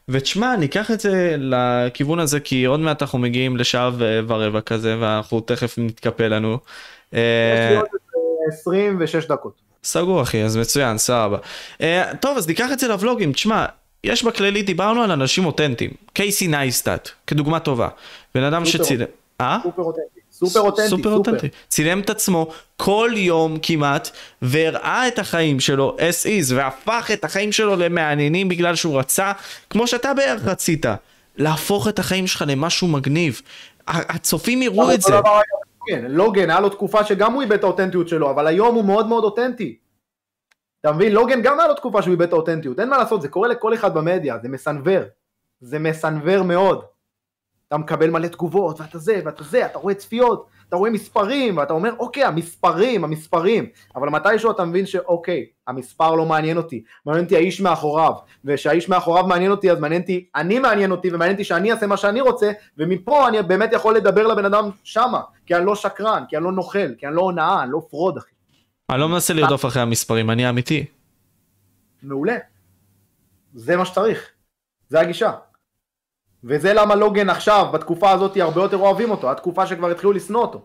ותשמע, 0.10 0.56
ניקח 0.56 0.92
את 0.92 1.00
זה 1.00 1.36
לכיוון 1.40 2.20
הזה 2.20 2.40
כי 2.40 2.66
עוד 2.66 2.80
מעט 2.80 3.02
אנחנו 3.02 3.20
מגיעים 3.20 3.58
לשעה 3.58 3.92
ורבע 3.98 4.62
כזה 4.62 4.98
ואנחנו 5.00 5.42
תכף 5.42 5.76
נתקפל 5.78 6.28
לנו. 6.28 6.54
יש 6.54 7.20
אה, 7.20 7.70
לי 7.70 7.76
עוד 7.76 7.86
איזה 7.94 8.62
26 8.62 9.26
דקות. 9.26 9.71
סגור 9.84 10.22
אחי, 10.22 10.44
אז 10.44 10.58
מצוין, 10.58 10.98
סבבה. 10.98 11.38
אה, 11.78 11.84
טוב, 12.20 12.38
אז 12.38 12.48
ניקח 12.48 12.72
את 12.72 12.80
זה 12.80 12.88
לוולוגים, 12.88 13.34
תשמע, 13.34 13.66
יש 14.04 14.24
בכללי, 14.24 14.62
דיברנו 14.62 15.04
על 15.04 15.12
אנשים 15.12 15.46
אותנטיים. 15.46 15.92
קייסי 16.14 16.48
נייסטאט, 16.48 17.10
כדוגמה 17.28 17.60
טובה. 17.60 17.88
בן 18.36 18.44
אדם 18.44 18.66
שצילם... 18.66 19.06
אה? 19.42 19.58
סופר 19.64 19.82
אותנטי, 19.82 20.20
סופר 20.32 20.60
אותנטי, 20.60 20.90
סופר. 20.90 21.14
אותנטי. 21.14 21.48
צילם 21.70 22.00
את 22.00 22.10
עצמו 22.10 22.48
כל 22.78 23.12
יום 23.16 23.58
כמעט, 23.62 24.10
והראה 24.42 25.08
את 25.08 25.20
החיים 25.20 25.60
שלו 25.60 25.98
as 25.98 26.26
is, 26.26 26.54
והפך 26.56 27.10
את 27.14 27.24
החיים 27.24 27.52
שלו 27.52 27.76
למעניינים 27.76 28.50
בגלל 28.50 28.76
שהוא 28.76 29.00
רצה, 29.00 29.32
כמו 29.70 29.88
שאתה 29.88 30.14
בערך 30.14 30.46
רצית, 30.46 30.86
להפוך 31.38 31.88
את 31.88 32.00
החיים 32.00 32.28
שלך 32.28 32.44
למשהו 32.48 32.88
מגניב. 32.88 33.42
הצופים 33.88 34.62
יראו 34.62 34.92
את 34.92 35.02
זה. 35.02 35.14
לוגן, 35.90 36.12
לוגן 36.12 36.50
היה 36.50 36.60
לו 36.60 36.70
תקופה 36.70 37.04
שגם 37.04 37.34
הוא 37.34 37.42
איבד 37.42 37.58
את 37.58 37.64
האותנטיות 37.64 38.08
שלו, 38.08 38.32
אבל 38.32 38.48
היום 38.48 38.76
הוא 38.76 38.86
מאוד 38.86 39.08
מאוד 39.08 39.24
אותנטי. 39.24 39.78
אתה 40.82 40.92
מבין? 40.92 41.12
לוגן 41.12 41.42
גם 41.42 41.60
היה 41.60 41.68
לו 41.68 41.74
תקופה 41.74 42.02
שהוא 42.02 42.12
איבד 42.12 42.28
את 42.28 42.34
האותנטיות, 42.34 42.80
אין 42.80 42.90
מה 42.90 42.98
לעשות, 42.98 43.22
זה 43.22 43.28
קורה 43.28 43.48
לכל 43.48 43.74
אחד 43.74 43.94
במדיה, 43.94 44.38
זה 44.42 44.50
מסנוור. 44.50 45.04
זה 45.62 45.80
מסנוור 45.80 46.44
מאוד. 46.44 46.86
אתה 47.68 47.78
מקבל 47.78 48.10
מלא 48.10 48.28
תגובות, 48.28 48.82
ואתה 48.82 48.98
זה, 48.98 49.22
ואתה 49.26 49.44
זה, 49.44 49.66
אתה 49.66 49.80
רואה 49.80 49.94
צפיות, 49.94 50.48
אתה 50.72 50.78
רואה 50.78 50.90
מספרים, 50.90 51.58
ואתה 51.58 51.74
אומר, 51.74 51.94
אוקיי, 52.00 52.24
המספרים, 52.24 53.04
המספרים, 53.04 53.66
אבל 53.96 54.10
מתישהו 54.10 54.52
אתה 54.52 54.66
מבין 54.66 54.86
שאוקיי, 54.86 55.46
המספר 55.68 56.16
לא 56.16 56.26
מעניין 56.26 56.58
אותי, 56.58 56.84
מעניין 57.06 57.24
אותי 57.24 57.36
האיש 57.36 57.62
מאחוריו, 57.62 58.14
וכשהאיש 58.46 58.90
מאחוריו 58.90 59.28
מעניין 59.28 59.52
אותי, 59.52 59.72
אז 59.72 59.80
מעניין 59.80 60.02
אותי, 60.02 60.26
אני 60.36 60.60
מעניין 60.60 60.92
אותי, 60.92 61.10
ומעניין 61.14 61.32
אותי 61.32 61.44
שאני 61.44 61.72
אעשה 61.72 61.88
מה 61.88 61.98
שאני 61.98 62.22
רוצה, 62.22 62.52
ומפה 62.78 63.28
אני 63.28 63.44
באמת 63.44 63.74
יכול 63.74 63.96
לדבר 63.96 64.28
לבן 64.28 64.46
אדם 64.46 64.70
שמה, 64.84 65.22
כי 65.46 65.56
אני 65.56 65.66
לא 65.66 65.76
שקרן, 65.76 66.24
כי 66.30 66.38
אני 66.38 66.44
לא 66.44 66.52
נוכל, 66.52 66.96
כי 66.98 67.08
אני 67.08 67.16
לא 67.16 67.22
הונאה, 67.22 67.64
אני 67.64 67.72
לא 67.72 67.82
fraud, 67.90 68.18
אחי. 68.18 68.32
אני 68.90 69.00
לא 69.00 69.10
מנסה 69.10 69.34
לרדוף 69.34 69.66
אחרי 69.66 69.82
המספרים, 69.82 70.30
אני 70.30 70.50
אמיתי. 70.50 70.86
מעולה. 72.04 72.38
זה 73.54 73.78
מה 73.78 73.86
שצריך. 73.86 74.30
זה 74.90 75.00
הגישה. 75.00 75.32
וזה 76.44 76.74
למה 76.74 76.96
לוגן 76.96 77.30
עכשיו, 77.30 77.68
בתקופה 77.74 78.12
הזאת, 78.12 78.38
הרבה 78.38 78.62
יותר 78.62 78.78
אוהבים 78.78 79.12
אותו, 79.12 79.32
התקופה 79.32 79.68
שכבר 79.68 79.92
התחילו 79.92 80.12
לשנוא 80.12 80.42
אותו. 80.42 80.62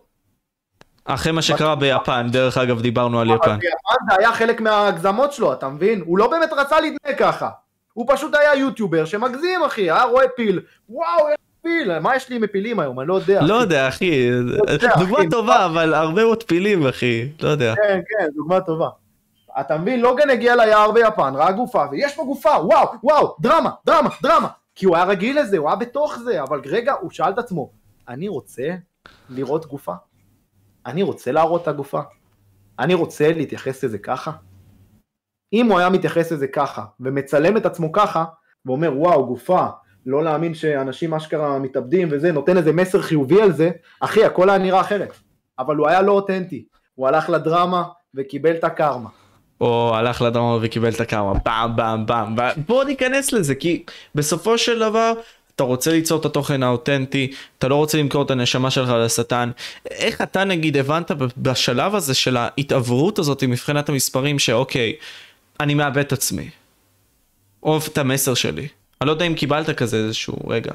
אחרי 1.05 1.33
מה 1.33 1.43
שקרה 1.43 1.75
ביפן, 1.75 2.27
דרך 2.31 2.59
אגב 2.59 2.81
דיברנו 2.81 3.21
על 3.21 3.31
יפן. 3.31 3.59
ביפן 3.59 4.11
זה 4.11 4.17
היה 4.19 4.33
חלק 4.33 4.61
מההגזמות 4.61 5.33
שלו, 5.33 5.53
אתה 5.53 5.69
מבין? 5.69 6.03
הוא 6.07 6.19
לא 6.19 6.31
באמת 6.31 6.53
רצה 6.53 6.81
להתנהג 6.81 7.19
ככה. 7.19 7.49
הוא 7.93 8.07
פשוט 8.09 8.35
היה 8.35 8.55
יוטיובר 8.55 9.05
שמגזים, 9.05 9.63
אחי, 9.63 9.83
היה 9.83 10.05
רואה 10.05 10.29
פיל, 10.37 10.61
וואו, 10.89 11.29
יש 11.31 11.37
פיל, 11.63 11.99
מה 11.99 12.17
יש 12.17 12.29
לי 12.29 12.37
עם 12.37 12.43
מפילים 12.43 12.81
היום? 12.81 13.01
אני 13.01 13.09
לא 13.09 13.15
יודע. 13.15 13.41
לא 13.43 13.47
אחי. 13.47 13.63
יודע 13.63 13.89
אחי, 13.89 14.31
דוגמה. 14.99 15.31
טובה 15.31 15.65
אבל 15.65 15.95
הרבה 15.95 16.25
מאוד 16.25 16.43
פילים 16.43 16.87
אחי, 16.87 17.29
לא 17.43 17.49
יודע. 17.49 17.75
כן, 17.75 18.01
כן, 18.09 18.27
דוגמה 18.35 18.61
טובה. 18.61 18.89
אתה 19.61 19.79
מבין, 19.79 20.01
לוגן 20.01 20.31
הגיע 20.31 20.57
ליער 20.57 20.91
ביפן, 20.91 21.33
ראה 21.37 21.53
גופה, 21.53 21.85
ויש 21.91 22.15
פה 22.15 22.25
גופה, 22.25 22.51
וואו, 22.51 22.89
וואו, 23.03 23.37
דרמה, 23.41 23.71
דרמה, 23.87 24.11
דרמה. 24.23 24.49
כי 24.77 24.87
הוא 24.87 24.97
היה 24.97 25.05
רגיל 25.05 25.41
לזה, 25.41 25.59
הוא 25.59 25.69
היה 25.69 25.77
בתוך 25.77 26.19
זה, 26.19 26.43
אבל 26.43 26.61
רגע, 26.65 26.93
הוא 26.93 27.11
שאל 27.11 27.31
את 27.31 27.39
עצמו, 27.39 27.71
אני 28.09 28.29
רוצה 28.29 28.75
לראות 29.31 29.67
גופה? 29.67 29.95
אני 30.87 31.03
רוצה 31.03 31.33
להראות 31.33 31.63
את 31.63 31.69
הגופה? 31.69 32.01
אני 32.79 32.95
רוצה 32.95 33.33
להתייחס 33.33 33.85
לזה 33.85 33.99
ככה? 33.99 34.33
אם 35.53 35.67
הוא 35.67 35.79
היה 35.79 35.89
מתייחס 35.89 36.33
לזה 36.33 36.47
ככה, 36.47 36.85
ומצלם 37.01 37.57
את 37.57 37.67
עצמו 37.67 37.93
ככה, 37.93 38.25
ואומר, 38.67 38.93
וואו, 38.97 39.27
גופה, 39.27 39.67
לא 40.07 40.25
להאמין 40.25 40.55
שאנשים 40.55 41.15
אשכרה 41.15 41.59
מתאבדים 41.59 42.09
וזה, 42.11 42.33
נותן 42.33 42.57
איזה 42.57 42.73
מסר 42.73 43.03
חיובי 43.03 43.43
על 43.43 43.53
זה, 43.53 43.71
אחי, 44.01 44.25
הכל 44.25 44.51
היה 44.51 44.59
נראה 44.59 44.81
אחרת. 44.81 45.13
אבל 45.59 45.77
הוא 45.77 45.89
היה 45.89 46.03
לא 46.03 46.13
אותנטי, 46.13 46.67
הוא 46.95 47.09
הלך 47.09 47.31
לדרמה 47.31 47.85
וקיבל 48.15 48.57
את 48.57 48.65
הקרמה. 48.65 49.11
או 49.61 49.97
הלך 49.97 50.23
לדרום 50.23 50.59
וקיבל 50.63 50.89
את 50.89 51.01
הקרמה, 51.01 51.35
באם 51.45 51.77
באם 51.77 52.07
באם, 52.07 52.37
באם. 52.37 52.53
בוא 52.67 52.85
ניכנס 52.85 53.33
לזה 53.33 53.55
כי 53.55 53.83
בסופו 54.15 54.59
של 54.59 54.79
דבר 54.79 55.13
אתה 55.55 55.65
רוצה 55.65 55.93
ליצור 55.93 56.21
את 56.21 56.25
התוכן 56.25 56.63
האותנטי, 56.63 57.33
אתה 57.59 57.69
לא 57.69 57.75
רוצה 57.75 57.99
למכור 57.99 58.23
את 58.23 58.31
הנשמה 58.31 58.71
שלך 58.71 58.89
לשטן. 58.89 59.51
איך 59.91 60.23
אתה 60.23 60.45
נגיד 60.45 60.77
הבנת 60.77 61.11
בשלב 61.37 61.95
הזה 61.95 62.15
של 62.15 62.37
ההתעברות 62.37 63.19
הזאת 63.19 63.45
מבחינת 63.45 63.89
המספרים 63.89 64.39
שאוקיי, 64.39 64.93
אני 65.61 65.75
מאבד 65.75 65.99
את 65.99 66.13
עצמי. 66.13 66.51
או 67.63 67.79
את 67.79 67.99
המסר 67.99 68.35
שלי. 68.35 68.69
אני 69.01 69.07
לא 69.07 69.13
יודע 69.13 69.25
אם 69.25 69.35
קיבלת 69.35 69.71
כזה 69.71 69.97
איזשהו 69.97 70.37
רגע. 70.49 70.73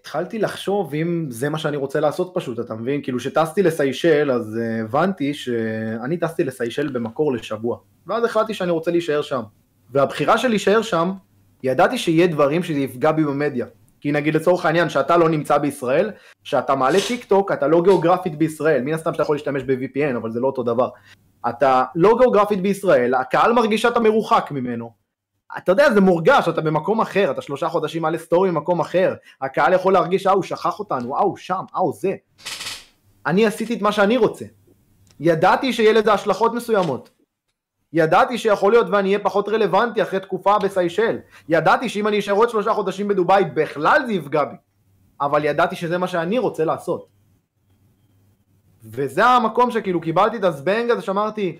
התחלתי 0.00 0.38
לחשוב 0.38 0.94
אם 0.94 1.26
זה 1.30 1.48
מה 1.48 1.58
שאני 1.58 1.76
רוצה 1.76 2.00
לעשות 2.00 2.30
פשוט, 2.34 2.60
אתה 2.60 2.74
מבין? 2.74 3.02
כאילו 3.02 3.20
שטסתי 3.20 3.62
לסיישל, 3.62 4.30
אז 4.30 4.58
uh, 4.58 4.84
הבנתי 4.84 5.34
שאני 5.34 6.16
טסתי 6.16 6.44
לסיישל 6.44 6.88
במקור 6.88 7.32
לשבוע. 7.32 7.78
ואז 8.06 8.24
החלטתי 8.24 8.54
שאני 8.54 8.70
רוצה 8.70 8.90
להישאר 8.90 9.22
שם. 9.22 9.42
והבחירה 9.90 10.38
של 10.38 10.48
להישאר 10.48 10.82
שם, 10.82 11.12
ידעתי 11.62 11.98
שיהיה 11.98 12.26
דברים 12.26 12.62
שזה 12.62 12.78
יפגע 12.78 13.12
בי 13.12 13.24
במדיה. 13.24 13.66
כי 14.00 14.12
נגיד 14.12 14.34
לצורך 14.34 14.66
העניין, 14.66 14.88
שאתה 14.88 15.16
לא 15.16 15.28
נמצא 15.28 15.58
בישראל, 15.58 16.10
שאתה 16.44 16.74
מעלה 16.74 16.98
טיק 17.08 17.24
טוק, 17.24 17.52
אתה 17.52 17.66
לא 17.68 17.82
גיאוגרפית 17.82 18.38
בישראל, 18.38 18.82
מן 18.82 18.94
הסתם 18.94 19.12
שאתה 19.12 19.22
יכול 19.22 19.36
להשתמש 19.36 19.62
ב-VPN, 19.62 20.16
אבל 20.16 20.30
זה 20.30 20.40
לא 20.40 20.46
אותו 20.46 20.62
דבר. 20.62 20.88
אתה 21.48 21.84
לא 21.94 22.16
גיאוגרפית 22.18 22.60
בישראל, 22.62 23.14
הקהל 23.14 23.52
מרגיש 23.52 23.82
שאתה 23.82 24.00
מרוחק 24.00 24.48
ממנו, 24.50 24.92
אתה 25.56 25.72
יודע, 25.72 25.92
זה 25.94 26.00
מורגש, 26.00 26.48
אתה 26.48 26.60
במקום 26.60 27.00
אחר, 27.00 27.30
אתה 27.30 27.42
שלושה 27.42 27.68
חודשים 27.68 28.02
מעלה 28.02 28.18
סטורי 28.18 28.50
במקום 28.50 28.80
אחר, 28.80 29.14
הקהל 29.40 29.72
יכול 29.72 29.92
להרגיש, 29.92 30.26
אה, 30.26 30.32
הוא 30.32 30.42
שכח 30.42 30.78
אותנו, 30.78 31.16
אה, 31.16 31.20
הוא 31.20 31.36
שם, 31.36 31.64
אה, 31.74 31.80
הוא 31.80 31.92
זה. 31.94 32.14
אני 33.26 33.46
עשיתי 33.46 33.74
את 33.74 33.82
מה 33.82 33.92
שאני 33.92 34.16
רוצה. 34.16 34.44
ידעתי 35.20 35.72
שיהיה 35.72 35.92
לזה 35.92 36.12
השלכות 36.12 36.52
מסוימות. 36.54 37.10
ידעתי 37.92 38.38
שיכול 38.38 38.72
להיות 38.72 38.86
ואני 38.90 39.08
אהיה 39.08 39.18
פחות 39.18 39.48
רלוונטי 39.48 40.02
אחרי 40.02 40.20
תקופה 40.20 40.58
בסיישל. 40.58 41.18
ידעתי 41.48 41.88
שאם 41.88 42.08
אני 42.08 42.18
אשאר 42.18 42.34
עוד 42.34 42.50
שלושה 42.50 42.74
חודשים 42.74 43.08
בדובאי, 43.08 43.44
בכלל 43.44 44.06
זה 44.06 44.12
יפגע 44.12 44.44
בי. 44.44 44.56
אבל 45.20 45.44
ידעתי 45.44 45.76
שזה 45.76 45.98
מה 45.98 46.08
שאני 46.08 46.38
רוצה 46.38 46.64
לעשות. 46.64 47.08
וזה 48.84 49.24
המקום 49.24 49.70
שכאילו 49.70 50.00
קיבלתי 50.00 50.36
את 50.36 50.44
הזבנג 50.44 50.90
הזה 50.90 51.02
שאמרתי, 51.02 51.58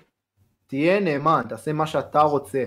תהיה 0.67 0.99
נאמן, 0.99 1.41
תעשה 1.49 1.73
מה 1.73 1.87
שאתה 1.87 2.21
רוצה. 2.21 2.63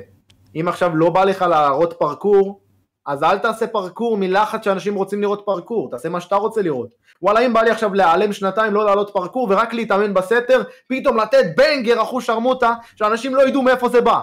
אם 0.61 0.69
עכשיו 0.69 0.97
לא 0.97 1.11
בא 1.11 1.25
לך 1.25 1.43
להראות 1.43 1.93
פרקור, 1.99 2.61
אז 3.07 3.23
אל 3.23 3.39
תעשה 3.39 3.67
פרקור 3.67 4.17
מלחץ 4.17 4.65
שאנשים 4.65 4.95
רוצים 4.95 5.21
לראות 5.21 5.43
פרקור, 5.45 5.91
תעשה 5.91 6.09
מה 6.09 6.21
שאתה 6.21 6.37
רוצה 6.37 6.63
לראות. 6.63 6.95
וואלה, 7.23 7.41
אם 7.41 7.53
בא 7.53 7.63
לי 7.63 7.71
עכשיו 7.71 7.95
להיעלם 7.95 8.33
שנתיים, 8.33 8.75
לא 8.75 8.85
לעלות 8.85 9.11
פרקור 9.13 9.47
ורק 9.51 9.75
להתאמן 9.75 10.15
בסתר, 10.15 10.63
פתאום 10.89 11.17
לתת 11.17 11.45
בנגר 11.57 12.03
אחוז 12.03 12.25
שרמוטה, 12.25 12.75
שאנשים 12.97 13.35
לא 13.35 13.49
ידעו 13.49 13.63
מאיפה 13.63 13.89
זה 13.89 14.01
בא. 14.01 14.21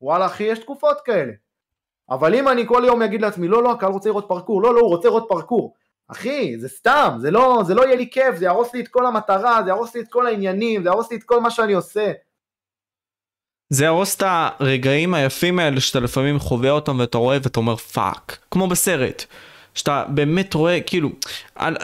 וואלה, 0.00 0.26
אחי, 0.26 0.44
יש 0.44 0.58
תקופות 0.58 1.00
כאלה. 1.00 1.32
אבל 2.10 2.34
אם 2.34 2.48
אני 2.48 2.66
כל 2.66 2.82
יום 2.86 3.02
אגיד 3.02 3.22
לעצמי, 3.22 3.48
לא, 3.48 3.62
לא, 3.62 3.72
הקהל 3.72 3.92
רוצה 3.92 4.08
לראות 4.08 4.24
פרקור, 4.28 4.62
לא, 4.62 4.74
לא, 4.74 4.80
הוא 4.80 4.88
רוצה 4.88 5.08
לראות 5.08 5.26
פרקור. 5.28 5.74
אחי, 6.08 6.58
זה 6.58 6.68
סתם, 6.68 7.16
זה 7.20 7.30
לא, 7.30 7.62
זה 7.66 7.74
לא 7.74 7.82
יהיה 7.82 7.96
לי 7.96 8.10
כיף, 8.10 8.36
זה 8.36 8.44
יהרוס 8.44 8.74
לי 8.74 8.80
את 8.80 8.88
כל 8.88 9.06
המטרה, 9.06 9.62
זה 9.62 9.70
יהרוס 9.70 9.94
לי 9.94 10.00
את 10.00 10.08
כל 10.08 10.26
העניינים, 10.26 10.82
זה 10.82 10.88
יהרוס 10.88 11.10
לי 11.10 11.16
את 11.16 11.22
כל 11.22 11.40
מה 11.40 11.50
שאני 11.50 11.72
עושה. 11.72 12.12
זה 13.70 13.84
יהרוס 13.84 14.16
את 14.16 14.22
הרגעים 14.26 15.14
היפים 15.14 15.58
האלה 15.58 15.80
שאתה 15.80 16.00
לפעמים 16.00 16.38
חווה 16.38 16.70
אותם 16.70 17.00
ואתה 17.00 17.18
רואה 17.18 17.38
ואתה 17.42 17.60
אומר 17.60 17.76
fuck, 17.76 18.38
כמו 18.50 18.66
בסרט. 18.66 19.24
שאתה 19.74 20.04
באמת 20.08 20.54
רואה 20.54 20.80
כאילו, 20.80 21.08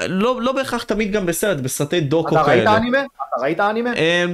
לא, 0.08 0.42
לא 0.42 0.52
בהכרח 0.52 0.82
תמיד 0.82 1.12
גם 1.12 1.26
בסרט, 1.26 1.60
בסרטי 1.60 2.00
דוקו 2.00 2.36
אתה 2.36 2.44
כאלה. 2.44 2.70
ראית 2.70 2.82
אנימה? 2.82 2.98
אתה 2.98 3.42
ראית 3.42 3.60
אנימה? 3.60 3.90
אה, 3.96 4.24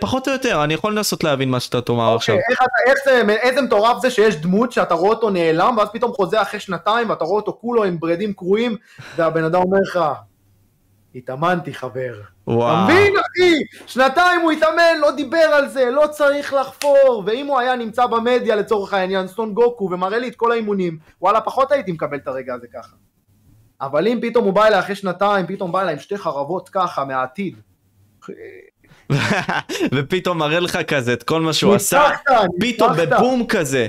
פחות 0.00 0.28
או 0.28 0.32
יותר, 0.32 0.64
אני 0.64 0.74
יכול 0.74 0.92
לנסות 0.92 1.24
להבין 1.24 1.50
מה 1.50 1.60
שאתה 1.60 1.80
תאמר 1.80 2.14
עכשיו. 2.14 2.34
אוקיי, 2.34 2.46
איך 2.50 2.58
אתה, 2.62 2.90
איך 2.90 2.98
זה, 3.04 3.32
איזה 3.48 3.62
מטורף 3.62 4.02
זה 4.02 4.10
שיש 4.10 4.36
דמות 4.36 4.72
שאתה 4.72 4.94
רואה 4.94 5.10
אותו 5.10 5.30
נעלם, 5.30 5.74
ואז 5.78 5.88
פתאום 5.92 6.12
חוזר 6.12 6.42
אחרי 6.42 6.60
שנתיים, 6.60 7.10
ואתה 7.10 7.24
רואה 7.24 7.36
אותו 7.36 7.58
כולו 7.60 7.84
עם 7.84 8.00
ברדים 8.00 8.32
קרועים, 8.32 8.76
והבן 9.16 9.44
אדם 9.44 9.62
אומר 9.62 9.78
לך, 9.88 10.00
התאמנתי 11.14 11.74
חבר. 11.74 12.14
אתה 12.44 12.50
וואו. 12.50 12.84
מבין 12.84 13.14
אחי? 13.16 13.54
שנתיים 13.86 14.40
הוא 14.40 14.52
התאמן, 14.52 14.98
לא 15.00 15.10
דיבר 15.10 15.38
על 15.38 15.68
זה, 15.68 15.90
לא 15.90 16.06
צריך 16.10 16.54
לחפור, 16.54 17.22
ואם 17.26 17.46
הוא 17.46 17.58
היה 17.58 17.76
נמצא 17.76 18.06
במדיה 18.06 18.56
לצורך 18.56 18.94
העניין, 18.94 19.26
סטון 19.26 19.54
גוקו, 19.54 19.88
ומראה 19.92 20.18
לי 20.18 20.28
את 20.28 20.36
כל 20.36 20.52
האימונים, 20.52 20.98
וואלה, 21.20 21.40
פחות 21.40 21.72
הייתי 21.72 21.92
מקבל 21.92 22.16
את 22.16 22.28
הרגע 22.28 22.54
הזה 22.54 22.66
ככה. 22.74 22.96
אבל 23.80 24.08
אם 24.08 24.18
פתאום 24.22 24.44
הוא 24.44 24.52
בא 24.52 24.66
אליי 24.66 24.78
אחרי 24.78 24.94
שנתיים, 24.94 25.46
פתאום 25.46 25.72
בא 25.72 25.80
אליי 25.80 25.92
עם 25.92 25.98
שתי 25.98 26.18
חרבות 26.18 26.68
ככה, 26.68 27.04
מהעתיד. 27.04 27.56
ופתאום 29.94 30.38
מראה 30.38 30.60
לך 30.60 30.78
כזה 30.88 31.12
את 31.12 31.22
כל 31.22 31.40
מה 31.40 31.52
שהוא 31.52 31.74
עשה, 31.74 32.10
פתאום. 32.60 32.92
בבום 32.96 33.46
כזה. 33.46 33.86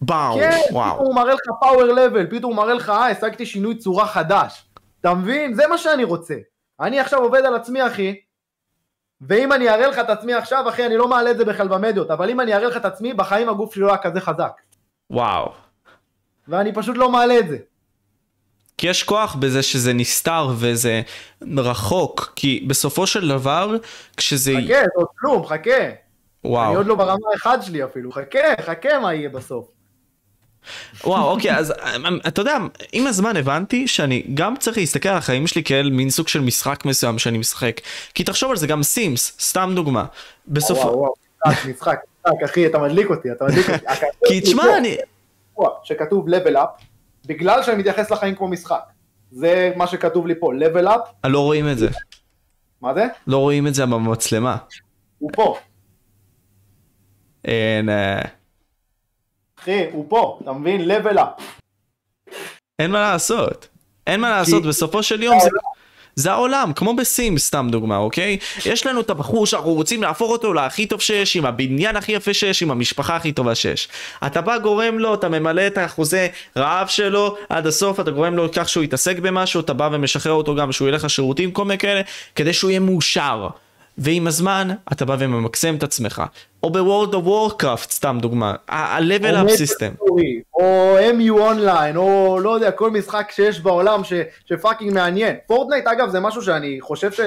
באו, 0.00 0.34
כן, 0.34 0.58
וואו. 0.72 0.94
פתאום 0.94 1.06
הוא 1.06 1.14
מראה 1.14 1.34
לך 1.34 1.40
פאוור 1.60 1.82
לבל, 1.82 2.26
פתאום 2.30 2.52
הוא 2.52 2.56
מראה 2.56 2.74
לך, 2.74 2.90
אה, 2.90 3.10
השגתי 3.10 3.46
שינוי 3.46 3.74
צורה 3.74 4.06
חדש. 4.06 4.65
אתה 5.06 5.14
מבין? 5.14 5.54
זה 5.54 5.66
מה 5.66 5.78
שאני 5.78 6.04
רוצה. 6.04 6.34
אני 6.80 7.00
עכשיו 7.00 7.22
עובד 7.22 7.44
על 7.44 7.54
עצמי, 7.54 7.86
אחי, 7.86 8.20
ואם 9.20 9.52
אני 9.52 9.68
אראה 9.68 9.86
לך 9.86 9.98
את 9.98 10.10
עצמי 10.10 10.34
עכשיו, 10.34 10.68
אחי, 10.68 10.86
אני 10.86 10.96
לא 10.96 11.08
מעלה 11.08 11.30
את 11.30 11.38
זה 11.38 11.44
בכלל 11.44 11.68
במדיות, 11.68 12.10
אבל 12.10 12.30
אם 12.30 12.40
אני 12.40 12.54
אראה 12.54 12.68
לך 12.68 12.76
את 12.76 12.84
עצמי, 12.84 13.14
בחיים 13.14 13.48
הגוף 13.48 13.74
שלי 13.74 13.82
לא 13.82 13.88
היה 13.88 13.98
כזה 13.98 14.20
חזק. 14.20 14.52
וואו. 15.10 15.52
ואני 16.48 16.74
פשוט 16.74 16.96
לא 16.96 17.10
מעלה 17.10 17.38
את 17.38 17.48
זה. 17.48 17.58
כי 18.78 18.86
יש 18.86 19.02
כוח 19.02 19.34
בזה 19.34 19.62
שזה 19.62 19.92
נסתר 19.92 20.48
וזה 20.58 21.02
רחוק, 21.56 22.32
כי 22.36 22.64
בסופו 22.68 23.06
של 23.06 23.28
דבר, 23.28 23.76
כשזה... 24.16 24.52
חכה, 24.52 24.66
זה 24.66 24.84
עוד 24.94 25.06
כלום, 25.18 25.46
חכה. 25.46 25.84
אני 25.86 25.94
וואו. 26.44 26.76
עוד 26.76 26.86
לא 26.86 26.94
ברמה 26.94 27.26
האחד 27.32 27.58
שלי 27.62 27.84
אפילו, 27.84 28.12
חכה, 28.12 28.62
חכה 28.62 28.98
מה 28.98 29.14
יהיה 29.14 29.28
בסוף. 29.28 29.75
וואו, 31.04 31.30
אוקיי, 31.30 31.56
אז 31.56 31.72
אמ, 31.72 32.18
אתה 32.28 32.40
יודע, 32.40 32.56
עם 32.92 33.06
הזמן 33.06 33.36
הבנתי 33.36 33.88
שאני 33.88 34.22
גם 34.34 34.56
צריך 34.56 34.78
להסתכל 34.78 35.08
על 35.08 35.16
החיים 35.16 35.46
שלי 35.46 35.64
כאל 35.64 35.90
מין 35.90 36.10
סוג 36.10 36.28
של 36.28 36.40
משחק 36.40 36.84
מסוים 36.84 37.18
שאני 37.18 37.38
משחק. 37.38 37.80
כי 38.14 38.24
תחשוב 38.24 38.50
על 38.50 38.56
זה, 38.56 38.66
גם 38.66 38.82
סימס, 38.82 39.36
סתם 39.40 39.72
דוגמה. 39.74 40.04
בסוף... 40.48 40.78
וואו, 40.78 40.98
וואו, 40.98 41.12
משחק, 41.46 41.68
משחק, 41.68 41.98
אחי, 42.44 42.66
אתה 42.66 42.78
מדליק 42.78 43.10
אותי, 43.10 43.32
אתה 43.32 43.44
מדליק 43.44 43.70
אותי. 43.70 43.84
כי 44.28 44.40
תשמע, 44.40 44.64
אני... 44.78 44.96
שכתוב 45.82 46.28
level 46.28 46.54
up, 46.54 46.82
בגלל 47.26 47.62
שאני 47.62 47.76
מתייחס 47.76 48.10
לחיים 48.10 48.34
כמו 48.34 48.48
משחק. 48.48 48.82
זה 49.30 49.72
מה 49.76 49.86
שכתוב 49.86 50.26
לי 50.26 50.34
פה, 50.40 50.52
level 50.52 50.86
up, 50.86 51.28
לא 51.28 51.40
רואים 51.40 51.68
את 51.68 51.78
זה. 51.78 51.88
מה 52.80 52.94
זה? 52.94 53.06
לא 53.26 53.38
רואים 53.38 53.66
את 53.66 53.74
זה 53.74 53.86
במצלמה. 53.86 54.56
הוא 55.18 55.30
פה. 55.34 55.58
אין, 57.44 57.88
אה, 57.88 58.20
אחי, 59.66 59.84
הוא 59.92 60.06
פה, 60.08 60.38
אתה 60.42 60.52
מבין? 60.52 60.90
level 60.90 61.16
up. 61.16 61.42
אין 62.78 62.90
מה 62.90 63.00
לעשות. 63.00 63.68
אין 64.06 64.20
מה 64.20 64.30
לעשות, 64.30 64.62
בסופו 64.62 65.02
של 65.02 65.22
יום 65.22 65.40
זה... 65.40 65.48
זה 66.16 66.32
העולם, 66.32 66.72
כמו 66.76 66.96
בסים 66.96 67.38
סתם 67.38 67.68
דוגמה, 67.70 67.96
אוקיי? 67.96 68.38
יש 68.66 68.86
לנו 68.86 69.00
את 69.00 69.10
הבחור 69.10 69.46
שאנחנו 69.46 69.72
רוצים 69.72 70.02
להפוך 70.02 70.30
אותו 70.30 70.52
להכי 70.52 70.86
טוב 70.86 71.00
שיש, 71.00 71.36
עם 71.36 71.46
הבניין 71.46 71.96
הכי 71.96 72.12
יפה 72.12 72.34
שיש, 72.34 72.62
עם 72.62 72.70
המשפחה 72.70 73.16
הכי 73.16 73.32
טובה 73.32 73.54
שיש. 73.54 73.88
אתה 74.26 74.40
בא 74.40 74.58
גורם 74.58 74.98
לו, 74.98 75.14
אתה 75.14 75.28
ממלא 75.28 75.66
את 75.66 75.78
האחוזי 75.78 76.26
רעב 76.56 76.88
שלו 76.88 77.36
עד 77.48 77.66
הסוף, 77.66 78.00
אתה 78.00 78.10
גורם 78.10 78.34
לו 78.34 78.48
כך 78.52 78.68
שהוא 78.68 78.84
יתעסק 78.84 79.18
במשהו, 79.18 79.60
אתה 79.60 79.72
בא 79.72 79.88
ומשחרר 79.92 80.32
אותו 80.32 80.54
גם 80.54 80.72
שהוא 80.72 80.88
ילך 80.88 81.04
לשירותים, 81.04 81.50
כל 81.50 81.64
מיני 81.64 81.78
כאלה, 81.78 82.00
כדי 82.34 82.52
שהוא 82.52 82.70
יהיה 82.70 82.80
מאושר. 82.80 83.48
ועם 83.98 84.26
הזמן 84.26 84.68
אתה 84.92 85.04
בא 85.04 85.16
וממקסם 85.18 85.74
את 85.74 85.82
עצמך. 85.82 86.22
או 86.66 86.70
בוורד 86.70 87.14
אוף 87.14 87.26
וורקראפט, 87.26 87.90
סתם 87.90 88.18
דוגמה, 88.20 88.54
ה-level 88.68 89.34
up 89.34 89.50
system. 89.50 90.04
או 90.54 90.96
MU 91.18 91.30
אונליין, 91.30 91.96
או 91.96 92.38
לא 92.42 92.50
יודע, 92.50 92.70
כל 92.70 92.90
משחק 92.90 93.30
שיש 93.30 93.60
בעולם 93.60 94.04
ש, 94.04 94.12
שפאקינג 94.44 94.94
מעניין. 94.94 95.36
פורטנייט 95.46 95.86
אגב 95.86 96.08
זה 96.08 96.20
משהו 96.20 96.42
שאני 96.42 96.78
חושב 96.80 97.12
ש... 97.12 97.20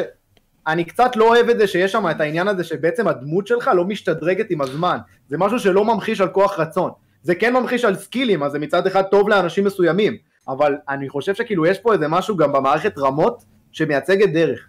אני 0.67 0.83
קצת 0.83 1.15
לא 1.15 1.27
אוהב 1.27 1.49
את 1.49 1.59
זה 1.59 1.67
שיש 1.67 1.91
שם 1.91 2.09
את 2.11 2.21
העניין 2.21 2.47
הזה 2.47 2.63
שבעצם 2.63 3.07
הדמות 3.07 3.47
שלך 3.47 3.71
לא 3.75 3.85
משתדרגת 3.85 4.51
עם 4.51 4.61
הזמן. 4.61 4.97
זה 5.27 5.37
משהו 5.37 5.59
שלא 5.59 5.85
ממחיש 5.85 6.21
על 6.21 6.27
כוח 6.27 6.59
רצון. 6.59 6.91
זה 7.23 7.35
כן 7.35 7.53
ממחיש 7.53 7.85
על 7.85 7.95
סקילים, 7.95 8.43
אז 8.43 8.51
זה 8.51 8.59
מצד 8.59 8.87
אחד 8.87 9.03
טוב 9.03 9.29
לאנשים 9.29 9.65
מסוימים. 9.65 10.17
אבל 10.47 10.75
אני 10.89 11.09
חושב 11.09 11.35
שכאילו 11.35 11.65
יש 11.65 11.79
פה 11.79 11.93
איזה 11.93 12.07
משהו 12.07 12.37
גם 12.37 12.51
במערכת 12.51 12.97
רמות 12.97 13.43
שמייצגת 13.71 14.29
דרך. 14.29 14.67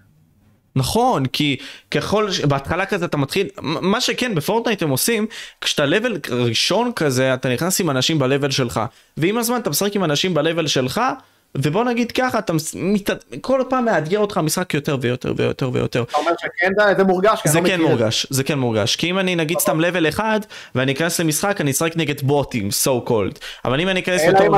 נכון, 0.76 1.26
כי 1.26 1.56
ככל, 1.90 2.28
בהתחלה 2.48 2.86
כזה 2.86 3.05
אתה 3.05 3.16
מתחיל, 3.16 3.48
מה 3.62 4.01
שכן 4.01 4.34
בפורטנייט 4.34 4.82
הם 4.82 4.90
עושים, 4.90 5.26
כשאתה 5.60 5.86
לבל 5.86 6.18
ראשון 6.30 6.92
כזה, 6.97 7.34
אתה 7.34 7.48
נכנס 7.48 7.80
עם 7.80 7.90
אנשים 7.90 8.18
בלבל 8.18 8.51
שלך, 8.51 8.80
ועם 9.16 9.38
הזמן 9.38 9.60
אתה 9.60 9.70
משחק 9.70 9.97
עם 9.97 10.05
אנשים 10.05 10.34
בלבל 10.34 10.66
שלך, 10.66 11.01
ובוא 11.55 11.85
נגיד 11.85 12.12
ככה, 12.12 12.39
אתה 12.39 12.52
מת... 12.74 13.10
כל 13.40 13.62
פעם 13.68 13.85
מאתגר 13.85 14.18
אותך 14.18 14.36
המשחק 14.36 14.74
יותר 14.74 14.97
ויותר 15.01 15.32
ויותר 15.36 15.70
ויותר. 15.72 16.02
אתה 16.02 16.16
אומר 16.16 16.31
שכן 16.39 16.97
זה 16.97 17.05
מורגש? 17.05 17.43
זה 17.44 17.60
לא 17.60 17.66
כן 17.66 17.81
מורגש, 17.81 18.27
זה 18.31 18.44
כן 18.44 18.59
מורגש. 18.59 18.97
כי 18.97 19.10
אם 19.10 19.18
אני 19.18 19.36
נגיד 19.36 19.59
סתם 19.59 19.81
לבל 19.81 20.09
אחד, 20.09 20.40
ואני 20.74 20.93
אכנס 20.93 21.20
למשחק, 21.20 21.60
אני 21.60 21.70
אשחק 21.70 21.97
נגד 21.97 22.20
בוטים, 22.20 22.68
so 22.85 23.09
called. 23.09 23.39
אבל 23.64 23.81
אם 23.81 23.89
אני 23.89 24.01
אכנס 24.01 24.22
לתור... 24.24 24.56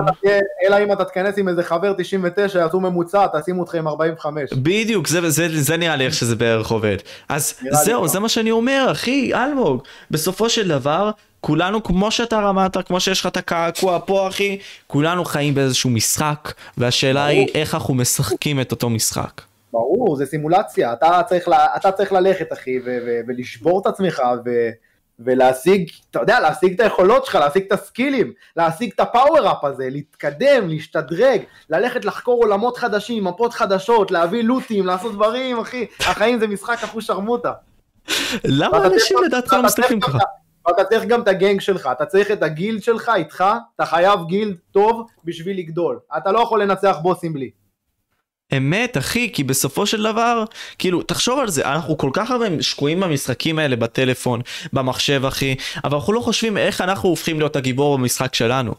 אלא 0.67 0.77
אם 0.83 0.93
אתה 0.93 1.05
תכנס 1.05 1.39
עם 1.39 1.49
איזה 1.49 1.63
חבר 1.63 1.93
99, 1.99 2.59
יעשו 2.59 2.81
ממוצע, 2.81 3.27
תשימו 3.41 3.61
אותך 3.61 3.75
עם 3.75 3.89
45. 3.89 4.53
בדיוק, 4.53 5.09
זה, 5.09 5.31
זה, 5.31 5.49
זה 5.53 5.77
נראה 5.77 5.97
לי 5.97 6.07
איך 6.07 6.15
שזה 6.15 6.37
בערך 6.37 6.71
עובד. 6.71 6.97
אז 7.29 7.55
זהו, 7.71 8.09
זה 8.09 8.21
מה 8.21 8.29
שאני 8.29 8.51
אומר, 8.51 8.89
אחי, 8.91 9.35
אלמוג. 9.35 9.83
בסופו 10.11 10.49
של 10.49 10.69
דבר, 10.69 11.11
כולנו 11.43 11.83
כמו 11.83 12.11
שאתה 12.11 12.37
רמת, 12.37 12.77
כמו 12.87 13.01
שיש 13.01 13.21
לך 13.21 13.27
את 13.27 13.37
הקעקוע 13.37 13.99
פה 14.07 14.29
אחי, 14.29 14.59
כולנו 14.87 15.25
חיים 15.25 15.55
באיזשהו 15.55 15.91
משחק, 15.91 16.53
והשאלה 16.77 17.21
ברור. 17.27 17.31
היא 17.31 17.49
איך 17.55 17.75
אנחנו 17.75 17.95
משחקים 17.95 18.61
את 18.61 18.73
אותו 18.73 18.91
משחק. 18.91 19.41
ברור, 19.73 20.17
זה 20.17 20.27
סימולציה, 20.27 20.93
אתה 20.93 21.21
צריך, 21.29 21.49
ל, 21.49 21.53
אתה 21.53 21.93
צריך 21.93 22.13
ללכת 22.13 22.53
אחי, 22.53 22.79
ו- 22.79 22.99
ו- 23.07 23.21
ולשבור 23.29 23.81
את 23.81 23.87
עצמך, 23.87 24.23
ו- 24.45 24.71
ולהשיג, 25.19 25.91
אתה 26.11 26.21
יודע, 26.21 26.41
להשיג 26.41 26.75
את 26.75 26.81
היכולות 26.81 27.25
שלך, 27.27 27.35
להשיג 27.35 27.65
את 27.67 27.73
הסקילים, 27.73 28.33
להשיג 28.57 28.91
את 28.95 29.01
הפאוור-אפ 29.01 29.65
הזה, 29.65 29.89
להתקדם, 29.91 30.69
להשתדרג, 30.69 31.41
ללכת 31.71 32.05
לחקור 32.05 32.45
עולמות 32.45 32.77
חדשים, 32.77 33.25
מפות 33.25 33.53
חדשות, 33.53 34.11
להביא 34.11 34.43
לוטים, 34.43 34.87
לעשות 34.87 35.13
דברים, 35.13 35.59
אחי, 35.59 35.87
החיים 36.01 36.39
זה 36.41 36.47
משחק 36.47 36.79
אחוז 36.85 37.05
שרמוטה. 37.05 37.53
למה 38.45 38.87
אנשים 38.87 39.19
לדעתך 39.25 39.53
לא 39.53 39.63
מסתכלים 39.63 40.01
ככה? 40.01 40.19
ואתה 40.67 40.85
צריך 40.85 41.05
גם 41.05 41.21
את 41.21 41.29
הגנג 41.29 41.61
שלך, 41.61 41.89
אתה 41.93 42.07
צריך 42.07 42.31
את 42.31 42.43
הגילד 42.43 42.83
שלך 42.83 43.11
איתך, 43.17 43.45
אתה 43.77 43.87
חייב 43.87 44.21
גילד 44.27 44.57
טוב 44.73 45.07
בשביל 45.25 45.59
לגדול. 45.59 45.99
אתה 46.17 46.33
לא 46.33 46.39
יכול 46.41 46.63
לנצח 46.63 46.97
בוסים 47.03 47.33
בלי. 47.33 47.51
אמת 48.57 48.97
אחי 48.97 49.33
כי 49.33 49.45
בסופו 49.45 49.87
של 49.87 50.03
דבר 50.03 50.45
כאילו 50.79 51.03
תחשוב 51.03 51.39
על 51.39 51.49
זה 51.49 51.73
אנחנו 51.73 51.99
כל 51.99 52.11
כך 52.13 52.31
הרבה 52.31 52.47
שקועים 52.63 53.01
במשחקים 53.01 53.59
האלה 53.59 53.77
בטלפון 53.77 54.41
במחשב 54.73 55.25
אחי 55.25 55.57
אבל 55.85 55.95
אנחנו 55.95 56.13
לא 56.13 56.21
חושבים 56.21 56.57
איך 56.57 56.81
אנחנו 56.81 57.09
הופכים 57.09 57.39
להיות 57.39 57.57
הגיבור 57.57 57.99
במשחק 57.99 58.35
שלנו. 58.35 58.75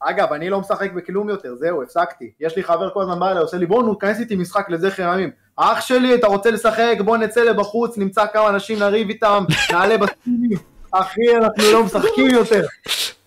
אגב 0.00 0.32
אני 0.32 0.50
לא 0.50 0.60
משחק 0.60 0.92
בכלום 0.92 1.28
יותר 1.28 1.54
זהו 1.54 1.82
הפסקתי 1.82 2.30
יש 2.40 2.56
לי 2.56 2.62
חבר 2.62 2.90
כל 2.90 3.02
הזמן 3.02 3.20
בא 3.20 3.30
אליי 3.30 3.42
עושה 3.42 3.56
לי 3.56 3.66
בואו 3.66 3.92
ניכנס 3.92 4.20
איתי 4.20 4.36
משחק 4.36 4.70
לזכר 4.70 5.02
ימים 5.02 5.30
אח 5.56 5.80
שלי 5.80 6.14
אתה 6.14 6.26
רוצה 6.26 6.50
לשחק 6.50 6.96
בוא 7.04 7.16
נצא 7.16 7.40
לבחוץ 7.40 7.98
נמצא 7.98 8.24
כמה 8.32 8.48
אנשים 8.48 8.78
נריב 8.78 9.08
איתם 9.08 9.44
נעלה 9.72 9.98
בסטימים 9.98 10.71
אחי, 10.92 11.36
אנחנו 11.36 11.72
לא 11.72 11.84
משחקים 11.84 12.30
יותר. 12.30 12.66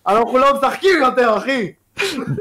אנחנו 0.06 0.38
לא 0.38 0.54
משחקים 0.54 1.02
יותר, 1.02 1.36
אחי. 1.36 1.72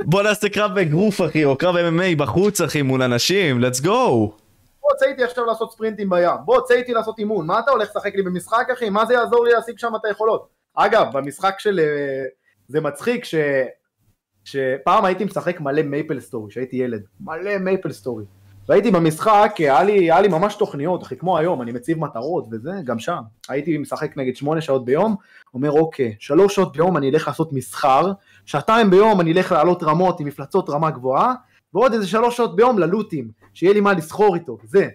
בוא 0.06 0.24
נעשה 0.24 0.50
קרב 0.50 0.72
באגרוף, 0.76 1.22
אחי, 1.22 1.46
או 1.46 1.58
קרב 1.58 1.76
MMA 1.76 2.18
בחוץ, 2.18 2.62
אחי, 2.62 2.82
מול 2.82 3.02
אנשים, 3.02 3.64
let's 3.64 3.82
go. 3.84 3.90
בוא, 4.82 4.94
צא 4.98 5.06
איתי 5.06 5.24
עכשיו 5.24 5.46
לעשות 5.46 5.72
ספרינטים 5.72 6.10
בים. 6.10 6.30
בוא, 6.46 6.62
צא 6.68 6.74
איתי 6.74 6.94
לעשות 6.94 7.20
אימון. 7.20 7.48
מה 7.48 7.60
אתה 7.60 7.72
הולך 7.72 7.90
לשחק 7.90 8.16
לי 8.16 8.22
במשחק, 8.22 8.68
אחי? 8.74 8.90
מה 8.90 9.06
זה 9.06 9.14
יעזור 9.14 9.46
לי 9.46 9.52
להשיג 9.52 9.78
שם 9.78 9.92
את 9.96 10.06
היכולות? 10.06 10.48
אגב, 10.76 11.08
במשחק 11.14 11.56
של... 11.58 11.80
אה, 11.80 12.24
זה 12.68 12.82
מצחיק 12.82 13.26
ש... 13.26 13.36
שפעם 14.44 15.06
הייתי 15.06 15.26
משחק 15.26 15.60
מלא 15.60 15.82
מייפל 15.82 16.20
סטורי, 16.20 16.50
כשהייתי 16.50 16.76
ילד. 16.76 17.04
מלא 17.20 17.58
מייפל 17.58 17.92
סטורי. 17.92 18.24
והייתי 18.70 18.92
במשחק, 18.92 19.54
היה 19.58 19.84
לי, 19.84 19.94
היה 19.94 20.22
לי 20.22 20.28
ממש 20.28 20.56
תוכניות, 20.56 21.04
אחי, 21.04 21.18
כמו 21.18 21.38
היום, 21.38 21.62
אני 21.62 21.72
מציב 21.72 22.00
מטרות 22.00 22.46
וזה, 22.52 22.72
גם 22.84 23.00
שם. 23.00 23.22
הייתי 23.50 23.78
משחק 23.78 24.18
נגיד 24.18 24.36
שמונה 24.36 24.62
שעות 24.62 24.86
ביום, 24.86 25.16
אומר 25.54 25.72
אוקיי, 25.72 26.16
שלוש 26.20 26.56
שעות 26.56 26.72
ביום 26.78 26.98
אני 26.98 27.10
אלך 27.10 27.28
לעשות 27.28 27.54
מסחר, 27.54 28.12
שעתיים 28.46 28.90
ביום 28.90 29.22
אני 29.22 29.34
אלך 29.34 29.52
לעלות 29.52 29.84
רמות 29.84 30.20
עם 30.20 30.28
מפלצות 30.28 30.70
רמה 30.70 30.92
גבוהה, 30.92 31.34
ועוד 31.74 31.94
איזה 31.94 32.08
שלוש 32.08 32.38
שעות 32.38 32.56
ביום 32.56 32.80
ללוטים, 32.80 33.28
שיהיה 33.54 33.74
לי 33.74 33.80
מה 33.80 33.94
לסחור 33.94 34.36
איתו, 34.36 34.58
זה. 34.64 34.88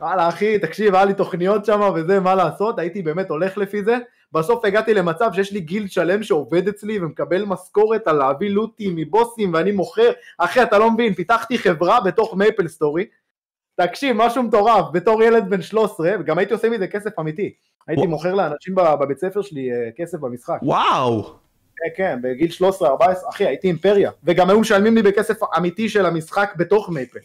וואלה 0.00 0.28
אחי, 0.28 0.58
תקשיב, 0.58 0.94
היה 0.94 1.04
לי 1.04 1.14
תוכניות 1.14 1.64
שם 1.64 1.80
וזה, 1.94 2.20
מה 2.20 2.34
לעשות, 2.34 2.78
הייתי 2.78 3.02
באמת 3.02 3.30
הולך 3.30 3.58
לפי 3.58 3.84
זה, 3.84 3.98
בסוף 4.32 4.64
הגעתי 4.64 4.94
למצב 4.94 5.30
שיש 5.32 5.52
לי 5.52 5.60
guild 5.60 5.90
שלם 5.90 6.22
שעובד 6.22 6.68
אצלי 6.68 6.98
ומקבל 6.98 7.44
משכורת 7.44 8.08
על 8.08 8.16
להביא 8.16 8.50
לוטים 8.50 8.96
מבוסים 8.96 9.54
ואני 9.54 9.72
מוכר, 9.72 10.10
אחי 10.38 10.62
אתה 10.62 10.78
לא 10.78 10.90
מבין, 10.90 11.14
פיתחתי 11.14 11.58
חברה 11.58 12.00
בתוך 12.00 12.34
מייפל 12.34 12.68
סטורי, 12.68 13.06
תקשיב, 13.74 14.16
משהו 14.16 14.42
מטורף, 14.42 14.84
בתור 14.92 15.22
ילד 15.22 15.50
בן 15.50 15.62
13, 15.62 16.10
וגם 16.20 16.38
הייתי 16.38 16.52
עושה 16.52 16.68
מזה 16.68 16.86
כסף 16.86 17.18
אמיתי, 17.18 17.54
הייתי 17.86 18.06
מוכר 18.06 18.34
לאנשים 18.34 18.74
בבית 18.74 19.18
ספר 19.18 19.42
שלי 19.42 19.72
אה, 19.72 19.90
כסף 19.96 20.18
במשחק. 20.18 20.58
וואו! 20.62 21.22
כן, 21.76 21.88
כן, 21.96 22.18
בגיל 22.22 22.50
13-14, 22.80 22.84
אחי, 23.30 23.46
הייתי 23.46 23.68
אימפריה, 23.68 24.10
וגם 24.24 24.50
היו 24.50 24.60
משלמים 24.60 24.94
לי 24.94 25.02
בכסף 25.02 25.36
אמיתי 25.56 25.88
של 25.88 26.06
המשחק 26.06 26.54
בתוך 26.56 26.88
מייפל, 26.88 27.18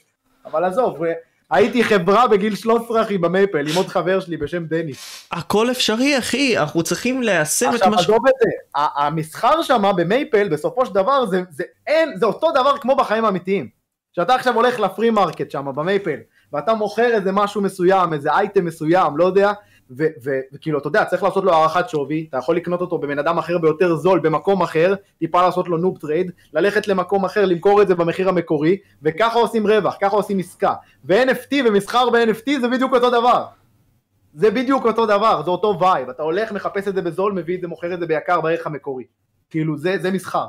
אבל 0.45 0.63
עזוב, 0.63 0.97
הייתי 1.51 1.83
חברה 1.83 2.27
בגיל 2.27 2.55
13 2.55 3.01
אחי 3.01 3.17
במייפל 3.17 3.67
עם 3.69 3.75
עוד 3.75 3.87
חבר 3.87 4.19
שלי 4.19 4.37
בשם 4.37 4.65
דני. 4.65 4.91
הכל 5.31 5.71
אפשרי 5.71 6.17
אחי, 6.17 6.57
אנחנו 6.57 6.83
צריכים 6.83 7.23
ליישם 7.23 7.65
את 7.65 7.71
מה 7.71 7.77
ש... 7.77 7.81
עכשיו 7.81 7.93
עזוב 7.93 8.27
את 8.27 8.33
זה, 8.41 8.81
המסחר 8.95 9.61
שם 9.61 9.91
במייפל 9.97 10.49
בסופו 10.49 10.85
של 10.85 10.93
דבר 10.93 11.25
זה, 11.25 11.41
זה, 11.49 11.63
אין, 11.87 12.17
זה 12.17 12.25
אותו 12.25 12.51
דבר 12.51 12.77
כמו 12.77 12.95
בחיים 12.95 13.25
האמיתיים. 13.25 13.77
שאתה 14.11 14.35
עכשיו 14.35 14.55
הולך 14.55 14.79
ל-free 14.79 15.09
market 15.09 15.51
שם 15.51 15.65
במייפל 15.75 16.17
ואתה 16.53 16.73
מוכר 16.73 17.13
איזה 17.13 17.31
משהו 17.31 17.61
מסוים, 17.61 18.13
איזה 18.13 18.31
אייטם 18.31 18.65
מסוים, 18.65 19.17
לא 19.17 19.25
יודע, 19.25 19.51
וכאילו, 19.91 20.79
אתה 20.79 20.87
יודע, 20.87 21.05
צריך 21.05 21.23
לעשות 21.23 21.43
לו 21.43 21.53
הערכת 21.53 21.89
שווי, 21.89 22.25
אתה 22.29 22.37
יכול 22.37 22.55
לקנות 22.55 22.81
אותו 22.81 22.97
בבן 22.97 23.19
אדם 23.19 23.37
אחר 23.37 23.57
ביותר 23.57 23.95
זול, 23.95 24.19
במקום 24.19 24.61
אחר, 24.61 24.95
טיפה 25.19 25.41
לעשות 25.41 25.67
לו 25.67 25.77
noob 25.77 25.97
trade, 25.97 26.31
ללכת 26.53 26.87
למקום 26.87 27.25
אחר, 27.25 27.45
למכור 27.45 27.81
את 27.81 27.87
זה 27.87 27.95
במחיר 27.95 28.29
המקורי, 28.29 28.77
וככה 29.03 29.39
עושים 29.39 29.67
רווח, 29.67 29.97
ככה 30.01 30.15
עושים 30.15 30.39
עסקה. 30.39 30.73
ו-NFT 31.05 31.55
ומסחר 31.65 32.09
ב-NFT 32.09 32.59
זה 32.61 32.67
בדיוק 32.67 32.93
אותו 32.93 33.09
דבר. 33.09 33.45
זה 34.33 34.51
בדיוק 34.51 34.85
אותו 34.85 35.05
דבר, 35.05 35.41
זה 35.45 35.51
אותו 35.51 35.77
vibe, 35.79 36.09
אתה 36.09 36.23
הולך, 36.23 36.51
מחפש 36.51 36.87
את 36.87 36.95
זה 36.95 37.01
בזול, 37.01 37.33
מביא 37.33 37.55
את 37.55 37.61
זה, 37.61 37.67
מוכר 37.67 37.93
את 37.93 37.99
זה 37.99 38.05
ביקר 38.05 38.41
בערך 38.41 38.67
המקורי. 38.67 39.03
כאילו, 39.49 39.77
זה, 39.77 39.97
זה 40.01 40.11
מסחר. 40.11 40.45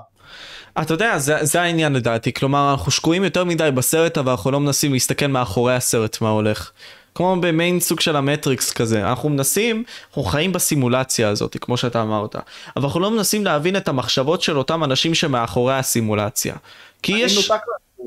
אתה 0.82 0.94
יודע, 0.94 1.18
זה, 1.18 1.44
זה 1.44 1.60
העניין 1.60 1.92
לדעתי, 1.92 2.32
כלומר, 2.32 2.70
אנחנו 2.70 2.92
שקועים 2.92 3.24
יותר 3.24 3.44
מדי 3.44 3.70
בסרט, 3.74 4.18
אבל 4.18 4.30
אנחנו 4.30 4.50
לא 4.50 4.60
מנסים 4.60 4.92
להסתכל 4.92 5.26
מאחורי 5.26 5.74
הסרט 5.74 6.20
מה 6.20 6.28
הולך. 6.28 6.70
כמו 7.14 7.36
במיין 7.40 7.80
סוג 7.80 8.00
של 8.00 8.16
המטריקס 8.16 8.72
כזה, 8.72 9.08
אנחנו 9.08 9.28
מנסים, 9.28 9.84
אנחנו 10.08 10.22
חיים 10.22 10.52
בסימולציה 10.52 11.28
הזאת, 11.28 11.56
כמו 11.60 11.76
שאתה 11.76 12.02
אמרת, 12.02 12.36
אבל 12.76 12.84
אנחנו 12.84 13.00
לא 13.00 13.10
מנסים 13.10 13.44
להבין 13.44 13.76
את 13.76 13.88
המחשבות 13.88 14.42
של 14.42 14.58
אותם 14.58 14.84
אנשים 14.84 15.14
שמאחורי 15.14 15.74
הסימולציה. 15.74 16.54
כי 17.02 17.12
יש... 17.12 17.32
אני 17.32 17.42
נותק 17.42 17.66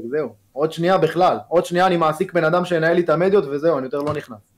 זהו, 0.09 0.33
עוד 0.53 0.71
שנייה 0.71 0.97
בכלל, 0.97 1.37
עוד 1.47 1.65
שנייה 1.65 1.87
אני 1.87 1.97
מעסיק 1.97 2.33
בן 2.33 2.43
אדם 2.43 2.65
שינהל 2.65 2.93
לי 2.93 3.01
את 3.01 3.09
המדיות 3.09 3.45
וזהו, 3.51 3.77
אני 3.77 3.85
יותר 3.85 3.99
לא 3.99 4.13
נכנס. 4.13 4.50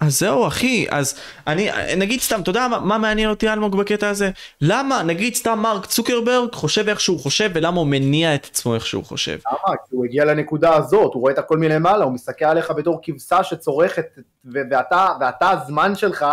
אז 0.00 0.18
זהו 0.18 0.46
אחי, 0.46 0.86
אז 0.90 1.14
אני, 1.46 1.70
נגיד 1.96 2.20
סתם, 2.20 2.40
אתה 2.40 2.50
יודע 2.50 2.68
מה, 2.68 2.78
מה 2.78 2.98
מעניין 2.98 3.30
אותי 3.30 3.48
אלמוג 3.48 3.76
בקטע 3.76 4.08
הזה? 4.08 4.30
למה, 4.60 5.02
נגיד 5.02 5.34
סתם 5.34 5.58
מרק 5.58 5.86
צוקרברג 5.86 6.52
חושב 6.52 6.88
איך 6.88 7.00
שהוא 7.00 7.20
חושב 7.20 7.50
ולמה 7.54 7.80
הוא 7.80 7.86
מניע 7.86 8.34
את 8.34 8.44
עצמו 8.44 8.74
איך 8.74 8.86
שהוא 8.86 9.04
חושב? 9.04 9.38
למה? 9.46 9.76
כי 9.76 9.96
הוא 9.96 10.04
הגיע 10.04 10.24
לנקודה 10.24 10.74
הזאת, 10.74 11.14
הוא 11.14 11.20
רואה 11.20 11.32
את 11.32 11.38
הכל 11.38 11.58
מלמעלה, 11.58 12.04
הוא 12.04 12.12
מסתכל 12.12 12.44
עליך 12.44 12.70
בתור 12.70 13.00
כבשה 13.02 13.44
שצורכת, 13.44 14.06
ואתה, 14.44 15.08
ואתה 15.20 15.50
הזמן 15.50 15.94
שלך, 15.94 16.26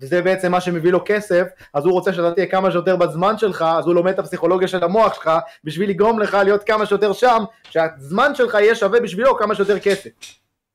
וזה 0.00 0.22
בעצם 0.22 0.52
מה 0.52 0.60
שמביא 0.60 0.92
לו 0.92 1.00
כסף, 1.04 1.46
אז 1.74 1.84
הוא 1.84 1.92
רוצה 1.92 2.12
שאתה 2.12 2.30
תהיה 2.30 2.46
כמה 2.46 2.70
שיותר 2.70 2.96
בזמן 2.96 3.38
שלך, 3.38 3.64
אז 3.78 3.86
הוא 3.86 3.94
לומד 3.94 4.12
את 4.12 4.18
הפסיכולוגיה 4.18 4.68
של 4.68 4.84
המוח 4.84 5.14
שלך, 5.14 5.30
בשביל 5.64 5.90
לגרום 5.90 6.18
לך 6.18 6.34
להיות 6.34 6.64
כמה 6.64 6.86
שיותר 6.86 7.12
שם, 7.12 7.44
שהזמן 7.70 8.34
שלך 8.34 8.54
יהיה 8.54 8.74
שווה 8.74 9.00
בשבילו 9.00 9.36
כמה 9.36 9.54
שיותר 9.54 9.78
כסף. 9.78 10.10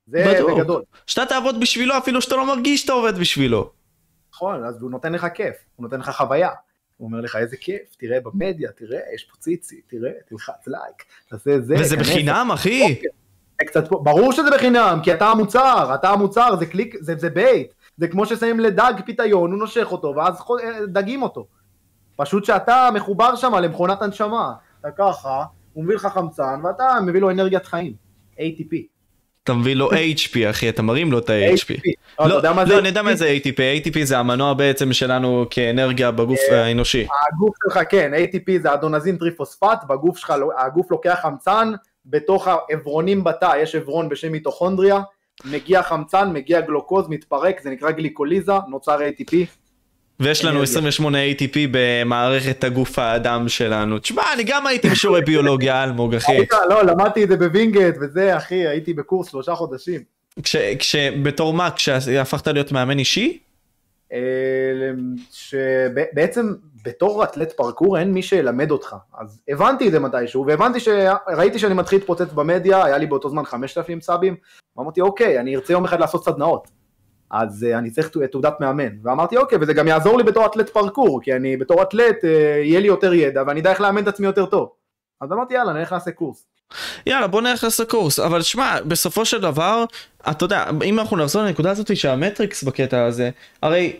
זה 0.07 0.33
בטוח. 0.35 0.57
בגדול. 0.57 0.81
שאתה 1.07 1.25
תעבוד 1.25 1.59
בשבילו 1.59 1.97
אפילו 1.97 2.21
שאתה 2.21 2.35
לא 2.35 2.47
מרגיש 2.47 2.81
שאתה 2.81 2.93
עובד 2.93 3.17
בשבילו. 3.17 3.71
נכון, 4.33 4.65
אז 4.65 4.81
הוא 4.81 4.91
נותן 4.91 5.13
לך 5.13 5.27
כיף, 5.33 5.55
הוא 5.75 5.83
נותן 5.83 5.99
לך 5.99 6.09
חוויה. 6.09 6.49
הוא 6.97 7.07
אומר 7.07 7.21
לך 7.21 7.35
איזה 7.35 7.57
כיף, 7.57 7.95
תראה 7.99 8.17
במדיה, 8.19 8.71
תראה, 8.71 8.99
יש 9.15 9.23
פה 9.23 9.37
ציצי, 9.37 9.81
תראה, 9.87 10.11
תלחץ 10.29 10.67
לייק, 10.67 11.03
תעשה 11.29 11.59
זה. 11.59 11.75
וזה 11.79 11.97
בחינם 11.97 12.49
אחי. 12.53 13.01
קצת 13.65 13.89
ברור 13.91 14.31
שזה 14.31 14.49
בחינם, 14.55 14.99
כי 15.03 15.13
אתה 15.13 15.25
המוצר, 15.27 15.91
אתה 15.95 16.09
המוצר, 16.09 16.55
זה 16.59 16.65
קליק, 16.65 16.95
זה, 16.99 17.15
זה 17.17 17.29
bait. 17.29 17.73
זה 17.97 18.07
כמו 18.07 18.25
ששמים 18.25 18.59
לדג 18.59 18.93
פיתיון, 19.05 19.51
הוא 19.51 19.59
נושך 19.59 19.87
אותו, 19.91 20.13
ואז 20.17 20.39
חו- 20.39 20.57
דגים 20.87 21.21
אותו. 21.23 21.47
פשוט 22.17 22.45
שאתה 22.45 22.89
מחובר 22.93 23.35
שם 23.35 23.55
למכונת 23.55 24.01
הנשמה. 24.01 24.53
אתה 24.79 24.91
ככה, 24.91 25.43
הוא 25.73 25.83
מביא 25.83 25.95
לך 25.95 26.05
חמצן, 26.05 26.59
ואתה 26.63 26.97
מביא 27.05 27.21
לו 27.21 27.29
אנרגיית 27.31 27.65
חיים. 27.65 27.93
ATP. 28.37 28.75
אתה 29.43 29.53
מביא 29.53 29.75
לו 29.75 29.91
HP 30.15 30.49
אחי, 30.49 30.69
אתה 30.69 30.81
מרים 30.81 31.11
לו 31.11 31.19
את 31.19 31.29
ה-HP. 31.29 31.91
לא, 32.19 32.27
לא, 32.27 32.79
אני 32.79 32.87
יודע 32.87 33.01
מה 33.01 33.15
זה 33.15 33.37
ATP, 33.37 33.57
ATP 33.57 34.03
זה 34.03 34.17
המנוע 34.17 34.53
בעצם 34.53 34.93
שלנו 34.93 35.45
כאנרגיה 35.49 36.11
בגוף 36.11 36.39
אה, 36.51 36.65
האנושי. 36.65 37.07
הגוף 37.33 37.55
שלך, 37.63 37.79
כן, 37.89 38.11
ATP 38.13 38.61
זה 38.61 38.73
adenosine 38.73 39.17
triphosphate, 39.17 39.83
בגוף 39.89 40.17
שלך, 40.17 40.33
הגוף 40.57 40.91
לוקח 40.91 41.19
חמצן, 41.21 41.71
בתוך 42.05 42.47
האברונים 42.47 43.23
בתא 43.23 43.51
יש 43.61 43.75
אברון 43.75 44.09
בשם 44.09 44.31
מיטוכונדריה, 44.31 45.01
מגיע 45.45 45.83
חמצן, 45.83 46.33
מגיע 46.33 46.61
גלוקוז, 46.61 47.07
מתפרק, 47.09 47.61
זה 47.61 47.69
נקרא 47.69 47.91
גליקוליזה, 47.91 48.53
נוצר 48.67 48.99
ATP. 48.99 49.35
ויש 50.19 50.45
לנו 50.45 50.51
אנרגיה. 50.51 50.63
28 50.63 51.17
ATP 51.31 51.57
במערכת 51.71 52.63
הגוף 52.63 52.99
האדם 52.99 53.49
שלנו. 53.49 53.99
תשמע, 53.99 54.23
אני 54.33 54.43
גם 54.43 54.67
הייתי 54.67 54.89
בשיעורי 54.89 55.21
ביולוגיה 55.21 55.83
אלמוג 55.83 56.15
אחי. 56.15 56.31
היית, 56.31 56.51
לא, 56.69 56.83
למדתי 56.83 57.23
את 57.23 57.29
זה 57.29 57.37
בווינגייט 57.37 57.95
וזה, 58.01 58.37
אחי, 58.37 58.67
הייתי 58.67 58.93
בקורס 58.93 59.31
שלושה 59.31 59.55
חודשים. 59.55 60.01
כש- 60.43 60.55
כשבתור 60.79 61.53
מה, 61.53 61.69
כשהפכת 61.71 62.47
להיות 62.47 62.71
מאמן 62.71 62.99
אישי? 62.99 63.39
אה, 64.13 64.19
שבעצם 65.31 66.53
בתור 66.85 67.23
אתלט 67.23 67.51
פרקור 67.51 67.97
אין 67.99 68.11
מי 68.11 68.21
שילמד 68.21 68.71
אותך, 68.71 68.95
אז 69.21 69.41
הבנתי 69.49 69.87
את 69.87 69.91
זה 69.91 69.99
מתישהו, 69.99 70.45
והבנתי 70.47 70.79
שראיתי 70.79 71.59
שאני 71.59 71.73
מתחיל 71.73 71.99
להתפוצץ 71.99 72.33
במדיה, 72.33 72.83
היה 72.85 72.97
לי 72.97 73.05
באותו 73.05 73.29
זמן 73.29 73.45
5,000 73.45 74.01
סאבים, 74.01 74.35
ואמרתי 74.77 75.01
אוקיי, 75.01 75.39
אני 75.39 75.55
ארצה 75.55 75.73
יום 75.73 75.85
אחד 75.85 75.99
לעשות 75.99 76.25
סדנאות, 76.25 76.67
אז 77.31 77.63
אה, 77.69 77.77
אני 77.77 77.91
צריך 77.91 78.07
תעו- 78.07 78.27
תעודת 78.31 78.53
מאמן, 78.59 78.89
ואמרתי 79.03 79.37
אוקיי, 79.37 79.57
וזה 79.61 79.73
גם 79.73 79.87
יעזור 79.87 80.17
לי 80.17 80.23
בתור 80.23 80.45
אתלט 80.45 80.69
פרקור, 80.69 81.21
כי 81.23 81.33
אני 81.35 81.57
בתור 81.57 81.81
אתלט, 81.81 82.25
אה, 82.25 82.29
יהיה 82.63 82.79
לי 82.79 82.87
יותר 82.87 83.13
ידע, 83.13 83.43
ואני 83.47 83.59
אדע 83.61 83.69
איך 83.71 83.81
לאמן 83.81 84.03
את 84.03 84.07
עצמי 84.07 84.25
יותר 84.25 84.45
טוב. 84.45 84.69
אז 85.21 85.31
אמרתי 85.31 85.53
יאללה, 85.53 85.73
נלך 85.73 85.93
נעשה 85.93 86.11
קורס. 86.11 86.45
יאללה 87.05 87.27
בוא 87.27 87.41
נלך 87.41 87.63
לעשות 87.63 87.89
קורס 87.89 88.19
אבל 88.19 88.41
שמע 88.41 88.81
בסופו 88.87 89.25
של 89.25 89.41
דבר 89.41 89.85
אתה 90.29 90.45
יודע 90.45 90.65
אם 90.85 90.99
אנחנו 90.99 91.17
נחזור 91.17 91.41
לנקודה 91.41 91.71
הזאת 91.71 91.97
שהמטריקס 91.97 92.63
בקטע 92.63 93.05
הזה 93.05 93.29
הרי 93.61 93.99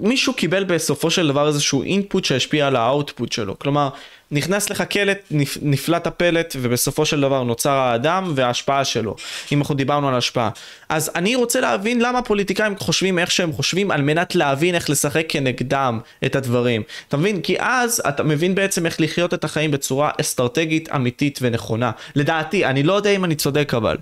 מישהו 0.00 0.34
קיבל 0.34 0.64
בסופו 0.64 1.10
של 1.10 1.28
דבר 1.28 1.48
איזשהו 1.48 1.82
input 1.82 2.24
שהשפיע 2.24 2.66
על 2.66 2.76
ה-output 2.76 3.32
שלו. 3.32 3.58
כלומר 3.58 3.88
נכנס 4.32 4.70
לך 4.70 4.82
קלט 4.82 5.18
נפ, 5.30 5.58
נפלט 5.62 6.06
הפלט 6.06 6.56
ובסופו 6.60 7.06
של 7.06 7.20
דבר 7.20 7.42
נוצר 7.42 7.70
האדם 7.70 8.32
וההשפעה 8.34 8.84
שלו 8.84 9.16
אם 9.52 9.58
אנחנו 9.58 9.74
דיברנו 9.74 10.08
על 10.08 10.14
השפעה. 10.14 10.50
אז 10.88 11.10
אני 11.14 11.34
רוצה 11.34 11.60
להבין 11.60 12.00
למה 12.00 12.22
פוליטיקאים 12.22 12.78
חושבים 12.78 13.18
איך 13.18 13.30
שהם 13.30 13.52
חושבים 13.52 13.90
על 13.90 14.02
מנת 14.02 14.34
להבין 14.34 14.74
איך 14.74 14.90
לשחק 14.90 15.26
כנגדם 15.28 16.00
את 16.24 16.36
הדברים. 16.36 16.82
אתה 17.08 17.16
מבין? 17.16 17.40
כי 17.40 17.56
אז 17.58 18.02
אתה 18.08 18.22
מבין 18.22 18.54
בעצם 18.54 18.86
איך 18.86 19.00
לחיות 19.00 19.34
את 19.34 19.44
החיים 19.44 19.70
בצורה 19.70 20.10
אסטרטגית 20.20 20.88
אמיתית 20.94 21.38
ונכונה. 21.42 21.90
לדעתי 22.14 22.64
אני 22.64 22.82
לא 22.82 22.92
יודע 22.92 23.10
אם 23.10 23.24
אני 23.24 23.34
צודק 23.34 23.72
אבל 23.76 23.96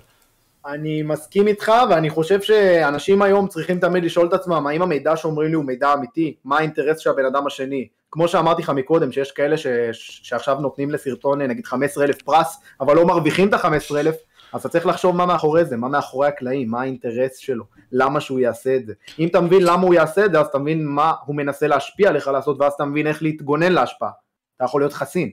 אני 0.65 1.03
מסכים 1.03 1.47
איתך, 1.47 1.71
ואני 1.89 2.09
חושב 2.09 2.41
שאנשים 2.41 3.21
היום 3.21 3.47
צריכים 3.47 3.79
תמיד 3.79 4.03
לשאול 4.03 4.27
את 4.27 4.33
עצמם, 4.33 4.67
האם 4.67 4.81
המידע 4.81 5.15
שאומרים 5.15 5.49
לי 5.49 5.55
הוא 5.55 5.65
מידע 5.65 5.93
אמיתי? 5.93 6.35
מה 6.45 6.57
האינטרס 6.57 6.99
של 6.99 7.09
הבן 7.09 7.25
אדם 7.25 7.47
השני? 7.47 7.87
כמו 8.11 8.27
שאמרתי 8.27 8.61
לך 8.61 8.69
מקודם, 8.69 9.11
שיש 9.11 9.31
כאלה 9.31 9.57
ש... 9.57 9.67
שעכשיו 9.93 10.59
נותנים 10.59 10.91
לסרטון 10.91 11.41
נגיד 11.41 11.65
15 11.65 12.03
אלף 12.05 12.21
פרס, 12.21 12.61
אבל 12.81 12.95
לא 12.95 13.05
מרוויחים 13.05 13.47
את 13.47 13.53
ה-15 13.53 13.97
אלף, 13.97 14.15
אז 14.53 14.59
אתה 14.59 14.69
צריך 14.69 14.85
לחשוב 14.85 15.15
מה 15.15 15.25
מאחורי 15.25 15.65
זה, 15.65 15.77
מה 15.77 15.87
מאחורי 15.87 16.27
הקלעים, 16.27 16.69
מה 16.69 16.81
האינטרס 16.81 17.37
שלו, 17.37 17.63
למה 17.91 18.21
שהוא 18.21 18.39
יעשה 18.39 18.75
את 18.75 18.85
זה. 18.85 18.93
אם 19.19 19.27
אתה 19.27 19.41
מבין 19.41 19.63
למה 19.63 19.81
הוא 19.83 19.93
יעשה 19.93 20.25
את 20.25 20.31
זה, 20.31 20.39
אז 20.39 20.47
אתה 20.47 20.57
מבין 20.57 20.85
מה 20.85 21.13
הוא 21.25 21.35
מנסה 21.35 21.67
להשפיע 21.67 22.09
עליך 22.09 22.27
לעשות, 22.27 22.57
ואז 22.59 22.73
אתה 22.73 22.85
מבין 22.85 23.07
איך 23.07 23.23
להתגונן 23.23 23.71
להשפעה. 23.71 24.09
אתה 24.57 24.65
יכול 24.65 24.81
להיות 24.81 24.93
חסין. 24.93 25.29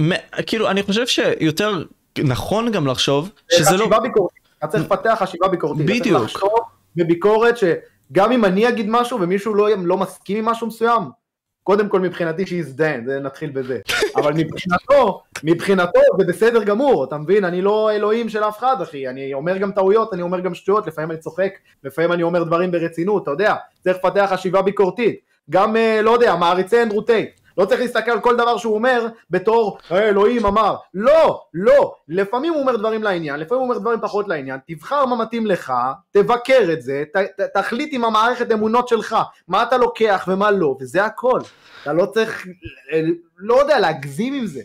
מ- 0.00 0.42
כאילו 0.46 0.70
אני 0.70 0.82
חושב 0.82 1.06
שיותר 1.06 1.84
נכון 2.24 2.72
גם 2.72 2.86
לחשוב 2.86 3.30
שזה 3.52 3.76
לא 3.76 3.76
חשיבה 3.76 4.00
ביקורתית, 4.00 4.42
אתה 4.58 4.66
צריך 4.66 4.84
לפתח 4.84 5.16
חשיבה 5.18 5.48
ביקורתית. 5.48 5.84
אתה 5.84 5.92
בדיוק. 5.92 6.18
צריך 6.18 6.34
לחשוב 6.34 6.50
בביקורת 6.96 7.54
שגם 7.56 8.32
אם 8.32 8.44
אני 8.44 8.68
אגיד 8.68 8.86
משהו 8.88 9.20
ומישהו 9.20 9.54
לא, 9.54 9.68
לא 9.84 9.96
מסכים 9.96 10.36
עם 10.38 10.44
משהו 10.44 10.66
מסוים, 10.66 11.02
קודם 11.66 11.88
כל 11.88 12.00
מבחינתי 12.00 12.46
שיזדיין, 12.46 13.06
זה 13.06 13.20
נתחיל 13.20 13.50
בזה. 13.50 13.78
אבל 14.16 14.32
מבחינתו, 14.32 15.22
מבחינתו 15.44 16.00
זה 16.18 16.24
בסדר 16.26 16.62
גמור, 16.62 17.04
אתה 17.04 17.18
מבין? 17.18 17.44
אני 17.44 17.62
לא 17.62 17.90
אלוהים 17.92 18.28
של 18.28 18.44
אף 18.44 18.58
אחד, 18.58 18.76
אחי. 18.82 19.08
אני 19.08 19.34
אומר 19.34 19.56
גם 19.56 19.72
טעויות, 19.72 20.14
אני 20.14 20.22
אומר 20.22 20.40
גם 20.40 20.54
שטויות, 20.54 20.86
לפעמים 20.86 21.10
אני 21.10 21.18
צוחק, 21.18 21.52
לפעמים 21.84 22.12
אני 22.12 22.22
אומר 22.22 22.42
דברים 22.44 22.70
ברצינות, 22.70 23.22
אתה 23.22 23.30
יודע. 23.30 23.54
צריך 23.80 23.96
לפתח 23.96 24.28
חשיבה 24.32 24.62
ביקורתית. 24.62 25.20
גם, 25.50 25.76
אה, 25.76 26.02
לא 26.02 26.10
יודע, 26.10 26.36
מעריצי 26.36 26.82
אנדרו 26.82 27.02
טייט. 27.02 27.40
לא 27.58 27.64
צריך 27.64 27.80
להסתכל 27.80 28.10
על 28.10 28.20
כל 28.20 28.36
דבר 28.36 28.56
שהוא 28.58 28.74
אומר 28.74 29.06
בתור 29.30 29.78
"אה, 29.92 30.08
אלוהים 30.08 30.46
אמר. 30.46 30.76
לא, 30.94 31.40
לא. 31.54 31.94
לפעמים 32.08 32.52
הוא 32.52 32.60
אומר 32.60 32.76
דברים 32.76 33.02
לעניין, 33.02 33.40
לפעמים 33.40 33.62
הוא 33.62 33.68
אומר 33.70 33.80
דברים 33.80 34.00
פחות 34.02 34.28
לעניין. 34.28 34.58
תבחר 34.68 35.06
מה 35.06 35.16
מתאים 35.16 35.46
לך, 35.46 35.72
תבקר 36.10 36.68
את 36.72 36.82
זה, 36.82 37.04
ת, 37.14 37.16
ת, 37.16 37.40
תחליט 37.54 37.88
עם 37.92 38.04
המערכת 38.04 38.52
אמונות 38.52 38.88
שלך, 38.88 39.16
מה 39.48 39.62
אתה 39.62 39.76
לוקח 39.76 40.24
ומה 40.28 40.50
לא, 40.50 40.76
וזה 40.80 41.04
הכל. 41.04 41.40
אתה 41.82 41.92
לא 41.92 42.06
צריך, 42.06 42.46
לא 43.38 43.60
יודע, 43.60 43.78
להגזים 43.80 44.34
עם 44.34 44.46
זה. 44.46 44.60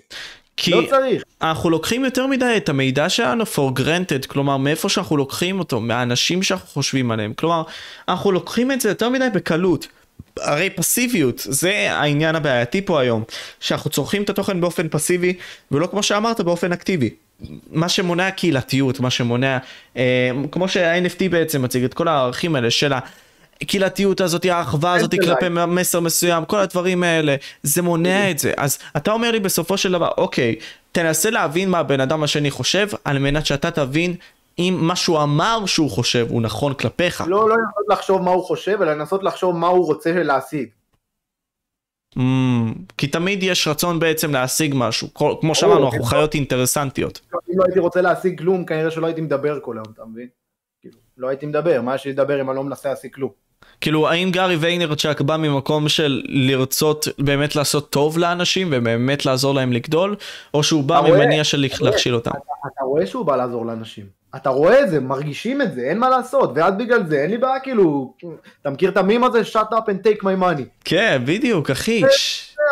כי 0.57 0.71
לא 0.71 0.81
צריך. 0.89 1.23
אנחנו 1.41 1.69
לוקחים 1.69 2.05
יותר 2.05 2.27
מדי 2.27 2.53
את 2.57 2.69
המידע 2.69 3.09
שלנו 3.09 3.43
for 3.43 3.79
granted, 3.79 4.27
כלומר 4.27 4.57
מאיפה 4.57 4.89
שאנחנו 4.89 5.17
לוקחים 5.17 5.59
אותו, 5.59 5.79
מהאנשים 5.79 6.43
שאנחנו 6.43 6.67
חושבים 6.67 7.11
עליהם, 7.11 7.33
כלומר 7.33 7.63
אנחנו 8.09 8.31
לוקחים 8.31 8.71
את 8.71 8.81
זה 8.81 8.89
יותר 8.89 9.09
מדי 9.09 9.27
בקלות. 9.33 9.87
הרי 10.39 10.69
פסיביות 10.69 11.41
זה 11.49 11.91
העניין 11.91 12.35
הבעייתי 12.35 12.81
פה 12.81 13.01
היום 13.01 13.23
שאנחנו 13.59 13.89
צורכים 13.89 14.23
את 14.23 14.29
התוכן 14.29 14.61
באופן 14.61 14.87
פסיבי 14.89 15.33
ולא 15.71 15.87
כמו 15.87 16.03
שאמרת 16.03 16.41
באופן 16.41 16.73
אקטיבי. 16.73 17.09
מה 17.71 17.89
שמונע 17.89 18.31
קהילתיות 18.31 18.99
מה 18.99 19.09
שמונע 19.09 19.57
אה, 19.97 20.31
כמו 20.51 20.67
שה-NFT 20.67 21.29
בעצם 21.31 21.61
מציג 21.61 21.83
את 21.83 21.93
כל 21.93 22.07
הערכים 22.07 22.55
האלה 22.55 22.71
של 22.71 22.93
הקהילתיות 23.61 24.21
הזאת 24.21 24.45
האחווה 24.45 24.93
הזאת 24.93 25.11
כלפי 25.11 25.45
מסר 25.49 25.99
מסוים 25.99 26.45
כל 26.45 26.59
הדברים 26.59 27.03
האלה 27.03 27.35
זה 27.63 27.81
מונע 27.81 28.31
את 28.31 28.39
זה. 28.39 28.53
אז 28.57 28.79
אתה 28.97 29.11
אומר 29.11 29.31
לי 29.31 29.39
בסופו 29.39 29.77
של 29.77 29.91
דבר 29.91 30.09
אוקיי 30.17 30.55
תנסה 30.91 31.29
להבין 31.29 31.69
מה 31.69 31.79
הבן 31.79 31.99
אדם 31.99 32.23
השני 32.23 32.51
חושב 32.51 32.87
על 33.05 33.19
מנת 33.19 33.45
שאתה 33.45 33.71
תבין 33.71 34.15
אם 34.59 34.77
מה 34.81 34.95
שהוא 34.95 35.23
אמר 35.23 35.65
שהוא 35.65 35.89
חושב 35.89 36.27
הוא 36.29 36.41
נכון 36.41 36.73
כלפיך. 36.73 37.21
לא, 37.27 37.49
לא 37.49 37.55
לנסות 37.55 37.85
לחשוב 37.89 38.21
מה 38.21 38.31
הוא 38.31 38.43
חושב, 38.43 38.81
אלא 38.81 38.93
לנסות 38.93 39.23
לחשוב 39.23 39.55
מה 39.55 39.67
הוא 39.67 39.85
רוצה 39.85 40.23
להשיג. 40.23 40.69
Mm, 42.15 42.19
כי 42.97 43.07
תמיד 43.07 43.43
יש 43.43 43.67
רצון 43.67 43.99
בעצם 43.99 44.33
להשיג 44.33 44.73
משהו, 44.77 45.07
כל, 45.13 45.35
כמו 45.41 45.55
שאמרנו, 45.55 45.85
אנחנו 45.85 46.03
חיות 46.03 46.33
אינטרסנטיות. 46.33 47.21
אם 47.33 47.57
לא 47.57 47.63
הייתי 47.65 47.79
רוצה 47.79 48.01
להשיג 48.01 48.39
כלום, 48.39 48.65
כנראה 48.65 48.91
שלא 48.91 49.05
הייתי 49.05 49.21
מדבר 49.21 49.59
כל 49.59 49.77
היום, 49.77 49.85
אתה 49.93 50.05
מבין? 50.05 50.27
כאילו, 50.81 50.97
לא 51.17 51.27
הייתי 51.27 51.45
מדבר, 51.45 51.81
מה 51.81 51.95
יש 51.95 52.05
לי 52.05 52.11
לדבר 52.11 52.41
אם 52.41 52.49
אני 52.49 52.55
לא 52.55 52.63
מנסה 52.63 52.89
להשיג 52.89 53.13
כלום? 53.13 53.29
כאילו, 53.81 54.09
האם 54.09 54.31
גארי 54.31 54.55
ויינרצ'ק 54.55 55.21
בא 55.21 55.37
ממקום 55.37 55.89
של 55.89 56.21
לרצות 56.25 57.07
באמת 57.19 57.55
לעשות 57.55 57.89
טוב 57.89 58.17
לאנשים 58.17 58.67
ובאמת 58.71 59.25
לעזור 59.25 59.55
להם 59.55 59.73
לגדול, 59.73 60.15
או 60.53 60.63
שהוא 60.63 60.83
בא? 60.83 61.01
ממניע 61.01 61.43
של? 61.43 61.65
להכשיל 61.81 62.15
אותם? 62.15 62.31
אתה, 62.31 62.39
אתה 62.73 62.83
רואה 62.83 63.07
שהוא 63.07 63.25
בא 63.25 63.35
לעזור 63.35 63.65
לאנשים. 63.65 64.20
אתה 64.35 64.49
רואה 64.49 64.81
את 64.81 64.89
זה, 64.89 64.99
מרגישים 64.99 65.61
את 65.61 65.73
זה, 65.73 65.81
אין 65.81 65.97
מה 65.97 66.09
לעשות, 66.09 66.51
ואז 66.55 66.73
בגלל 66.77 67.07
זה 67.07 67.21
אין 67.21 67.31
לי 67.31 67.37
בעיה, 67.37 67.59
כאילו, 67.59 68.13
אתה 68.61 68.69
מכיר 68.69 68.89
את 68.89 68.97
המים 68.97 69.23
הזה? 69.23 69.41
shut 69.41 69.73
up 69.73 69.85
and 69.87 70.07
take 70.07 70.21
my 70.21 70.41
money. 70.41 70.63
כן, 70.83 71.21
בדיוק, 71.25 71.69
אחי. 71.69 72.01
זה, 72.01 72.07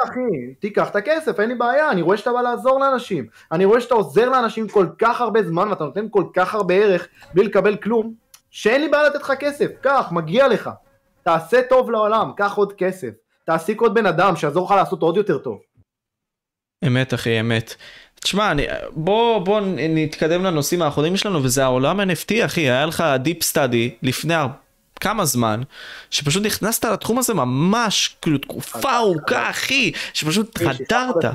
אחי, 0.06 0.53
תיקח 0.60 0.90
את 0.90 0.95
הכסף, 0.95 1.40
אין 1.40 1.49
לי 1.49 1.56
בעיה, 1.56 1.91
אני 1.91 2.02
רואה 2.02 2.18
שאתה 2.18 2.34
בא 2.34 2.41
לעזור 2.41 2.80
לאנשים. 2.80 3.27
אני 3.52 3.65
רואה 3.65 3.81
שאתה 3.81 3.95
עוזר 3.95 4.30
לאנשים 4.30 4.68
כל 4.68 4.88
כך 4.99 5.22
הרבה 5.22 5.44
זמן, 5.44 5.68
ואתה 5.69 5.84
נותן 5.84 6.06
כל 6.10 6.23
כך 6.34 6.56
הרבה 6.56 6.73
ערך, 6.73 7.07
בלי 7.34 7.44
לקבל 7.44 7.76
כלום. 7.76 8.14
שאין 8.52 8.81
לי 8.81 8.90
בעיה 8.90 9.03
לתת 9.03 9.22
לך 9.22 9.34
כסף, 9.40 9.68
קח, 9.81 10.07
מגיע 10.11 10.48
לך. 10.48 10.69
תעשה 11.23 11.61
טוב 11.69 11.91
לעולם, 11.91 12.31
קח 12.38 12.56
עוד 12.56 12.73
כסף. 12.73 13.10
תעסיק 13.45 13.81
עוד 13.81 13.94
בן 13.94 14.06
אדם 14.06 14.36
שיעזור 14.36 14.65
לך 14.65 14.72
לעשות 14.72 15.02
עוד 15.02 15.18
יותר 15.18 15.38
טוב. 15.38 15.60
אמת 16.88 17.14
אחי, 17.14 17.40
אמת. 17.40 17.76
תשמע, 18.21 18.51
אני, 18.51 18.65
בוא, 18.91 19.39
בוא 19.39 19.61
נתקדם 19.75 20.43
לנושאים 20.43 20.81
האחרונים 20.81 21.17
שלנו, 21.17 21.43
וזה 21.43 21.63
העולם 21.63 21.99
NFT, 21.99 22.45
אחי, 22.45 22.61
היה 22.61 22.85
לך 22.85 23.03
דיפ 23.19 23.43
סטאדי 23.43 23.89
לפני 24.01 24.33
כמה 24.99 25.25
זמן, 25.25 25.61
שפשוט 26.09 26.45
נכנסת 26.45 26.85
לתחום 26.85 27.17
הזה 27.17 27.33
ממש, 27.33 28.15
כאילו 28.21 28.37
תקופה 28.37 28.97
ארוכה, 28.97 29.49
אחי, 29.49 29.91
שפשוט 30.13 30.57
חדרת. 30.57 31.33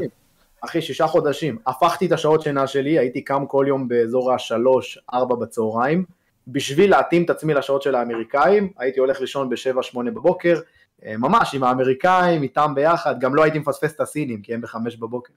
אחי, 0.61 0.83
שישה 0.83 1.07
חודשים. 1.07 1.59
הפכתי 1.67 2.07
את 2.07 2.13
השעות 2.13 2.43
שינה 2.43 2.67
שלי, 2.67 2.99
הייתי 2.99 3.21
קם 3.21 3.47
כל 3.47 3.65
יום 3.69 3.89
באזור 3.89 4.33
השלוש, 4.33 4.99
ארבע 5.15 5.35
בצהריים. 5.35 6.05
בשביל 6.49 6.91
להתאים 6.91 7.25
את 7.25 7.31
עצמי 7.31 7.55
לשעות 7.55 7.83
של 7.83 7.95
האמריקאים, 7.95 8.73
הייתי 8.79 9.01
הולך 9.01 9.21
לישון 9.21 9.51
בשבע, 9.51 9.83
שמונה 9.83 10.11
בבוקר, 10.11 10.61
ממש 11.19 11.55
עם 11.55 11.65
האמריקאים, 11.65 12.43
איתם 12.43 12.73
ביחד, 12.75 13.21
גם 13.21 13.35
לא 13.35 13.43
הייתי 13.43 13.59
מפספס 13.59 13.95
את 13.95 14.01
הסינים, 14.01 14.43
כי 14.43 14.55
הם 14.55 14.61
בחמש 14.61 14.97
בבוקר. 14.97 15.33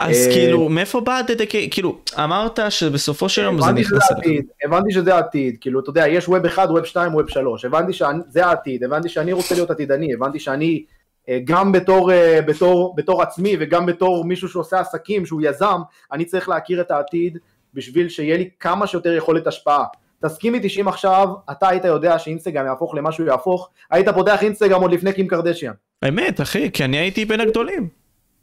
אז 0.00 0.16
אה, 0.16 0.32
כאילו, 0.32 0.68
מאיפה 0.68 1.00
בא 1.00 1.16
הדדק... 1.16 1.48
כאילו, 1.70 1.98
אמרת 2.24 2.58
שבסופו 2.68 3.28
של 3.28 3.42
יום 3.42 3.60
זה 3.62 3.72
נכנס 3.72 4.10
אליך. 4.12 4.44
הבנתי 4.64 4.92
שזה 4.92 5.14
העתיד, 5.14 5.56
כאילו, 5.60 5.80
אתה 5.80 5.90
יודע, 5.90 6.08
יש 6.08 6.28
ווב 6.28 6.46
1, 6.46 6.68
ווב 6.68 6.84
2, 6.84 7.14
ווב 7.14 7.28
3, 7.28 7.64
הבנתי 7.64 7.92
שזה 7.92 8.46
העתיד, 8.46 8.84
הבנתי 8.84 9.08
שאני 9.08 9.32
רוצה 9.32 9.54
להיות 9.54 9.70
עתידני, 9.70 10.14
הבנתי 10.14 10.38
שאני 10.38 10.84
אה, 11.28 11.38
גם 11.44 11.72
בתור, 11.72 12.10
בתור, 12.46 12.94
בתור 12.96 13.22
עצמי 13.22 13.56
וגם 13.60 13.86
בתור 13.86 14.24
מישהו 14.24 14.48
שעושה 14.48 14.80
עסקים, 14.80 15.26
שהוא 15.26 15.42
יזם, 15.44 15.80
אני 16.12 16.24
צריך 16.24 16.48
להכיר 16.48 16.80
את 16.80 16.90
העתיד 16.90 17.38
בשביל 17.74 18.08
שיהיה 18.08 18.36
לי 18.36 18.50
כמה 18.60 18.86
שיותר 18.86 19.12
יכולת 19.12 19.46
השפעה. 19.46 19.84
תסכים 20.24 20.54
איתי 20.54 20.68
שאם 20.68 20.88
עכשיו 20.88 21.28
אתה 21.50 21.68
היית 21.68 21.84
יודע 21.84 22.18
שאינסטגרם 22.18 22.66
יהפוך 22.66 22.94
למה 22.94 23.12
שהוא 23.12 23.26
יהפוך, 23.26 23.70
היית 23.90 24.08
פותח 24.08 24.42
אינסטגרם 24.42 24.82
עוד 24.82 24.92
לפני 24.92 25.12
קים 25.12 25.28
קרדשיאן. 25.28 25.72
אמת 26.08 26.40
אחי, 26.40 26.70
כי 26.72 26.84
אני 26.84 26.96
הייתי 26.96 27.24
בין 27.24 27.40
הגדולים. 27.40 27.88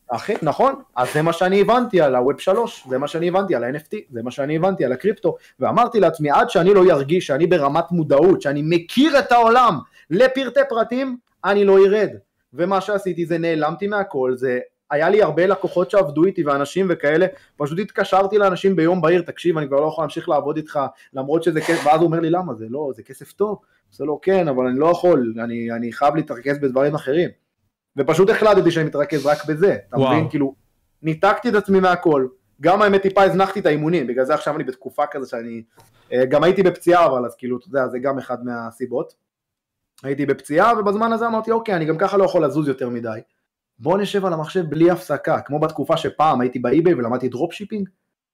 אחי, 0.08 0.34
נכון, 0.42 0.76
אז 0.96 1.14
זה 1.14 1.22
מה 1.22 1.34
שאני 1.34 1.62
הבנתי 1.62 2.02
על 2.02 2.16
הווב 2.16 2.40
3, 2.40 2.86
זה 2.90 2.98
מה 2.98 3.08
שאני 3.08 3.28
הבנתי 3.28 3.56
על 3.56 3.64
ה-NFT, 3.64 3.96
זה 4.10 4.24
מה 4.24 4.32
שאני 4.32 4.56
הבנתי 4.56 4.86
על 4.86 4.92
הקריפטו, 4.92 5.36
ואמרתי 5.60 6.00
לעצמי, 6.00 6.32
עד 6.32 6.50
שאני 6.50 6.74
לא 6.74 6.84
ארגיש 6.92 7.28
שאני 7.28 7.48
ברמת 7.48 7.92
מודעות, 7.92 8.42
שאני 8.42 8.62
מכיר 8.66 9.20
את 9.20 9.32
העולם 9.32 9.80
לפרטי 10.10 10.60
פרטים, 10.70 11.18
אני 11.46 11.66
לא 11.66 11.78
ארד. 11.86 12.10
ומה 12.54 12.82
שעשיתי 12.82 13.26
זה 13.26 13.38
נעלמתי 13.38 13.88
מהכל, 13.88 14.34
זה 14.36 14.60
היה 14.94 15.10
לי 15.10 15.24
הרבה 15.24 15.46
לקוחות 15.46 15.92
שעבדו 15.92 16.26
איתי 16.26 16.44
ואנשים 16.44 16.88
וכאלה, 16.90 17.26
פשוט 17.58 17.80
התקשרתי 17.80 18.38
לאנשים 18.38 18.76
ביום 18.76 19.02
בהיר, 19.02 19.22
תקשיב, 19.22 19.58
אני 19.58 19.68
כבר 19.68 19.80
לא 19.80 19.88
יכול 19.88 20.04
להמשיך 20.04 20.30
לעבוד 20.30 20.58
איתך, 20.58 20.80
למרות 21.14 21.44
שזה 21.44 21.62
כסף, 21.62 21.86
ואז 21.86 22.00
הוא 22.00 22.06
אומר 22.06 22.20
לי, 22.20 22.30
למה? 22.30 22.54
זה 22.54 22.66
לא, 22.70 22.92
זה 22.96 23.04
כסף 23.04 23.32
טוב. 23.32 23.60
זה 23.92 24.06
לא, 24.06 24.20
כן, 24.22 24.48
אבל 24.48 24.68
אני 24.68 24.80
לא 24.80 24.86
יכול, 24.86 25.34
אני, 25.44 25.72
אני 25.72 25.94
חייב 25.94 26.16
להתרכז 26.16 26.60
בדברים 26.60 26.96
אחרים. 26.96 27.30
ופשוט 27.98 28.30
החלטתי 28.30 28.72
שאני 28.72 28.86
מתרכז 28.86 29.26
רק 29.26 29.46
בזה, 29.46 29.78
אתה 29.90 29.98
מבין? 29.98 30.30
כאילו, 30.30 30.56
ניתקתי 31.02 31.50
את 31.50 31.56
עצמי 31.56 31.80
מהכל, 31.80 32.28
גם 32.62 32.82
האמת 32.82 33.02
טיפה 33.02 33.24
הזנחתי 33.24 33.60
את 33.60 33.66
האימונים, 33.66 34.08
בגלל 34.08 34.26
זה 34.26 34.34
עכשיו 34.34 34.56
אני 34.56 34.64
בתקופה 34.64 35.04
כזה 35.12 35.30
שאני, 35.30 35.64
אה, 36.14 36.26
גם 36.26 36.44
הייתי 36.44 36.64
בפציעה 36.64 37.06
אבל, 37.06 37.26
אז 37.26 37.36
כאילו, 37.36 37.58
אתה 37.58 37.68
יודע, 37.68 37.88
זה 37.88 38.00
גם 38.00 38.18
אחד 38.18 38.46
מהסיבות. 38.46 39.14
הייתי 40.04 40.26
בפציעה, 40.26 40.80
ובזמן 40.80 41.14
הזה 41.14 41.28
אמרתי, 41.28 41.52
אוקיי, 41.52 41.76
אני 41.76 41.86
גם 41.86 41.98
ככה 41.98 42.18
לא 42.18 42.24
יכול 42.24 42.46
לזוז 42.46 42.68
יותר 42.68 42.90
מדי. 42.90 43.20
בוא 43.80 43.98
נשב 43.98 44.26
על 44.26 44.34
המחשב 44.34 44.70
בלי 44.70 44.92
הפסקה, 44.92 45.42
כמו 45.42 45.60
בתקופה 45.60 45.98
שפעם 45.98 46.42
הייתי 46.42 46.60
ב-eBay 46.60 46.94
ולמדתי 46.94 47.30
dropshipping, 47.30 47.90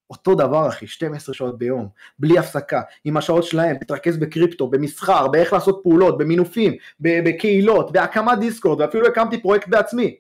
אותו 0.10 0.36
דבר 0.36 0.68
אחי, 0.68 0.88
12 0.88 1.36
שעות 1.36 1.58
ביום, 1.58 1.88
בלי 2.20 2.40
הפסקה, 2.40 2.82
עם 3.06 3.18
השעות 3.18 3.44
שלהם, 3.44 3.78
תתרכז 3.78 4.18
בקריפטו, 4.18 4.68
במסחר, 4.68 5.28
באיך 5.28 5.54
לעשות 5.54 5.80
פעולות, 5.84 6.18
במינופים, 6.18 6.74
בקהילות, 7.00 7.92
בהקמת 7.92 8.40
דיסקורד, 8.40 8.82
ואפילו 8.82 9.08
הקמתי 9.08 9.42
פרויקט 9.42 9.68
בעצמי, 9.68 10.16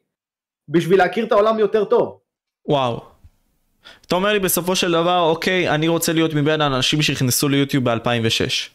בשביל 0.69 0.97
להכיר 0.97 1.25
את 1.25 1.31
העולם 1.31 1.59
יותר 1.59 1.85
טוב. 1.85 2.19
וואו. 2.67 3.01
אתה 4.05 4.15
אומר 4.15 4.33
לי 4.33 4.39
בסופו 4.39 4.75
של 4.75 4.91
דבר, 4.91 5.19
אוקיי, 5.21 5.69
אני 5.69 5.87
רוצה 5.87 6.13
להיות 6.13 6.33
מבין 6.33 6.61
האנשים 6.61 7.01
שנכנסו 7.01 7.49
ליוטיוב 7.49 7.89
ב-2006. 7.89 8.69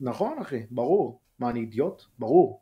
נכון 0.00 0.38
אחי, 0.42 0.62
ברור. 0.70 1.20
מה, 1.38 1.50
אני 1.50 1.60
אידיוט? 1.60 2.02
ברור. 2.18 2.60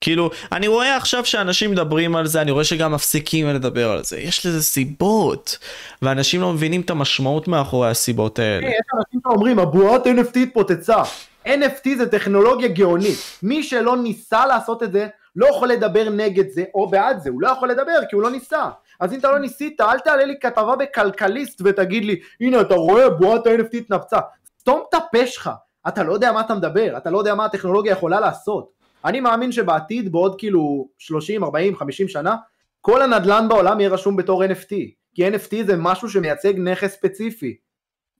כאילו, 0.00 0.30
אני 0.52 0.68
רואה 0.68 0.96
עכשיו 0.96 1.24
שאנשים 1.24 1.70
מדברים 1.70 2.16
על 2.16 2.26
זה, 2.26 2.42
אני 2.42 2.50
רואה 2.50 2.64
שגם 2.64 2.92
מפסיקים 2.92 3.48
לדבר 3.48 3.90
על 3.90 4.04
זה. 4.04 4.18
יש 4.18 4.46
לזה 4.46 4.62
סיבות, 4.62 5.58
ואנשים 6.02 6.40
לא 6.40 6.52
מבינים 6.52 6.80
את 6.80 6.90
המשמעות 6.90 7.48
מאחורי 7.48 7.90
הסיבות 7.90 8.38
האלה. 8.38 8.66
יש 8.66 8.74
אנשים 8.96 9.20
שאומרים, 9.28 9.58
הבועת 9.58 10.06
NFT 10.06 10.38
התפוצצה. 10.42 11.02
NFT 11.46 11.88
זה 11.98 12.10
טכנולוגיה 12.10 12.68
גאונית. 12.68 13.18
מי 13.42 13.62
שלא 13.62 13.96
ניסה 13.96 14.46
לעשות 14.46 14.82
את 14.82 14.92
זה, 14.92 15.08
לא 15.36 15.46
יכול 15.46 15.68
לדבר 15.68 16.08
נגד 16.10 16.48
זה 16.50 16.64
או 16.74 16.90
בעד 16.90 17.18
זה, 17.18 17.30
הוא 17.30 17.42
לא 17.42 17.48
יכול 17.48 17.70
לדבר 17.70 17.98
כי 18.10 18.16
הוא 18.16 18.22
לא 18.22 18.30
ניסה. 18.30 18.68
אז 19.00 19.12
אם 19.12 19.18
אתה 19.18 19.30
לא 19.30 19.38
ניסית, 19.38 19.80
אל 19.80 19.98
תעלה 19.98 20.24
לי 20.24 20.34
כתבה 20.40 20.76
בכלכליסט 20.76 21.60
ותגיד 21.64 22.04
לי, 22.04 22.20
הנה 22.40 22.60
אתה 22.60 22.74
רואה, 22.74 23.10
בועת 23.10 23.46
ה-NFT 23.46 23.76
התנפצה. 23.76 24.18
סתום 24.60 24.82
את 24.88 24.94
הפה 24.94 25.26
שלך, 25.26 25.50
אתה 25.88 26.02
לא 26.02 26.12
יודע 26.12 26.32
מה 26.32 26.40
אתה 26.40 26.54
מדבר, 26.54 26.96
אתה 26.96 27.10
לא 27.10 27.18
יודע 27.18 27.34
מה 27.34 27.44
הטכנולוגיה 27.44 27.92
יכולה 27.92 28.20
לעשות. 28.20 28.77
אני 29.04 29.20
מאמין 29.20 29.52
שבעתיד, 29.52 30.12
בעוד 30.12 30.38
כאילו 30.38 30.88
30, 30.98 31.44
40, 31.44 31.76
50 31.76 32.08
שנה, 32.08 32.36
כל 32.80 33.02
הנדלן 33.02 33.48
בעולם 33.48 33.80
יהיה 33.80 33.90
רשום 33.90 34.16
בתור 34.16 34.44
NFT, 34.44 34.74
כי 35.14 35.28
NFT 35.28 35.66
זה 35.66 35.76
משהו 35.76 36.10
שמייצג 36.10 36.58
נכס 36.58 36.92
ספציפי. 36.94 37.56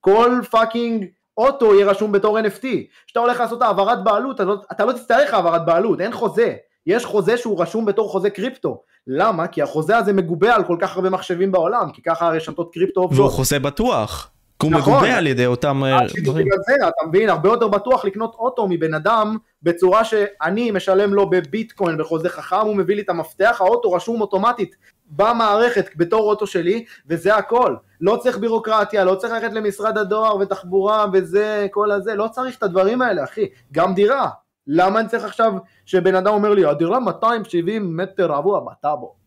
כל 0.00 0.40
fucking 0.50 1.06
אוטו 1.36 1.74
יהיה 1.74 1.86
רשום 1.86 2.12
בתור 2.12 2.38
NFT. 2.38 2.66
כשאתה 3.06 3.20
הולך 3.20 3.40
לעשות 3.40 3.62
העברת 3.62 4.04
בעלות, 4.04 4.36
אתה 4.36 4.44
לא, 4.44 4.56
אתה 4.72 4.84
לא 4.84 4.92
תצטרך 4.92 5.34
העברת 5.34 5.66
בעלות, 5.66 6.00
אין 6.00 6.12
חוזה. 6.12 6.54
יש 6.86 7.04
חוזה 7.04 7.36
שהוא 7.36 7.62
רשום 7.62 7.84
בתור 7.84 8.08
חוזה 8.08 8.30
קריפטו. 8.30 8.82
למה? 9.06 9.46
כי 9.46 9.62
החוזה 9.62 9.96
הזה 9.96 10.12
מגובה 10.12 10.54
על 10.54 10.64
כל 10.64 10.76
כך 10.80 10.96
הרבה 10.96 11.10
מחשבים 11.10 11.52
בעולם, 11.52 11.90
כי 11.92 12.02
ככה 12.02 12.26
הרשתות 12.26 12.74
קריפטו 12.74 13.00
עובדות. 13.00 13.20
והוא 13.20 13.30
חוזה 13.30 13.58
בטוח. 13.58 14.30
הוא 14.62 14.70
נכון. 14.70 14.92
מגובה 14.92 15.16
על 15.16 15.26
ידי 15.26 15.46
אותם 15.46 15.84
אה, 15.84 15.98
דברים. 16.24 16.46
בגלל 16.46 16.58
זה, 16.66 16.88
אתה 16.88 17.06
מבין, 17.08 17.28
הרבה 17.28 17.48
יותר 17.48 17.68
בטוח 17.68 18.04
לקנות 18.04 18.34
אוטו 18.34 18.66
מבן 18.68 18.94
אדם 18.94 19.36
בצורה 19.62 20.04
שאני 20.04 20.70
משלם 20.70 21.14
לו 21.14 21.30
בביטקוין 21.30 21.98
בחוזה 21.98 22.28
חכם, 22.28 22.56
הוא 22.56 22.76
מביא 22.76 22.96
לי 22.96 23.02
את 23.02 23.08
המפתח, 23.08 23.56
האוטו 23.60 23.92
רשום 23.92 24.20
אוטומטית 24.20 24.76
במערכת 25.10 25.90
בתור 25.96 26.30
אוטו 26.30 26.46
שלי, 26.46 26.84
וזה 27.06 27.36
הכל. 27.36 27.76
לא 28.00 28.16
צריך 28.16 28.38
בירוקרטיה, 28.38 29.04
לא 29.04 29.14
צריך 29.14 29.32
ללכת 29.32 29.52
למשרד 29.52 29.98
הדואר 29.98 30.36
ותחבורה 30.36 31.06
וזה, 31.12 31.66
כל 31.70 31.90
הזה, 31.90 32.14
לא 32.14 32.28
צריך 32.32 32.58
את 32.58 32.62
הדברים 32.62 33.02
האלה, 33.02 33.24
אחי. 33.24 33.46
גם 33.72 33.94
דירה. 33.94 34.28
למה 34.66 35.00
אני 35.00 35.08
צריך 35.08 35.24
עכשיו 35.24 35.52
שבן 35.86 36.14
אדם 36.14 36.34
אומר 36.34 36.54
לי, 36.54 36.64
הדירה 36.64 37.00
270 37.00 37.96
מטר 37.96 38.26
רבוע 38.26 38.60
בטאבו. 38.60 39.17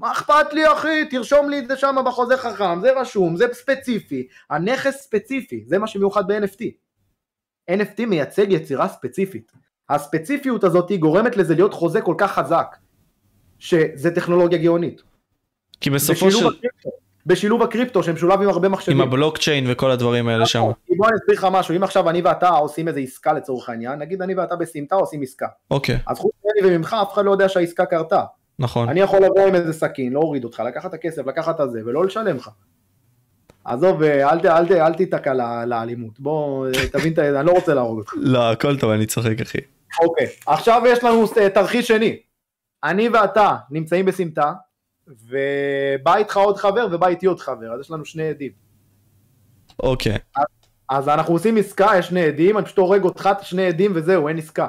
מה 0.00 0.12
אכפת 0.12 0.52
לי 0.52 0.72
אחי, 0.72 1.04
תרשום 1.10 1.48
לי 1.48 1.58
את 1.58 1.68
זה 1.68 1.76
שם 1.76 1.96
בחוזה 2.06 2.36
חכם, 2.36 2.80
זה 2.80 3.00
רשום, 3.00 3.36
זה 3.36 3.46
ספציפי, 3.52 4.26
הנכס 4.50 4.96
ספציפי, 4.96 5.64
זה 5.66 5.78
מה 5.78 5.86
שמיוחד 5.86 6.26
ב-NFT. 6.26 6.64
NFT 7.70 8.06
מייצג 8.06 8.46
יצירה 8.48 8.88
ספציפית. 8.88 9.52
הספציפיות 9.88 10.64
הזאת 10.64 10.92
גורמת 10.92 11.36
לזה 11.36 11.54
להיות 11.54 11.74
חוזה 11.74 12.00
כל 12.00 12.14
כך 12.18 12.32
חזק, 12.32 12.76
שזה 13.58 14.10
טכנולוגיה 14.14 14.58
גאונית. 14.58 15.02
כי 15.80 15.90
בסופו 15.90 16.30
של... 16.30 16.46
הקריפטו, 16.46 16.90
בשילוב 17.26 17.62
הקריפטו 17.62 18.02
שמשולב 18.02 18.42
עם 18.42 18.48
הרבה 18.48 18.68
מחשבים. 18.68 19.00
עם 19.00 19.08
הבלוקצ'יין 19.08 19.64
וכל 19.68 19.90
הדברים 19.90 20.28
האלה 20.28 20.46
שם. 20.46 20.60
בוא 20.96 21.08
אני 21.08 21.16
אסביר 21.16 21.36
לך 21.36 21.48
משהו, 21.52 21.76
אם 21.76 21.82
עכשיו 21.82 22.10
אני 22.10 22.22
ואתה 22.22 22.48
עושים 22.48 22.88
איזה 22.88 23.00
עסקה 23.00 23.32
לצורך 23.32 23.68
העניין, 23.68 23.98
נגיד 23.98 24.22
אני 24.22 24.34
ואתה 24.34 24.56
בסמטה 24.56 24.94
עושים 24.94 25.22
עסקה. 25.22 25.46
אוקיי. 25.70 25.98
אז 26.06 26.18
חוץ 26.18 26.32
ממני 26.44 26.76
וממך 26.76 26.96
אף 27.02 27.12
אחד 27.12 27.24
לא 27.24 27.30
יודע 27.30 27.48
שהעסקה 27.48 27.86
קרתה. 27.86 28.24
נכון. 28.60 28.88
אני 28.88 29.00
יכול 29.00 29.18
לבוא 29.18 29.46
עם 29.48 29.54
איזה 29.54 29.72
סכין, 29.72 30.12
להוריד 30.12 30.44
אותך, 30.44 30.62
לקחת 30.66 30.88
את 30.88 30.94
הכסף, 30.94 31.26
לקחת 31.26 31.60
את 31.60 31.70
זה, 31.70 31.80
ולא 31.86 32.04
לשלם 32.04 32.36
לך. 32.36 32.50
עזוב, 33.64 34.02
אל, 34.02 34.22
אל, 34.22 34.48
אל, 34.48 34.72
אל 34.72 34.94
תיתקע 34.94 35.34
לאלימות, 35.66 36.20
בוא 36.20 36.66
תבין, 36.92 37.14
אני 37.18 37.46
לא 37.46 37.52
רוצה 37.52 37.74
להרוג 37.74 37.98
אותך. 37.98 38.12
לא, 38.16 38.50
הכל 38.50 38.78
טוב, 38.78 38.90
אני 38.90 39.06
צוחק 39.06 39.40
אחי. 39.40 39.58
אוקיי, 40.02 40.26
עכשיו 40.46 40.82
יש 40.86 41.04
לנו 41.04 41.26
תרחיש 41.54 41.88
שני. 41.88 42.16
אני 42.84 43.08
ואתה 43.08 43.56
נמצאים 43.70 44.04
בסמטה, 44.06 44.52
ובא 45.08 46.16
איתך 46.16 46.36
עוד 46.36 46.56
חבר 46.56 46.88
ובא 46.92 47.06
איתי 47.06 47.26
עוד 47.26 47.40
חבר, 47.40 47.72
אז 47.74 47.80
יש 47.80 47.90
לנו 47.90 48.04
שני 48.04 48.28
עדים. 48.28 48.52
אוקיי. 49.82 50.18
אז, 50.36 50.44
אז 50.88 51.08
אנחנו 51.08 51.34
עושים 51.34 51.56
עסקה, 51.56 51.90
יש 51.98 52.08
שני 52.08 52.24
עדים, 52.24 52.58
אני 52.58 52.64
פשוט 52.64 52.78
הורג 52.78 53.04
אותך, 53.04 53.28
שני 53.42 53.66
עדים 53.66 53.92
וזהו, 53.94 54.28
אין 54.28 54.38
עסקה. 54.38 54.68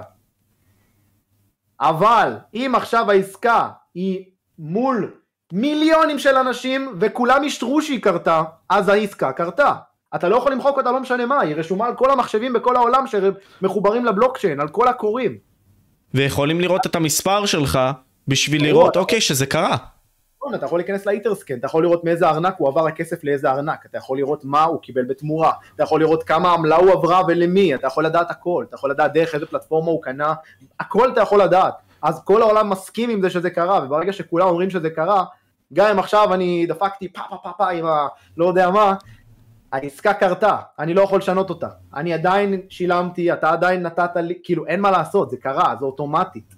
אבל 1.81 2.37
אם 2.53 2.73
עכשיו 2.75 3.11
העסקה 3.11 3.69
היא 3.95 4.25
מול 4.59 5.13
מיליונים 5.53 6.19
של 6.19 6.35
אנשים 6.35 6.95
וכולם 6.99 7.43
אישרו 7.43 7.81
שהיא 7.81 8.01
קרתה, 8.01 8.43
אז 8.69 8.89
העסקה 8.89 9.31
קרתה. 9.31 9.73
אתה 10.15 10.29
לא 10.29 10.35
יכול 10.35 10.51
למחוק 10.51 10.77
אותה 10.77 10.91
לא 10.91 10.99
משנה 10.99 11.25
מה, 11.25 11.41
היא 11.41 11.55
רשומה 11.55 11.87
על 11.87 11.95
כל 11.95 12.11
המחשבים 12.11 12.53
בכל 12.53 12.75
העולם 12.75 13.05
שמחוברים 13.07 14.05
לבלוקצ'יין, 14.05 14.59
על 14.59 14.67
כל 14.67 14.87
הקוראים. 14.87 15.37
ויכולים 16.13 16.61
לראות 16.61 16.85
את 16.85 16.95
המספר 16.95 17.45
שלך 17.45 17.79
בשביל 18.27 18.63
לראות, 18.63 18.97
אוקיי, 18.97 19.21
שזה 19.21 19.45
קרה. 19.45 19.77
נכון, 20.37 20.55
אתה 20.55 20.65
יכול 20.65 20.79
להיכנס 20.79 21.05
לאיטרסקן, 21.05 21.57
אתה 21.57 21.65
יכול 21.65 21.83
לראות 21.83 22.03
מאיזה 22.03 22.29
ארנק 22.29 22.55
הוא 22.57 22.67
עבר 22.67 22.87
הכסף 22.87 23.23
לאיזה 23.23 23.51
ארנק, 23.51 23.85
אתה 23.85 23.97
יכול 23.97 24.17
לראות 24.17 24.45
מה 24.45 24.63
הוא 24.63 24.81
קיבל 24.81 25.03
בתמורה, 25.03 25.51
אתה 25.75 25.83
יכול 25.83 25.99
לראות 25.99 26.23
כמה 26.23 26.53
עמלה 26.53 26.75
הוא 26.75 26.91
עברה 26.91 27.21
ולמי, 27.27 27.75
אתה 27.75 27.87
יכול 27.87 28.05
לדעת 28.05 28.31
הכל, 28.31 28.65
אתה 28.67 28.75
יכול 28.75 28.91
לדעת 28.91 29.13
דרך 29.13 29.35
איזה 29.35 29.45
פלטפורמה 29.45 29.91
הוא 29.91 30.03
קנה, 30.03 30.33
הכל 30.79 31.11
אתה 31.11 31.21
יכול 31.21 31.41
לדעת. 31.41 31.73
אז 32.01 32.21
כל 32.23 32.41
העולם 32.41 32.69
מסכים 32.69 33.09
עם 33.09 33.21
זה 33.21 33.29
שזה 33.29 33.49
קרה, 33.49 33.83
וברגע 33.85 34.13
שכולם 34.13 34.47
אומרים 34.47 34.69
שזה 34.69 34.89
קרה, 34.89 35.23
גם 35.73 35.87
אם 35.87 35.99
עכשיו 35.99 36.33
אני 36.33 36.65
דפקתי 36.65 37.13
פה 37.13 37.21
פה 37.29 37.37
פה 37.43 37.49
פה 37.57 37.69
עם 37.69 37.85
ה... 37.85 38.07
לא 38.37 38.45
יודע 38.45 38.69
מה, 38.69 38.93
העסקה 39.71 40.13
קרתה, 40.13 40.57
אני 40.79 40.93
לא 40.93 41.01
יכול 41.01 41.19
לשנות 41.19 41.49
אותה. 41.49 41.67
אני 41.95 42.13
עדיין 42.13 42.61
שילמתי, 42.69 43.33
אתה 43.33 43.49
עדיין 43.49 43.83
נתת 43.83 44.15
לי, 44.15 44.33
כאילו 44.43 44.67
אין 44.67 44.79
מה 44.79 44.91
לעשות, 44.91 45.29
זה 45.29 45.37
קרה, 45.37 45.75
זה 45.79 45.85
אוטומטית. 45.85 46.55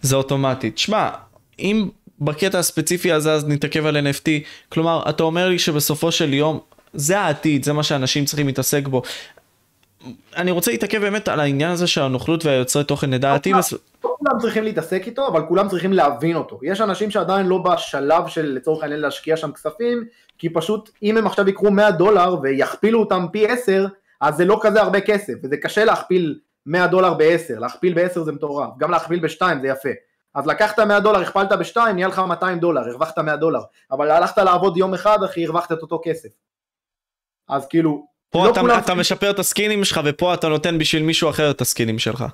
זה 0.00 0.16
אוטומטית. 0.16 0.78
שמע, 0.78 1.10
אם 1.58 1.88
בקטע 2.20 2.58
הספציפי 2.58 3.12
הזה 3.12 3.32
אז 3.32 3.48
נתעכב 3.48 3.86
על 3.86 3.96
NFT, 3.96 4.28
כלומר, 4.68 5.02
אתה 5.08 5.22
אומר 5.22 5.48
לי 5.48 5.58
שבסופו 5.58 6.12
של 6.12 6.34
יום, 6.34 6.60
זה 6.92 7.20
העתיד, 7.20 7.64
זה 7.64 7.72
מה 7.72 7.82
שאנשים 7.82 8.24
צריכים 8.24 8.46
להתעסק 8.46 8.88
בו. 8.88 9.02
אני 10.36 10.50
רוצה 10.50 10.70
להתעכב 10.70 10.98
באמת 10.98 11.28
על 11.28 11.40
העניין 11.40 11.70
הזה 11.70 11.86
של 11.86 12.02
הנוכלות 12.02 12.44
והיוצרי 12.44 12.84
תוכן 12.84 13.10
לדעתי. 13.10 13.52
לא 13.52 13.60
כולם 14.00 14.40
צריכים 14.40 14.64
להתעסק 14.64 15.02
איתו, 15.06 15.28
אבל 15.28 15.42
כולם 15.48 15.68
צריכים 15.68 15.92
להבין 15.92 16.36
אותו. 16.36 16.58
יש 16.62 16.80
אנשים 16.80 17.10
שעדיין 17.10 17.46
לא 17.46 17.58
בשלב 17.58 18.26
של 18.26 18.46
לצורך 18.46 18.82
העניין 18.82 19.00
להשקיע 19.00 19.36
שם 19.36 19.52
כספים, 19.52 20.04
כי 20.38 20.48
פשוט 20.48 20.90
אם 21.02 21.16
הם 21.16 21.26
עכשיו 21.26 21.48
יקחו 21.48 21.70
100 21.70 21.90
דולר 21.90 22.36
ויכפילו 22.42 23.00
אותם 23.00 23.26
פי 23.32 23.46
10, 23.46 23.86
אז 24.20 24.36
זה 24.36 24.44
לא 24.44 24.58
כזה 24.62 24.82
הרבה 24.82 25.00
כסף, 25.00 25.34
וזה 25.42 25.56
קשה 25.56 25.84
להכפיל 25.84 26.38
100 26.66 26.86
דולר 26.86 27.14
ב-10, 27.14 27.58
להכפיל 27.58 27.94
ב-10 27.94 28.20
זה 28.20 28.32
מטורף, 28.32 28.70
גם 28.78 28.90
להכפיל 28.90 29.20
ב-2 29.20 29.42
זה 29.60 29.68
יפה. 29.68 29.88
אז 30.34 30.46
לקחת 30.46 30.80
100 30.80 31.00
דולר, 31.00 31.20
הכפלת 31.20 31.52
ב-2, 31.52 31.80
נהיה 31.94 32.08
לך 32.08 32.18
200 32.18 32.58
דולר, 32.58 32.80
הרווחת 32.80 33.18
100 33.18 33.36
דולר, 33.36 33.60
אבל 33.90 34.10
הלכת 34.10 34.38
לעבוד 34.38 34.76
יום 34.76 34.94
אחד, 34.94 35.18
אחי, 35.24 35.46
הרווחת 35.46 35.72
את 35.72 35.82
אותו 35.82 36.00
כסף. 36.04 36.28
אז 37.48 37.66
כאילו, 37.66 38.06
פה 38.36 38.46
לא 38.46 38.50
אתה, 38.50 38.60
אתה 38.60 38.80
צריכים... 38.80 39.00
משפר 39.00 39.30
את 39.30 39.38
הסקינים 39.38 39.84
שלך, 39.84 40.00
ופה 40.04 40.34
אתה 40.34 40.48
נותן 40.48 40.78
בשביל 40.78 41.02
מישהו 41.02 41.30
אחר 41.30 41.50
את 41.50 41.60
הסקינים 41.60 41.98
שלך. 41.98 42.24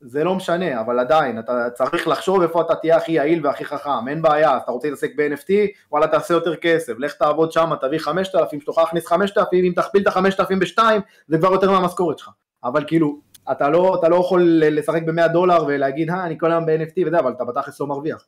זה 0.00 0.24
לא 0.24 0.34
משנה, 0.34 0.80
אבל 0.80 0.98
עדיין, 0.98 1.38
אתה 1.38 1.52
צריך 1.74 2.08
לחשוב 2.08 2.42
איפה 2.42 2.60
אתה 2.60 2.74
תהיה 2.74 2.96
הכי 2.96 3.12
יעיל 3.12 3.46
והכי 3.46 3.64
חכם, 3.64 4.08
אין 4.08 4.22
בעיה, 4.22 4.56
אתה 4.56 4.72
רוצה 4.72 4.88
להתעסק 4.88 5.10
ב-NFT, 5.16 5.52
וואלה 5.92 6.06
תעשה 6.06 6.34
יותר 6.34 6.56
כסף, 6.56 6.92
לך 6.98 7.12
תעבוד 7.12 7.52
שם, 7.52 7.70
תביא 7.80 7.98
5,000, 7.98 8.60
שתוכל 8.60 8.80
להכניס 8.80 9.06
5,000, 9.06 9.64
אם 9.64 9.72
תכפיל 9.76 10.02
את 10.02 10.06
ה-5,000 10.06 10.54
ב-2, 10.58 10.82
זה 11.28 11.38
כבר 11.38 11.52
יותר 11.52 11.70
מהמשכורת 11.70 12.18
שלך. 12.18 12.28
אבל 12.64 12.84
כאילו, 12.86 13.18
אתה 13.52 13.68
לא, 13.68 13.96
אתה 14.00 14.08
לא 14.08 14.16
יכול 14.16 14.52
לשחק 14.56 15.02
ב-100 15.02 15.28
דולר 15.28 15.64
ולהגיד, 15.66 16.10
אה, 16.10 16.24
אני 16.26 16.38
כל 16.38 16.52
היום 16.52 16.66
ב-NFT 16.66 17.06
וזה, 17.06 17.18
אבל 17.18 17.32
אתה 17.32 17.44
בתכלס 17.44 17.80
לא 17.80 17.86
מרוויח. 17.86 18.24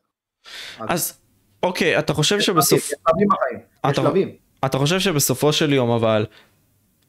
אז, 0.80 0.88
אז 0.88 1.18
אוקיי, 1.62 1.98
אתה 1.98 2.14
חושב 2.14 2.40
שבסוף... 2.40 2.78
יש 2.78 2.94
שלבים 3.08 3.28
בחיים, 3.28 3.60
יש 3.90 3.96
שלבים. 3.96 4.28
אתה 4.64 4.78
חושב 4.78 5.00
שבסופו 5.00 5.52
של 5.52 5.72
יום 5.72 5.90
אבל, 5.90 6.26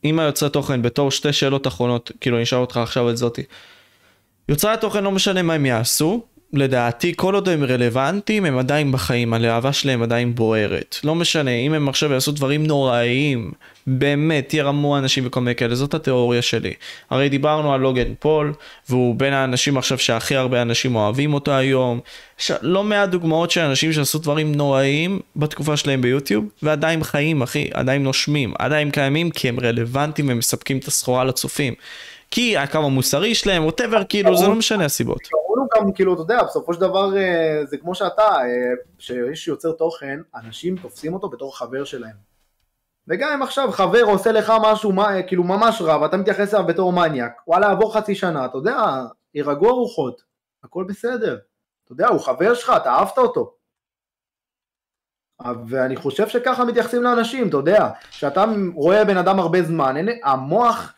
אם 0.06 0.20
היוצרי 0.20 0.50
תוכן 0.50 0.82
בתור 0.82 1.12
שתי 1.12 1.34
שאלות 1.34 1.68
אחרונות, 1.68 2.12
כאילו 2.22 2.38
אני 2.38 2.44
אשאל 2.44 2.60
אותך 2.60 2.78
עכשיו 2.78 3.10
את 3.10 3.18
זאתי. 3.18 3.44
יוצרי 4.50 4.72
התוכן 4.72 5.04
לא 5.04 5.12
משנה 5.12 5.42
מה 5.42 5.54
הם 5.54 5.66
יעשו, 5.66 6.26
לדעתי 6.54 7.14
כל 7.16 7.36
עוד 7.36 7.50
הם 7.50 7.64
רלוונטיים 7.64 8.46
הם 8.46 8.58
עדיין 8.58 8.92
בחיים, 8.92 9.34
הלהבה 9.34 9.74
שלהם 9.74 10.04
עדיין 10.04 10.36
בוערת. 10.36 10.98
לא 11.04 11.16
משנה, 11.16 11.52
אם 11.52 11.74
הם 11.74 11.90
עכשיו 11.90 12.14
יעשו 12.14 12.32
דברים 12.32 12.66
נוראיים, 12.66 13.52
באמת 13.88 14.54
ירמו 14.54 14.98
אנשים 14.98 15.24
וכל 15.28 15.40
מיני 15.40 15.56
כאלה, 15.56 15.76
זאת 15.76 15.94
התיאוריה 15.94 16.42
שלי. 16.42 16.74
הרי 17.10 17.30
דיברנו 17.30 17.74
על 17.74 17.80
לוגן 17.80 18.14
פול, 18.20 18.54
והוא 18.90 19.16
בין 19.16 19.34
האנשים 19.34 19.78
עכשיו 19.78 19.98
שהכי 19.98 20.36
הרבה 20.36 20.62
אנשים 20.62 20.96
אוהבים 20.96 21.34
אותו 21.34 21.52
היום. 21.52 22.00
יש 22.40 22.52
לא 22.62 22.84
מעט 22.84 23.10
דוגמאות 23.10 23.52
של 23.52 23.62
אנשים 23.62 23.94
שעשו 23.94 24.20
דברים 24.20 24.56
נוראיים 24.56 25.20
בתקופה 25.36 25.78
שלהם 25.78 26.02
ביוטיוב, 26.02 26.46
ועדיין 26.64 27.04
חיים 27.04 27.42
אחי, 27.42 27.70
עדיין 27.74 28.04
נושמים, 28.04 28.54
עדיין 28.60 28.92
קיימים 28.92 29.32
כי 29.32 29.50
הם 29.50 29.60
רלוונטיים 29.60 30.28
ומספקים 30.32 30.78
את 30.78 30.86
הסחורה 30.86 31.24
לצופים. 31.24 31.74
כי 32.32 32.58
הקו 32.58 32.78
המוסרי 32.78 33.36
שלהם, 33.36 33.66
ווטאבר, 33.66 34.04
כאילו 34.10 34.38
זה 34.38 34.48
לא 34.48 34.56
משנה 34.56 34.86
הסיבות. 34.86 35.43
הוא 35.64 35.82
גם 35.82 35.92
כאילו, 35.92 36.14
אתה 36.14 36.22
יודע, 36.22 36.44
בסופו 36.44 36.74
של 36.74 36.82
דבר 36.82 37.18
אה, 37.18 37.62
זה 37.66 37.78
כמו 37.78 37.96
שאתה, 37.96 38.38
כשיש 38.98 39.48
אה, 39.48 39.54
יוצר 39.54 39.72
תוכן, 39.72 40.20
אנשים 40.36 40.78
תופסים 40.78 41.14
אותו 41.14 41.30
בתור 41.30 41.58
חבר 41.58 41.84
שלהם. 41.84 42.16
וגם 43.08 43.32
אם 43.34 43.44
עכשיו 43.44 43.72
חבר 43.72 44.02
עושה 44.04 44.32
לך 44.32 44.54
משהו 44.62 44.92
מה, 44.92 45.24
כאילו 45.28 45.44
ממש 45.44 45.82
רע, 45.82 46.02
ואתה 46.02 46.18
מתייחס 46.18 46.54
אליו 46.54 46.68
בתור 46.68 46.94
מניאק, 46.94 47.42
וואלה, 47.48 47.72
עבור 47.72 47.94
חצי 47.94 48.16
שנה, 48.16 48.46
אתה 48.46 48.58
יודע, 48.58 48.78
יירגעו 49.34 49.70
הרוחות, 49.70 50.22
הכל 50.64 50.84
בסדר. 50.88 51.38
אתה 51.84 51.92
יודע, 51.92 52.08
הוא 52.08 52.20
חבר 52.20 52.54
שלך, 52.54 52.74
אתה 52.78 52.90
אהבת 52.90 53.18
אותו. 53.18 53.54
ואני 55.68 55.96
חושב 55.96 56.28
שככה 56.28 56.66
מתייחסים 56.66 57.04
לאנשים, 57.04 57.50
אתה 57.50 57.58
יודע, 57.58 57.90
כשאתה 58.10 58.46
רואה 58.76 59.06
בן 59.06 59.18
אדם 59.18 59.40
הרבה 59.40 59.64
זמן, 59.64 59.96
המוח 60.24 60.94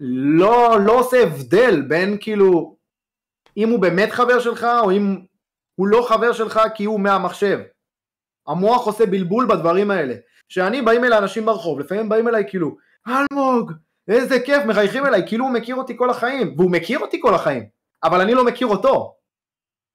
לא, 0.00 0.80
לא 0.80 1.00
עושה 1.00 1.22
הבדל 1.22 1.82
בין 1.82 2.16
כאילו, 2.20 2.76
אם 3.56 3.68
הוא 3.68 3.80
באמת 3.80 4.12
חבר 4.12 4.40
שלך, 4.40 4.66
או 4.84 4.90
אם 4.90 5.18
הוא 5.74 5.88
לא 5.88 6.06
חבר 6.08 6.32
שלך 6.32 6.60
כי 6.74 6.84
הוא 6.84 7.00
מהמחשב. 7.00 7.58
המוח 8.46 8.86
עושה 8.86 9.06
בלבול 9.06 9.48
בדברים 9.48 9.90
האלה. 9.90 10.14
כשאני 10.48 10.82
באים 10.82 11.04
אל 11.04 11.12
האנשים 11.12 11.46
ברחוב, 11.46 11.80
לפעמים 11.80 12.08
באים 12.08 12.28
אליי 12.28 12.44
כאילו, 12.48 12.76
אלמוג, 13.08 13.72
איזה 14.08 14.40
כיף, 14.40 14.64
מחייכים 14.68 15.06
אליי, 15.06 15.22
כאילו 15.28 15.44
הוא 15.44 15.52
מכיר 15.52 15.76
אותי 15.76 15.96
כל 15.96 16.10
החיים, 16.10 16.54
והוא 16.56 16.70
מכיר 16.70 16.98
אותי 16.98 17.20
כל 17.22 17.34
החיים, 17.34 17.68
אבל 18.04 18.20
אני 18.20 18.34
לא 18.34 18.44
מכיר 18.44 18.66
אותו. 18.66 19.16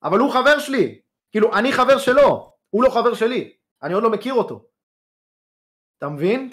אבל 0.04 0.20
הוא 0.20 0.32
חבר 0.32 0.60
שלי, 0.60 1.02
כאילו 1.32 1.54
אני 1.54 1.74
חבר 1.74 1.98
שלו, 1.98 2.52
הוא 2.70 2.84
לא 2.84 2.90
חבר 2.90 3.14
שלי, 3.14 3.54
אני 3.84 3.94
עוד 3.94 4.04
לא 4.04 4.10
מכיר 4.10 4.34
אותו. 4.34 4.66
אתה 5.98 6.10
מבין? 6.10 6.50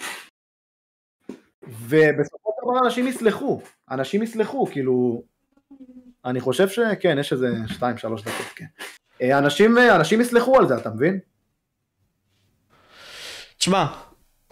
ובסופו 1.63 2.51
של 2.57 2.67
דבר 2.67 2.87
אנשים 2.87 3.07
יסלחו, 3.07 3.61
אנשים 3.91 4.23
יסלחו, 4.23 4.67
כאילו, 4.67 5.23
אני 6.25 6.41
חושב 6.41 6.69
שכן, 6.69 7.17
יש 7.21 7.33
איזה 7.33 7.49
2-3 7.69 7.83
דקות, 8.17 8.47
כן. 8.57 8.65
אה, 9.23 9.39
אנשים, 9.39 9.79
אנשים 9.79 10.21
יסלחו 10.21 10.59
על 10.59 10.69
זה, 10.69 10.77
אתה 10.77 10.91
מבין? 10.91 11.19
תשמע, 13.59 13.87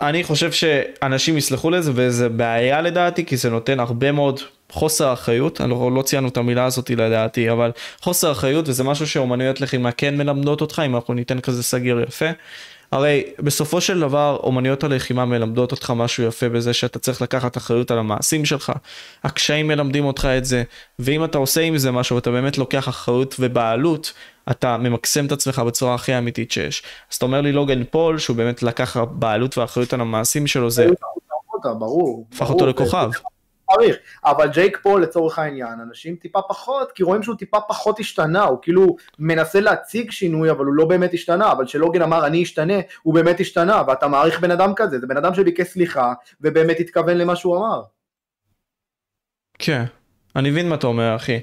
אני 0.03 0.25
חושב 0.25 0.53
שאנשים 0.53 1.37
יסלחו 1.37 1.71
לזה 1.71 1.93
וזה 1.95 2.29
בעיה 2.29 2.81
לדעתי 2.81 3.25
כי 3.25 3.37
זה 3.37 3.51
נותן 3.51 3.81
הרבה 3.81 4.13
מאוד 4.13 4.41
חוסר 4.71 5.13
אחריות, 5.13 5.61
לא, 5.61 5.93
לא 5.93 6.03
ציינו 6.03 6.29
את 6.29 6.37
המילה 6.37 6.65
הזאת 6.65 6.91
לדעתי, 6.91 7.51
אבל 7.51 7.71
חוסר 8.01 8.33
אחריות 8.33 8.69
וזה 8.69 8.85
משהו 8.85 9.07
שאומנויות 9.07 9.61
לחימה 9.61 9.93
כן 9.93 10.17
מלמדות 10.17 10.61
אותך 10.61 10.83
אם 10.87 10.95
אנחנו 10.95 11.15
ניתן 11.15 11.41
כזה 11.41 11.63
סגיר 11.63 12.01
יפה. 12.09 12.27
הרי 12.93 13.23
בסופו 13.39 13.81
של 13.81 14.01
דבר 14.01 14.39
אומנויות 14.43 14.85
הלחימה 14.85 15.25
מלמדות 15.25 15.73
אותך 15.73 15.93
משהו 15.97 16.25
יפה 16.25 16.49
בזה 16.49 16.73
שאתה 16.73 16.99
צריך 16.99 17.23
לקחת 17.23 17.57
אחריות 17.57 17.91
על 17.91 17.99
המעשים 17.99 18.45
שלך, 18.45 18.73
הקשיים 19.25 19.69
מלמדים 19.69 20.05
אותך 20.05 20.25
את 20.25 20.45
זה, 20.45 20.63
ואם 20.99 21.25
אתה 21.25 21.39
עושה 21.39 21.61
עם 21.61 21.79
זה 21.79 21.91
משהו 21.91 22.17
ואתה 22.17 22.31
באמת 22.31 22.59
לוקח 22.59 22.89
אחריות 22.89 23.35
ובעלות, 23.39 24.13
אתה 24.51 24.77
ממקסם 24.77 25.27
את 25.27 25.33
עצמך 25.33 25.59
בצורה 25.59 25.95
הכי 25.95 26.19
אמיתית 26.19 26.53
שיש. 26.53 26.83
אז 27.11 27.17
אתה 27.17 27.27
אומר 27.27 27.41
לי 27.41 27.53
לוגן 27.53 27.85
פול 27.85 28.19
שהוא 28.19 28.37
באמת 28.37 28.63
לקח 28.63 28.97
בעלות 28.97 29.59
ואחריות 29.59 29.93
על 29.93 30.01
המעשים 30.01 30.47
שלו 30.47 30.71
זה... 30.71 30.87
ברור. 31.79 32.27
הפך 32.33 32.51
אותו 32.51 32.67
לכוכב. 32.67 33.11
מעריך, 33.73 33.97
אבל 34.25 34.49
ג'ייק 34.49 34.79
פול 34.83 35.03
לצורך 35.03 35.39
העניין, 35.39 35.81
אנשים 35.89 36.17
טיפה 36.17 36.41
פחות, 36.49 36.93
כי 36.93 37.03
רואים 37.03 37.23
שהוא 37.23 37.37
טיפה 37.37 37.61
פחות 37.61 38.01
השתנה, 38.01 38.45
הוא 38.45 38.59
כאילו 38.63 38.97
מנסה 39.19 39.61
להציג 39.61 40.11
שינוי, 40.11 40.51
אבל 40.51 40.65
הוא 40.65 40.75
לא 40.75 40.85
באמת 40.85 41.15
השתנה, 41.15 41.53
אבל 41.53 41.67
כשלוגן 41.67 42.03
אמר 42.03 42.27
אני 42.27 42.43
אשתנה, 42.43 42.75
הוא 43.03 43.15
באמת 43.15 43.41
השתנה, 43.41 43.83
ואתה 43.87 44.09
מעריך 44.09 44.41
בן 44.41 44.51
אדם 44.51 44.73
כזה, 44.77 44.99
זה 44.99 45.07
בן 45.07 45.17
אדם 45.17 45.35
שביקש 45.35 45.67
סליחה, 45.67 46.13
ובאמת 46.41 46.81
התכוון 46.81 47.19
למה 47.19 47.37
שהוא 47.37 47.57
אמר. 47.57 47.83
כן, 49.59 49.85
אני 50.37 50.51
מבין 50.51 50.69
מה 50.69 50.75
אתה 50.75 50.87
אומר 50.87 51.17
אחי. 51.17 51.41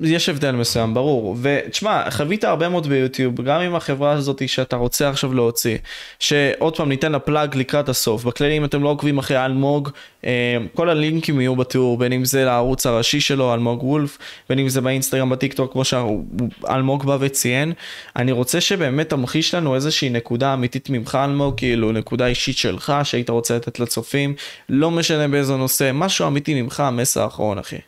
יש 0.00 0.28
הבדל 0.28 0.50
מסוים 0.50 0.94
ברור. 0.94 1.36
ותשמע 1.42 2.10
חווית 2.10 2.44
הרבה 2.44 2.68
מאוד 2.68 2.86
ביוטיוב 2.86 3.40
גם 3.40 3.60
עם 3.60 3.74
החברה 3.74 4.12
הזאת 4.12 4.48
שאתה 4.48 4.76
רוצה 4.76 5.08
עכשיו 5.08 5.34
להוציא 5.34 5.78
שעוד 6.18 6.76
פעם 6.76 6.88
ניתן 6.88 7.12
לה 7.12 7.18
פלאג 7.18 7.56
לקראת 7.56 7.88
הסוף. 7.88 8.24
בכללי 8.24 8.56
אם 8.56 8.64
אתם 8.64 8.82
לא 8.82 8.88
עוקבים 8.88 9.18
אחרי 9.18 9.44
אלמוג 9.44 9.90
אה, 10.24 10.56
כל 10.74 10.90
הלינקים 10.90 11.40
יהיו 11.40 11.56
בתיאור 11.56 11.98
בין 11.98 12.12
אם 12.12 12.24
זה 12.24 12.44
לערוץ 12.44 12.86
הראשי 12.86 13.20
שלו 13.20 13.54
אלמוג 13.54 13.84
וולף 13.84 14.18
בין 14.48 14.58
אם 14.58 14.68
זה 14.68 14.80
באינסטגרם 14.80 15.30
בטיק 15.30 15.52
טוק 15.52 15.72
כמו 15.72 15.82
שאלמוג 15.84 17.06
בא 17.06 17.16
וציין. 17.20 17.72
אני 18.16 18.32
רוצה 18.32 18.60
שבאמת 18.60 19.08
תמחיש 19.08 19.54
לנו 19.54 19.74
איזושהי 19.74 20.10
נקודה 20.10 20.54
אמיתית 20.54 20.90
ממך 20.90 21.18
אלמוג 21.24 21.54
כאילו 21.56 21.92
נקודה 21.92 22.26
אישית 22.26 22.58
שלך 22.58 22.92
שהיית 23.02 23.30
רוצה 23.30 23.56
לתת 23.56 23.80
לצופים 23.80 24.34
לא 24.68 24.90
משנה 24.90 25.28
באיזה 25.28 25.56
נושא 25.56 25.90
משהו 25.94 26.26
אמיתי 26.26 26.62
ממך 26.62 26.80
המסר 26.80 27.22
האחרון 27.22 27.58
אחי. 27.58 27.78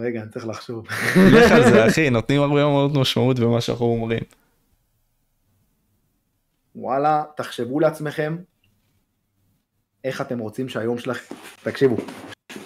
רגע, 0.00 0.22
אני 0.22 0.30
צריך 0.30 0.46
לחשוב. 0.46 0.86
לך 1.32 1.52
על 1.52 1.70
זה, 1.70 1.86
אחי, 1.88 2.10
נותנים 2.10 2.40
הרבה 2.42 2.54
מאוד 2.54 2.98
משמעות 2.98 3.38
במה 3.38 3.60
שאנחנו 3.60 3.86
אומרים. 3.86 4.22
וואלה, 6.74 7.22
תחשבו 7.36 7.80
לעצמכם 7.80 8.36
איך 10.04 10.20
אתם 10.20 10.38
רוצים 10.38 10.68
שהיום 10.68 10.98
שלכם... 10.98 11.34
תקשיבו. 11.62 11.96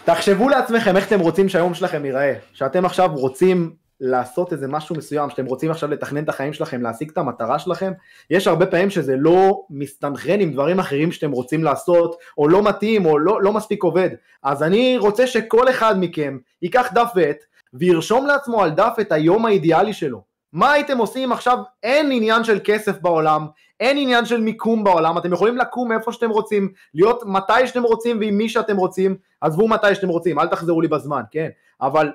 תחשבו 0.05 0.49
לעצמכם 0.49 0.97
איך 0.97 1.09
אתם 1.09 1.21
רוצים 1.21 1.49
שהיום 1.49 1.75
שלכם 1.75 2.05
ייראה. 2.05 2.35
שאתם 2.53 2.85
עכשיו 2.85 3.11
רוצים 3.15 3.75
לעשות 4.01 4.53
איזה 4.53 4.69
משהו 4.69 4.97
מסוים, 4.97 5.31
שאתם 5.31 5.47
רוצים 5.47 5.71
עכשיו 5.71 5.91
לתכנן 5.91 6.25
את 6.25 6.29
החיים 6.29 6.53
שלכם, 6.53 6.83
להשיג 6.83 7.11
את 7.11 7.19
המטרה 7.19 7.59
שלכם, 7.59 7.93
יש 8.31 8.47
הרבה 8.47 8.67
פעמים 8.67 8.91
שזה 8.91 9.17
לא 9.17 9.63
מסתנכרן 9.71 10.41
עם 10.41 10.53
דברים 10.53 10.79
אחרים 10.79 11.13
שאתם 11.13 11.31
רוצים 11.31 11.65
לעשות, 11.65 12.17
או 12.39 12.49
לא 12.49 12.63
מתאים, 12.63 13.07
או 13.07 13.19
לא, 13.19 13.43
לא 13.43 13.53
מספיק 13.53 13.83
עובד. 13.83 14.11
אז 14.43 14.63
אני 14.63 14.99
רוצה 14.99 15.27
שכל 15.27 15.71
אחד 15.71 15.95
מכם 16.01 16.39
ייקח 16.63 16.93
דף 16.95 17.13
ועט, 17.15 17.45
וירשום 17.75 18.27
לעצמו 18.27 18.63
על 18.63 18.71
דף 18.71 18.97
את 19.01 19.13
היום 19.13 19.47
האידיאלי 19.47 19.93
שלו. 19.93 20.35
מה 20.53 20.73
הייתם 20.73 20.99
עושים 20.99 21.33
עכשיו? 21.33 21.59
אין 21.83 22.13
עניין 22.13 22.45
של 22.45 22.59
כסף 22.65 23.01
בעולם, 23.01 23.47
אין 23.81 23.99
עניין 23.99 24.25
של 24.25 24.41
מיקום 24.41 24.85
בעולם, 24.85 25.19
אתם 25.19 25.33
יכולים 25.33 25.57
לקום 25.57 25.93
איפה 25.93 26.13
שאתם 26.13 26.31
רוצים, 26.31 26.73
להיות 26.95 27.23
מתי 27.27 27.67
שאתם 27.67 27.83
רוצים 27.83 28.21
ועם 28.21 28.39
מי 28.39 28.49
שאתם 28.49 28.77
רוצים, 28.77 29.17
עזבו 29.41 29.69
מתי 29.69 29.95
שאתם 29.95 30.09
רוצים, 30.09 30.39
אל 30.39 30.47
תחזרו 30.47 30.81
לי 30.81 30.89
בזמן, 30.89 31.23
כן? 31.31 31.49
אבל 31.81 32.13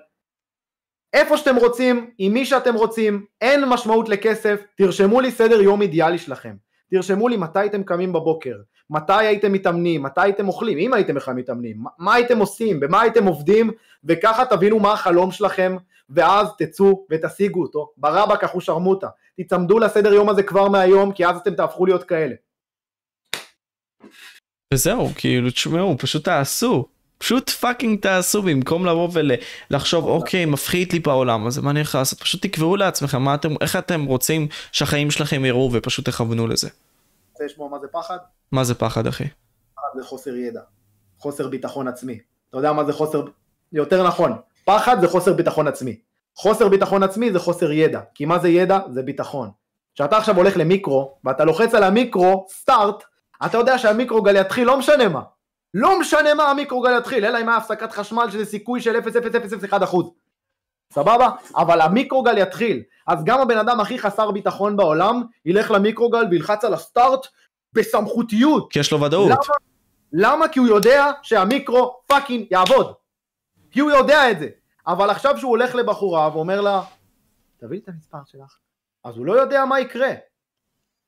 איפה 1.13 1.37
שאתם 1.37 1.55
רוצים, 1.55 2.09
עם 2.17 2.33
מי 2.33 2.45
שאתם 2.45 2.75
רוצים, 2.75 3.25
אין 3.41 3.65
משמעות 3.65 4.09
לכסף, 4.09 4.61
תרשמו 4.75 5.21
לי 5.21 5.31
סדר 5.31 5.61
יום 5.61 5.81
אידיאלי 5.81 6.17
שלכם. 6.17 6.55
תרשמו 6.91 7.27
לי 7.27 7.37
מתי 7.37 7.59
הייתם 7.59 7.83
קמים 7.83 8.13
בבוקר, 8.13 8.55
מתי 8.89 9.25
הייתם 9.25 9.51
מתאמנים, 9.53 10.03
מתי 10.03 10.21
הייתם 10.21 10.47
אוכלים, 10.47 10.77
אם 10.77 10.93
הייתם 10.93 11.15
בכלל 11.15 11.33
מתאמנים, 11.33 11.83
מה 11.97 12.13
הייתם 12.13 12.39
עושים, 12.39 12.79
במה 12.79 13.01
הייתם 13.01 13.25
עובדים, 13.25 13.71
וככה 14.03 14.45
תבינו 14.45 14.79
מה 14.79 14.93
החלום 14.93 15.31
שלכם, 15.31 15.75
ואז 16.09 16.47
תצאו 16.57 17.05
ותשיגו 17.11 17.61
אותו. 17.61 17.91
ברבק 17.97 18.43
אחו 18.43 18.61
שרמוטה. 18.61 19.07
תצמדו 19.41 19.79
לסדר 19.79 20.13
יום 20.13 20.29
הזה 20.29 20.43
כבר 20.43 20.67
מהיום, 20.67 21.11
כי 21.11 21.25
אז 21.25 21.37
אתם 21.37 21.55
תהפכו 21.55 21.85
להיות 21.85 22.03
כאלה. 22.03 22.35
וזהו, 24.73 25.07
כאילו, 25.15 25.49
תשמעו, 25.49 25.97
פשוט 25.97 26.25
תעשו. 26.25 26.85
פשוט 27.19 27.49
fucking 27.49 27.99
תעשו 28.01 28.41
במקום 28.41 28.85
לבוא 28.85 29.09
ולחשוב 29.71 30.05
אוקיי 30.05 30.45
מפחית 30.45 30.93
לי 30.93 30.99
בעולם 30.99 31.47
אז 31.47 31.59
מה 31.59 31.71
אני 31.71 31.79
יכול 31.79 32.01
לעשות 32.01 32.19
פשוט 32.19 32.41
תקבעו 32.41 32.75
לעצמכם 32.75 33.21
מה 33.21 33.35
אתם 33.35 33.49
איך 33.61 33.75
אתם 33.75 34.05
רוצים 34.05 34.47
שהחיים 34.71 35.11
שלכם 35.11 35.45
יראו 35.45 35.69
ופשוט 35.73 36.09
תכוונו 36.09 36.47
לזה. 36.47 36.69
רוצה 37.31 37.45
לשמוע 37.45 37.69
מה 37.69 37.79
זה 37.79 37.87
פחד? 37.87 38.17
מה 38.51 38.63
זה 38.63 38.75
פחד 38.75 39.07
אחי? 39.07 39.23
פחד 39.75 39.99
זה 39.99 40.03
חוסר 40.03 40.35
ידע, 40.35 40.61
חוסר 41.17 41.47
ביטחון 41.47 41.87
עצמי. 41.87 42.19
אתה 42.49 42.57
יודע 42.57 42.73
מה 42.73 42.85
זה 42.85 42.93
חוסר, 42.93 43.25
יותר 43.73 44.07
נכון, 44.07 44.35
פחד 44.65 45.01
זה 45.01 45.07
חוסר 45.07 45.33
ביטחון 45.33 45.67
עצמי. 45.67 45.95
חוסר 46.35 46.67
ביטחון 46.69 47.03
עצמי 47.03 47.31
זה 47.31 47.39
חוסר 47.39 47.71
ידע, 47.71 47.99
כי 48.15 48.25
מה 48.25 48.39
זה 48.39 48.49
ידע? 48.49 48.79
זה 48.93 49.01
ביטחון. 49.01 49.49
כשאתה 49.95 50.17
עכשיו 50.17 50.37
הולך 50.37 50.57
למיקרו 50.57 51.17
ואתה 51.23 51.45
לוחץ 51.45 51.73
על 51.73 51.83
המיקרו 51.83 52.47
סטארט, 52.49 53.03
אתה 53.45 53.57
יודע 53.57 53.77
שהמיקרוגל 53.77 54.35
יתחיל 54.35 54.67
לא 54.67 54.79
משנה 54.79 55.07
מה. 55.07 55.21
לא 55.73 55.99
משנה 55.99 56.33
מה 56.33 56.43
המיקרוגל 56.43 56.97
יתחיל, 56.97 57.25
אלא 57.25 57.41
אם 57.41 57.49
היה 57.49 57.57
הפסקת 57.57 57.91
חשמל 57.91 58.29
שזה 58.31 58.45
סיכוי 58.45 58.81
של 58.81 58.95
0.001 58.95 59.95
סבבה? 60.93 61.29
אבל 61.55 61.81
המיקרוגל 61.81 62.37
יתחיל. 62.37 62.83
אז 63.07 63.23
גם 63.23 63.41
הבן 63.41 63.57
אדם 63.57 63.79
הכי 63.79 63.99
חסר 63.99 64.31
ביטחון 64.31 64.77
בעולם 64.77 65.23
ילך 65.45 65.71
למיקרוגל 65.71 66.25
וילחץ 66.31 66.63
על 66.63 66.73
הסטארט 66.73 67.27
בסמכותיות. 67.73 68.71
כי 68.71 68.79
יש 68.79 68.91
לו 68.91 69.01
ודאות. 69.01 69.29
למה? 69.31 69.37
למה? 70.13 70.47
כי 70.47 70.59
הוא 70.59 70.67
יודע 70.67 71.11
שהמיקרו 71.21 71.99
fucking 72.07 72.45
יעבוד. 72.51 72.93
כי 73.71 73.79
הוא 73.79 73.91
יודע 73.91 74.31
את 74.31 74.39
זה. 74.39 74.47
אבל 74.87 75.09
עכשיו 75.09 75.37
שהוא 75.37 75.49
הולך 75.49 75.75
לבחורה 75.75 76.29
ואומר 76.33 76.61
לה, 76.61 76.81
תביאי 77.59 77.81
את 77.83 77.89
המספר 77.89 78.17
שלך. 78.25 78.57
אז 79.03 79.17
הוא 79.17 79.25
לא 79.25 79.33
יודע 79.33 79.65
מה 79.65 79.79
יקרה. 79.79 80.11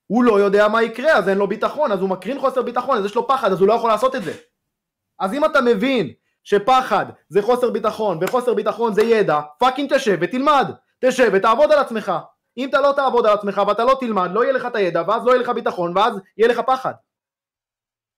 הוא 0.07 0.23
לא 0.23 0.39
יודע 0.39 0.67
מה 0.67 0.83
יקרה, 0.83 1.13
אז 1.13 1.29
אין 1.29 1.37
לו 1.37 1.47
ביטחון, 1.47 1.91
אז 1.91 1.99
הוא 1.99 2.09
מקרין 2.09 2.39
חוסר 2.39 2.61
ביטחון, 2.61 2.97
אז 2.97 3.05
יש 3.05 3.15
לו 3.15 3.27
פחד, 3.27 3.51
אז 3.51 3.59
הוא 3.59 3.67
לא 3.67 3.73
יכול 3.73 3.89
לעשות 3.89 4.15
את 4.15 4.23
זה. 4.23 4.33
אז 5.21 5.33
אם 5.33 5.45
אתה 5.45 5.61
מבין 5.61 6.09
שפחד 6.43 7.05
זה 7.29 7.41
חוסר 7.41 7.69
ביטחון, 7.69 8.17
וחוסר 8.21 8.53
ביטחון 8.53 8.93
זה 8.93 9.03
ידע, 9.03 9.39
fucking 9.59 9.95
תשב 9.95 10.17
ותלמד. 10.21 10.71
תשב 11.05 11.29
ותעבוד 11.33 11.71
על 11.71 11.79
עצמך. 11.79 12.11
אם 12.57 12.69
אתה 12.69 12.81
לא 12.81 12.93
תעבוד 12.95 13.25
על 13.25 13.33
עצמך 13.33 13.61
ואתה 13.67 13.83
לא 13.83 13.97
תלמד, 13.99 14.29
לא 14.33 14.43
יהיה 14.43 14.53
לך 14.53 14.65
את 14.65 14.75
הידע, 14.75 15.03
ואז 15.07 15.25
לא 15.25 15.31
יהיה 15.31 15.41
לך 15.41 15.49
ביטחון, 15.49 15.97
ואז 15.97 16.13
יהיה 16.37 16.49
לך 16.49 16.61
פחד. 16.67 16.91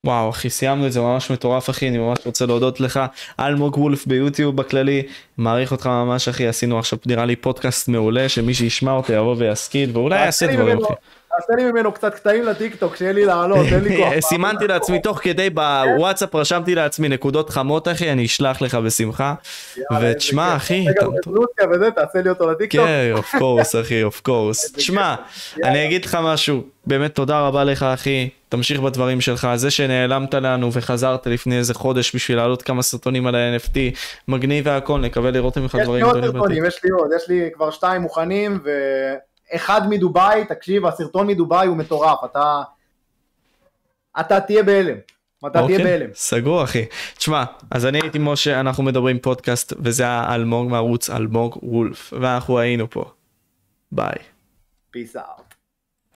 וואו 0.05 0.29
אחי 0.29 0.49
סיימנו 0.49 0.87
את 0.87 0.91
זה 0.91 1.01
ממש 1.01 1.31
מטורף 1.31 1.69
אחי 1.69 1.89
אני 1.89 1.97
ממש 1.97 2.17
רוצה 2.25 2.45
להודות 2.45 2.79
לך 2.79 2.99
אלמוג 3.39 3.77
וולף 3.77 4.07
ביוטיוב 4.07 4.55
בכללי 4.55 5.03
מעריך 5.37 5.71
אותך 5.71 5.87
ממש 5.87 6.27
אחי 6.27 6.47
עשינו 6.47 6.79
עכשיו 6.79 6.99
נראה 7.05 7.25
לי 7.25 7.35
פודקאסט 7.35 7.87
מעולה 7.87 8.29
שמי 8.29 8.53
שישמע 8.53 8.91
אותי 8.91 9.13
יבוא 9.13 9.35
ויסכיד 9.37 9.97
ואולי 9.97 10.25
יעשה 10.25 10.53
דברים 10.53 10.77
אחי. 10.77 10.93
תעשה 11.37 11.53
לי 11.55 11.71
ממנו 11.71 11.91
קצת 11.91 12.13
קטעים 12.15 12.43
לטיק 12.43 12.75
טוק 12.75 12.95
שיהיה 12.95 13.11
לי 13.11 13.25
לעלות 13.25 13.65
אין 13.65 13.83
לי 13.83 13.97
כוח. 13.97 14.13
סימנתי 14.29 14.67
לעצמי 14.67 15.01
תוך 15.01 15.19
כדי 15.23 15.49
בוואטסאפ 15.49 16.35
רשמתי 16.35 16.75
לעצממי 16.75 17.09
נקודות 17.09 17.49
חמות 17.49 17.87
אחי 17.87 18.11
אני 18.11 18.25
אשלח 18.25 18.61
לך 18.61 18.75
בשמחה 18.75 19.33
ותשמע 20.01 20.55
אחי. 20.55 20.85
תעשה 21.95 22.21
לי 22.21 22.29
אותו 22.29 22.51
לטיק 22.51 22.71
טוק. 22.71 22.85
כן 22.85 23.11
of 23.13 23.35
course 23.39 23.75
אחי 23.81 24.03
of 24.03 24.21
course. 24.21 24.71
תשמע 24.71 25.15
אני 25.63 25.85
אגיד 25.85 26.05
לך 26.05 26.17
משהו 26.23 26.63
באמת 26.85 27.15
תודה 27.15 27.47
רבה 27.47 27.63
לך 27.63 27.83
אחי 27.83 28.29
תמשיך 28.49 28.79
בדברים 28.79 29.21
שלך 29.21 29.47
זה 29.55 29.71
שנעלמת 29.71 30.33
לנו 30.33 30.73
וחזרת 30.73 31.27
לפני 31.27 31.57
איזה 31.57 31.73
חודש 31.73 32.15
בשביל 32.15 32.37
לעלות 32.37 32.61
כמה 32.61 32.81
סרטונים 32.81 33.27
על 33.27 33.35
ה-NFT 33.35 33.77
מגניב 34.27 34.67
והכל 34.67 34.99
נקווה 34.99 35.31
לראות 35.31 35.57
ממך 35.57 35.77
דברים 35.83 36.05
גדולים. 36.05 36.23
יש 36.23 36.25
לי 36.25 36.29
עוד 36.29 36.35
סרטונים 36.35 36.65
יש 36.65 36.79
לי 36.83 36.89
עוד 36.91 37.09
יש 37.15 37.29
לי 37.29 37.49
כבר 37.53 37.71
שתיים 37.71 38.01
מוכנים 38.01 38.59
ו... 38.63 38.69
אחד 39.55 39.89
מדובאי, 39.89 40.45
תקשיב, 40.45 40.85
הסרטון 40.85 41.27
מדובאי 41.27 41.67
הוא 41.67 41.77
מטורף, 41.77 42.19
אתה... 42.25 42.61
אתה 44.19 44.39
תהיה 44.39 44.63
בהלם. 44.63 44.97
אתה 45.39 45.49
תהיה 45.49 45.61
אוקיי, 45.63 45.83
בהלם. 45.83 46.09
סגור 46.13 46.63
אחי. 46.63 46.85
תשמע, 47.17 47.43
אז 47.71 47.85
אני 47.85 47.99
הייתי 48.01 48.19
משה, 48.21 48.59
אנחנו 48.59 48.83
מדברים 48.83 49.19
פודקאסט, 49.19 49.73
וזה 49.79 50.03
היה 50.03 50.35
אלמוג 50.35 50.69
מערוץ 50.69 51.09
אלמוג 51.09 51.59
וולף, 51.63 52.13
ואנחנו 52.21 52.59
היינו 52.59 52.89
פה. 52.89 53.05
ביי. 53.91 54.15
Peace 54.95 55.15
out. 55.15 55.42